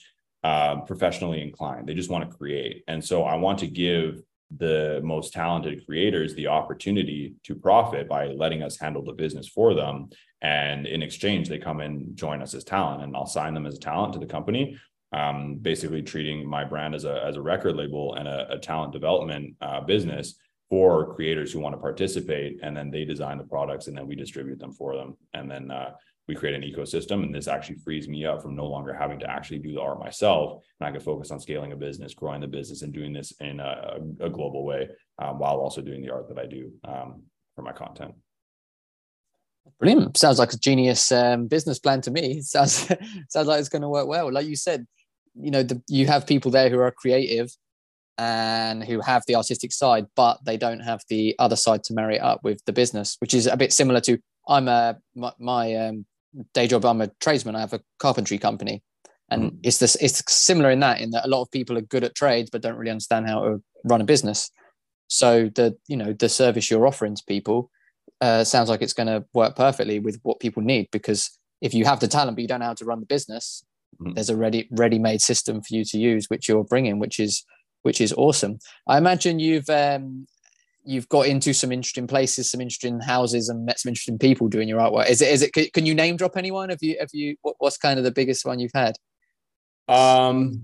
um, 0.44 0.84
professionally 0.84 1.42
inclined. 1.42 1.88
They 1.88 1.94
just 1.94 2.11
want 2.11 2.28
to 2.28 2.36
create. 2.36 2.84
And 2.88 3.05
so 3.05 3.24
i 3.24 3.34
want 3.34 3.59
to 3.61 3.66
give 3.66 4.22
the 4.57 5.01
most 5.03 5.32
talented 5.32 5.84
creators 5.86 6.34
the 6.34 6.47
opportunity 6.47 7.34
to 7.42 7.55
profit 7.57 8.09
by 8.09 8.28
letting 8.28 8.62
us 8.62 8.78
handle 8.78 9.03
the 9.03 9.12
business 9.12 9.49
for 9.49 9.74
them. 9.74 10.09
And 10.40 10.86
in 10.86 11.03
exchange 11.03 11.49
they 11.49 11.59
come 11.59 11.80
and 11.80 12.16
join 12.16 12.42
us 12.42 12.55
as 12.55 12.64
talent 12.64 13.03
and 13.03 13.16
i'll 13.16 13.26
sign 13.26 13.55
them 13.55 13.66
as 13.66 13.76
a 13.76 13.80
talent 13.80 14.12
to 14.12 14.18
the 14.18 14.26
company. 14.26 14.78
Um, 15.12 15.57
basically 15.62 16.03
treating 16.03 16.49
my 16.49 16.64
brand 16.64 16.94
as 16.94 17.05
a, 17.05 17.24
as 17.24 17.36
a 17.36 17.40
record 17.40 17.76
label 17.76 18.14
and 18.16 18.28
a, 18.28 18.55
a 18.55 18.59
talent 18.59 18.92
development 18.92 19.55
uh, 19.61 19.80
business 19.80 20.34
for 20.68 21.14
creators 21.14 21.53
who 21.53 21.61
want 21.61 21.74
to 21.74 21.80
participate 21.80 22.59
and 22.62 22.76
then 22.76 22.90
they 22.90 23.05
design 23.05 23.38
the 23.38 23.44
products 23.44 23.86
and 23.86 23.97
then 23.97 24.07
we 24.07 24.16
distribute 24.16 24.59
them 24.59 24.72
for 24.72 24.97
them. 24.97 25.16
And 25.32 25.51
then 25.51 25.70
uh, 25.70 25.92
we 26.29 26.35
create 26.35 26.55
an 26.55 26.62
ecosystem 26.62 27.22
and 27.22 27.35
this 27.35 27.49
actually 27.49 27.77
frees 27.77 28.09
me 28.09 28.24
up 28.24 28.43
from 28.43 28.57
no 28.57 28.66
longer 28.66 28.93
having 28.93 29.18
to 29.18 29.31
actually 29.31 29.59
do 29.59 29.72
the 29.72 29.81
art 29.81 29.99
myself 29.99 30.62
and 30.81 30.89
i 30.89 30.91
can 30.91 31.01
focus 31.01 31.31
on 31.31 31.41
scaling 31.41 31.72
a 31.72 31.77
business 31.77 32.14
growing 32.14 32.41
the 32.41 32.47
business 32.47 32.83
and 32.83 32.93
doing 32.93 33.12
this 33.12 33.33
in 33.41 33.61
a, 33.61 33.99
a 34.20 34.31
global 34.31 34.64
way 34.64 34.89
um, 35.22 35.39
while 35.39 35.57
also 35.57 35.81
doing 35.81 36.03
the 36.03 36.12
art 36.12 36.29
that 36.29 36.39
i 36.39 36.47
do 36.47 36.70
um, 36.85 37.22
for 37.55 37.62
my 37.62 37.72
content 37.72 38.14
Brilliant. 39.81 40.16
Sounds 40.16 40.39
like 40.39 40.53
a 40.53 40.57
genius 40.57 41.11
um, 41.11 41.49
business 41.49 41.79
plan 41.79 42.01
to 42.03 42.11
me. 42.11 42.41
Sounds 42.41 42.87
sounds 43.29 43.49
like 43.49 43.59
it's 43.59 43.68
going 43.68 43.83
to 43.83 43.89
work 43.89 44.07
well. 44.07 44.33
Like 44.33 44.47
you 44.47 44.57
said, 44.57 44.87
you 45.35 45.51
know, 45.51 45.62
the, 45.62 45.83
you 45.89 46.07
have 46.07 46.27
people 46.27 46.51
there 46.51 46.70
who 46.70 46.79
are 46.79 46.93
creative 46.93 47.51
and 48.18 48.83
who 48.83 49.01
have 49.01 49.24
the 49.27 49.35
artistic 49.35 49.72
side, 49.72 50.07
but 50.14 50.39
they 50.45 50.57
don't 50.57 50.81
have 50.81 51.03
the 51.09 51.35
other 51.39 51.57
side 51.57 51.85
to 51.85 51.95
marry 51.95 52.18
up 52.18 52.43
with 52.43 52.64
the 52.64 52.72
business, 52.72 53.16
which 53.18 53.35
is 53.35 53.47
a 53.47 53.57
bit 53.57 53.72
similar 53.72 54.01
to 54.03 54.18
I'm 54.49 54.68
a 54.68 54.97
my, 55.14 55.33
my 55.39 55.74
um, 55.74 56.07
day 56.55 56.66
job. 56.66 56.84
I'm 56.84 57.01
a 57.01 57.09
tradesman. 57.20 57.57
I 57.57 57.61
have 57.61 57.72
a 57.72 57.80
carpentry 57.99 58.39
company, 58.39 58.82
and 59.30 59.53
Mhm. 59.53 59.59
it's 59.62 59.78
this. 59.78 59.97
It's 59.97 60.22
similar 60.32 60.70
in 60.70 60.80
that 60.80 61.01
in 61.01 61.11
that 61.11 61.24
a 61.26 61.28
lot 61.28 61.43
of 61.43 61.51
people 61.51 61.76
are 61.76 61.82
good 61.82 62.05
at 62.05 62.14
trades 62.14 62.51
but 62.51 62.62
don't 62.62 62.76
really 62.76 62.91
understand 62.91 63.26
how 63.28 63.43
to 63.43 63.62
run 63.84 64.01
a 64.01 64.05
business. 64.05 64.51
So 65.09 65.49
the 65.55 65.76
you 65.89 65.97
know 65.97 66.12
the 66.12 66.28
service 66.28 66.70
you're 66.70 66.87
offering 66.87 67.14
to 67.14 67.22
people 67.26 67.70
uh, 68.20 68.45
sounds 68.45 68.68
like 68.70 68.82
it's 68.82 68.95
going 68.95 69.09
to 69.09 69.24
work 69.34 69.57
perfectly 69.57 69.99
with 69.99 70.18
what 70.22 70.41
people 70.41 70.62
need 70.62 70.89
because 70.91 71.30
if 71.61 71.74
you 71.74 71.84
have 71.84 72.01
the 72.01 72.09
talent 72.09 72.37
but 72.37 72.43
you 72.43 72.49
don't 72.49 72.61
know 72.61 72.66
how 72.66 72.74
to 72.74 72.84
run 72.84 73.01
the 73.01 73.07
business, 73.07 73.64
Mhm. 74.01 74.14
there's 74.14 74.30
a 74.30 74.37
ready 74.37 74.68
ready-made 74.70 75.20
system 75.20 75.61
for 75.61 75.74
you 75.74 75.84
to 75.84 75.99
use, 75.99 76.28
which 76.30 76.49
you're 76.49 76.64
bringing, 76.64 76.99
which 76.99 77.20
is 77.20 77.45
which 77.82 78.01
is 78.01 78.12
awesome. 78.14 78.59
I 78.89 78.99
imagine 78.99 79.39
you've 79.39 79.70
um, 79.70 80.26
you've 80.87 81.09
got 81.09 81.26
into 81.26 81.53
some 81.53 81.72
interesting 81.72 82.07
places, 82.07 82.51
some 82.51 82.61
interesting 82.61 83.01
houses, 83.01 83.49
and 83.49 83.66
met 83.66 83.80
some 83.80 83.91
interesting 83.91 84.18
people 84.18 84.49
doing 84.49 84.68
your 84.68 84.80
artwork. 84.80 85.11
Is 85.11 85.20
it? 85.20 85.28
Is 85.28 85.43
it? 85.43 85.72
Can, 85.72 85.84
you 85.84 85.95
name 85.95 86.16
drop 86.16 86.37
anyone? 86.37 86.70
Have 86.70 86.82
you? 86.82 86.97
Have 87.01 87.11
you? 87.12 87.37
What, 87.43 87.57
what's 87.59 87.76
kind 87.76 87.99
of 87.99 88.05
the 88.05 88.11
biggest 88.11 88.45
one 88.45 88.59
you've 88.59 88.72
had? 88.74 88.95
Um, 89.89 90.62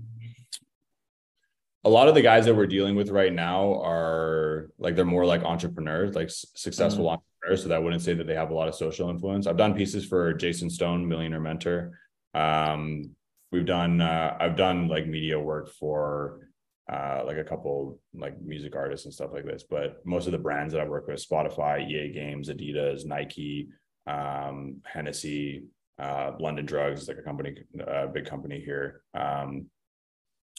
a 1.83 1.89
lot 1.89 2.07
of 2.07 2.15
the 2.15 2.21
guys 2.21 2.45
that 2.45 2.55
we're 2.55 2.67
dealing 2.67 2.95
with 2.95 3.09
right 3.09 3.33
now 3.33 3.81
are 3.83 4.69
like 4.79 4.95
they're 4.95 5.05
more 5.05 5.25
like 5.25 5.43
entrepreneurs, 5.43 6.15
like 6.15 6.29
successful 6.29 7.09
entrepreneurs. 7.09 7.63
So 7.63 7.69
that 7.69 7.83
wouldn't 7.83 8.01
say 8.01 8.13
that 8.13 8.25
they 8.25 8.35
have 8.35 8.51
a 8.51 8.53
lot 8.53 8.69
of 8.69 8.75
social 8.75 9.09
influence. 9.09 9.47
I've 9.47 9.57
done 9.57 9.75
pieces 9.75 10.05
for 10.05 10.33
Jason 10.33 10.69
Stone, 10.69 11.07
Millionaire 11.07 11.41
Mentor. 11.41 11.99
Um, 12.33 13.11
we've 13.51 13.65
done 13.65 14.01
uh, 14.01 14.37
I've 14.39 14.55
done 14.55 14.87
like 14.87 15.07
media 15.07 15.39
work 15.39 15.69
for 15.69 16.42
uh 16.91 17.21
like 17.25 17.37
a 17.37 17.43
couple 17.43 17.99
like 18.13 18.39
music 18.41 18.75
artists 18.75 19.05
and 19.05 19.13
stuff 19.13 19.31
like 19.33 19.45
this 19.45 19.63
but 19.69 20.05
most 20.05 20.25
of 20.25 20.31
the 20.31 20.37
brands 20.37 20.73
that 20.73 20.81
i 20.81 20.87
work 20.87 21.07
with 21.07 21.25
spotify 21.25 21.87
ea 21.89 22.11
games 22.11 22.49
adidas 22.49 23.05
nike 23.05 23.69
um 24.07 24.77
hennessy 24.85 25.63
uh 25.99 26.31
london 26.39 26.65
drugs 26.65 27.07
like 27.07 27.17
a 27.17 27.21
company 27.21 27.55
a 27.87 28.07
big 28.07 28.25
company 28.25 28.59
here 28.59 29.01
um 29.13 29.65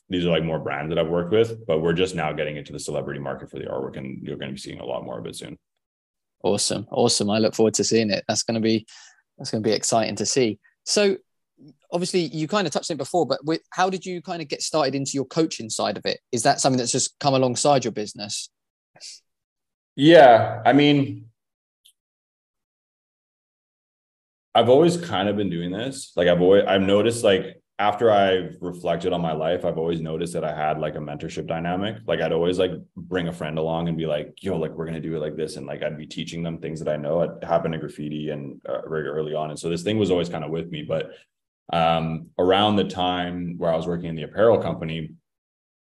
these 0.09 0.25
are 0.25 0.31
like 0.31 0.45
more 0.45 0.59
brands 0.59 0.89
that 0.89 0.99
i've 0.99 1.11
worked 1.11 1.33
with 1.33 1.67
but 1.67 1.81
we're 1.81 1.93
just 1.93 2.15
now 2.15 2.33
getting 2.33 2.57
into 2.57 2.73
the 2.73 2.79
celebrity 2.79 3.21
market 3.21 3.51
for 3.51 3.59
the 3.59 3.67
artwork 3.67 3.99
and 3.99 4.23
you're 4.23 4.37
going 4.37 4.49
to 4.49 4.55
be 4.55 4.61
seeing 4.61 4.81
a 4.81 4.85
lot 4.85 5.05
more 5.05 5.19
of 5.19 5.27
it 5.27 5.37
soon 5.37 5.59
Awesome, 6.45 6.87
awesome. 6.91 7.31
I 7.31 7.39
look 7.39 7.55
forward 7.55 7.73
to 7.75 7.85
seeing 7.85 8.11
it. 8.11 8.23
That's 8.29 8.43
going 8.43 8.57
to 8.57 8.61
be 8.61 8.87
that's 9.39 9.51
going 9.51 9.63
to 9.63 9.69
be 9.69 9.75
exciting 9.75 10.15
to 10.17 10.27
see. 10.27 10.59
So, 10.85 11.17
obviously, 11.95 12.27
you 12.27 12.49
kind 12.49 12.67
of 12.67 12.73
touched 12.73 12.91
on 12.91 12.97
it 12.97 12.99
before, 12.99 13.25
but 13.25 13.43
with, 13.45 13.63
how 13.71 13.89
did 13.89 14.05
you 14.05 14.21
kind 14.21 14.43
of 14.43 14.49
get 14.49 14.61
started 14.61 14.95
into 14.95 15.13
your 15.15 15.25
coaching 15.25 15.71
side 15.71 15.97
of 15.97 16.05
it? 16.05 16.19
Is 16.33 16.43
that 16.43 16.61
something 16.61 16.79
that's 16.79 16.93
just 16.93 17.19
come 17.21 17.35
alongside 17.35 17.85
your 17.85 17.93
business? 17.93 18.51
Yeah, 19.97 20.61
I 20.67 20.73
mean, 20.73 21.27
I've 24.55 24.69
always 24.69 24.97
kind 24.97 25.29
of 25.29 25.37
been 25.37 25.51
doing 25.51 25.71
this. 25.71 26.13
Like 26.17 26.27
I've 26.27 26.41
always 26.41 26.65
I've 26.67 26.83
noticed 26.83 27.23
like 27.23 27.61
after 27.79 28.11
I've 28.11 28.57
reflected 28.61 29.13
on 29.13 29.21
my 29.21 29.33
life, 29.33 29.65
I've 29.65 29.79
always 29.79 30.01
noticed 30.01 30.33
that 30.35 30.45
I 30.45 30.55
had 30.55 30.79
like 30.79 30.95
a 30.95 30.99
mentorship 30.99 31.47
dynamic. 31.47 31.97
Like 32.07 32.21
I'd 32.21 32.33
always 32.33 32.59
like 32.59 32.73
bring 32.97 33.29
a 33.29 33.33
friend 33.33 33.59
along 33.59 33.89
and 33.89 33.97
be 33.97 34.07
like, 34.07 34.43
"Yo, 34.43 34.57
like 34.57 34.73
we're 34.73 34.87
gonna 34.87 35.01
do 35.01 35.15
it 35.17 35.21
like 35.21 35.37
this," 35.37 35.57
and 35.57 35.67
like 35.67 35.83
I'd 35.83 35.99
be 35.99 36.07
teaching 36.07 36.43
them 36.43 36.59
things 36.59 36.81
that 36.81 36.93
I 36.93 36.97
know. 36.97 37.23
It 37.23 37.45
happened 37.45 37.75
in 37.75 37.81
graffiti 37.81 38.31
and 38.31 38.61
uh, 38.67 38.89
very 38.89 39.09
early 39.09 39.35
on, 39.35 39.51
and 39.51 39.59
so 39.59 39.69
this 39.69 39.83
thing 39.83 39.99
was 39.99 40.11
always 40.11 40.29
kind 40.29 40.45
of 40.45 40.51
with 40.51 40.71
me. 40.71 40.83
But 40.83 41.11
um, 41.73 42.29
around 42.39 42.77
the 42.77 42.85
time 42.85 43.55
where 43.59 43.73
I 43.73 43.77
was 43.77 43.87
working 43.87 44.09
in 44.09 44.17
the 44.17 44.25
apparel 44.25 44.59
company, 44.59 45.11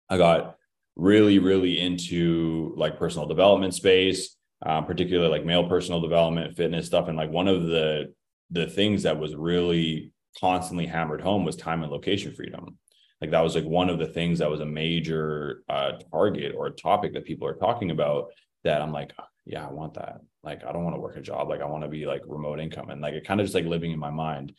I 0.09 0.17
got 0.17 0.55
really, 0.95 1.39
really 1.39 1.79
into 1.79 2.73
like 2.77 2.97
personal 2.97 3.27
development 3.27 3.73
space, 3.73 4.35
um, 4.65 4.85
particularly 4.85 5.29
like 5.29 5.45
male 5.45 5.67
personal 5.67 6.01
development, 6.01 6.55
fitness 6.55 6.85
stuff. 6.85 7.07
And 7.07 7.17
like 7.17 7.31
one 7.31 7.47
of 7.47 7.63
the 7.63 8.13
the 8.51 8.67
things 8.67 9.03
that 9.03 9.19
was 9.19 9.35
really 9.35 10.11
constantly 10.39 10.85
hammered 10.85 11.21
home 11.21 11.43
was 11.43 11.55
time 11.55 11.81
and 11.81 11.91
location 11.91 12.33
freedom. 12.33 12.77
Like 13.19 13.31
that 13.31 13.41
was 13.41 13.55
like 13.55 13.65
one 13.65 13.89
of 13.89 13.97
the 13.97 14.07
things 14.07 14.39
that 14.39 14.51
was 14.51 14.59
a 14.59 14.65
major 14.65 15.63
uh, 15.67 15.93
target 16.11 16.53
or 16.55 16.67
a 16.67 16.71
topic 16.71 17.13
that 17.13 17.25
people 17.25 17.47
are 17.47 17.55
talking 17.55 17.91
about. 17.91 18.27
That 18.63 18.81
I'm 18.81 18.91
like, 18.91 19.11
yeah, 19.45 19.67
I 19.67 19.71
want 19.71 19.95
that. 19.95 20.21
Like, 20.43 20.63
I 20.63 20.71
don't 20.71 20.83
want 20.83 20.95
to 20.95 20.99
work 21.01 21.17
a 21.17 21.21
job. 21.21 21.49
Like, 21.49 21.61
I 21.61 21.65
want 21.65 21.83
to 21.83 21.89
be 21.89 22.05
like 22.05 22.21
remote 22.27 22.59
income, 22.59 22.89
and 22.89 23.01
like 23.01 23.13
it 23.13 23.25
kind 23.25 23.39
of 23.39 23.45
just 23.45 23.55
like 23.55 23.65
living 23.65 23.91
in 23.91 23.99
my 23.99 24.09
mind. 24.09 24.53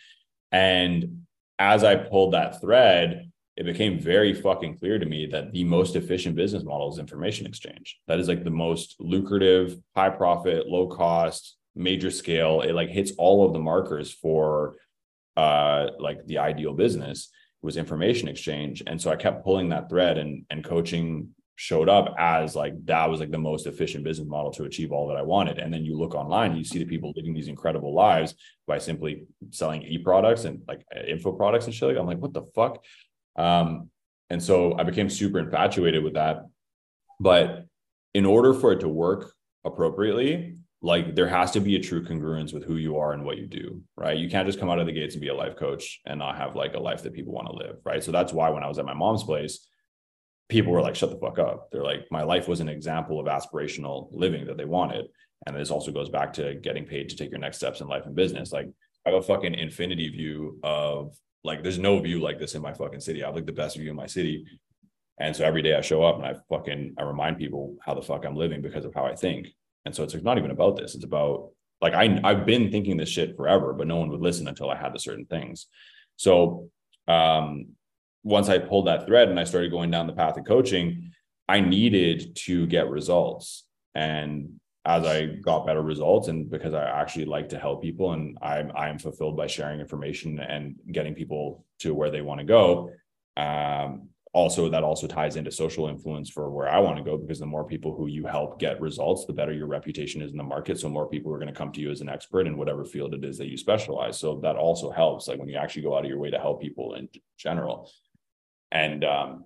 And 0.53 1.22
as 1.59 1.84
I 1.84 1.97
pulled 1.97 2.34
that 2.34 2.61
thread, 2.61 3.30
it 3.57 3.64
became 3.64 3.99
very 3.99 4.34
fucking 4.34 4.78
clear 4.78 4.99
to 4.99 5.07
me 5.07 5.26
that 5.26 5.53
the 5.53 5.64
most 5.64 5.97
efficient 5.97 6.36
business 6.36 6.62
model 6.62 6.92
is 6.92 6.99
information 6.99 7.47
exchange. 7.47 7.99
That 8.07 8.20
is 8.20 8.28
like 8.28 8.44
the 8.44 8.51
most 8.51 8.97
lucrative, 8.99 9.78
high 9.94 10.11
profit, 10.11 10.66
low 10.66 10.88
cost, 10.88 11.57
major 11.74 12.11
scale. 12.11 12.61
It 12.61 12.74
like 12.74 12.90
hits 12.90 13.12
all 13.16 13.47
of 13.47 13.53
the 13.53 13.59
markers 13.59 14.12
for 14.12 14.76
uh 15.36 15.88
like 15.99 16.24
the 16.26 16.38
ideal 16.38 16.72
business 16.72 17.30
was 17.62 17.76
information 17.76 18.28
exchange. 18.28 18.82
And 18.86 19.01
so 19.01 19.11
I 19.11 19.16
kept 19.16 19.44
pulling 19.44 19.70
that 19.70 19.88
thread 19.88 20.18
and 20.18 20.44
and 20.51 20.62
coaching 20.62 21.34
showed 21.57 21.89
up 21.89 22.15
as 22.19 22.55
like 22.55 22.73
that 22.85 23.09
was 23.09 23.19
like 23.19 23.31
the 23.31 23.39
most 23.39 23.67
efficient 23.67 24.05
business 24.05 24.29
model 24.29 24.53
to 24.53 24.65
achieve 24.65 24.93
all 24.93 25.09
that 25.09 25.17
I 25.17 25.23
wanted. 25.23 25.59
And 25.59 25.73
then 25.73 25.85
you 25.85 25.97
look 25.97 26.15
online 26.15 26.55
you 26.55 26.65
see 26.65 26.79
the 26.79 26.85
people 26.85 27.13
living 27.17 27.35
these 27.35 27.49
incredible 27.49 27.95
lives 27.95 28.35
by 28.67 28.79
simply 28.79 29.25
selling 29.51 29.83
e-products 29.83 30.45
and 30.45 30.61
like 30.69 30.87
info 31.07 31.33
products 31.33 31.65
and 31.65 31.75
shit. 31.75 31.97
I'm 31.97 32.07
like, 32.07 32.19
what 32.19 32.35
the 32.35 32.43
fuck? 32.55 32.85
Um, 33.37 33.91
and 34.29 34.43
so 34.43 34.77
I 34.79 34.83
became 34.83 35.09
super 35.09 35.39
infatuated 35.39 36.05
with 36.05 36.15
that. 36.15 36.45
But 37.19 37.65
in 38.13 38.27
order 38.27 38.53
for 38.53 38.73
it 38.73 38.81
to 38.81 38.89
work 38.89 39.33
appropriately, 39.65 40.59
like 40.83 41.15
there 41.15 41.29
has 41.29 41.53
to 41.53 41.61
be 41.61 41.77
a 41.77 41.81
true 41.81 42.05
congruence 42.05 42.53
with 42.53 42.65
who 42.65 42.77
you 42.77 42.99
are 42.99 43.13
and 43.13 43.25
what 43.25 43.39
you 43.39 43.47
do, 43.47 43.83
right? 43.97 44.19
You 44.19 44.29
can't 44.29 44.47
just 44.47 44.61
come 44.61 44.69
out 44.69 44.79
of 44.79 44.87
the 44.87 44.93
gates 44.93 45.15
and 45.15 45.23
be 45.23 45.29
a 45.29 45.35
life 45.35 45.57
coach 45.57 46.01
and 46.07 46.19
not 46.19 46.37
have 46.37 46.55
like 46.55 46.75
a 46.75 46.79
life 46.79 47.03
that 47.03 47.15
people 47.15 47.33
want 47.33 47.49
to 47.49 47.55
live, 47.55 47.77
right? 47.85 48.05
So 48.05 48.13
that's 48.13 48.33
why 48.33 48.51
when 48.51 48.63
I 48.63 48.69
was 48.69 48.79
at 48.79 48.85
my 48.85 48.95
mom's 48.95 49.25
place, 49.25 49.67
people 50.49 50.72
were 50.72 50.82
like, 50.82 50.94
shut 50.94 51.11
the 51.11 51.18
fuck 51.18 51.38
up. 51.38 51.68
They're 51.72 51.82
like, 51.82 52.07
my 52.11 52.22
life 52.22 52.49
was 52.49 52.61
an 52.61 52.68
example 52.68 53.18
of 53.18 53.26
aspirational 53.26 54.09
living 54.12 54.47
that 54.47 54.57
they 54.57 54.64
wanted. 54.64 55.07
And 55.47 55.57
this 55.57 55.70
also 55.70 55.92
goes 55.92 56.09
back 56.09 56.32
to 56.34 56.55
getting 56.55 56.84
paid 56.84 57.09
to 57.09 57.16
take 57.16 57.30
your 57.30 57.40
next 57.40 57.59
steps 57.59 57.80
in 57.80 57.88
life 57.88 58.07
and 58.07 58.14
business. 58.14 58.53
Like 58.53 58.68
I 59.05 59.11
have 59.11 59.18
a 59.18 59.26
fucking 59.26 59.55
infinity 59.55 60.09
view 60.09 60.59
of 60.62 61.16
like, 61.44 61.62
there's 61.62 61.78
no 61.78 61.99
view 62.01 62.20
like 62.20 62.38
this 62.38 62.55
in 62.55 62.62
my 62.62 62.72
fucking 62.72 63.01
city. 63.01 63.22
I 63.22 63.26
have 63.26 63.34
like 63.34 63.47
the 63.47 63.53
best 63.53 63.76
view 63.76 63.90
in 63.90 63.97
my 63.97 64.07
city. 64.07 64.44
And 65.18 65.34
so 65.34 65.44
every 65.44 65.62
day 65.62 65.74
I 65.74 65.80
show 65.80 66.05
up 66.05 66.16
and 66.16 66.26
I 66.26 66.34
fucking, 66.49 66.94
I 66.99 67.03
remind 67.03 67.38
people 67.38 67.76
how 67.84 67.94
the 67.94 68.03
fuck 68.03 68.24
I'm 68.24 68.36
living 68.36 68.62
because 68.62 68.84
of 68.84 68.94
how 68.94 69.05
I 69.05 69.14
think. 69.14 69.49
And 69.84 69.94
so 69.94 70.03
it's 70.05 70.14
like 70.14 70.24
not 70.24 70.38
even 70.38 70.51
about 70.51 70.76
this. 70.76 70.94
It's 70.94 71.05
about 71.05 71.51
like, 71.80 71.94
I, 71.94 72.20
I've 72.24 72.47
been 72.47 72.70
thinking 72.70 72.97
this 72.97 73.09
shit 73.09 73.36
forever, 73.36 73.72
but 73.72 73.86
no 73.86 73.97
one 73.97 74.11
would 74.11 74.20
listen 74.20 74.49
until 74.49 74.70
I 74.70 74.76
had 74.76 74.94
the 74.94 74.99
certain 74.99 75.26
things. 75.26 75.66
So, 76.16 76.70
um, 77.09 77.68
once 78.27 78.49
I 78.49 78.59
pulled 78.59 78.89
that 78.89 79.07
thread 79.07 79.29
and 79.29 79.39
I 79.39 79.45
started 79.45 79.70
going 79.70 79.93
down 79.93 80.09
the 80.09 80.12
path 80.12 80.37
of 80.37 80.45
coaching, 80.45 81.12
I 81.49 81.61
needed 81.61 82.35
to 82.47 82.66
get 82.66 82.91
results. 82.91 83.64
And 83.95 84.59
as 84.85 85.07
I 85.07 85.27
got 85.27 85.64
better 85.64 85.81
results, 85.81 86.27
and 86.27 86.51
because 86.51 86.74
I 86.74 86.83
actually 86.83 87.27
like 87.27 87.51
to 87.51 87.59
help 87.59 87.83
people 87.83 88.14
and 88.14 88.37
I'm 88.43 88.72
I 88.74 88.89
am 88.89 88.99
fulfilled 88.99 89.37
by 89.37 89.47
sharing 89.47 89.79
information 89.79 90.41
and 90.41 90.74
getting 90.91 91.14
people 91.14 91.64
to 91.79 91.95
where 91.95 92.11
they 92.11 92.20
want 92.20 92.41
to 92.41 92.45
go. 92.45 92.91
Um, 93.37 94.09
also, 94.33 94.68
that 94.68 94.83
also 94.83 95.07
ties 95.07 95.37
into 95.37 95.53
social 95.53 95.89
influence 95.89 96.29
for 96.29 96.51
where 96.51 96.68
I 96.68 96.81
want 96.81 96.99
to 96.99 97.05
go 97.05 97.16
because 97.16 97.39
the 97.39 97.47
more 97.47 97.64
people 97.64 97.95
who 97.95 98.09
you 98.09 98.27
help 98.27 98.59
get 98.59 98.81
results, 98.81 99.24
the 99.24 99.33
better 99.33 99.53
your 99.53 99.68
reputation 99.68 100.20
is 100.20 100.33
in 100.33 100.37
the 100.37 100.43
market. 100.43 100.81
So 100.81 100.89
more 100.89 101.09
people 101.09 101.33
are 101.33 101.39
going 101.39 101.55
to 101.55 101.59
come 101.59 101.72
to 101.72 101.81
you 101.81 101.93
as 101.93 102.01
an 102.01 102.09
expert 102.09 102.49
in 102.49 102.59
whatever 102.59 102.85
field 102.85 103.14
it 103.14 103.24
is 103.24 103.39
that 103.39 103.49
you 103.49 103.57
specialize. 103.57 104.18
So 104.18 104.41
that 104.43 104.57
also 104.57 104.91
helps, 104.91 105.29
like 105.29 105.39
when 105.39 105.49
you 105.49 105.57
actually 105.57 105.83
go 105.83 105.97
out 105.97 106.05
of 106.05 106.11
your 106.11 106.18
way 106.18 106.31
to 106.31 106.39
help 106.39 106.61
people 106.61 106.97
in 106.97 107.09
general 107.39 107.89
and 108.77 109.05
um 109.05 109.45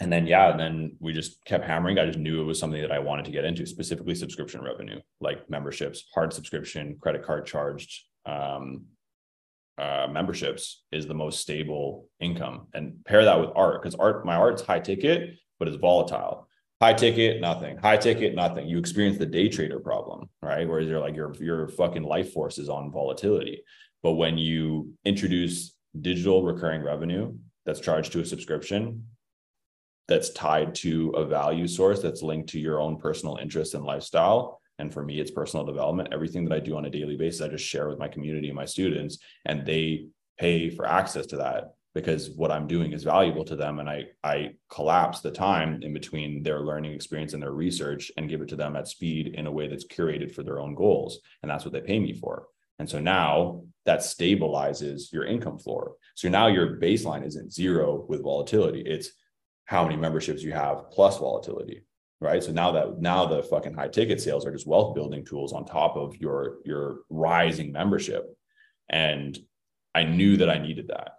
and 0.00 0.12
then 0.12 0.26
yeah 0.26 0.50
and 0.50 0.60
then 0.60 0.96
we 1.00 1.12
just 1.12 1.44
kept 1.44 1.64
hammering. 1.64 1.98
I 1.98 2.06
just 2.06 2.18
knew 2.18 2.40
it 2.40 2.44
was 2.44 2.58
something 2.58 2.82
that 2.82 2.92
i 2.92 2.98
wanted 2.98 3.24
to 3.26 3.30
get 3.36 3.44
into 3.44 3.66
specifically 3.66 4.14
subscription 4.14 4.60
revenue 4.62 5.00
like 5.20 5.48
memberships 5.50 6.04
hard 6.14 6.32
subscription 6.32 6.96
credit 7.00 7.22
card 7.24 7.46
charged 7.46 8.04
um 8.26 8.86
uh, 9.78 10.08
memberships 10.10 10.82
is 10.90 11.06
the 11.06 11.14
most 11.14 11.40
stable 11.40 12.08
income. 12.18 12.66
And 12.74 13.04
pair 13.04 13.24
that 13.24 13.40
with 13.40 13.50
art 13.54 13.80
because 13.80 13.94
art 13.94 14.26
my 14.26 14.34
art's 14.34 14.62
high 14.62 14.80
ticket 14.80 15.38
but 15.58 15.68
it's 15.68 15.76
volatile. 15.76 16.48
High 16.80 16.94
ticket 16.94 17.40
nothing. 17.40 17.78
High 17.78 17.96
ticket 17.96 18.34
nothing. 18.34 18.68
You 18.68 18.78
experience 18.78 19.18
the 19.18 19.26
day 19.26 19.48
trader 19.48 19.80
problem 19.80 20.28
right? 20.42 20.68
Whereas 20.68 20.88
you're 20.88 21.00
like 21.00 21.14
your 21.14 21.32
your 21.40 21.68
fucking 21.68 22.02
life 22.02 22.32
force 22.32 22.58
is 22.58 22.68
on 22.68 22.90
volatility. 22.90 23.62
But 24.02 24.12
when 24.12 24.36
you 24.36 24.92
introduce 25.04 25.74
digital 26.00 26.42
recurring 26.42 26.82
revenue 26.82 27.34
that's 27.68 27.80
charged 27.80 28.12
to 28.12 28.20
a 28.20 28.24
subscription 28.24 29.04
that's 30.08 30.30
tied 30.30 30.74
to 30.74 31.10
a 31.10 31.26
value 31.26 31.68
source 31.68 32.00
that's 32.00 32.22
linked 32.22 32.48
to 32.48 32.58
your 32.58 32.80
own 32.80 32.96
personal 32.96 33.36
interests 33.36 33.74
and 33.74 33.84
lifestyle. 33.84 34.62
And 34.78 34.90
for 34.90 35.04
me, 35.04 35.20
it's 35.20 35.30
personal 35.30 35.66
development. 35.66 36.08
Everything 36.10 36.46
that 36.46 36.54
I 36.54 36.60
do 36.60 36.78
on 36.78 36.86
a 36.86 36.90
daily 36.90 37.14
basis, 37.14 37.42
I 37.42 37.48
just 37.48 37.66
share 37.66 37.86
with 37.86 37.98
my 37.98 38.08
community 38.08 38.48
and 38.48 38.56
my 38.56 38.64
students, 38.64 39.18
and 39.44 39.66
they 39.66 40.06
pay 40.38 40.70
for 40.70 40.86
access 40.86 41.26
to 41.26 41.36
that 41.36 41.74
because 41.94 42.30
what 42.30 42.50
I'm 42.50 42.66
doing 42.66 42.92
is 42.94 43.04
valuable 43.04 43.44
to 43.44 43.56
them. 43.56 43.80
And 43.80 43.90
I, 43.90 44.04
I 44.24 44.54
collapse 44.70 45.20
the 45.20 45.30
time 45.30 45.82
in 45.82 45.92
between 45.92 46.42
their 46.42 46.60
learning 46.60 46.94
experience 46.94 47.34
and 47.34 47.42
their 47.42 47.52
research 47.52 48.10
and 48.16 48.30
give 48.30 48.40
it 48.40 48.48
to 48.48 48.56
them 48.56 48.76
at 48.76 48.88
speed 48.88 49.34
in 49.34 49.46
a 49.46 49.52
way 49.52 49.68
that's 49.68 49.86
curated 49.86 50.34
for 50.34 50.42
their 50.42 50.58
own 50.58 50.74
goals. 50.74 51.18
And 51.42 51.50
that's 51.50 51.66
what 51.66 51.74
they 51.74 51.82
pay 51.82 51.98
me 51.98 52.14
for. 52.14 52.46
And 52.78 52.88
so 52.88 52.98
now 53.00 53.62
that 53.86 54.00
stabilizes 54.00 55.12
your 55.12 55.24
income 55.24 55.58
floor. 55.58 55.94
So 56.14 56.28
now 56.28 56.46
your 56.48 56.78
baseline 56.78 57.26
isn't 57.26 57.52
zero 57.52 58.04
with 58.08 58.22
volatility. 58.22 58.82
It's 58.82 59.10
how 59.64 59.84
many 59.84 59.96
memberships 59.96 60.42
you 60.42 60.52
have 60.52 60.90
plus 60.90 61.18
volatility. 61.18 61.82
right 62.20 62.42
so 62.42 62.50
now 62.52 62.72
that 62.72 63.00
now 63.00 63.26
the 63.26 63.42
fucking 63.42 63.74
high 63.74 63.88
ticket 63.88 64.20
sales 64.20 64.44
are 64.44 64.50
just 64.52 64.66
wealth 64.66 64.94
building 64.94 65.24
tools 65.24 65.52
on 65.52 65.64
top 65.64 65.96
of 65.96 66.16
your 66.16 66.58
your 66.64 67.00
rising 67.10 67.70
membership 67.70 68.24
and 68.88 69.38
i 69.94 70.02
knew 70.02 70.36
that 70.36 70.50
i 70.50 70.58
needed 70.58 70.88
that 70.88 71.17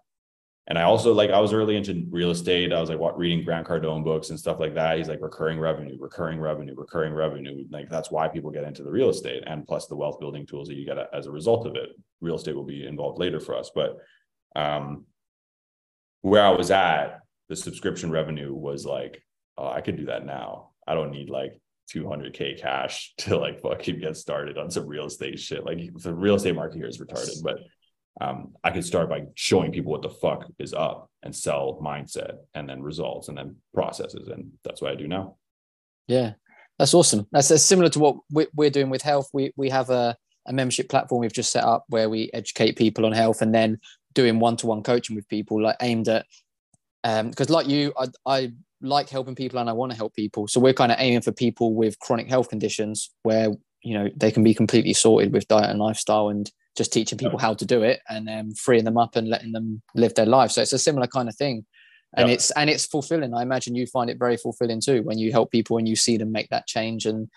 and 0.69 0.77
I 0.77 0.83
also 0.83 1.13
like 1.13 1.31
I 1.31 1.39
was 1.39 1.51
early 1.51 1.75
into 1.75 2.05
real 2.11 2.29
estate. 2.29 2.71
I 2.71 2.79
was 2.79 2.89
like 2.89 2.99
what 2.99 3.17
reading 3.17 3.43
Grant 3.43 3.67
Cardone 3.67 4.03
books 4.03 4.29
and 4.29 4.39
stuff 4.39 4.59
like 4.59 4.75
that. 4.75 4.97
He's 4.97 5.09
like 5.09 5.21
recurring 5.21 5.59
revenue, 5.59 5.97
recurring 5.99 6.39
revenue, 6.39 6.75
recurring 6.77 7.13
revenue. 7.13 7.65
Like 7.71 7.89
that's 7.89 8.11
why 8.11 8.27
people 8.27 8.51
get 8.51 8.63
into 8.63 8.83
the 8.83 8.91
real 8.91 9.09
estate 9.09 9.43
and 9.47 9.65
plus 9.67 9.87
the 9.87 9.95
wealth 9.95 10.19
building 10.19 10.45
tools 10.45 10.67
that 10.67 10.75
you 10.75 10.85
get 10.85 10.97
as 11.11 11.25
a 11.25 11.31
result 11.31 11.65
of 11.65 11.75
it. 11.75 11.89
Real 12.21 12.35
estate 12.35 12.55
will 12.55 12.63
be 12.63 12.85
involved 12.85 13.19
later 13.19 13.39
for 13.39 13.57
us, 13.57 13.71
but 13.73 13.97
um, 14.55 15.05
where 16.21 16.45
I 16.45 16.51
was 16.51 16.69
at, 16.69 17.21
the 17.47 17.55
subscription 17.55 18.11
revenue 18.11 18.53
was 18.53 18.85
like, 18.85 19.23
oh, 19.57 19.67
I 19.67 19.81
could 19.81 19.97
do 19.97 20.05
that 20.05 20.25
now. 20.25 20.69
I 20.85 20.93
don't 20.93 21.11
need 21.11 21.31
like 21.31 21.59
200k 21.95 22.61
cash 22.61 23.13
to 23.19 23.37
like 23.37 23.61
fucking 23.61 23.99
get 23.99 24.17
started 24.17 24.59
on 24.59 24.69
some 24.69 24.85
real 24.85 25.05
estate 25.05 25.39
shit. 25.39 25.65
Like 25.65 25.79
the 25.95 26.13
real 26.13 26.35
estate 26.35 26.55
market 26.55 26.77
here 26.77 26.87
is 26.87 26.99
retarded, 26.99 27.41
but 27.43 27.57
um, 28.19 28.53
I 28.63 28.71
could 28.71 28.85
start 28.85 29.09
by 29.09 29.23
showing 29.35 29.71
people 29.71 29.91
what 29.91 30.01
the 30.01 30.09
fuck 30.09 30.45
is 30.59 30.73
up 30.73 31.09
and 31.23 31.35
sell 31.35 31.79
mindset 31.81 32.37
and 32.53 32.67
then 32.67 32.81
results 32.81 33.27
and 33.29 33.37
then 33.37 33.55
processes. 33.73 34.27
And 34.27 34.51
that's 34.63 34.81
what 34.81 34.91
I 34.91 34.95
do 34.95 35.07
now. 35.07 35.37
Yeah, 36.07 36.33
that's 36.77 36.93
awesome. 36.93 37.27
That's, 37.31 37.47
that's 37.47 37.63
similar 37.63 37.89
to 37.89 37.99
what 37.99 38.17
we're 38.29 38.69
doing 38.69 38.89
with 38.89 39.01
health. 39.01 39.29
We, 39.33 39.53
we 39.55 39.69
have 39.69 39.89
a, 39.89 40.17
a 40.47 40.53
membership 40.53 40.89
platform 40.89 41.21
we've 41.21 41.33
just 41.33 41.51
set 41.51 41.63
up 41.63 41.85
where 41.89 42.09
we 42.09 42.29
educate 42.33 42.77
people 42.77 43.05
on 43.05 43.11
health 43.11 43.41
and 43.41 43.53
then 43.53 43.79
doing 44.13 44.39
one-to-one 44.39 44.83
coaching 44.83 45.15
with 45.15 45.27
people 45.29 45.61
like 45.61 45.75
aimed 45.81 46.07
at 46.07 46.25
because 47.03 47.49
um, 47.49 47.53
like 47.53 47.67
you 47.67 47.93
I, 47.97 48.07
I 48.25 48.51
like 48.81 49.09
helping 49.09 49.35
people 49.35 49.59
and 49.59 49.69
i 49.69 49.73
want 49.73 49.91
to 49.91 49.97
help 49.97 50.15
people 50.15 50.47
so 50.47 50.59
we're 50.59 50.73
kind 50.73 50.91
of 50.91 50.97
aiming 50.99 51.21
for 51.21 51.31
people 51.31 51.73
with 51.75 51.99
chronic 51.99 52.27
health 52.27 52.49
conditions 52.49 53.11
where 53.23 53.53
you 53.83 53.93
know 53.93 54.09
they 54.15 54.31
can 54.31 54.43
be 54.43 54.53
completely 54.53 54.93
sorted 54.93 55.31
with 55.31 55.47
diet 55.47 55.69
and 55.69 55.79
lifestyle 55.79 56.29
and 56.29 56.51
just 56.79 56.93
teaching 56.93 57.17
people 57.17 57.37
how 57.37 57.53
to 57.53 57.65
do 57.65 57.83
it 57.83 57.99
and 58.09 58.25
then 58.25 58.53
freeing 58.55 58.85
them 58.85 58.97
up 58.97 59.17
and 59.17 59.27
letting 59.27 59.51
them 59.51 59.81
live 59.95 60.15
their 60.15 60.25
life. 60.25 60.49
So 60.49 60.61
it's 60.61 60.71
a 60.71 60.79
similar 60.79 61.07
kind 61.07 61.27
of 61.27 61.35
thing. 61.35 61.65
And 62.15 62.31
it's 62.31 62.49
and 62.51 62.69
it's 62.71 62.85
fulfilling. 62.85 63.35
I 63.35 63.43
imagine 63.43 63.75
you 63.75 63.85
find 63.85 64.09
it 64.09 64.17
very 64.17 64.37
fulfilling 64.37 64.81
too 64.81 65.03
when 65.03 65.19
you 65.19 65.31
help 65.31 65.51
people 65.51 65.77
and 65.77 65.87
you 65.87 65.95
see 65.95 66.17
them 66.17 66.31
make 66.31 66.49
that 66.49 66.65
change 66.65 67.05
and 67.05 67.27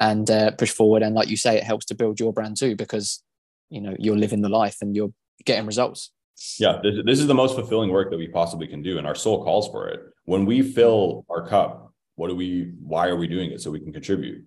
and 0.00 0.30
uh, 0.30 0.50
push 0.50 0.70
forward. 0.70 1.02
And 1.02 1.14
like 1.14 1.28
you 1.28 1.36
say, 1.38 1.56
it 1.56 1.62
helps 1.62 1.86
to 1.86 1.94
build 1.94 2.20
your 2.20 2.32
brand 2.32 2.58
too 2.58 2.76
because 2.76 3.22
you 3.70 3.80
know 3.80 3.94
you're 3.98 4.18
living 4.18 4.42
the 4.42 4.50
life 4.50 4.78
and 4.82 4.94
you're 4.94 5.14
getting 5.46 5.64
results. 5.64 6.10
Yeah, 6.58 6.78
this, 6.82 6.96
this 7.06 7.20
is 7.20 7.26
the 7.26 7.34
most 7.34 7.54
fulfilling 7.54 7.90
work 7.90 8.10
that 8.10 8.18
we 8.18 8.28
possibly 8.28 8.66
can 8.66 8.82
do, 8.82 8.98
and 8.98 9.06
our 9.06 9.14
soul 9.14 9.42
calls 9.44 9.68
for 9.68 9.88
it. 9.88 10.00
When 10.24 10.44
we 10.44 10.60
fill 10.60 11.24
our 11.30 11.48
cup, 11.48 11.94
what 12.16 12.28
do 12.28 12.36
we? 12.36 12.72
Why 12.82 13.08
are 13.08 13.16
we 13.16 13.28
doing 13.28 13.50
it? 13.50 13.62
So 13.62 13.70
we 13.70 13.80
can 13.80 13.94
contribute. 13.94 14.44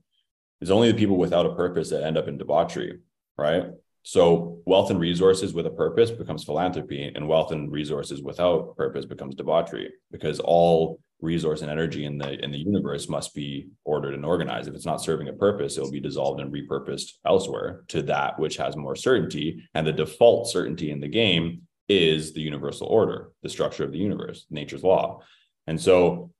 It's 0.61 0.69
only 0.69 0.91
the 0.91 0.97
people 0.97 1.17
without 1.17 1.47
a 1.47 1.55
purpose 1.55 1.89
that 1.89 2.03
end 2.03 2.17
up 2.19 2.27
in 2.27 2.37
debauchery, 2.37 2.99
right? 3.35 3.63
So 4.03 4.61
wealth 4.65 4.89
and 4.89 4.99
resources 4.99 5.53
with 5.53 5.67
a 5.67 5.71
purpose 5.71 6.09
becomes 6.09 6.43
philanthropy, 6.43 7.11
and 7.13 7.27
wealth 7.27 7.51
and 7.51 7.71
resources 7.71 8.21
without 8.21 8.75
purpose 8.75 9.05
becomes 9.05 9.35
debauchery 9.35 9.91
because 10.11 10.39
all 10.39 10.99
resource 11.21 11.61
and 11.61 11.69
energy 11.69 12.05
in 12.05 12.17
the 12.17 12.43
in 12.43 12.51
the 12.51 12.57
universe 12.57 13.07
must 13.07 13.35
be 13.35 13.67
ordered 13.85 14.15
and 14.15 14.25
organized. 14.25 14.67
If 14.67 14.73
it's 14.73 14.87
not 14.87 15.03
serving 15.03 15.27
a 15.27 15.33
purpose, 15.33 15.77
it 15.77 15.81
will 15.81 15.91
be 15.91 15.99
dissolved 15.99 16.41
and 16.41 16.51
repurposed 16.51 17.13
elsewhere 17.25 17.83
to 17.89 18.01
that 18.03 18.39
which 18.39 18.57
has 18.57 18.75
more 18.75 18.95
certainty. 18.95 19.63
And 19.75 19.85
the 19.85 19.91
default 19.91 20.49
certainty 20.49 20.91
in 20.91 20.99
the 20.99 21.07
game 21.07 21.63
is 21.87 22.33
the 22.33 22.41
universal 22.41 22.87
order, 22.87 23.31
the 23.43 23.49
structure 23.49 23.83
of 23.83 23.91
the 23.91 23.99
universe, 23.99 24.45
nature's 24.49 24.83
law. 24.83 25.19
And 25.67 25.79
so 25.79 26.31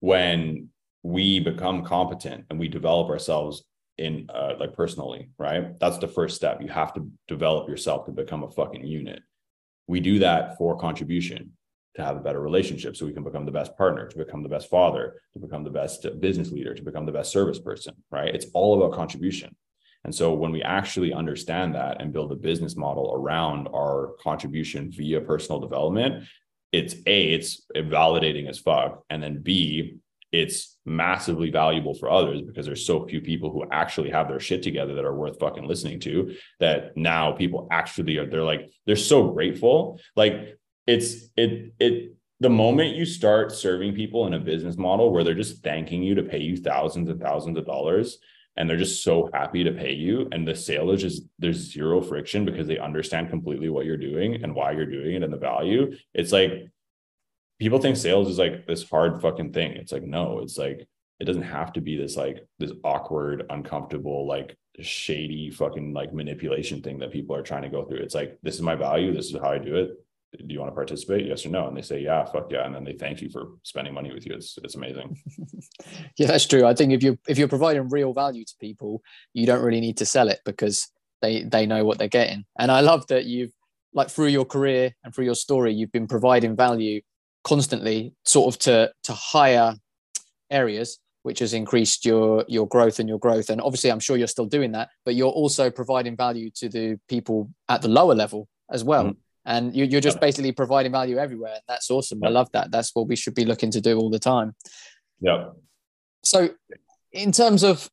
when 0.00 0.68
we 1.02 1.40
become 1.40 1.84
competent 1.84 2.44
and 2.50 2.58
we 2.58 2.68
develop 2.68 3.08
ourselves 3.08 3.64
in 3.98 4.28
uh, 4.32 4.54
like 4.58 4.74
personally, 4.74 5.30
right? 5.38 5.78
That's 5.78 5.98
the 5.98 6.08
first 6.08 6.36
step. 6.36 6.60
You 6.60 6.68
have 6.68 6.92
to 6.94 7.08
develop 7.28 7.68
yourself 7.68 8.06
to 8.06 8.12
become 8.12 8.42
a 8.42 8.50
fucking 8.50 8.84
unit. 8.84 9.22
We 9.86 10.00
do 10.00 10.18
that 10.20 10.56
for 10.58 10.76
contribution 10.76 11.52
to 11.96 12.02
have 12.02 12.16
a 12.16 12.20
better 12.20 12.40
relationship 12.40 12.96
so 12.96 13.06
we 13.06 13.12
can 13.12 13.22
become 13.22 13.46
the 13.46 13.52
best 13.52 13.76
partner, 13.76 14.08
to 14.08 14.18
become 14.18 14.42
the 14.42 14.48
best 14.48 14.68
father, 14.68 15.20
to 15.32 15.38
become 15.38 15.62
the 15.62 15.70
best 15.70 16.06
business 16.20 16.50
leader, 16.50 16.74
to 16.74 16.82
become 16.82 17.06
the 17.06 17.12
best 17.12 17.30
service 17.30 17.58
person, 17.58 17.94
right? 18.10 18.34
It's 18.34 18.46
all 18.52 18.76
about 18.76 18.96
contribution. 18.96 19.54
And 20.04 20.14
so 20.14 20.34
when 20.34 20.52
we 20.52 20.62
actually 20.62 21.12
understand 21.12 21.74
that 21.76 22.00
and 22.00 22.12
build 22.12 22.32
a 22.32 22.36
business 22.36 22.76
model 22.76 23.14
around 23.14 23.68
our 23.68 24.14
contribution 24.22 24.90
via 24.90 25.20
personal 25.20 25.60
development, 25.60 26.24
it's 26.72 26.96
A, 27.06 27.32
it's 27.32 27.64
validating 27.74 28.48
as 28.48 28.58
fuck. 28.58 29.04
And 29.08 29.22
then 29.22 29.40
B, 29.40 29.98
it's 30.32 30.73
massively 30.86 31.50
valuable 31.50 31.94
for 31.94 32.10
others 32.10 32.42
because 32.42 32.66
there's 32.66 32.86
so 32.86 33.06
few 33.06 33.20
people 33.20 33.50
who 33.50 33.64
actually 33.70 34.10
have 34.10 34.28
their 34.28 34.40
shit 34.40 34.62
together 34.62 34.94
that 34.94 35.04
are 35.04 35.14
worth 35.14 35.38
fucking 35.38 35.66
listening 35.66 35.98
to 36.00 36.34
that 36.60 36.96
now 36.96 37.32
people 37.32 37.66
actually 37.70 38.18
are 38.18 38.26
they're 38.26 38.42
like 38.42 38.70
they're 38.86 38.96
so 38.96 39.30
grateful. 39.30 39.98
Like 40.16 40.58
it's 40.86 41.28
it 41.36 41.72
it 41.78 42.14
the 42.40 42.50
moment 42.50 42.96
you 42.96 43.06
start 43.06 43.52
serving 43.52 43.94
people 43.94 44.26
in 44.26 44.34
a 44.34 44.38
business 44.38 44.76
model 44.76 45.12
where 45.12 45.24
they're 45.24 45.34
just 45.34 45.62
thanking 45.62 46.02
you 46.02 46.14
to 46.16 46.22
pay 46.22 46.40
you 46.40 46.56
thousands 46.56 47.08
and 47.08 47.20
thousands 47.20 47.56
of 47.56 47.64
dollars 47.64 48.18
and 48.56 48.68
they're 48.68 48.76
just 48.76 49.02
so 49.02 49.30
happy 49.32 49.64
to 49.64 49.72
pay 49.72 49.92
you 49.92 50.28
and 50.32 50.46
the 50.46 50.54
sale 50.54 50.90
is 50.90 51.00
just 51.00 51.22
there's 51.38 51.72
zero 51.72 52.00
friction 52.00 52.44
because 52.44 52.66
they 52.66 52.78
understand 52.78 53.30
completely 53.30 53.68
what 53.68 53.86
you're 53.86 53.96
doing 53.96 54.42
and 54.42 54.54
why 54.54 54.72
you're 54.72 54.84
doing 54.84 55.14
it 55.14 55.22
and 55.22 55.32
the 55.32 55.38
value 55.38 55.92
it's 56.12 56.32
like 56.32 56.68
people 57.58 57.78
think 57.78 57.96
sales 57.96 58.28
is 58.28 58.38
like 58.38 58.66
this 58.66 58.88
hard 58.88 59.20
fucking 59.20 59.52
thing. 59.52 59.72
It's 59.72 59.92
like, 59.92 60.02
no, 60.02 60.40
it's 60.40 60.58
like, 60.58 60.86
it 61.20 61.24
doesn't 61.24 61.42
have 61.42 61.72
to 61.74 61.80
be 61.80 61.96
this 61.96 62.16
like 62.16 62.46
this 62.58 62.72
awkward, 62.82 63.46
uncomfortable, 63.50 64.26
like 64.26 64.56
shady 64.80 65.50
fucking 65.50 65.92
like 65.92 66.12
manipulation 66.12 66.82
thing 66.82 66.98
that 66.98 67.12
people 67.12 67.36
are 67.36 67.42
trying 67.42 67.62
to 67.62 67.68
go 67.68 67.84
through. 67.84 67.98
It's 67.98 68.14
like, 68.14 68.38
this 68.42 68.56
is 68.56 68.62
my 68.62 68.74
value. 68.74 69.14
This 69.14 69.26
is 69.26 69.36
how 69.40 69.50
I 69.50 69.58
do 69.58 69.76
it. 69.76 69.92
Do 70.36 70.52
you 70.52 70.58
want 70.58 70.72
to 70.72 70.74
participate? 70.74 71.26
Yes 71.26 71.46
or 71.46 71.50
no? 71.50 71.68
And 71.68 71.76
they 71.76 71.82
say, 71.82 72.00
yeah, 72.00 72.24
fuck 72.24 72.50
yeah. 72.50 72.66
And 72.66 72.74
then 72.74 72.82
they 72.82 72.94
thank 72.94 73.22
you 73.22 73.30
for 73.30 73.50
spending 73.62 73.94
money 73.94 74.12
with 74.12 74.26
you. 74.26 74.34
It's 74.34 74.58
it's 74.64 74.74
amazing. 74.74 75.16
yeah, 76.18 76.26
that's 76.26 76.46
true. 76.46 76.66
I 76.66 76.74
think 76.74 76.92
if 76.92 77.04
you 77.04 77.16
if 77.28 77.38
you're 77.38 77.46
providing 77.46 77.88
real 77.88 78.12
value 78.12 78.44
to 78.44 78.54
people, 78.60 79.00
you 79.32 79.46
don't 79.46 79.62
really 79.62 79.80
need 79.80 79.98
to 79.98 80.06
sell 80.06 80.28
it 80.28 80.40
because 80.44 80.88
they 81.22 81.44
they 81.44 81.66
know 81.66 81.84
what 81.84 81.98
they're 81.98 82.08
getting. 82.08 82.44
And 82.58 82.72
I 82.72 82.80
love 82.80 83.06
that 83.06 83.26
you've 83.26 83.52
like 83.92 84.10
through 84.10 84.26
your 84.26 84.44
career 84.44 84.96
and 85.04 85.14
through 85.14 85.26
your 85.26 85.36
story, 85.36 85.72
you've 85.72 85.92
been 85.92 86.08
providing 86.08 86.56
value 86.56 87.00
constantly 87.44 88.12
sort 88.24 88.52
of 88.52 88.58
to 88.60 88.92
to 89.04 89.12
higher 89.12 89.74
areas 90.50 90.98
which 91.22 91.38
has 91.38 91.54
increased 91.54 92.04
your 92.04 92.44
your 92.48 92.66
growth 92.68 92.98
and 92.98 93.08
your 93.08 93.18
growth. 93.18 93.50
And 93.50 93.60
obviously 93.60 93.90
i'm 93.90 94.00
sure 94.00 94.16
you're 94.16 94.26
still 94.26 94.46
doing 94.46 94.72
that 94.72 94.88
but 95.04 95.14
you're 95.14 95.30
also 95.30 95.70
providing 95.70 96.16
value 96.16 96.50
to 96.56 96.68
the 96.68 96.98
people 97.08 97.50
at 97.68 97.82
the 97.82 97.88
lower 97.88 98.14
level 98.14 98.48
as 98.70 98.82
well. 98.82 99.04
Mm. 99.04 99.16
and 99.46 99.76
you, 99.76 99.98
are 99.98 100.00
just 100.00 100.20
basically 100.20 100.52
providing 100.52 100.92
value 100.92 101.18
everywhere. 101.18 101.52
And 101.52 101.62
that's 101.68 101.90
awesome. 101.90 102.24
I 102.24 102.28
love 102.28 102.50
that. 102.52 102.70
That's 102.70 102.94
what 102.94 103.08
we 103.08 103.16
should 103.16 103.34
be 103.34 103.44
looking 103.44 103.70
to 103.72 103.80
do 103.80 103.98
all 103.98 104.08
the 104.08 104.18
time. 104.18 104.54
Yeah. 105.20 105.50
So 106.22 106.48
in 107.12 107.30
terms 107.30 107.62
of 107.62 107.88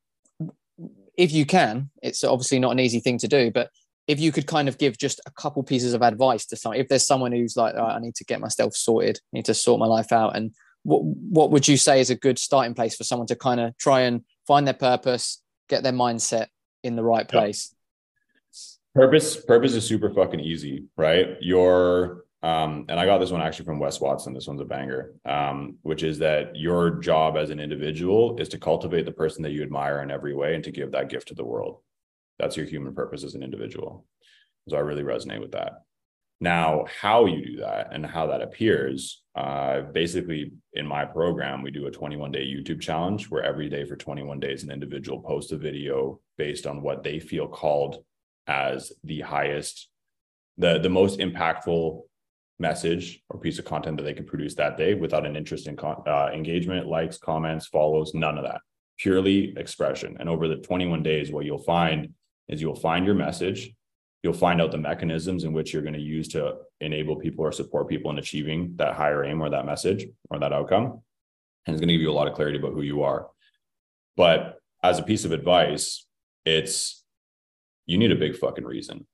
if 1.18 1.32
you 1.32 1.46
can 1.46 1.90
it's 2.02 2.24
obviously 2.24 2.60
not 2.60 2.72
an 2.72 2.80
easy 2.80 3.00
thing 3.00 3.18
to 3.18 3.28
do 3.28 3.52
but 3.52 3.70
if 4.08 4.20
you 4.20 4.32
could 4.32 4.48
kind 4.48 4.68
of 4.68 4.78
give 4.78 4.98
just 4.98 5.22
a 5.26 5.32
couple 5.32 5.64
pieces 5.64 5.94
of 5.94 6.02
advice 6.02 6.46
to 6.48 6.56
someone, 6.56 6.80
if 6.80 6.88
there's 6.88 7.06
someone 7.06 7.32
who's 7.32 7.56
like, 7.56 7.76
oh, 7.78 7.86
I 7.86 8.00
need 8.00 8.16
to 8.16 8.26
get 8.26 8.42
myself 8.42 8.76
sorted, 8.76 9.18
I 9.18 9.38
need 9.38 9.46
to 9.46 9.54
sort 9.54 9.80
my 9.80 9.86
life 9.86 10.12
out, 10.12 10.36
and 10.36 10.52
what 10.84 11.04
what 11.04 11.52
would 11.52 11.68
you 11.68 11.78
say 11.78 12.00
is 12.00 12.10
a 12.10 12.16
good 12.16 12.40
starting 12.40 12.74
place 12.74 12.96
for 12.96 13.04
someone 13.04 13.28
to 13.28 13.36
kind 13.36 13.60
of 13.60 13.78
try 13.78 14.02
and 14.02 14.24
find 14.48 14.66
their 14.66 14.74
purpose, 14.74 15.42
get 15.70 15.84
their 15.84 15.94
mindset 15.94 16.48
in 16.84 16.96
the 16.96 17.04
right 17.04 17.28
place? 17.28 17.74
Purpose 18.94 19.38
purpose 19.38 19.74
is 19.74 19.86
super 19.86 20.10
fucking 20.10 20.40
easy, 20.40 20.86
right? 20.98 21.38
Your 21.40 22.26
um, 22.44 22.86
and 22.90 23.00
I 23.00 23.06
got 23.06 23.20
this 23.20 23.32
one 23.32 23.42
actually 23.42 23.66
from 23.66 23.80
Wes 23.80 24.02
Watson. 24.02 24.34
This 24.34 24.48
one's 24.48 24.62
a 24.62 24.66
banger, 24.66 25.14
um, 25.26 25.78
which 25.84 26.02
is 26.02 26.18
that 26.20 26.56
your 26.56 26.90
job 26.90 27.38
as 27.38 27.52
an 27.52 27.60
individual 27.60 28.38
is 28.40 28.50
to 28.50 28.58
cultivate 28.58 29.06
the 29.06 29.12
person 29.12 29.44
that 29.44 29.52
you 29.52 29.62
admire 29.62 30.02
in 30.02 30.10
every 30.10 30.34
way 30.34 30.56
and 30.56 30.64
to 30.64 30.72
give 30.72 30.92
that 30.92 31.10
gift 31.10 31.28
to 31.28 31.36
the 31.36 31.46
world. 31.46 31.78
That's 32.42 32.58
your 32.58 32.66
human 32.66 32.96
purpose 32.96 33.24
as 33.24 33.36
an 33.36 33.44
individual. 33.44 34.08
So 34.68 34.76
I 34.76 34.80
really 34.80 35.04
resonate 35.04 35.42
with 35.42 35.52
that. 35.52 35.84
Now, 36.40 36.86
how 37.00 37.28
you 37.28 37.46
do 37.46 37.58
that 37.58 37.90
and 37.94 38.04
how 38.04 38.26
that 38.28 38.42
appears, 38.42 39.22
uh, 39.36 39.82
basically 39.82 40.54
in 40.74 40.88
my 40.88 41.06
program, 41.06 41.62
we 41.62 41.70
do 41.70 41.86
a 41.86 41.92
21 41.92 42.32
day 42.32 42.44
YouTube 42.44 42.82
challenge 42.82 43.30
where 43.30 43.44
every 43.44 43.70
day 43.70 43.86
for 43.86 43.96
21 43.96 44.40
days, 44.40 44.64
an 44.64 44.72
individual 44.72 45.22
posts 45.22 45.52
a 45.52 45.58
video 45.58 46.20
based 46.40 46.66
on 46.66 46.82
what 46.82 47.04
they 47.04 47.20
feel 47.20 47.48
called 47.48 48.04
as 48.48 48.92
the 49.04 49.22
highest, 49.22 49.90
the, 50.58 50.80
the 50.80 50.90
most 50.90 51.20
impactful 51.20 52.02
message 52.58 53.22
or 53.30 53.40
piece 53.40 53.60
of 53.60 53.66
content 53.66 53.98
that 53.98 54.04
they 54.04 54.16
can 54.16 54.26
produce 54.26 54.56
that 54.56 54.78
day 54.78 54.96
without 54.96 55.28
an 55.28 55.36
interest 55.36 55.68
in 55.68 55.78
con- 55.78 56.02
uh, 56.08 56.32
engagement, 56.34 56.88
likes, 56.88 57.20
comments, 57.20 57.68
follows, 57.68 58.16
none 58.16 58.40
of 58.40 58.46
that. 58.46 58.62
Purely 58.98 59.54
expression. 59.58 60.18
And 60.20 60.28
over 60.28 60.48
the 60.48 60.56
21 60.56 61.04
days, 61.04 61.32
what 61.32 61.46
you'll 61.46 61.60
find 61.60 62.16
is 62.52 62.62
you'll 62.62 62.76
find 62.76 63.06
your 63.06 63.16
message 63.16 63.74
you'll 64.24 64.34
find 64.34 64.62
out 64.62 64.72
the 64.72 64.78
mechanisms 64.78 65.46
in 65.46 65.52
which 65.52 65.74
you're 65.74 65.82
going 65.82 65.96
to 65.96 66.00
use 66.00 66.28
to 66.28 66.56
enable 66.80 67.16
people 67.16 67.44
or 67.44 67.52
support 67.52 67.90
people 67.90 68.12
in 68.12 68.20
achieving 68.20 68.74
that 68.76 68.94
higher 68.94 69.24
aim 69.24 69.42
or 69.42 69.50
that 69.50 69.66
message 69.66 70.06
or 70.30 70.38
that 70.38 70.54
outcome 70.54 71.02
and 71.66 71.74
it's 71.74 71.80
going 71.82 71.88
to 71.88 71.94
give 71.94 72.02
you 72.02 72.12
a 72.12 72.14
lot 72.14 72.28
of 72.28 72.34
clarity 72.34 72.58
about 72.60 72.74
who 72.74 72.82
you 72.82 73.04
are 73.04 73.28
But 74.18 74.60
as 74.84 75.00
a 75.00 75.04
piece 75.04 75.26
of 75.26 75.32
advice, 75.32 76.06
it's 76.46 77.04
you 77.86 77.98
need 77.98 78.12
a 78.12 78.16
big 78.16 78.36
fucking 78.36 78.66
reason. 78.66 79.06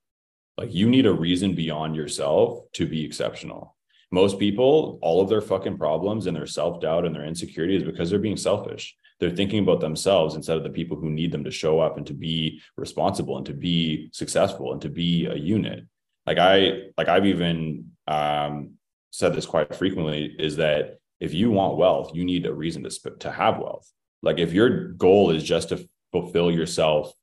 Like 0.57 0.73
you 0.73 0.89
need 0.89 1.05
a 1.05 1.13
reason 1.13 1.53
beyond 1.53 1.95
yourself 1.95 2.63
to 2.73 2.88
be 2.88 3.05
exceptional. 3.05 3.75
Most 4.11 4.39
people, 4.39 4.97
all 5.01 5.21
of 5.21 5.29
their 5.29 5.41
fucking 5.41 5.77
problems 5.77 6.25
and 6.25 6.35
their 6.35 6.47
self 6.47 6.81
doubt 6.81 7.05
and 7.05 7.13
their 7.13 7.25
insecurity 7.25 7.75
is 7.75 7.83
because 7.83 8.09
they're 8.09 8.19
being 8.19 8.38
selfish. 8.38 8.95
They're 9.20 9.32
thinking 9.32 9.59
about 9.59 9.80
themselves 9.80 10.36
instead 10.36 10.57
of 10.57 10.63
the 10.63 10.70
people 10.70 10.97
who 10.97 11.09
need 11.09 11.32
them 11.32 11.43
to 11.43 11.51
show 11.51 11.80
up 11.80 11.97
and 11.97 12.05
to 12.07 12.13
be 12.13 12.61
responsible 12.76 13.38
and 13.38 13.45
to 13.47 13.53
be 13.53 14.09
successful 14.13 14.74
and 14.74 14.82
to 14.82 14.89
be 14.89 15.26
a 15.26 15.36
unit. 15.36 15.86
Like 16.26 16.38
I, 16.38 16.89
like 16.97 17.07
I've 17.07 17.26
even 17.26 17.91
um, 18.07 18.74
said 19.11 19.34
this 19.34 19.45
quite 19.45 19.76
frequently 19.76 20.36
is 20.38 20.57
that 20.57 20.99
if 21.20 21.34
you 21.34 21.49
want 21.49 21.78
wealth, 21.78 22.11
you 22.13 22.24
need 22.26 22.45
a 22.45 22.53
reason 22.53 22.84
to 22.84 22.91
sp- 22.93 23.20
to 23.20 23.32
have 23.32 23.57
wealth. 23.57 23.91
Like 24.22 24.38
if 24.39 24.53
your 24.53 24.89
goal 24.89 25.32
is 25.32 25.43
just 25.43 25.70
to 25.70 25.88
fulfill 26.11 26.51
yourself 26.51 27.13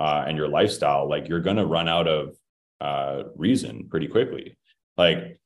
uh, 0.00 0.24
and 0.26 0.36
your 0.36 0.48
lifestyle, 0.48 1.08
like 1.08 1.28
you're 1.28 1.40
going 1.40 1.56
to 1.56 1.66
run 1.66 1.88
out 1.88 2.08
of 2.08 2.36
uh, 2.80 3.24
reason 3.36 3.88
pretty 3.88 4.08
quickly. 4.08 4.56
Like 4.96 5.38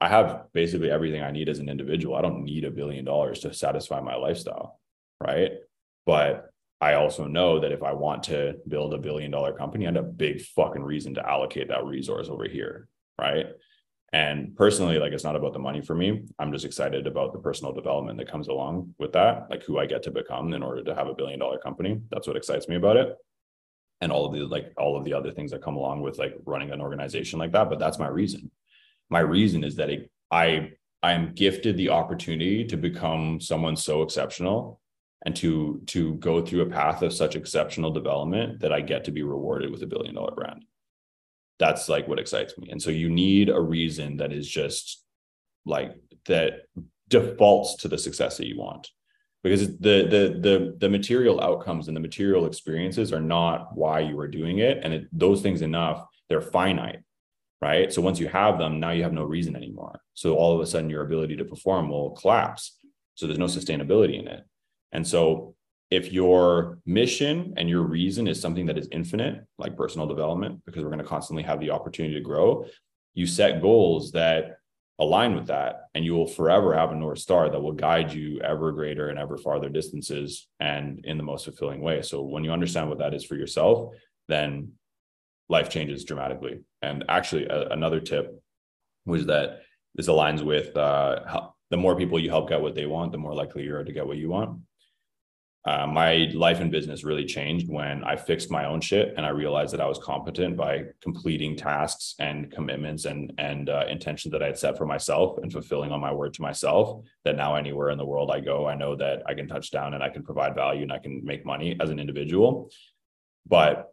I 0.00 0.08
have 0.08 0.46
basically 0.52 0.90
everything 0.90 1.22
I 1.22 1.30
need 1.30 1.48
as 1.48 1.58
an 1.58 1.68
individual. 1.68 2.16
I 2.16 2.22
don't 2.22 2.44
need 2.44 2.64
a 2.64 2.70
billion 2.70 3.04
dollars 3.04 3.40
to 3.40 3.54
satisfy 3.54 4.00
my 4.00 4.16
lifestyle, 4.16 4.80
right? 5.22 5.52
But 6.04 6.50
I 6.80 6.94
also 6.94 7.26
know 7.26 7.60
that 7.60 7.70
if 7.70 7.82
I 7.82 7.92
want 7.92 8.24
to 8.24 8.56
build 8.66 8.92
a 8.92 8.98
billion 8.98 9.30
dollar 9.30 9.52
company, 9.52 9.86
I 9.86 9.90
need 9.90 10.00
a 10.00 10.02
big 10.02 10.42
fucking 10.42 10.82
reason 10.82 11.14
to 11.14 11.28
allocate 11.28 11.68
that 11.68 11.84
resource 11.84 12.28
over 12.28 12.44
here, 12.48 12.88
right? 13.20 13.46
And 14.12 14.54
personally, 14.56 14.98
like 14.98 15.12
it's 15.12 15.24
not 15.24 15.36
about 15.36 15.52
the 15.52 15.60
money 15.60 15.80
for 15.80 15.94
me. 15.94 16.24
I'm 16.38 16.52
just 16.52 16.64
excited 16.64 17.06
about 17.06 17.32
the 17.32 17.38
personal 17.38 17.72
development 17.72 18.18
that 18.18 18.30
comes 18.30 18.48
along 18.48 18.94
with 18.98 19.12
that, 19.12 19.46
like 19.48 19.62
who 19.62 19.78
I 19.78 19.86
get 19.86 20.02
to 20.02 20.10
become 20.10 20.52
in 20.52 20.62
order 20.62 20.82
to 20.82 20.94
have 20.94 21.06
a 21.06 21.14
billion 21.14 21.38
dollar 21.38 21.58
company. 21.58 22.00
That's 22.10 22.26
what 22.26 22.36
excites 22.36 22.68
me 22.68 22.76
about 22.76 22.96
it. 22.96 23.16
And 24.00 24.10
all 24.10 24.26
of 24.26 24.32
the 24.32 24.40
like 24.40 24.72
all 24.76 24.98
of 24.98 25.04
the 25.04 25.14
other 25.14 25.30
things 25.30 25.52
that 25.52 25.62
come 25.62 25.76
along 25.76 26.02
with 26.02 26.18
like 26.18 26.34
running 26.44 26.72
an 26.72 26.80
organization 26.80 27.38
like 27.38 27.52
that. 27.52 27.70
But 27.70 27.78
that's 27.78 28.00
my 28.00 28.08
reason. 28.08 28.50
My 29.08 29.20
reason 29.20 29.62
is 29.62 29.76
that 29.76 29.88
it, 29.88 30.10
I 30.32 30.72
I 31.00 31.12
am 31.12 31.32
gifted 31.32 31.76
the 31.76 31.90
opportunity 31.90 32.64
to 32.66 32.76
become 32.76 33.40
someone 33.40 33.76
so 33.76 34.02
exceptional 34.02 34.80
and 35.24 35.34
to 35.36 35.80
to 35.86 36.14
go 36.14 36.44
through 36.44 36.62
a 36.62 36.70
path 36.70 37.02
of 37.02 37.12
such 37.12 37.36
exceptional 37.36 37.90
development 37.90 38.60
that 38.60 38.72
I 38.72 38.80
get 38.80 39.04
to 39.04 39.10
be 39.12 39.22
rewarded 39.22 39.70
with 39.70 39.82
a 39.82 39.86
billion 39.86 40.14
dollar 40.14 40.34
brand 40.34 40.64
that's 41.62 41.88
like 41.88 42.08
what 42.08 42.18
excites 42.18 42.58
me. 42.58 42.68
And 42.70 42.82
so 42.82 42.90
you 42.90 43.08
need 43.08 43.48
a 43.48 43.60
reason 43.60 44.16
that 44.16 44.32
is 44.32 44.48
just 44.48 45.04
like 45.64 45.94
that 46.26 46.62
defaults 47.08 47.76
to 47.76 47.88
the 47.88 47.98
success 47.98 48.36
that 48.38 48.48
you 48.48 48.58
want. 48.58 48.90
Because 49.44 49.78
the 49.78 50.06
the 50.14 50.38
the 50.40 50.76
the 50.78 50.88
material 50.88 51.40
outcomes 51.40 51.86
and 51.86 51.96
the 51.96 52.00
material 52.00 52.46
experiences 52.46 53.12
are 53.12 53.20
not 53.20 53.76
why 53.76 54.00
you 54.00 54.18
are 54.18 54.26
doing 54.28 54.58
it. 54.58 54.80
And 54.82 54.92
it, 54.92 55.06
those 55.12 55.40
things 55.40 55.62
enough, 55.62 56.04
they're 56.28 56.40
finite 56.40 57.00
right? 57.60 57.92
So 57.92 58.02
once 58.02 58.18
you 58.18 58.26
have 58.26 58.58
them, 58.58 58.80
now 58.80 58.90
you 58.90 59.04
have 59.04 59.12
no 59.12 59.22
reason 59.22 59.54
anymore. 59.54 60.00
So 60.14 60.34
all 60.34 60.52
of 60.52 60.60
a 60.60 60.66
sudden, 60.66 60.90
your 60.90 61.06
ability 61.06 61.36
to 61.36 61.44
perform 61.44 61.90
will 61.90 62.10
collapse. 62.10 62.76
So 63.14 63.28
there's 63.28 63.38
no 63.38 63.44
sustainability 63.44 64.18
in 64.18 64.26
it. 64.26 64.42
And 64.92 65.06
so 65.06 65.54
if 65.92 66.10
your 66.10 66.78
mission 66.86 67.52
and 67.58 67.68
your 67.68 67.82
reason 67.82 68.26
is 68.26 68.40
something 68.40 68.64
that 68.64 68.78
is 68.78 68.88
infinite, 68.92 69.44
like 69.58 69.76
personal 69.76 70.06
development, 70.06 70.62
because 70.64 70.82
we're 70.82 70.88
going 70.88 70.98
to 71.00 71.04
constantly 71.04 71.42
have 71.42 71.60
the 71.60 71.70
opportunity 71.70 72.14
to 72.14 72.20
grow, 72.20 72.64
you 73.12 73.26
set 73.26 73.60
goals 73.60 74.12
that 74.12 74.56
align 74.98 75.34
with 75.34 75.48
that, 75.48 75.88
and 75.94 76.02
you 76.02 76.14
will 76.14 76.26
forever 76.26 76.74
have 76.74 76.92
a 76.92 76.94
North 76.94 77.18
Star 77.18 77.50
that 77.50 77.60
will 77.60 77.72
guide 77.72 78.10
you 78.10 78.40
ever 78.40 78.72
greater 78.72 79.08
and 79.08 79.18
ever 79.18 79.36
farther 79.36 79.68
distances 79.68 80.48
and 80.60 81.04
in 81.04 81.18
the 81.18 81.22
most 81.22 81.44
fulfilling 81.44 81.82
way. 81.82 82.00
So 82.00 82.22
when 82.22 82.42
you 82.42 82.52
understand 82.52 82.88
what 82.88 82.98
that 83.00 83.12
is 83.12 83.24
for 83.24 83.34
yourself, 83.34 83.94
then 84.28 84.72
life 85.50 85.68
changes 85.68 86.04
dramatically. 86.04 86.60
And 86.80 87.04
actually, 87.08 87.46
a, 87.46 87.68
another 87.68 88.00
tip 88.00 88.42
was 89.04 89.26
that 89.26 89.60
this 89.94 90.08
aligns 90.08 90.42
with 90.42 90.74
uh, 90.74 91.50
the 91.70 91.76
more 91.76 91.96
people 91.96 92.18
you 92.18 92.30
help 92.30 92.48
get 92.48 92.62
what 92.62 92.74
they 92.74 92.86
want, 92.86 93.12
the 93.12 93.18
more 93.18 93.34
likely 93.34 93.64
you 93.64 93.74
are 93.74 93.84
to 93.84 93.92
get 93.92 94.06
what 94.06 94.16
you 94.16 94.30
want 94.30 94.58
uh, 95.64 95.86
my 95.86 96.28
life 96.34 96.58
and 96.58 96.72
business 96.72 97.04
really 97.04 97.24
changed 97.24 97.68
when 97.68 98.02
I 98.02 98.16
fixed 98.16 98.50
my 98.50 98.64
own 98.64 98.80
shit 98.80 99.14
and 99.16 99.24
I 99.24 99.28
realized 99.28 99.72
that 99.72 99.80
I 99.80 99.86
was 99.86 99.98
competent 99.98 100.56
by 100.56 100.86
completing 101.00 101.56
tasks 101.56 102.16
and 102.18 102.50
commitments 102.50 103.04
and 103.04 103.32
and 103.38 103.68
uh, 103.68 103.84
intentions 103.88 104.32
that 104.32 104.42
I 104.42 104.46
had 104.46 104.58
set 104.58 104.76
for 104.76 104.86
myself 104.86 105.38
and 105.38 105.52
fulfilling 105.52 105.92
on 105.92 106.00
my 106.00 106.12
word 106.12 106.34
to 106.34 106.42
myself. 106.42 107.04
That 107.24 107.36
now 107.36 107.54
anywhere 107.54 107.90
in 107.90 107.98
the 107.98 108.04
world 108.04 108.32
I 108.32 108.40
go, 108.40 108.66
I 108.66 108.74
know 108.74 108.96
that 108.96 109.22
I 109.26 109.34
can 109.34 109.46
touch 109.46 109.70
down 109.70 109.94
and 109.94 110.02
I 110.02 110.08
can 110.08 110.24
provide 110.24 110.56
value 110.56 110.82
and 110.82 110.92
I 110.92 110.98
can 110.98 111.24
make 111.24 111.46
money 111.46 111.76
as 111.80 111.90
an 111.90 112.00
individual. 112.00 112.70
But 113.46 113.92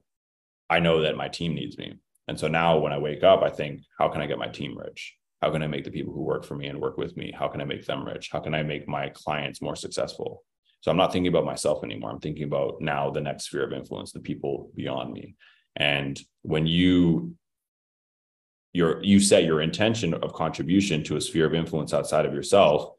I 0.72 0.80
know 0.80 1.02
that 1.02 1.18
my 1.18 1.28
team 1.28 1.54
needs 1.54 1.78
me, 1.78 1.94
and 2.28 2.40
so 2.40 2.48
now 2.48 2.80
when 2.80 2.94
I 2.94 2.98
wake 2.98 3.24
up, 3.24 3.44
I 3.44 3.50
think, 3.50 3.82
how 3.98 4.08
can 4.10 4.22
I 4.22 4.28
get 4.28 4.38
my 4.38 4.48
team 4.48 4.78
rich? 4.78 5.16
How 5.42 5.52
can 5.52 5.64
I 5.64 5.68
make 5.68 5.84
the 5.84 5.92
people 5.92 6.14
who 6.14 6.22
work 6.22 6.46
for 6.46 6.56
me 6.56 6.68
and 6.68 6.80
work 6.80 6.98
with 6.98 7.16
me? 7.16 7.32
How 7.32 7.48
can 7.48 7.62
I 7.62 7.64
make 7.66 7.86
them 7.86 8.06
rich? 8.06 8.30
How 8.32 8.40
can 8.40 8.54
I 8.54 8.62
make 8.62 8.88
my 8.88 9.10
clients 9.10 9.62
more 9.62 9.76
successful? 9.76 10.44
So 10.82 10.92
I'm 10.92 10.98
not 10.98 11.12
thinking 11.12 11.28
about 11.28 11.46
myself 11.46 11.84
anymore. 11.84 12.10
I'm 12.10 12.20
thinking 12.20 12.44
about 12.44 12.82
now 12.82 13.10
the 13.10 13.22
next 13.22 13.46
sphere 13.46 13.64
of 13.64 13.74
influence, 13.74 14.12
the 14.12 14.20
people 14.20 14.72
beyond 14.76 15.12
me. 15.12 15.36
And 15.76 16.20
when 16.42 16.66
you 16.66 17.36
your 18.72 19.04
you 19.04 19.20
set 19.20 19.44
your 19.44 19.62
intention 19.62 20.14
of 20.14 20.34
contribution 20.34 21.04
to 21.06 21.16
a 21.16 21.22
sphere 21.22 21.48
of 21.48 21.56
influence 21.56 21.94
outside 21.94 22.26
of 22.26 22.34
yourself, 22.34 22.92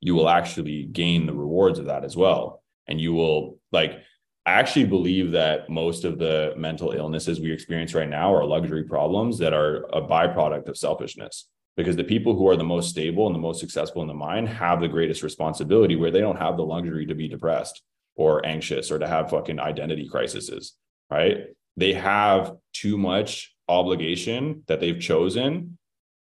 you 0.00 0.14
will 0.14 0.28
actually 0.28 0.84
gain 0.84 1.26
the 1.26 1.34
rewards 1.34 1.78
of 1.78 1.86
that 1.86 2.04
as 2.04 2.16
well. 2.16 2.62
And 2.86 3.00
you 3.00 3.12
will 3.12 3.58
like 3.70 4.00
I 4.46 4.52
actually 4.52 4.86
believe 4.86 5.32
that 5.32 5.68
most 5.68 6.04
of 6.04 6.18
the 6.18 6.54
mental 6.56 6.92
illnesses 6.92 7.40
we 7.40 7.52
experience 7.52 7.94
right 7.94 8.08
now 8.08 8.34
are 8.34 8.44
luxury 8.44 8.84
problems 8.84 9.38
that 9.38 9.52
are 9.52 9.84
a 9.92 10.00
byproduct 10.00 10.66
of 10.66 10.78
selfishness 10.78 11.46
because 11.80 11.96
the 11.96 12.04
people 12.04 12.36
who 12.36 12.46
are 12.46 12.56
the 12.56 12.64
most 12.64 12.90
stable 12.90 13.26
and 13.26 13.34
the 13.34 13.40
most 13.40 13.58
successful 13.58 14.02
in 14.02 14.08
the 14.08 14.14
mind 14.14 14.48
have 14.48 14.80
the 14.80 14.88
greatest 14.88 15.22
responsibility 15.22 15.96
where 15.96 16.10
they 16.10 16.20
don't 16.20 16.38
have 16.38 16.56
the 16.56 16.62
luxury 16.62 17.06
to 17.06 17.14
be 17.14 17.26
depressed 17.26 17.82
or 18.16 18.44
anxious 18.44 18.90
or 18.90 18.98
to 18.98 19.08
have 19.08 19.30
fucking 19.30 19.58
identity 19.58 20.06
crises, 20.06 20.76
right? 21.10 21.46
They 21.78 21.94
have 21.94 22.54
too 22.74 22.98
much 22.98 23.54
obligation 23.66 24.62
that 24.66 24.80
they've 24.80 25.00
chosen 25.00 25.78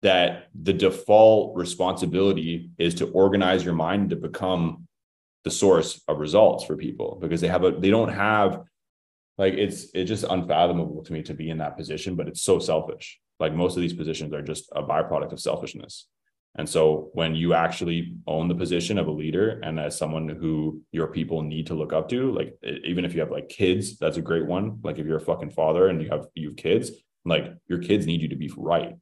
that 0.00 0.48
the 0.54 0.72
default 0.72 1.56
responsibility 1.56 2.70
is 2.78 2.94
to 2.94 3.06
organize 3.10 3.64
your 3.64 3.74
mind 3.74 4.10
to 4.10 4.16
become 4.16 4.86
the 5.44 5.50
source 5.50 6.02
of 6.08 6.20
results 6.20 6.64
for 6.64 6.76
people 6.76 7.18
because 7.20 7.40
they 7.42 7.48
have 7.48 7.64
a 7.64 7.72
they 7.72 7.90
don't 7.90 8.12
have 8.12 8.62
like 9.36 9.54
it's 9.54 9.88
it's 9.94 10.08
just 10.08 10.24
unfathomable 10.24 11.02
to 11.04 11.12
me 11.12 11.22
to 11.22 11.34
be 11.34 11.50
in 11.50 11.58
that 11.58 11.76
position 11.76 12.16
but 12.16 12.28
it's 12.28 12.40
so 12.40 12.58
selfish 12.58 13.20
like 13.40 13.54
most 13.54 13.76
of 13.76 13.82
these 13.82 13.92
positions 13.92 14.32
are 14.32 14.42
just 14.42 14.70
a 14.74 14.82
byproduct 14.82 15.32
of 15.32 15.40
selfishness. 15.40 16.06
And 16.56 16.68
so 16.68 17.10
when 17.14 17.34
you 17.34 17.52
actually 17.54 18.14
own 18.26 18.46
the 18.46 18.54
position 18.54 18.96
of 18.96 19.08
a 19.08 19.12
leader 19.12 19.60
and 19.64 19.80
as 19.80 19.98
someone 19.98 20.28
who 20.28 20.82
your 20.92 21.08
people 21.08 21.42
need 21.42 21.66
to 21.66 21.74
look 21.74 21.92
up 21.92 22.08
to 22.10 22.30
like 22.30 22.56
even 22.84 23.04
if 23.04 23.12
you 23.12 23.20
have 23.20 23.32
like 23.32 23.48
kids 23.48 23.98
that's 23.98 24.18
a 24.18 24.22
great 24.22 24.46
one. 24.46 24.78
Like 24.82 24.98
if 24.98 25.06
you're 25.06 25.16
a 25.16 25.20
fucking 25.20 25.50
father 25.50 25.88
and 25.88 26.00
you 26.00 26.08
have 26.10 26.26
you 26.34 26.50
have 26.50 26.56
kids 26.56 26.92
like 27.24 27.52
your 27.66 27.78
kids 27.78 28.06
need 28.06 28.20
you 28.20 28.28
to 28.28 28.36
be 28.36 28.52
right. 28.56 28.94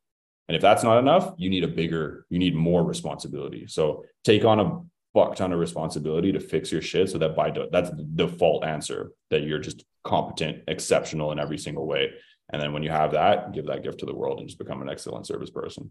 And 0.49 0.57
if 0.57 0.63
that's 0.63 0.83
not 0.83 0.99
enough 0.99 1.35
you 1.37 1.51
need 1.51 1.65
a 1.65 1.69
bigger 1.69 2.25
you 2.31 2.39
need 2.39 2.55
more 2.55 2.83
responsibility. 2.85 3.67
So 3.67 4.05
take 4.25 4.47
on 4.47 4.61
a 4.61 4.81
fuck 5.13 5.37
ton 5.37 5.53
of 5.53 5.59
responsibility 5.59 6.33
to 6.33 6.41
fix 6.41 6.73
your 6.73 6.81
shit 6.81 7.11
so 7.11 7.19
that 7.19 7.37
by 7.37 7.53
that's 7.71 7.91
the 7.91 8.09
default 8.15 8.65
answer 8.65 9.13
that 9.31 9.43
you're 9.43 9.59
just 9.59 9.85
competent 10.05 10.65
exceptional 10.69 11.33
in 11.33 11.39
every 11.39 11.59
single 11.59 11.87
way 11.87 12.13
and 12.53 12.61
then 12.61 12.73
when 12.73 12.83
you 12.83 12.91
have 12.91 13.13
that, 13.13 13.53
give 13.53 13.67
that 13.67 13.83
gift 13.83 13.99
to 14.01 14.07
the 14.07 14.15
world 14.15 14.39
and 14.39 14.49
just 14.49 14.59
become 14.59 14.83
an 14.83 14.89
excellent 14.89 15.27
service 15.27 15.51
person. 15.51 15.91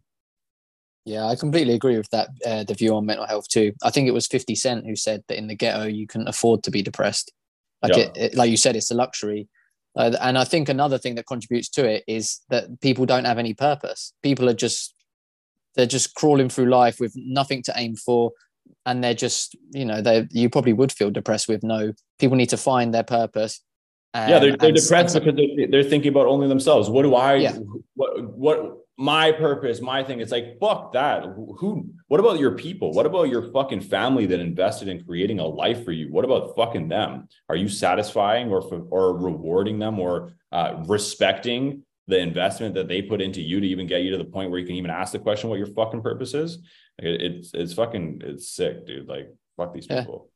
Yeah, 1.05 1.26
I 1.26 1.36
completely 1.36 1.74
agree 1.74 1.97
with 1.97 2.09
that. 2.12 2.30
Uh, 2.45 2.64
the 2.64 2.76
view 2.76 2.95
on 2.95 3.07
mental 3.07 3.26
health 3.26 3.47
too. 3.47 3.74
I 3.84 3.89
think 3.89 4.07
it 4.07 4.14
was 4.14 4.28
Fifty 4.28 4.53
Cent 4.53 4.86
who 4.86 4.95
said 4.95 5.24
that 5.28 5.38
in 5.38 5.47
the 5.47 5.55
ghetto 5.55 5.86
you 5.86 6.05
couldn't 6.05 6.28
afford 6.28 6.63
to 6.63 6.71
be 6.71 6.83
depressed. 6.83 7.32
Like 7.82 7.97
it, 7.97 8.12
it, 8.16 8.36
like 8.36 8.51
you 8.51 8.58
said, 8.58 8.75
it's 8.75 8.92
a 8.92 8.96
luxury. 8.96 9.47
Uh, 9.96 10.16
and 10.21 10.38
I 10.38 10.43
think 10.43 10.70
another 10.70 11.00
thing 11.00 11.16
that 11.16 11.25
contributes 11.25 11.67
to 11.70 11.89
it 11.89 12.04
is 12.08 12.42
that 12.50 12.79
people 12.82 13.08
don't 13.08 13.25
have 13.25 13.39
any 13.39 13.55
purpose. 13.55 14.13
People 14.21 14.47
are 14.47 14.54
just 14.54 14.93
they're 15.75 15.88
just 15.88 16.13
crawling 16.13 16.50
through 16.50 16.70
life 16.70 17.00
with 17.00 17.13
nothing 17.16 17.63
to 17.63 17.74
aim 17.75 17.96
for, 17.96 18.32
and 18.86 19.04
they're 19.04 19.16
just 19.16 19.55
you 19.71 19.86
know 19.86 20.01
they 20.01 20.28
you 20.29 20.51
probably 20.51 20.74
would 20.74 20.92
feel 20.92 21.09
depressed 21.09 21.47
with 21.47 21.63
no. 21.63 21.93
People 22.20 22.38
need 22.38 22.50
to 22.50 22.58
find 22.58 22.93
their 22.93 23.04
purpose 23.04 23.63
yeah, 24.13 24.39
they're, 24.39 24.58
they're 24.58 24.71
depressed 24.71 25.13
because 25.16 25.36
they're, 25.36 25.67
they're, 25.67 25.83
thinking 25.83 26.09
about 26.09 26.28
only 26.28 26.47
themselves. 26.47 26.89
What 26.89 27.04
do 27.04 27.16
I? 27.16 27.36
Yeah. 27.36 27.55
What 27.93 28.24
what 28.36 28.78
my 28.97 29.32
purpose, 29.32 29.82
my 29.82 30.04
thing? 30.04 30.20
It's 30.20 30.32
like 30.32 30.59
fuck 30.59 30.93
that. 30.93 31.24
Who? 31.24 31.89
What 32.08 32.20
about 32.20 32.39
your 32.39 32.51
people? 32.51 32.92
What 32.92 33.05
about 33.05 33.29
your 33.29 33.51
fucking 33.51 33.82
family 33.82 34.25
that 34.25 34.39
invested 34.39 34.89
in 34.89 35.04
creating 35.05 35.39
a 35.39 35.46
life 35.46 35.86
for 35.86 35.93
you? 35.93 36.12
What 36.12 36.25
about 36.25 36.55
fucking 36.58 36.89
them? 36.89 37.29
Are 37.47 37.55
you 37.55 37.70
satisfying 37.70 38.50
or 38.51 38.62
or 38.89 39.17
rewarding 39.17 39.79
them 39.79 39.97
or 39.97 40.33
uh, 40.51 40.83
respecting 40.88 41.83
the 42.08 42.20
investment 42.20 42.75
that 42.75 42.89
they 42.89 43.01
put 43.01 43.21
into 43.21 43.42
you 43.42 43.62
to 43.62 43.67
even 43.67 43.88
get 43.88 44.01
you 44.01 44.12
to 44.12 44.17
the 44.17 44.25
point 44.25 44.51
where 44.51 44.59
you 44.59 44.66
can 44.66 44.75
even 44.75 44.92
ask 44.92 45.13
the 45.13 45.20
question 45.20 45.50
what 45.50 45.58
your 45.58 45.67
fucking 45.67 46.01
purpose 46.01 46.33
is? 46.33 46.58
Like, 47.01 47.21
it's 47.21 47.51
it's 47.54 47.74
fucking 47.74 48.21
it's 48.25 48.50
sick, 48.50 48.86
dude. 48.86 49.08
Like 49.08 49.33
fuck 49.55 49.74
these 49.74 49.88
people. 49.88 50.28
Yeah, 50.28 50.30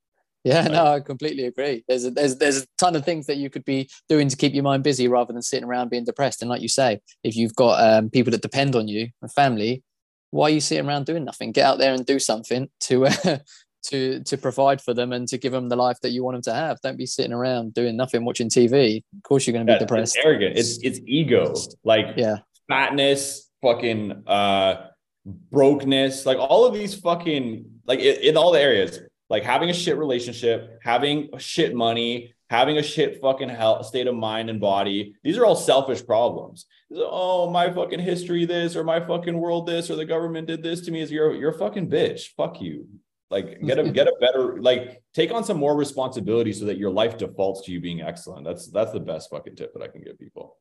no, 0.46 0.86
I 0.86 1.00
completely 1.00 1.46
agree. 1.46 1.84
There's 1.88 2.06
a, 2.06 2.12
there's 2.12 2.38
there's 2.38 2.62
a 2.62 2.66
ton 2.78 2.96
of 2.96 3.04
things 3.04 3.26
that 3.26 3.38
you 3.38 3.50
could 3.50 3.66
be 3.66 3.90
doing 4.08 4.30
to 4.30 4.38
keep 4.38 4.54
your 4.54 4.64
mind 4.64 4.84
busy 4.84 5.08
rather 5.08 5.34
than 5.34 5.42
sitting 5.42 5.68
around 5.68 5.90
being 5.90 6.06
depressed. 6.06 6.42
And 6.42 6.50
like 6.50 6.62
you 6.62 6.68
say, 6.68 7.00
if 7.24 7.36
you've 7.36 7.56
got 7.56 7.84
um, 7.84 8.12
people 8.12 8.30
that 8.32 8.44
depend 8.44 8.76
on 8.76 8.88
you, 8.88 9.08
a 9.24 9.28
family, 9.28 9.84
why 10.30 10.48
are 10.48 10.52
you 10.52 10.62
sitting 10.62 10.88
around 10.88 11.08
doing 11.08 11.26
nothing? 11.26 11.52
Get 11.52 11.66
out 11.66 11.80
there 11.80 11.96
and 11.96 12.06
do 12.06 12.20
something 12.20 12.70
to 12.82 13.08
uh, 13.08 13.38
to 13.86 14.24
to 14.24 14.38
provide 14.38 14.82
for 14.82 14.94
them 14.94 15.14
and 15.14 15.28
to 15.30 15.40
give 15.40 15.52
them 15.52 15.68
the 15.68 15.76
life 15.76 15.98
that 16.04 16.12
you 16.12 16.24
want 16.24 16.36
them 16.36 16.54
to 16.54 16.54
have. 16.54 16.80
Don't 16.82 16.98
be 16.98 17.08
sitting 17.08 17.34
around 17.34 17.74
doing 17.74 17.98
nothing, 17.98 18.24
watching 18.24 18.50
TV. 18.50 19.04
Of 19.18 19.24
course, 19.24 19.48
you're 19.48 19.54
going 19.54 19.66
to 19.66 19.74
be 19.74 19.80
depressed. 19.80 20.16
It's 20.16 20.26
arrogant. 20.26 20.58
It's 20.58 20.78
it's 20.84 21.00
ego. 21.08 21.56
Like 21.84 22.06
yeah, 22.18 22.38
fatness, 22.68 23.50
fucking 23.64 24.24
uh, 24.28 24.90
brokenness, 25.26 26.28
like 26.28 26.38
all 26.38 26.66
of 26.66 26.74
these 26.76 26.94
fucking 26.94 27.66
like 27.88 28.00
in 28.00 28.38
all 28.38 28.52
the 28.52 28.62
areas 28.62 29.00
like 29.30 29.44
having 29.44 29.70
a 29.70 29.74
shit 29.74 29.98
relationship, 29.98 30.80
having 30.84 31.30
shit 31.38 31.76
money, 31.76 32.34
having 32.50 32.78
a 32.78 32.84
shit 32.84 33.20
fucking 33.22 33.50
health 33.50 33.86
state 33.86 34.08
of 34.08 34.16
mind 34.16 34.50
and 34.50 34.60
body. 34.60 35.16
These 35.24 35.38
are 35.38 35.46
all 35.46 35.56
selfish 35.56 36.06
problems. 36.06 36.66
Oh, 36.94 37.50
my 37.50 37.72
fucking 37.72 38.00
history 38.00 38.46
this 38.46 38.76
or 38.76 38.84
my 38.84 39.00
fucking 39.00 39.38
world 39.38 39.66
this 39.66 39.90
or 39.90 39.96
the 39.96 40.06
government 40.06 40.48
did 40.48 40.62
this 40.62 40.82
to 40.82 40.92
me 40.92 41.02
is 41.02 41.12
you're 41.12 41.34
you're 41.34 41.52
a 41.52 41.58
fucking 41.58 41.90
bitch. 41.90 42.28
Fuck 42.38 42.62
you. 42.62 42.88
Like 43.32 43.62
get 43.62 43.80
a 43.80 43.90
get 43.92 44.08
a 44.08 44.16
better 44.22 44.62
like 44.62 45.02
take 45.14 45.32
on 45.32 45.44
some 45.44 45.58
more 45.58 45.76
responsibility 45.76 46.54
so 46.54 46.66
that 46.66 46.78
your 46.78 46.92
life 46.92 47.18
defaults 47.18 47.66
to 47.66 47.72
you 47.72 47.82
being 47.82 48.02
excellent. 48.02 48.46
That's 48.46 48.68
that's 48.68 48.92
the 48.92 49.00
best 49.00 49.30
fucking 49.32 49.56
tip 49.56 49.74
that 49.74 49.82
I 49.82 49.88
can 49.88 50.02
give 50.02 50.20
people. 50.20 50.58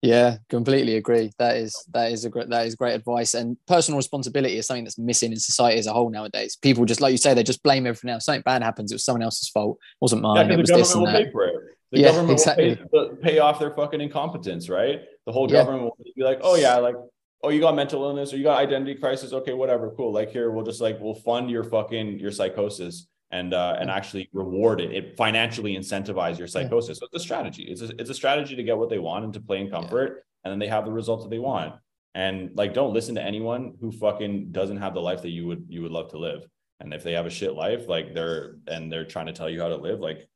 Yeah, 0.00 0.36
completely 0.48 0.94
agree. 0.96 1.32
That 1.38 1.56
is 1.56 1.74
that 1.92 2.12
is 2.12 2.24
a 2.24 2.30
great 2.30 2.48
that 2.50 2.66
is 2.66 2.76
great 2.76 2.94
advice. 2.94 3.34
And 3.34 3.56
personal 3.66 3.98
responsibility 3.98 4.56
is 4.56 4.66
something 4.66 4.84
that's 4.84 4.98
missing 4.98 5.32
in 5.32 5.38
society 5.40 5.78
as 5.78 5.88
a 5.88 5.92
whole 5.92 6.08
nowadays. 6.08 6.56
People 6.56 6.84
just 6.84 7.00
like 7.00 7.10
you 7.10 7.18
say, 7.18 7.34
they 7.34 7.42
just 7.42 7.64
blame 7.64 7.84
everything 7.84 8.10
else. 8.10 8.26
Something 8.26 8.42
bad 8.42 8.62
happens, 8.62 8.92
it 8.92 8.94
was 8.94 9.04
someone 9.04 9.22
else's 9.22 9.48
fault. 9.48 9.76
It 9.80 9.96
wasn't 10.00 10.22
mine. 10.22 10.46
Yeah, 10.46 10.54
it 10.54 10.58
was 10.58 10.70
the 10.70 10.76
this 10.76 10.94
government 10.94 11.08
and 11.08 11.14
will 11.14 11.20
that. 11.20 11.26
pay 11.26 11.32
for 11.32 11.44
it. 11.46 11.54
The 11.90 12.00
Yeah, 12.00 12.06
government 12.08 12.38
exactly. 12.38 12.78
will 12.92 13.16
pay, 13.16 13.22
pay 13.22 13.38
off 13.40 13.58
their 13.58 13.74
fucking 13.74 14.00
incompetence, 14.00 14.68
right? 14.68 15.00
The 15.26 15.32
whole 15.32 15.50
Yeah. 15.50 15.64
government 15.64 15.84
will 15.84 15.96
be 16.14 16.22
like, 16.22 16.38
oh 16.42 16.54
yeah, 16.54 16.76
like, 16.76 16.94
oh, 17.42 17.48
you 17.48 17.60
got 17.60 17.74
mental 17.74 18.04
illness 18.04 18.32
or 18.32 18.36
you 18.36 18.44
got 18.44 18.58
identity 18.60 18.94
crisis. 18.94 19.32
Okay, 19.32 19.52
whatever, 19.52 19.90
cool. 19.96 20.12
Like 20.12 20.30
here, 20.30 20.52
we'll 20.52 20.64
just 20.64 20.80
like 20.80 21.00
we'll 21.00 21.14
fund 21.14 21.50
your 21.50 21.64
fucking 21.64 22.20
your 22.20 22.30
psychosis 22.30 23.08
and 23.30 23.52
uh 23.52 23.76
and 23.78 23.90
actually 23.90 24.28
reward 24.32 24.80
it. 24.80 24.92
It 24.92 25.16
financially 25.16 25.76
incentivize 25.76 26.38
your 26.38 26.48
psychosis. 26.48 26.98
So 26.98 27.06
it's 27.06 27.22
a 27.22 27.24
strategy. 27.24 27.64
It's 27.64 27.82
a 27.82 27.88
it's 28.00 28.10
a 28.10 28.14
strategy 28.14 28.56
to 28.56 28.62
get 28.62 28.78
what 28.78 28.88
they 28.88 28.98
want 28.98 29.24
and 29.24 29.34
to 29.34 29.40
play 29.40 29.60
in 29.60 29.70
comfort, 29.70 30.24
and 30.44 30.52
then 30.52 30.58
they 30.58 30.68
have 30.68 30.84
the 30.84 30.92
results 30.92 31.24
that 31.24 31.30
they 31.30 31.38
want. 31.38 31.74
And 32.14 32.50
like, 32.56 32.74
don't 32.74 32.94
listen 32.94 33.14
to 33.16 33.22
anyone 33.22 33.74
who 33.80 33.92
fucking 33.92 34.50
doesn't 34.50 34.78
have 34.78 34.94
the 34.94 35.00
life 35.00 35.22
that 35.22 35.30
you 35.30 35.46
would 35.46 35.66
you 35.68 35.82
would 35.82 35.92
love 35.92 36.10
to 36.10 36.18
live. 36.18 36.46
And 36.80 36.94
if 36.94 37.02
they 37.02 37.12
have 37.12 37.26
a 37.26 37.30
shit 37.30 37.54
life, 37.54 37.88
like 37.88 38.14
they're 38.14 38.56
and 38.66 38.90
they're 38.90 39.04
trying 39.04 39.26
to 39.26 39.32
tell 39.32 39.50
you 39.50 39.60
how 39.60 39.68
to 39.68 39.76
live, 39.76 40.00
like 40.00 40.28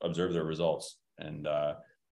observe 0.00 0.32
their 0.32 0.44
results 0.44 0.96
and 1.18 1.46
uh 1.46 1.74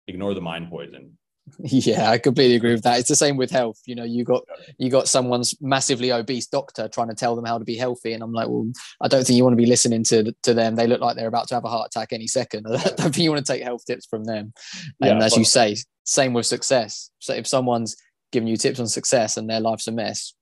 ignore 0.09 0.35
the 0.35 0.41
mind 0.41 0.71
poison. 0.71 1.17
Yeah, 1.59 2.11
I 2.11 2.19
completely 2.19 2.57
agree 2.57 2.73
with 2.73 2.83
that. 2.83 2.99
It's 2.99 3.09
the 3.09 3.17
same 3.17 3.37
with 3.37 3.51
health. 3.51 3.81
You 3.87 3.95
know, 3.95 4.05
you 4.05 4.25
got 4.25 4.45
you 4.79 4.91
got 4.91 5.09
someone's 5.09 5.55
massively 5.61 6.13
obese 6.13 6.47
doctor 6.47 6.89
trying 6.89 7.09
to 7.09 7.15
tell 7.15 7.37
them 7.37 7.45
how 7.45 7.59
to 7.59 7.65
be 7.65 7.77
healthy, 7.77 8.13
and 8.13 8.23
I'm 8.23 8.33
like, 8.33 8.49
well, 8.49 8.71
I 9.01 9.09
don't 9.09 9.25
think 9.25 9.37
you 9.37 9.45
want 9.45 9.55
to 9.55 9.63
be 9.63 9.67
listening 9.67 10.05
to 10.05 10.35
to 10.43 10.55
them. 10.55 10.77
They 10.77 10.87
look 10.87 11.01
like 11.01 11.17
they're 11.17 11.29
about 11.29 11.49
to 11.49 11.55
have 11.55 11.65
a 11.65 11.69
heart 11.69 11.89
attack 11.89 12.13
any 12.13 12.27
second. 12.27 12.67
I 12.71 12.83
don't 12.83 12.97
think 12.97 13.19
you 13.19 13.31
want 13.31 13.45
to 13.45 13.53
take 13.53 13.63
health 13.63 13.85
tips 13.87 14.07
from 14.07 14.25
them. 14.25 14.53
And 15.01 15.21
Yeah, 15.21 15.25
as 15.25 15.37
you 15.37 15.45
say, 15.45 15.77
same 16.05 16.33
with 16.33 16.47
success. 16.47 17.11
So 17.19 17.33
if 17.35 17.47
someone's 17.47 17.97
giving 18.33 18.49
you 18.49 18.57
tips 18.57 18.81
on 18.81 18.89
success 18.89 19.37
and 19.37 19.49
their 19.49 19.61
life's 19.61 19.87
a 19.87 19.93
mess, 19.93 20.35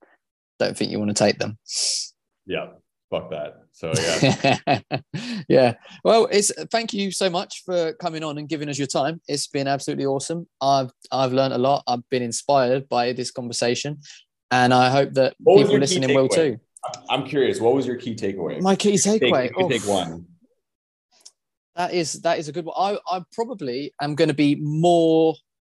don't 0.59 0.77
think 0.77 0.91
you 0.91 0.99
want 0.99 1.11
to 1.11 1.25
take 1.25 1.39
them. 1.39 1.59
Yeah, 2.47 2.69
fuck 3.15 3.31
that. 3.31 3.61
So 3.73 3.93
yeah, 3.97 5.01
yeah. 5.49 5.75
Well, 6.05 6.29
it's 6.31 6.53
thank 6.71 6.93
you 6.93 7.11
so 7.11 7.29
much 7.29 7.63
for 7.65 7.93
coming 7.95 8.23
on 8.23 8.39
and 8.39 8.49
giving 8.49 8.69
us 8.69 8.79
your 8.79 8.87
time. 8.87 9.21
It's 9.29 9.47
been 9.47 9.67
absolutely 9.67 10.07
awesome. 10.07 10.47
I've 10.61 10.91
I've 11.11 11.33
learned 11.33 11.55
a 11.55 11.59
lot. 11.59 11.83
I've 11.87 12.09
been 12.11 12.23
inspired 12.23 12.89
by 12.89 13.13
this 13.13 13.31
conversation, 13.31 14.01
and 14.51 14.73
I 14.73 14.91
hope 14.91 15.15
that 15.15 15.35
What 15.39 15.63
people 15.63 15.79
listening 15.79 16.15
will 16.15 16.29
too. 16.29 16.59
I'm 17.09 17.27
curious. 17.27 17.61
What 17.61 17.75
was 17.75 17.87
your 17.87 17.97
key 17.97 18.15
takeaway? 18.15 18.61
My 18.61 18.77
key 18.77 18.95
takeaway. 18.95 19.51
oh, 19.57 19.69
take 19.69 19.87
one. 19.87 20.27
That 21.77 21.93
is 21.93 22.15
that 22.23 22.39
is 22.39 22.49
a 22.49 22.53
good 22.53 22.67
one. 22.67 22.77
I 22.79 22.99
I 23.17 23.23
probably 23.33 23.93
am 24.01 24.15
going 24.15 24.29
to 24.29 24.35
be 24.35 24.57
more 24.57 25.35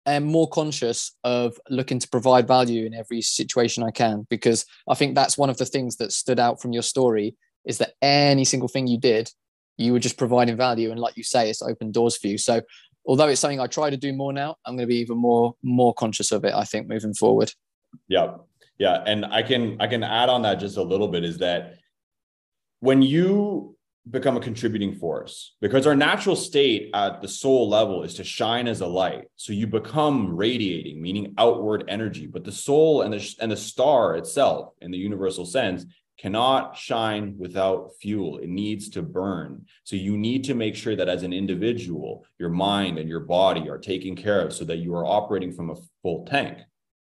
and 0.10 0.26
more 0.26 0.50
conscious 0.50 1.16
of 1.24 1.56
looking 1.70 2.00
to 2.00 2.10
provide 2.10 2.48
value 2.48 2.86
in 2.86 2.96
every 2.96 3.22
situation 3.22 3.84
I 3.84 3.92
can 3.92 4.26
because 4.28 4.66
I 4.88 4.96
think 4.96 5.14
that's 5.14 5.38
one 5.38 5.52
of 5.52 5.58
the 5.58 5.66
things 5.66 5.98
that 5.98 6.12
stood 6.12 6.40
out 6.40 6.60
from 6.60 6.74
your 6.74 6.82
story 6.82 7.36
is 7.66 7.78
that 7.78 7.94
any 8.02 8.44
single 8.44 8.68
thing 8.68 8.88
you 8.88 8.98
did, 8.98 9.30
you 9.78 9.94
were 9.94 10.00
just 10.00 10.18
providing 10.18 10.58
value, 10.58 10.90
and 10.90 11.00
like 11.00 11.16
you 11.16 11.24
say, 11.24 11.50
it's 11.50 11.62
opened 11.62 11.94
doors 11.94 12.18
for 12.18 12.28
you. 12.28 12.40
So 12.40 12.62
although 13.06 13.28
it's 13.28 13.40
something 13.40 13.60
I 13.60 13.68
try 13.68 13.92
to 13.92 13.98
do 13.98 14.12
more 14.12 14.34
now, 14.34 14.56
I'm 14.66 14.76
going 14.76 14.88
to 14.88 14.94
be 14.94 15.00
even 15.00 15.18
more 15.18 15.54
more 15.62 15.94
conscious 15.94 16.32
of 16.32 16.44
it. 16.44 16.54
I 16.54 16.64
think 16.64 16.88
moving 16.88 17.14
forward. 17.14 17.52
Yeah. 18.08 18.38
Yeah. 18.80 19.04
And 19.06 19.26
I 19.26 19.44
can 19.44 19.78
I 19.80 19.88
can 19.88 20.04
add 20.04 20.30
on 20.30 20.42
that 20.42 20.56
just 20.56 20.78
a 20.78 20.84
little 20.84 21.08
bit 21.08 21.24
is 21.24 21.38
that 21.38 21.76
when 22.80 23.02
you 23.02 23.78
become 24.10 24.38
a 24.38 24.42
contributing 24.42 24.96
force, 24.96 25.56
because 25.62 25.86
our 25.86 25.96
natural 25.96 26.36
state 26.36 26.90
at 26.94 27.22
the 27.22 27.28
soul 27.28 27.70
level 27.70 28.04
is 28.04 28.16
to 28.16 28.24
shine 28.24 28.68
as 28.68 28.82
a 28.82 28.88
light. 28.88 29.26
So 29.36 29.54
you 29.54 29.68
become 29.68 30.36
radiating, 30.36 31.02
meaning 31.02 31.34
outward 31.38 31.86
energy. 31.88 32.28
But 32.28 32.44
the 32.44 32.52
soul 32.52 33.02
and 33.02 33.14
the 33.14 33.36
and 33.40 33.52
the 33.52 33.58
star 33.58 34.16
itself, 34.16 34.74
in 34.82 34.92
the 34.92 34.98
universal 34.98 35.46
sense, 35.46 35.86
cannot 36.18 36.76
shine 36.76 37.36
without 37.38 37.92
fuel. 38.02 38.40
It 38.40 38.50
needs 38.50 38.90
to 38.90 39.02
burn. 39.02 39.66
So 39.84 39.96
you 39.96 40.18
need 40.18 40.44
to 40.46 40.54
make 40.54 40.76
sure 40.76 40.96
that 40.96 41.08
as 41.08 41.24
an 41.24 41.32
individual, 41.32 42.26
your 42.38 42.50
mind 42.50 43.00
and 43.00 43.08
your 43.08 43.22
body 43.22 43.70
are 43.70 43.78
taken 43.78 44.16
care 44.16 44.42
of 44.42 44.54
so 44.54 44.66
that 44.66 44.78
you 44.78 44.94
are 44.96 45.06
operating 45.06 45.54
from 45.54 45.70
a 45.70 45.78
full 46.02 46.26
tank 46.26 46.60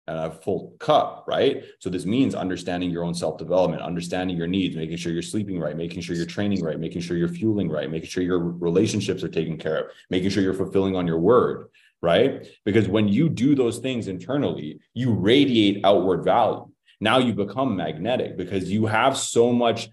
a 0.07 0.31
full 0.31 0.75
cup, 0.79 1.25
right? 1.27 1.63
So 1.79 1.89
this 1.89 2.05
means 2.05 2.35
understanding 2.35 2.91
your 2.91 3.03
own 3.03 3.13
self-development, 3.13 3.81
understanding 3.81 4.35
your 4.35 4.47
needs, 4.47 4.75
making 4.75 4.97
sure 4.97 5.13
you're 5.13 5.21
sleeping 5.21 5.59
right, 5.59 5.77
making 5.77 6.01
sure 6.01 6.15
you're 6.15 6.25
training 6.25 6.63
right, 6.63 6.79
making 6.79 7.01
sure 7.01 7.15
you're 7.15 7.29
fueling 7.29 7.69
right, 7.69 7.89
making 7.89 8.09
sure 8.09 8.23
your 8.23 8.39
relationships 8.39 9.23
are 9.23 9.29
taken 9.29 9.57
care 9.57 9.77
of, 9.77 9.85
making 10.09 10.29
sure 10.29 10.43
you're 10.43 10.53
fulfilling 10.53 10.95
on 10.95 11.07
your 11.07 11.19
word, 11.19 11.69
right? 12.01 12.47
Because 12.65 12.87
when 12.87 13.07
you 13.07 13.29
do 13.29 13.55
those 13.55 13.79
things 13.79 14.07
internally, 14.07 14.79
you 14.93 15.13
radiate 15.13 15.85
outward 15.85 16.23
value. 16.23 16.69
Now 16.99 17.19
you 17.19 17.33
become 17.33 17.75
magnetic 17.75 18.37
because 18.37 18.71
you 18.71 18.85
have 18.85 19.17
so 19.17 19.53
much 19.53 19.89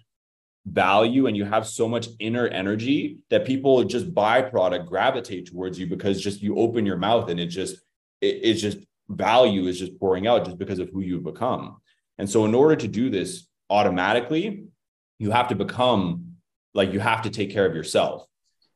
value 0.66 1.26
and 1.26 1.36
you 1.36 1.44
have 1.44 1.66
so 1.66 1.88
much 1.88 2.08
inner 2.18 2.46
energy 2.48 3.18
that 3.30 3.46
people 3.46 3.82
just 3.84 4.12
byproduct 4.12 4.86
gravitate 4.86 5.46
towards 5.46 5.78
you 5.78 5.86
because 5.86 6.20
just 6.20 6.42
you 6.42 6.56
open 6.56 6.84
your 6.84 6.96
mouth 6.98 7.30
and 7.30 7.40
it 7.40 7.46
just 7.46 7.76
it, 8.20 8.40
it's 8.42 8.60
just 8.60 8.78
value 9.10 9.66
is 9.66 9.78
just 9.78 9.98
pouring 9.98 10.26
out 10.26 10.44
just 10.44 10.58
because 10.58 10.78
of 10.78 10.88
who 10.90 11.00
you've 11.00 11.24
become. 11.24 11.78
And 12.18 12.28
so, 12.28 12.44
in 12.44 12.54
order 12.54 12.76
to 12.76 12.88
do 12.88 13.10
this 13.10 13.48
automatically, 13.68 14.64
you 15.18 15.30
have 15.30 15.48
to 15.48 15.54
become 15.54 16.36
like 16.74 16.92
you 16.92 17.00
have 17.00 17.22
to 17.22 17.30
take 17.30 17.50
care 17.50 17.66
of 17.66 17.74
yourself. 17.74 18.26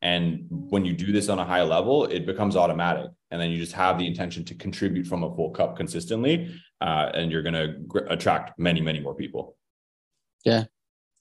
And 0.03 0.47
when 0.49 0.85
you 0.85 0.93
do 0.93 1.13
this 1.13 1.29
on 1.29 1.39
a 1.39 1.45
high 1.45 1.63
level, 1.63 2.05
it 2.05 2.27
becomes 2.27 2.57
automatic. 2.57 3.11
And 3.31 3.41
then 3.41 3.51
you 3.51 3.57
just 3.57 3.73
have 3.73 3.99
the 3.99 4.07
intention 4.07 4.45
to 4.47 4.55
contribute 4.55 5.07
from 5.07 5.25
a 5.25 5.35
full 5.35 5.51
cup 5.51 5.77
consistently. 5.77 6.55
Uh, 6.81 7.11
and 7.15 7.33
you're 7.33 7.43
going 7.43 7.55
to 7.55 7.69
gr- 7.87 8.07
attract 8.11 8.59
many, 8.59 8.81
many 8.81 9.01
more 9.01 9.15
people. 9.15 9.57
Yeah, 10.45 10.65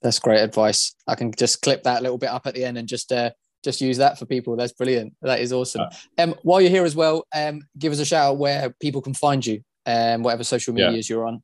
that's 0.02 0.20
great 0.20 0.42
advice. 0.42 0.96
I 1.08 1.16
can 1.16 1.32
just 1.32 1.62
clip 1.62 1.84
that 1.84 2.00
a 2.00 2.04
little 2.04 2.18
bit 2.18 2.30
up 2.30 2.46
at 2.46 2.56
the 2.56 2.66
end 2.66 2.78
and 2.78 2.88
just 2.88 3.12
uh, 3.14 3.32
just 3.64 3.82
use 3.82 3.98
that 3.98 4.20
for 4.20 4.26
people. 4.26 4.56
That's 4.56 4.74
brilliant. 4.74 5.14
That 5.22 5.40
is 5.40 5.54
awesome. 5.54 5.88
Um, 6.18 6.36
while 6.44 6.62
you're 6.62 6.70
here 6.70 6.86
as 6.86 6.96
well, 6.96 7.26
um, 7.34 7.62
give 7.78 7.94
us 7.94 8.00
a 8.00 8.06
shout 8.06 8.32
out 8.32 8.38
where 8.38 8.70
people 8.82 9.02
can 9.02 9.14
find 9.14 9.46
you, 9.46 9.64
um, 9.86 10.22
whatever 10.24 10.44
social 10.44 10.78
Yeah. 10.78 10.88
medias 10.88 11.10
you're 11.10 11.26
on. 11.26 11.42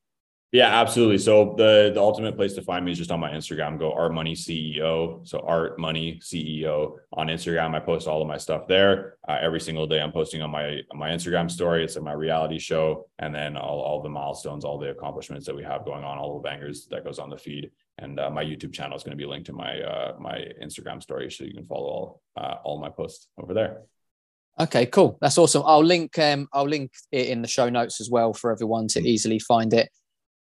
Yeah, 0.52 0.82
absolutely. 0.82 1.20
So 1.20 1.54
the 1.56 1.92
the 1.94 2.02
ultimate 2.02 2.36
place 2.36 2.54
to 2.56 2.64
find 2.64 2.84
me 2.84 2.92
is 2.92 2.98
just 2.98 3.12
on 3.12 3.20
my 3.20 3.30
Instagram. 3.30 3.78
Go 3.78 3.94
Art 3.94 4.12
Money 4.16 4.34
CEO. 4.34 5.22
So 5.24 5.42
Art 5.42 5.78
Money 5.78 6.20
CEO 6.24 6.96
on 7.14 7.28
Instagram. 7.28 7.76
I 7.76 7.80
post 7.80 8.08
all 8.08 8.20
of 8.20 8.28
my 8.28 8.38
stuff 8.38 8.68
there 8.68 9.18
uh, 9.28 9.38
every 9.40 9.60
single 9.62 9.86
day. 9.86 10.02
I'm 10.02 10.12
posting 10.12 10.42
on 10.42 10.50
my 10.50 10.80
on 10.92 10.98
my 10.98 11.10
Instagram 11.12 11.52
story. 11.52 11.84
It's 11.84 11.98
in 11.98 12.04
my 12.04 12.14
reality 12.14 12.58
show, 12.58 13.06
and 13.20 13.34
then 13.34 13.58
all 13.58 13.80
all 13.80 14.02
the 14.02 14.10
milestones, 14.10 14.66
all 14.66 14.80
the 14.80 14.90
accomplishments 14.90 15.46
that 15.46 15.56
we 15.56 15.64
have 15.64 15.86
going 15.86 16.04
on, 16.04 16.18
all 16.18 16.34
the 16.42 16.50
bangers 16.50 16.88
that 16.88 17.04
goes 17.04 17.20
on 17.20 17.30
the 17.30 17.38
feed. 17.38 17.70
And 18.02 18.20
uh, 18.20 18.30
my 18.30 18.44
YouTube 18.44 18.74
channel 18.74 18.98
is 18.98 19.04
going 19.04 19.18
to 19.18 19.22
be 19.22 19.26
linked 19.26 19.48
to 19.48 19.54
my 19.54 19.82
uh, 19.82 20.16
my 20.20 20.46
Instagram 20.64 21.02
story, 21.02 21.30
so 21.30 21.44
you 21.44 21.54
can 21.54 21.66
follow 21.66 21.88
all 21.88 22.22
uh, 22.38 22.56
all 22.64 22.80
my 22.80 22.90
posts 22.90 23.28
over 23.38 23.54
there. 23.54 23.82
Okay, 24.60 24.86
cool. 24.88 25.18
That's 25.22 25.38
awesome. 25.38 25.64
I'll 25.66 25.84
link 25.84 26.18
um, 26.20 26.48
I'll 26.54 26.68
link 26.68 26.92
it 27.12 27.28
in 27.28 27.42
the 27.42 27.48
show 27.48 27.70
notes 27.70 28.02
as 28.02 28.10
well 28.10 28.34
for 28.34 28.52
everyone 28.52 28.88
to 28.90 29.02
easily 29.02 29.40
find 29.40 29.74
it. 29.74 29.90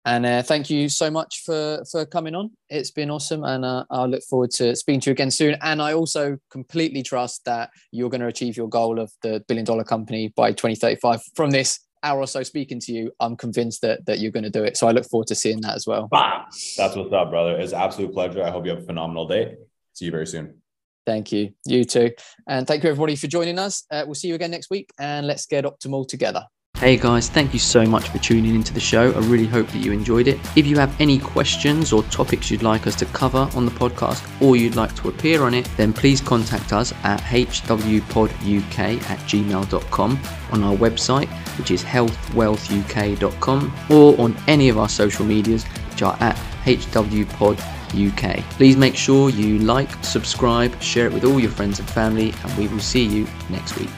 And 0.06 0.24
uh, 0.24 0.42
thank 0.42 0.70
you 0.70 0.88
so 0.88 1.10
much 1.10 1.42
for 1.44 1.82
for 1.90 2.06
coming 2.06 2.34
on. 2.34 2.50
It's 2.68 2.92
been 2.92 3.10
awesome, 3.10 3.42
and 3.42 3.64
uh, 3.64 3.84
I 3.90 4.04
look 4.04 4.22
forward 4.22 4.50
to 4.52 4.76
speaking 4.76 5.00
to 5.00 5.10
you 5.10 5.12
again 5.12 5.30
soon. 5.30 5.56
And 5.62 5.82
I 5.82 5.94
also 5.94 6.38
completely 6.50 7.02
trust 7.02 7.44
that 7.46 7.70
you're 7.90 8.10
going 8.10 8.20
to 8.20 8.28
achieve 8.28 8.56
your 8.56 8.68
goal 8.68 9.00
of 9.00 9.10
the 9.22 9.42
billion 9.48 9.64
dollar 9.64 9.84
company 9.84 10.32
by 10.36 10.52
2035. 10.52 11.22
From 11.34 11.50
this 11.50 11.80
hour 12.06 12.20
or 12.20 12.26
so 12.26 12.42
speaking 12.42 12.80
to 12.80 12.92
you, 12.92 13.12
I'm 13.20 13.36
convinced 13.36 13.82
that 13.82 14.06
that 14.06 14.18
you're 14.20 14.32
going 14.32 14.44
to 14.44 14.50
do 14.50 14.64
it. 14.64 14.76
So 14.76 14.86
I 14.88 14.92
look 14.92 15.08
forward 15.08 15.28
to 15.28 15.34
seeing 15.34 15.60
that 15.62 15.74
as 15.74 15.86
well. 15.86 16.08
Bah! 16.10 16.44
That's 16.76 16.96
what's 16.96 17.12
up, 17.12 17.30
brother. 17.30 17.58
It's 17.58 17.72
an 17.72 17.80
absolute 17.80 18.12
pleasure. 18.12 18.42
I 18.42 18.50
hope 18.50 18.64
you 18.64 18.70
have 18.70 18.82
a 18.82 18.86
phenomenal 18.86 19.26
day. 19.26 19.56
See 19.92 20.06
you 20.06 20.10
very 20.10 20.26
soon. 20.26 20.62
Thank 21.04 21.30
you. 21.32 21.52
You 21.66 21.84
too. 21.84 22.10
And 22.48 22.66
thank 22.66 22.82
you, 22.82 22.90
everybody, 22.90 23.14
for 23.16 23.28
joining 23.28 23.58
us. 23.58 23.84
Uh, 23.90 24.02
we'll 24.04 24.16
see 24.16 24.28
you 24.28 24.34
again 24.34 24.50
next 24.50 24.70
week 24.70 24.90
and 24.98 25.26
let's 25.26 25.46
get 25.46 25.64
optimal 25.64 26.06
together. 26.06 26.44
Hey 26.78 26.98
guys, 26.98 27.30
thank 27.30 27.54
you 27.54 27.58
so 27.58 27.86
much 27.86 28.10
for 28.10 28.18
tuning 28.18 28.54
into 28.54 28.74
the 28.74 28.80
show. 28.80 29.10
I 29.10 29.18
really 29.20 29.46
hope 29.46 29.66
that 29.68 29.78
you 29.78 29.92
enjoyed 29.92 30.28
it. 30.28 30.38
If 30.56 30.66
you 30.66 30.76
have 30.76 30.94
any 31.00 31.18
questions 31.18 31.90
or 31.90 32.02
topics 32.04 32.50
you'd 32.50 32.62
like 32.62 32.86
us 32.86 32.94
to 32.96 33.06
cover 33.06 33.48
on 33.54 33.64
the 33.64 33.70
podcast 33.70 34.22
or 34.42 34.56
you'd 34.56 34.76
like 34.76 34.94
to 34.96 35.08
appear 35.08 35.42
on 35.42 35.54
it, 35.54 35.66
then 35.78 35.94
please 35.94 36.20
contact 36.20 36.74
us 36.74 36.92
at 37.02 37.18
hwpoduk 37.22 38.78
at 38.78 39.18
gmail.com 39.20 40.20
on 40.52 40.62
our 40.62 40.76
website, 40.76 41.28
which 41.58 41.70
is 41.70 41.82
healthwealthuk.com, 41.82 43.74
or 43.88 44.20
on 44.20 44.36
any 44.46 44.68
of 44.68 44.76
our 44.76 44.90
social 44.90 45.24
medias, 45.24 45.64
which 45.64 46.02
are 46.02 46.18
at 46.20 46.36
hwpoduk. 46.66 48.42
Please 48.50 48.76
make 48.76 48.96
sure 48.96 49.30
you 49.30 49.60
like, 49.60 49.88
subscribe, 50.04 50.78
share 50.82 51.06
it 51.06 51.12
with 51.14 51.24
all 51.24 51.40
your 51.40 51.50
friends 51.50 51.78
and 51.78 51.88
family, 51.88 52.34
and 52.44 52.58
we 52.58 52.68
will 52.68 52.80
see 52.80 53.02
you 53.02 53.26
next 53.48 53.78
week. 53.78 53.88